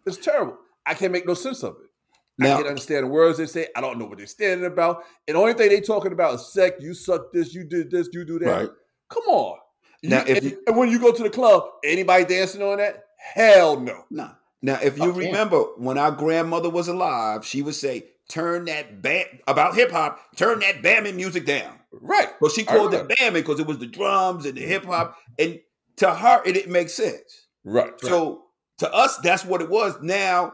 it's 0.04 0.16
terrible. 0.16 0.56
I 0.84 0.94
can't 0.94 1.12
make 1.12 1.24
no 1.24 1.34
sense 1.34 1.62
of 1.62 1.76
it. 1.80 2.44
I 2.44 2.48
can't 2.48 2.66
understand 2.66 3.04
the 3.04 3.08
words 3.10 3.38
they 3.38 3.46
say. 3.46 3.68
I 3.76 3.80
don't 3.80 3.96
know 3.96 4.06
what 4.06 4.18
they're 4.18 4.26
standing 4.26 4.66
about. 4.66 5.04
And 5.28 5.36
the 5.36 5.40
only 5.40 5.54
thing 5.54 5.68
they 5.68 5.80
talking 5.80 6.10
about 6.10 6.34
is 6.34 6.52
sex. 6.52 6.82
You 6.82 6.94
suck 6.94 7.32
this. 7.32 7.54
You 7.54 7.62
did 7.62 7.92
this. 7.92 8.08
You 8.12 8.24
do 8.24 8.40
that. 8.40 8.46
Right. 8.48 8.70
Come 9.08 9.22
on. 9.28 9.58
Now, 10.02 10.24
You- 10.24 10.26
if 10.26 10.38
and, 10.38 10.50
you- 10.50 10.62
and 10.66 10.76
when 10.76 10.90
you 10.90 10.98
go 10.98 11.12
to 11.12 11.22
the 11.22 11.30
club, 11.30 11.62
anybody 11.84 12.24
dancing 12.24 12.60
on 12.62 12.78
that? 12.78 13.04
Hell 13.18 13.78
no. 13.78 14.04
Nah. 14.10 14.30
Now, 14.62 14.80
if 14.82 14.98
you 14.98 15.12
Oh, 15.12 15.18
yeah. 15.20 15.26
remember 15.28 15.60
when 15.76 15.96
our 15.96 16.10
grandmother 16.10 16.70
was 16.70 16.88
alive, 16.88 17.46
she 17.46 17.62
would 17.62 17.76
say, 17.76 18.08
"Turn 18.28 18.64
that 18.64 19.00
bam 19.00 19.26
about 19.46 19.76
hip 19.76 19.92
hop. 19.92 20.18
Turn 20.34 20.58
that 20.58 20.82
bamming 20.82 21.14
music 21.14 21.46
down." 21.46 21.78
Right. 22.00 22.28
But 22.40 22.52
she 22.52 22.64
called 22.64 22.92
it 22.94 22.98
remember. 23.02 23.14
bamming 23.20 23.32
because 23.34 23.60
it 23.60 23.66
was 23.66 23.78
the 23.78 23.86
drums 23.86 24.46
and 24.46 24.56
the 24.56 24.62
hip 24.62 24.84
hop, 24.84 25.16
and 25.38 25.60
to 25.96 26.12
her 26.14 26.42
it 26.44 26.52
didn't 26.52 26.72
make 26.72 26.88
sense. 26.90 27.46
Right. 27.64 27.92
So 28.00 28.42
to 28.78 28.92
us, 28.92 29.16
that's 29.18 29.44
what 29.44 29.60
it 29.62 29.68
was. 29.70 29.96
Now 30.02 30.52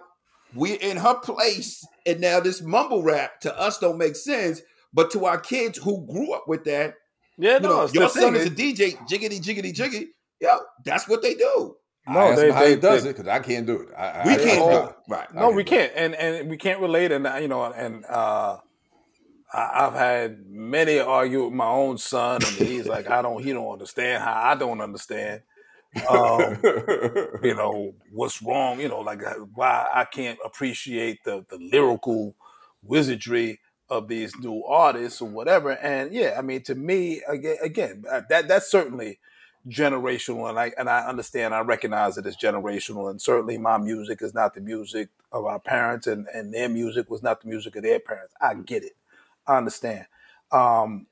we're 0.55 0.79
in 0.81 0.97
her 0.99 1.15
place, 1.15 1.85
and 2.07 2.21
now 2.21 2.41
this 2.41 2.63
mumble 2.63 3.03
rap 3.03 3.41
to 3.41 3.59
us 3.59 3.79
don't 3.79 3.99
make 3.99 4.17
sense. 4.17 4.61
But 4.95 5.11
to 5.13 5.25
our 5.25 5.39
kids 5.41 5.79
who 5.79 6.07
grew 6.07 6.33
up 6.35 6.45
with 6.47 6.65
that, 6.65 6.95
Yeah, 7.39 7.55
you 7.55 7.61
no, 7.61 7.69
know, 7.69 7.89
your 7.93 8.09
son 8.11 8.35
thing. 8.35 8.43
is 8.43 8.47
a 8.47 8.51
DJ, 8.51 8.97
jiggity, 9.09 9.41
jiggity, 9.43 9.73
jiggity. 9.75 10.07
Yo, 10.41 10.59
that's 10.85 11.09
what 11.09 11.23
they 11.23 11.35
do. 11.35 11.77
No, 12.07 12.19
asked 12.19 12.37
they- 12.41 12.49
him 12.49 12.55
how 12.55 12.61
they- 12.61 12.71
he 12.71 12.77
does 12.77 13.05
they- 13.05 13.11
it 13.11 13.17
because 13.17 13.29
I 13.29 13.39
can't 13.39 13.65
do 13.67 13.81
it. 13.81 13.89
I, 13.97 14.23
We 14.27 14.33
I- 14.33 14.37
can't 14.37 14.63
I- 14.63 14.71
do 14.73 14.89
it. 14.89 14.95
Right. 15.09 15.35
no, 15.35 15.41
I 15.41 15.49
we 15.55 15.65
can 15.65 15.79
do 15.79 15.79
can't, 15.89 15.93
and 15.97 16.15
and 16.17 16.51
we 16.51 16.57
can't 16.57 16.81
relate. 16.81 17.13
And 17.13 17.27
uh, 17.27 17.37
you 17.37 17.49
know, 17.49 17.63
and 17.65 18.05
uh, 18.07 18.59
I, 19.53 19.87
I've 19.87 19.95
had 19.95 20.47
many 20.47 20.99
argue 20.99 21.45
with 21.45 21.55
my 21.55 21.67
own 21.69 21.99
son, 21.99 22.41
and 22.45 22.69
he's 22.69 22.87
like, 22.87 23.09
I 23.11 23.23
don't, 23.23 23.43
he 23.43 23.53
don't 23.53 23.73
understand 23.73 24.23
how 24.23 24.35
I 24.35 24.55
don't 24.55 24.81
understand. 24.81 25.43
Um, 26.09 26.59
you 27.43 27.55
know 27.55 27.95
what's 28.11 28.43
wrong. 28.43 28.81
You 28.81 28.89
know, 28.89 29.01
like 29.01 29.25
uh, 29.25 29.35
why 29.55 29.87
I 29.93 30.05
can't 30.05 30.39
appreciate 30.45 31.23
the 31.25 31.45
the 31.51 31.59
lyrical 31.59 32.35
wizardry 32.83 33.61
of 33.91 34.09
these 34.09 34.35
new 34.39 34.65
artists 34.65 35.21
or 35.21 35.29
whatever. 35.29 35.73
And 35.73 36.15
yeah, 36.15 36.35
I 36.39 36.43
mean, 36.43 36.63
to 36.63 36.75
me, 36.75 37.23
again, 37.29 37.57
again, 37.63 38.05
uh, 38.11 38.23
that 38.31 38.49
that's 38.49 38.71
certainly 38.71 39.19
generational, 39.69 40.49
and 40.49 40.59
I 40.59 40.73
and 40.79 40.89
I 40.89 41.07
understand, 41.07 41.55
I 41.55 41.61
recognize 41.61 42.17
it 42.17 42.27
as 42.27 42.37
generational, 42.37 43.11
and 43.11 43.21
certainly 43.21 43.59
my 43.59 43.79
music 43.79 44.23
is 44.23 44.35
not 44.35 44.55
the 44.55 44.61
music 44.61 45.11
of 45.31 45.45
our 45.45 45.61
parents, 45.61 46.07
and 46.07 46.27
and 46.33 46.53
their 46.55 46.69
music 46.71 47.11
was 47.11 47.23
not 47.23 47.43
the 47.43 47.49
music 47.49 47.77
of 47.77 47.83
their 47.83 48.01
parents. 48.01 48.35
I 48.41 48.55
get 48.55 48.83
it, 48.83 48.97
I 49.47 49.57
understand, 49.57 50.07
um, 50.51 51.07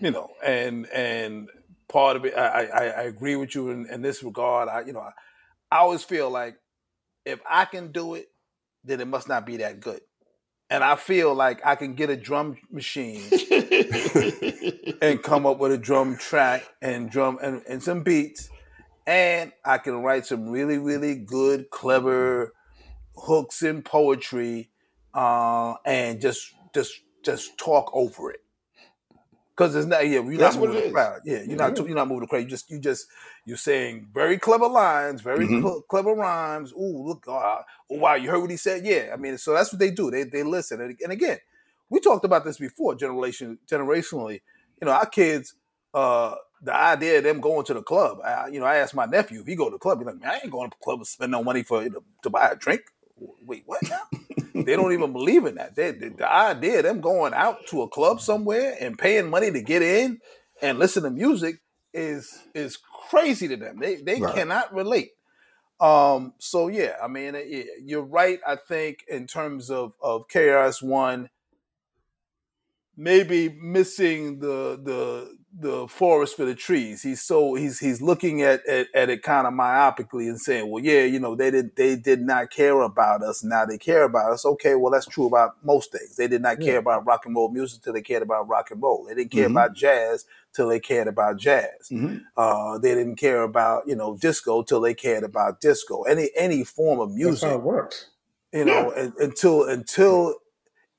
you 0.00 0.10
know, 0.10 0.30
and 0.44 0.86
and 0.86 1.48
part 1.88 2.16
of 2.16 2.24
it, 2.24 2.36
I 2.36 2.64
I, 2.66 2.84
I 2.84 3.02
agree 3.02 3.36
with 3.36 3.54
you 3.54 3.70
in, 3.70 3.86
in 3.90 4.02
this 4.02 4.22
regard. 4.22 4.68
I 4.68 4.82
you 4.82 4.92
know, 4.92 5.00
I, 5.00 5.12
I 5.70 5.78
always 5.78 6.02
feel 6.02 6.30
like 6.30 6.56
if 7.24 7.40
I 7.48 7.64
can 7.64 7.92
do 7.92 8.14
it, 8.14 8.28
then 8.84 9.00
it 9.00 9.08
must 9.08 9.28
not 9.28 9.46
be 9.46 9.58
that 9.58 9.80
good. 9.80 10.00
And 10.70 10.82
I 10.82 10.96
feel 10.96 11.34
like 11.34 11.64
I 11.64 11.76
can 11.76 11.94
get 11.94 12.10
a 12.10 12.16
drum 12.16 12.56
machine 12.70 13.22
and 15.02 15.22
come 15.22 15.46
up 15.46 15.58
with 15.58 15.72
a 15.72 15.78
drum 15.78 16.16
track 16.16 16.64
and 16.82 17.10
drum 17.10 17.38
and, 17.42 17.62
and 17.68 17.82
some 17.82 18.02
beats 18.02 18.48
and 19.06 19.52
i 19.64 19.78
can 19.78 20.02
write 20.02 20.26
some 20.26 20.48
really 20.48 20.78
really 20.78 21.14
good 21.14 21.70
clever 21.70 22.52
hooks 23.16 23.62
in 23.62 23.82
poetry 23.82 24.70
uh, 25.12 25.74
and 25.84 26.20
just 26.20 26.52
just 26.74 26.92
just 27.24 27.58
talk 27.58 27.90
over 27.94 28.30
it. 28.32 28.40
Because 29.56 29.76
it's 29.76 29.86
not 29.86 30.04
yeah 30.08 30.20
you're 30.22 30.32
That's 30.36 30.56
not 30.56 30.56
moving 30.56 30.76
the 30.76 30.82
is. 30.82 30.92
crowd 30.92 31.20
yeah 31.26 31.42
you're 31.42 31.58
not 31.58 31.78
you're 31.78 31.94
not 31.96 32.08
moving 32.08 32.22
the 32.22 32.26
crowd 32.28 32.38
you 32.42 32.46
just 32.48 32.70
you 32.70 32.78
just 32.80 33.06
you're 33.46 33.56
saying 33.58 34.08
very 34.14 34.38
clever 34.38 34.68
lines 34.68 35.20
very 35.22 35.50
Mhm. 35.50 35.60
cl- 35.60 35.82
clever 35.90 36.14
rhymes. 36.14 36.72
Ooh 36.72 37.04
look 37.06 37.24
uh, 37.28 37.32
oh 37.92 37.98
wow 37.98 38.14
you 38.16 38.30
heard 38.30 38.40
what 38.40 38.50
he 38.50 38.56
said? 38.58 38.86
Yeah 38.86 39.10
i 39.12 39.16
mean 39.16 39.38
so 39.38 39.54
that's 39.54 39.72
what 39.72 39.80
they 39.80 39.92
do. 39.92 40.10
They 40.10 40.24
they 40.24 40.42
listen. 40.42 40.80
And, 40.80 40.98
and 41.02 41.12
again 41.12 41.38
we 41.90 42.00
talked 42.00 42.24
about 42.24 42.44
this 42.44 42.58
before 42.58 42.96
generation 42.96 43.58
generationally. 43.70 44.42
You 44.80 44.86
know 44.86 44.92
our 44.92 45.06
kids 45.06 45.54
uh 45.94 46.36
the 46.62 46.74
idea 46.74 47.18
of 47.18 47.24
them 47.24 47.40
going 47.40 47.66
to 47.66 47.74
the 47.74 47.82
club 47.82 48.18
I, 48.24 48.48
you 48.48 48.60
know 48.60 48.66
i 48.66 48.76
asked 48.76 48.94
my 48.94 49.06
nephew 49.06 49.42
if 49.42 49.46
he 49.48 49.56
go 49.56 49.66
to 49.66 49.72
the 49.74 49.78
club 49.78 49.98
he's 49.98 50.06
like 50.06 50.20
man 50.20 50.30
i 50.30 50.40
ain't 50.42 50.50
going 50.52 50.70
to 50.70 50.76
the 50.78 50.84
club 50.84 51.00
and 51.00 51.06
spend 51.06 51.32
no 51.32 51.44
money 51.44 51.62
for 51.62 51.82
you 51.84 51.90
know, 51.90 52.04
to 52.22 52.30
buy 52.30 52.48
a 52.50 52.56
drink. 52.56 52.82
Wait 53.46 53.64
what 53.66 53.82
they 54.54 54.76
don't 54.76 54.92
even 54.92 55.12
believe 55.12 55.44
in 55.46 55.56
that. 55.56 55.74
They, 55.76 55.90
the, 55.92 56.10
the 56.10 56.30
idea 56.32 56.78
of 56.78 56.84
them 56.84 57.00
going 57.00 57.34
out 57.34 57.66
to 57.68 57.82
a 57.82 57.88
club 57.88 58.20
somewhere 58.20 58.76
and 58.80 58.98
paying 58.98 59.28
money 59.30 59.50
to 59.50 59.62
get 59.62 59.82
in 59.82 60.20
and 60.62 60.78
listen 60.78 61.02
to 61.02 61.10
music 61.10 61.56
is 61.92 62.32
is 62.54 62.78
crazy 63.10 63.48
to 63.48 63.56
them. 63.56 63.78
They 63.80 63.96
they 63.96 64.20
Right. 64.20 64.34
cannot 64.34 64.72
relate. 64.74 65.10
Um 65.80 66.34
so 66.38 66.68
yeah 66.68 66.96
i 67.02 67.08
mean 67.08 67.34
it- 67.34 67.66
you're 67.84 68.04
right 68.06 68.38
i 68.46 68.54
think 68.56 68.98
in 69.08 69.26
terms 69.26 69.70
of 69.70 69.92
of 70.00 70.28
krs1 70.28 71.28
maybe 72.96 73.48
missing 73.60 74.38
the 74.38 74.80
the 74.82 75.36
the 75.56 75.86
forest 75.86 76.36
for 76.36 76.44
the 76.44 76.54
trees. 76.54 77.02
He's 77.02 77.22
so 77.22 77.54
he's 77.54 77.78
he's 77.78 78.02
looking 78.02 78.42
at 78.42 78.66
at, 78.66 78.88
at 78.92 79.08
it 79.08 79.22
kind 79.22 79.46
of 79.46 79.52
myopically 79.52 80.28
and 80.28 80.40
saying, 80.40 80.68
well, 80.68 80.82
yeah, 80.82 81.02
you 81.04 81.20
know, 81.20 81.36
they 81.36 81.50
did 81.52 81.76
they 81.76 81.94
did 81.94 82.22
not 82.22 82.50
care 82.50 82.80
about 82.80 83.22
us. 83.22 83.44
Now 83.44 83.64
they 83.64 83.78
care 83.78 84.02
about 84.02 84.32
us. 84.32 84.44
Okay, 84.44 84.74
well, 84.74 84.90
that's 84.92 85.06
true 85.06 85.26
about 85.26 85.56
most 85.64 85.92
things. 85.92 86.16
They 86.16 86.26
did 86.26 86.42
not 86.42 86.58
care 86.58 86.72
Yeah. 86.74 86.78
about 86.80 87.06
rock 87.06 87.24
and 87.26 87.36
roll 87.36 87.50
music 87.50 87.82
till 87.82 87.92
they 87.92 88.02
cared 88.02 88.22
about 88.22 88.48
rock 88.48 88.70
and 88.72 88.82
roll. 88.82 89.04
They 89.04 89.14
didn't 89.14 89.30
care 89.30 89.46
Mhm. 89.48 89.52
about 89.52 89.74
jazz 89.74 90.24
till 90.52 90.68
they 90.68 90.80
cared 90.80 91.06
about 91.06 91.36
jazz. 91.36 91.88
Mhm. 91.90 92.22
Uh, 92.36 92.78
they 92.78 92.94
didn't 92.94 93.16
care 93.16 93.42
about 93.42 93.86
you 93.86 93.94
know 93.94 94.16
disco 94.16 94.62
till 94.62 94.80
they 94.80 94.94
cared 94.94 95.22
about 95.22 95.60
disco. 95.60 96.02
Any 96.02 96.30
any 96.34 96.64
form 96.64 96.98
of 96.98 97.10
That's 97.10 97.18
music 97.18 97.48
how 97.48 97.54
it 97.56 97.62
works. 97.62 98.10
you 98.52 98.64
know, 98.64 98.92
un- 98.96 99.14
until 99.20 99.62
until 99.68 100.34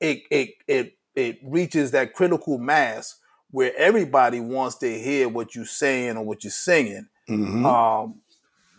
it 0.00 0.22
it 0.30 0.54
it 0.66 0.92
it 1.14 1.38
reaches 1.42 1.90
that 1.90 2.14
critical 2.14 2.56
mass 2.58 3.16
where 3.50 3.74
everybody 3.76 4.40
wants 4.40 4.76
to 4.78 4.98
hear 4.98 5.28
what 5.28 5.54
you're 5.54 5.64
saying 5.64 6.16
or 6.16 6.24
what 6.24 6.44
you're 6.44 6.50
singing. 6.50 7.08
Mhm. 7.28 7.64
Um, 7.64 8.20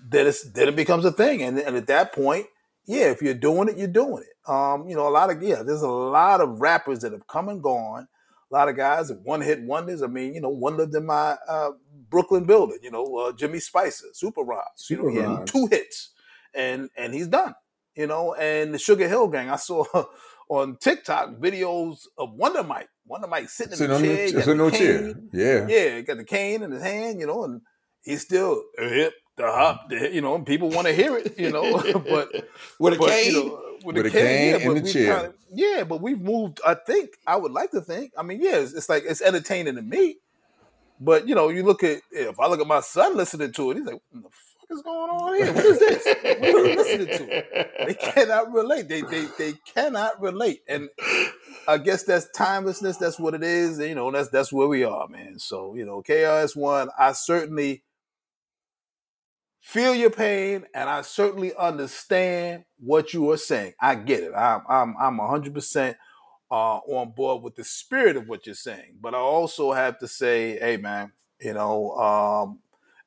then 0.09 0.27
it's 0.27 0.43
then 0.51 0.67
it 0.69 0.75
becomes 0.75 1.05
a 1.05 1.11
thing, 1.11 1.41
and, 1.43 1.59
and 1.59 1.75
at 1.75 1.87
that 1.87 2.13
point, 2.13 2.45
yeah, 2.85 3.05
if 3.11 3.21
you're 3.21 3.33
doing 3.33 3.67
it, 3.69 3.77
you're 3.77 3.87
doing 3.87 4.23
it. 4.23 4.49
Um, 4.49 4.87
you 4.87 4.95
know, 4.95 5.07
a 5.07 5.11
lot 5.11 5.29
of 5.29 5.41
yeah, 5.43 5.63
there's 5.63 5.81
a 5.81 5.89
lot 5.89 6.39
of 6.41 6.61
rappers 6.61 6.99
that 6.99 7.11
have 7.11 7.27
come 7.27 7.49
and 7.49 7.61
gone. 7.61 8.07
A 8.49 8.55
lot 8.55 8.69
of 8.69 8.77
guys, 8.77 9.11
one 9.23 9.41
hit 9.41 9.61
wonders. 9.63 10.01
I 10.01 10.07
mean, 10.07 10.33
you 10.33 10.39
know, 10.39 10.47
one 10.49 10.77
lived 10.77 10.95
in 10.95 11.05
my 11.05 11.35
uh, 11.49 11.71
Brooklyn 12.09 12.45
building. 12.45 12.79
You 12.81 12.91
know, 12.91 13.17
uh, 13.17 13.31
Jimmy 13.33 13.59
Spicer, 13.59 14.05
Super 14.13 14.41
Rods. 14.41 14.89
You 14.89 14.97
know, 15.03 15.09
he 15.09 15.17
had 15.17 15.45
two 15.47 15.67
hits, 15.69 16.11
and 16.53 16.89
and 16.95 17.13
he's 17.13 17.27
done. 17.27 17.55
you 17.95 18.07
know, 18.07 18.33
and 18.35 18.73
the 18.73 18.79
Sugar 18.79 19.07
Hill 19.09 19.27
Gang. 19.27 19.49
I 19.49 19.57
saw 19.57 19.83
on 20.49 20.77
TikTok 20.77 21.35
videos 21.37 21.99
of 22.17 22.33
Wonder 22.33 22.63
Mike. 22.63 22.89
Wonder 23.05 23.27
Mike 23.27 23.49
sitting 23.49 23.73
in 23.73 23.77
Sitting 23.77 24.01
chair, 24.03 24.31
the, 24.31 24.41
sitting 24.43 24.57
the 24.57 24.71
chair. 24.71 25.13
Yeah. 25.33 25.67
Yeah, 25.67 26.01
got 26.01 26.17
the 26.17 26.23
cane 26.23 26.63
in 26.63 26.71
his 26.71 26.81
hand, 26.83 27.19
you 27.19 27.27
know, 27.27 27.43
and 27.45 27.61
he's 28.03 28.21
still 28.21 28.63
hip, 28.77 29.13
the 29.37 29.43
hop, 29.45 29.89
the, 29.89 30.13
you 30.13 30.21
know, 30.21 30.35
and 30.35 30.45
people 30.45 30.69
want 30.69 30.87
to 30.87 30.93
hear 30.93 31.17
it, 31.17 31.37
you 31.39 31.51
know, 31.51 31.81
but 32.09 32.29
With 32.79 32.93
a 32.93 32.97
but, 32.97 33.09
cane. 33.09 33.25
you 33.33 33.45
know, 33.45 33.61
with, 33.85 33.95
With 33.95 34.05
a 34.05 34.09
a 34.09 34.11
cane, 34.11 34.21
cane 34.21 34.49
yeah, 34.49 34.55
and 34.55 34.65
but 34.65 34.73
the 34.75 34.81
we've 34.81 34.93
chair. 34.93 35.15
kinda- 35.19 35.33
yeah, 35.53 35.83
but 35.85 36.01
we've 36.01 36.19
moved. 36.19 36.59
I 36.65 36.73
think 36.73 37.11
I 37.25 37.37
would 37.37 37.53
like 37.53 37.71
to 37.71 37.79
think. 37.79 38.11
I 38.17 38.23
mean, 38.23 38.41
yeah, 38.41 38.57
it's, 38.57 38.73
it's 38.73 38.89
like 38.89 39.03
it's 39.07 39.21
entertaining 39.21 39.75
to 39.75 39.81
me. 39.81 40.17
But 40.99 41.27
you 41.27 41.35
know, 41.35 41.47
you 41.49 41.63
look 41.63 41.83
at 41.83 42.01
if 42.11 42.37
I 42.39 42.47
look 42.47 42.59
at 42.59 42.67
my 42.67 42.81
son 42.81 43.15
listening 43.15 43.53
to 43.53 43.71
it, 43.71 43.77
he's 43.77 43.85
like, 43.85 44.01
"What 44.11 44.23
the 44.23 44.29
fuck 44.67 44.77
is 44.77 44.81
going 44.83 45.09
on 45.09 45.35
here? 45.35 45.53
What 45.53 45.65
is 45.65 45.79
this? 45.79 46.05
What 46.05 46.43
are 46.43 46.67
you 46.67 46.75
listening 46.77 47.07
to?" 47.07 47.45
They 47.85 47.93
cannot 47.99 48.53
relate. 48.53 48.87
They 48.87 49.01
they 49.01 49.27
they 49.37 49.53
cannot 49.73 50.21
relate, 50.21 50.61
and 50.67 50.89
I 51.67 51.77
guess 51.77 52.03
that's 52.03 52.27
timelessness. 52.35 52.97
That's 52.97 53.19
what 53.19 53.33
it 53.33 53.43
is. 53.43 53.79
You 53.79 53.95
know, 53.95 54.11
that's 54.11 54.29
that's 54.29 54.53
where 54.53 54.67
we 54.67 54.83
are, 54.83 55.07
man. 55.07 55.39
So 55.39 55.75
you 55.75 55.85
know, 55.85 56.01
KRS 56.01 56.55
One. 56.55 56.89
I 56.97 57.13
certainly 57.13 57.83
feel 59.61 59.95
your 59.95 60.11
pain, 60.11 60.65
and 60.73 60.89
I 60.89 61.01
certainly 61.01 61.55
understand 61.55 62.65
what 62.79 63.13
you 63.13 63.29
are 63.31 63.37
saying. 63.37 63.73
I 63.81 63.95
get 63.95 64.23
it. 64.23 64.33
I'm 64.35 64.61
I'm 64.69 64.95
I'm 64.99 65.17
hundred 65.19 65.53
percent 65.53 65.97
uh, 66.51 66.77
on 66.77 67.11
board 67.11 67.43
with 67.43 67.55
the 67.55 67.63
spirit 67.63 68.15
of 68.17 68.27
what 68.27 68.45
you're 68.45 68.55
saying. 68.55 68.97
But 69.01 69.13
I 69.13 69.19
also 69.19 69.73
have 69.73 69.99
to 69.99 70.07
say, 70.07 70.57
hey 70.59 70.77
man, 70.77 71.11
you 71.39 71.53
know, 71.53 71.91
um, 71.93 72.59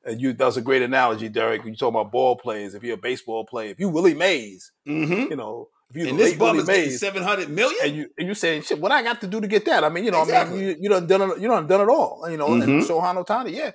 and 0.05 0.19
you 0.21 0.33
that's 0.33 0.57
a 0.57 0.61
great 0.61 0.81
analogy, 0.81 1.29
Derek. 1.29 1.63
When 1.63 1.73
you 1.73 1.77
talk 1.77 1.89
about 1.89 2.11
ball 2.11 2.35
players, 2.35 2.73
if 2.75 2.83
you're 2.83 2.95
a 2.95 2.97
baseball 2.97 3.45
player, 3.45 3.69
if 3.71 3.79
you 3.79 3.89
Willie 3.89 4.13
Mays, 4.15 4.71
Mm-hmm. 4.87 5.29
you 5.31 5.35
know, 5.35 5.67
if 5.89 5.95
you 5.97 6.07
And 6.07 6.17
this 6.19 6.37
Willie 6.37 6.59
is 6.59 6.67
Mays, 6.67 6.99
seven 6.99 7.21
hundred 7.23 7.49
million. 7.49 7.77
and 7.83 7.95
you 7.95 8.09
and 8.17 8.27
you 8.27 8.33
saying 8.33 8.63
shit, 8.63 8.79
what 8.79 8.91
I 8.91 9.03
got 9.03 9.21
to 9.21 9.27
do 9.27 9.39
to 9.41 9.47
get 9.47 9.65
that? 9.65 9.83
I 9.83 9.89
mean, 9.89 10.05
you 10.05 10.11
know, 10.11 10.21
I 10.21 10.45
mean, 10.45 10.59
you 10.59 10.75
you 10.79 10.89
done 10.89 11.05
done 11.07 11.21
it, 11.31 11.39
you 11.39 11.47
done 11.47 11.67
done 11.67 11.81
it 11.81 11.89
all, 11.89 12.27
you 12.29 12.37
know. 12.37 12.53
And 12.53 12.63
Mhm. 12.63 12.87
Shohei 12.87 13.25
Ohtani, 13.25 13.51
yeah, 13.53 13.71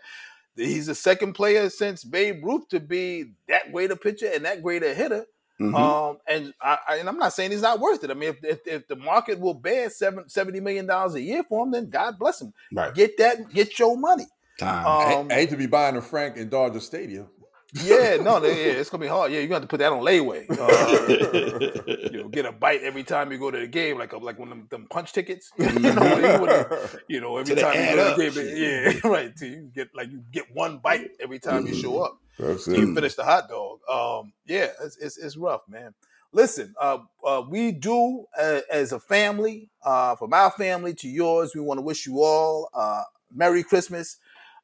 he's 0.56 0.86
the 0.86 0.94
second 0.94 1.34
player 1.34 1.68
since 1.70 2.02
Babe 2.04 2.42
Ruth 2.44 2.68
to 2.70 2.80
be 2.80 3.32
that 3.48 3.72
great 3.72 3.90
a 3.90 3.96
pitcher 3.96 4.30
and 4.34 4.44
that 4.46 4.62
great 4.62 4.82
a 4.82 4.94
hitter. 4.94 5.26
Mhm. 5.60 5.74
Um, 5.74 6.18
and 6.26 6.52
I, 6.60 6.78
I 6.88 6.96
and 6.96 7.08
I'm 7.08 7.16
not 7.18 7.32
saying 7.32 7.50
he's 7.50 7.62
not 7.62 7.80
worth 7.80 8.04
it. 8.04 8.10
I 8.10 8.14
mean, 8.14 8.30
if 8.30 8.44
if, 8.44 8.66
if 8.66 8.88
the 8.88 8.96
market 8.96 9.38
will 9.40 9.54
bear 9.54 9.88
seven, 9.90 10.28
70 10.28 10.60
million 10.60 10.86
dollars 10.86 11.14
a 11.14 11.20
year 11.20 11.42
for 11.48 11.64
him, 11.64 11.70
then 11.70 11.88
God 11.88 12.18
bless 12.18 12.42
him. 12.42 12.52
right. 12.74 12.94
Get 12.94 13.16
that, 13.18 13.48
get 13.54 13.78
your 13.78 13.96
money. 13.96 14.26
Time. 14.58 14.86
I, 14.86 15.14
Um, 15.14 15.28
I 15.30 15.34
hate 15.34 15.50
to 15.50 15.56
be 15.56 15.66
buying 15.66 15.96
a 15.96 16.02
Frank 16.02 16.36
in 16.36 16.48
Dodger 16.48 16.80
Stadium. 16.80 17.28
yeah, 17.84 18.16
no, 18.16 18.42
yeah, 18.42 18.52
it's 18.80 18.88
gonna 18.88 19.02
be 19.02 19.08
hard. 19.08 19.32
Yeah, 19.32 19.40
you 19.40 19.48
got 19.48 19.60
to 19.60 19.66
put 19.68 19.78
that 19.80 19.92
on 19.92 20.00
layaway. 20.02 20.46
Uh, 20.58 22.08
you 22.12 22.22
know, 22.22 22.28
get 22.28 22.46
a 22.46 22.52
bite 22.52 22.82
every 22.82 23.02
time 23.02 23.30
you 23.32 23.38
go 23.38 23.50
to 23.50 23.58
the 23.58 23.66
game, 23.66 23.98
like 23.98 24.12
a, 24.12 24.18
like 24.18 24.38
one 24.38 24.48
of 24.50 24.56
them, 24.56 24.66
them 24.70 24.86
punch 24.88 25.12
tickets. 25.12 25.50
you 25.58 25.68
know, 25.68 26.16
you 26.18 26.40
wouldn't- 26.40 26.68
you 27.08 27.20
know, 27.20 27.36
every 27.36 27.54
time 27.56 27.74
you 27.74 27.80
add 27.80 27.94
go 27.96 28.02
up. 28.08 28.16
to 28.18 28.30
the 28.30 28.42
game, 28.42 29.02
yeah, 29.04 29.10
right. 29.10 29.38
So 29.38 29.44
you 29.46 29.70
get 29.74 29.88
like 29.94 30.10
you 30.10 30.22
get 30.30 30.54
one 30.54 30.78
bite 30.78 31.10
every 31.20 31.38
time 31.38 31.66
you 31.66 31.74
show 31.74 32.00
up. 32.02 32.18
That's 32.38 32.64
So 32.64 32.72
you 32.72 32.94
finish 32.94 33.14
the 33.14 33.24
hot 33.24 33.48
dog. 33.48 33.80
Um, 33.90 34.32
yeah, 34.46 34.68
it's, 34.82 34.96
it's 34.98 35.16
it's 35.18 35.36
rough, 35.36 35.62
man. 35.68 35.92
Listen, 36.32 36.74
uh, 36.80 36.98
uh, 37.26 37.42
we 37.48 37.72
do 37.72 38.24
uh, 38.38 38.60
as 38.70 38.92
a 38.92 39.00
family, 39.00 39.70
uh, 39.84 40.16
from 40.16 40.32
our 40.34 40.50
family 40.50 40.92
to 40.94 41.08
yours, 41.08 41.54
we 41.54 41.60
want 41.60 41.78
to 41.78 41.82
wish 41.82 42.06
you 42.06 42.22
all 42.22 42.68
uh, 42.74 43.02
Merry 43.34 43.62
Christmas, 43.62 44.18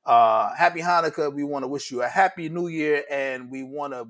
uh, 0.05 0.55
Happy 0.55 0.81
Hanukkah. 0.81 1.33
We 1.33 1.45
want 1.45 1.63
to 1.65 1.69
wish 1.69 1.91
you 1.91 2.03
a 2.03 2.09
Happy 2.09 2.49
New 2.49 2.69
Year, 2.69 3.05
and 3.11 3.51
we 3.51 3.63
want 3.63 3.93
to 3.93 4.09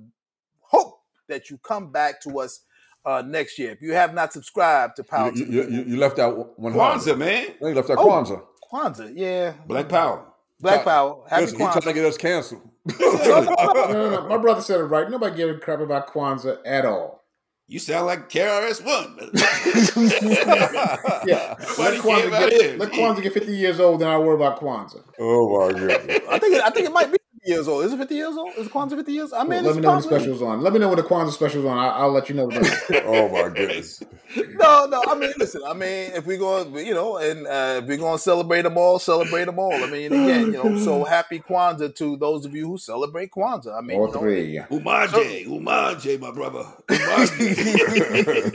hope 0.61 1.01
that 1.29 1.51
you 1.51 1.59
come 1.59 1.91
back 1.93 2.21
to 2.23 2.41
us 2.41 2.61
uh, 3.05 3.23
next 3.27 3.59
year. 3.59 3.73
If 3.73 3.83
you 3.83 3.93
have 3.95 4.15
not 4.15 4.33
subscribed 4.33 4.97
to 4.97 5.05
Power 5.05 5.33
You, 5.35 5.45
you, 5.47 5.63
you, 5.69 5.83
you 5.85 5.97
left 5.97 6.19
out 6.19 6.59
one 6.59 6.73
Kwanzaa, 6.73 7.19
man. 7.19 7.49
No, 7.61 7.69
you 7.69 7.75
left 7.75 7.91
out 7.91 7.99
Oh. 7.99 8.07
Kwanzaa. 8.07 8.43
Kwanzaa, 8.73 9.13
yeah, 9.15 9.55
Black 9.67 9.89
Power. 9.89 10.27
Black 10.61 10.85
Power, 10.85 11.25
Happy 11.29 11.43
Listen, 11.43 11.59
he 11.59 11.65
trying 11.65 11.81
to 11.81 11.93
get 11.93 12.05
us 12.05 12.17
canceled. 12.17 12.63
No, 13.01 13.11
no, 13.11 14.11
no. 14.11 14.29
My 14.29 14.37
brother 14.37 14.61
said 14.61 14.81
it 14.81 14.85
right. 14.85 15.11
Nobody 15.11 15.37
gave 15.37 15.49
a 15.49 15.59
crap 15.59 15.81
about 15.81 16.13
Kwanzaa 16.13 16.59
at 16.65 16.85
all. 16.85 17.22
You 17.69 17.79
sound 17.79 18.07
like 18.07 18.29
KRS 18.29 18.85
One. 18.85 19.31
Yeah. 21.25 21.55
Nobody 21.79 21.97
Let 21.97 22.03
care 22.03 22.31
Kwanzaa, 22.31 22.51
get, 22.51 22.79
let 22.79 22.91
Kwanzaa 22.93 23.23
get 23.23 23.33
50 23.33 23.53
years 23.57 23.81
old, 23.81 24.01
then 24.01 24.09
I'll 24.09 24.23
worry 24.23 24.35
about 24.35 24.61
Kwanzaa. 24.61 25.03
oh 25.19 25.69
my 25.69 25.73
goodness. 25.79 26.21
I 26.29 26.39
think 26.39 26.55
it, 26.57 26.63
I 26.63 26.71
think 26.71 26.87
it 26.87 26.93
might 26.93 27.07
be 27.07 27.13
50 27.13 27.22
years 27.45 27.67
old. 27.69 27.85
Is 27.85 27.93
it 27.93 27.97
50 27.99 28.15
years 28.15 28.37
old? 28.37 28.55
Is 28.57 28.67
it 28.67 28.73
Kwanzaa 28.73 28.97
50 28.97 29.13
years? 29.13 29.33
I 29.33 29.45
mean, 29.45 29.65
let 29.65 29.75
me 29.75 29.81
know 29.81 29.93
when 29.93 30.03
the 30.03 30.09
probably- 30.09 30.19
special's 30.19 30.43
on. 30.43 30.61
Let 30.61 30.73
me 30.73 30.79
know 30.79 30.89
when 30.89 30.97
the 30.97 31.03
Kwanzaa 31.03 31.33
special's 31.33 31.65
on. 31.65 31.77
I, 31.79 31.89
I'll 31.89 32.13
let 32.13 32.29
you 32.29 32.35
know. 32.35 32.49
Then. 32.49 32.65
Oh 33.05 33.29
my 33.29 33.49
goodness. 33.49 34.03
No, 34.37 34.87
no. 34.87 35.03
I 35.07 35.15
mean, 35.17 35.33
listen. 35.39 35.63
I 35.67 35.73
mean, 35.73 36.13
if 36.13 36.25
we're 36.27 36.39
going, 36.39 36.75
you 36.87 36.95
know, 36.95 37.17
and 37.19 37.47
uh, 37.47 37.81
if 37.83 37.89
we're 37.89 37.97
going 37.97 38.17
to 38.17 38.23
celebrate 38.23 38.63
them 38.63 38.79
all, 38.79 38.99
celebrate 38.99 39.45
them 39.47 39.59
all. 39.59 39.73
I 39.75 39.87
mean, 39.91 40.13
again, 40.13 40.47
you 40.47 40.53
know, 40.53 40.79
so 40.79 41.05
happy 41.05 41.41
Kwanzaa 41.41 41.95
to 41.97 42.17
those 42.17 42.45
of 42.45 42.55
you 42.55 42.67
who 42.69 42.79
celebrate 42.79 43.31
Kwanzaa. 43.33 43.77
I 43.77 43.81
mean, 43.81 43.99
All 43.99 44.07
you 44.09 44.15
know, 44.15 44.21
three. 44.21 44.59
Umoja, 44.71 45.47
Umoja, 45.47 46.21
my 46.21 46.31
brother. 46.31 46.65
Umoja. 46.89 48.53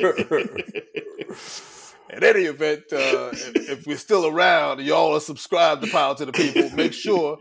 In 2.10 2.24
any 2.24 2.44
event, 2.44 2.84
uh, 2.94 3.30
if, 3.34 3.70
if 3.70 3.86
we're 3.86 3.98
still 3.98 4.28
around, 4.28 4.80
y'all 4.80 5.14
are 5.16 5.20
subscribed 5.20 5.84
to 5.84 5.92
Power 5.92 6.16
to 6.16 6.26
the 6.26 6.32
People. 6.32 6.70
Make 6.72 6.94
sure 6.94 7.38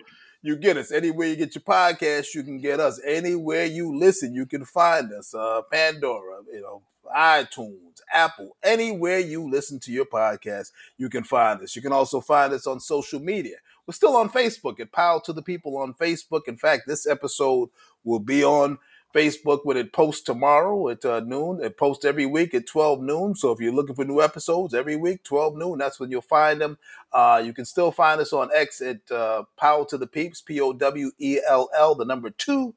you 0.46 0.54
get 0.54 0.76
us 0.76 0.92
anywhere 0.92 1.26
you 1.26 1.34
get 1.34 1.56
your 1.56 1.62
podcast. 1.62 2.32
You 2.32 2.44
can 2.44 2.58
get 2.58 2.78
us 2.78 3.00
anywhere 3.04 3.64
you 3.64 3.98
listen. 3.98 4.32
You 4.32 4.46
can 4.46 4.64
find 4.64 5.12
us. 5.12 5.34
Uh, 5.34 5.62
Pandora, 5.72 6.42
you 6.52 6.60
know, 6.60 6.82
iTunes, 7.14 8.00
Apple, 8.14 8.56
anywhere 8.62 9.18
you 9.18 9.50
listen 9.50 9.80
to 9.80 9.90
your 9.90 10.04
podcast, 10.04 10.70
you 10.98 11.08
can 11.08 11.24
find 11.24 11.60
us. 11.62 11.74
You 11.74 11.82
can 11.82 11.90
also 11.90 12.20
find 12.20 12.52
us 12.52 12.64
on 12.68 12.78
social 12.78 13.18
media. 13.18 13.56
We're 13.86 13.94
still 13.94 14.16
on 14.16 14.28
Facebook 14.28 14.78
at 14.78 14.92
Power 14.92 15.20
to 15.24 15.32
the 15.32 15.42
People 15.42 15.78
on 15.78 15.94
Facebook. 15.94 16.42
In 16.46 16.56
fact, 16.56 16.84
this 16.86 17.08
episode 17.08 17.70
will 18.04 18.20
be 18.20 18.44
on 18.44 18.78
Facebook 19.16 19.60
when 19.64 19.78
it 19.78 19.92
posts 19.92 20.22
tomorrow 20.22 20.90
at 20.90 21.04
uh, 21.04 21.20
noon. 21.20 21.60
It 21.62 21.78
posts 21.78 22.04
every 22.04 22.26
week 22.26 22.52
at 22.52 22.66
12 22.66 23.00
noon. 23.00 23.34
So 23.34 23.50
if 23.50 23.60
you're 23.60 23.72
looking 23.72 23.96
for 23.96 24.04
new 24.04 24.20
episodes 24.20 24.74
every 24.74 24.96
week, 24.96 25.24
12 25.24 25.56
noon, 25.56 25.78
that's 25.78 25.98
when 25.98 26.10
you'll 26.10 26.20
find 26.20 26.60
them. 26.60 26.76
Uh, 27.12 27.42
you 27.42 27.54
can 27.54 27.64
still 27.64 27.90
find 27.90 28.20
us 28.20 28.34
on 28.34 28.50
X 28.54 28.82
at 28.82 29.10
uh, 29.10 29.44
Power 29.56 29.86
to 29.86 29.96
the 29.96 30.06
Peeps, 30.06 30.42
P 30.42 30.60
O 30.60 30.74
W 30.74 31.10
E 31.18 31.40
L 31.48 31.70
L, 31.74 31.94
the 31.94 32.04
number 32.04 32.28
two, 32.28 32.74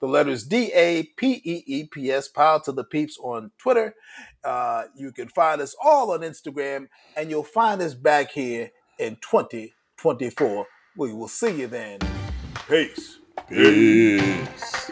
the 0.00 0.08
letters 0.08 0.42
D 0.42 0.72
A 0.74 1.04
P 1.16 1.40
E 1.44 1.62
E 1.66 1.84
P 1.84 2.10
S, 2.10 2.26
Power 2.26 2.60
to 2.64 2.72
the 2.72 2.84
Peeps 2.84 3.16
on 3.22 3.52
Twitter. 3.56 3.94
Uh, 4.42 4.84
you 4.96 5.12
can 5.12 5.28
find 5.28 5.60
us 5.60 5.76
all 5.82 6.10
on 6.10 6.20
Instagram, 6.20 6.88
and 7.16 7.30
you'll 7.30 7.44
find 7.44 7.80
us 7.80 7.94
back 7.94 8.32
here 8.32 8.72
in 8.98 9.16
2024. 9.16 10.66
We 10.96 11.12
will 11.12 11.28
see 11.28 11.60
you 11.60 11.68
then. 11.68 12.00
Peace. 12.68 13.18
Peace. 13.48 14.90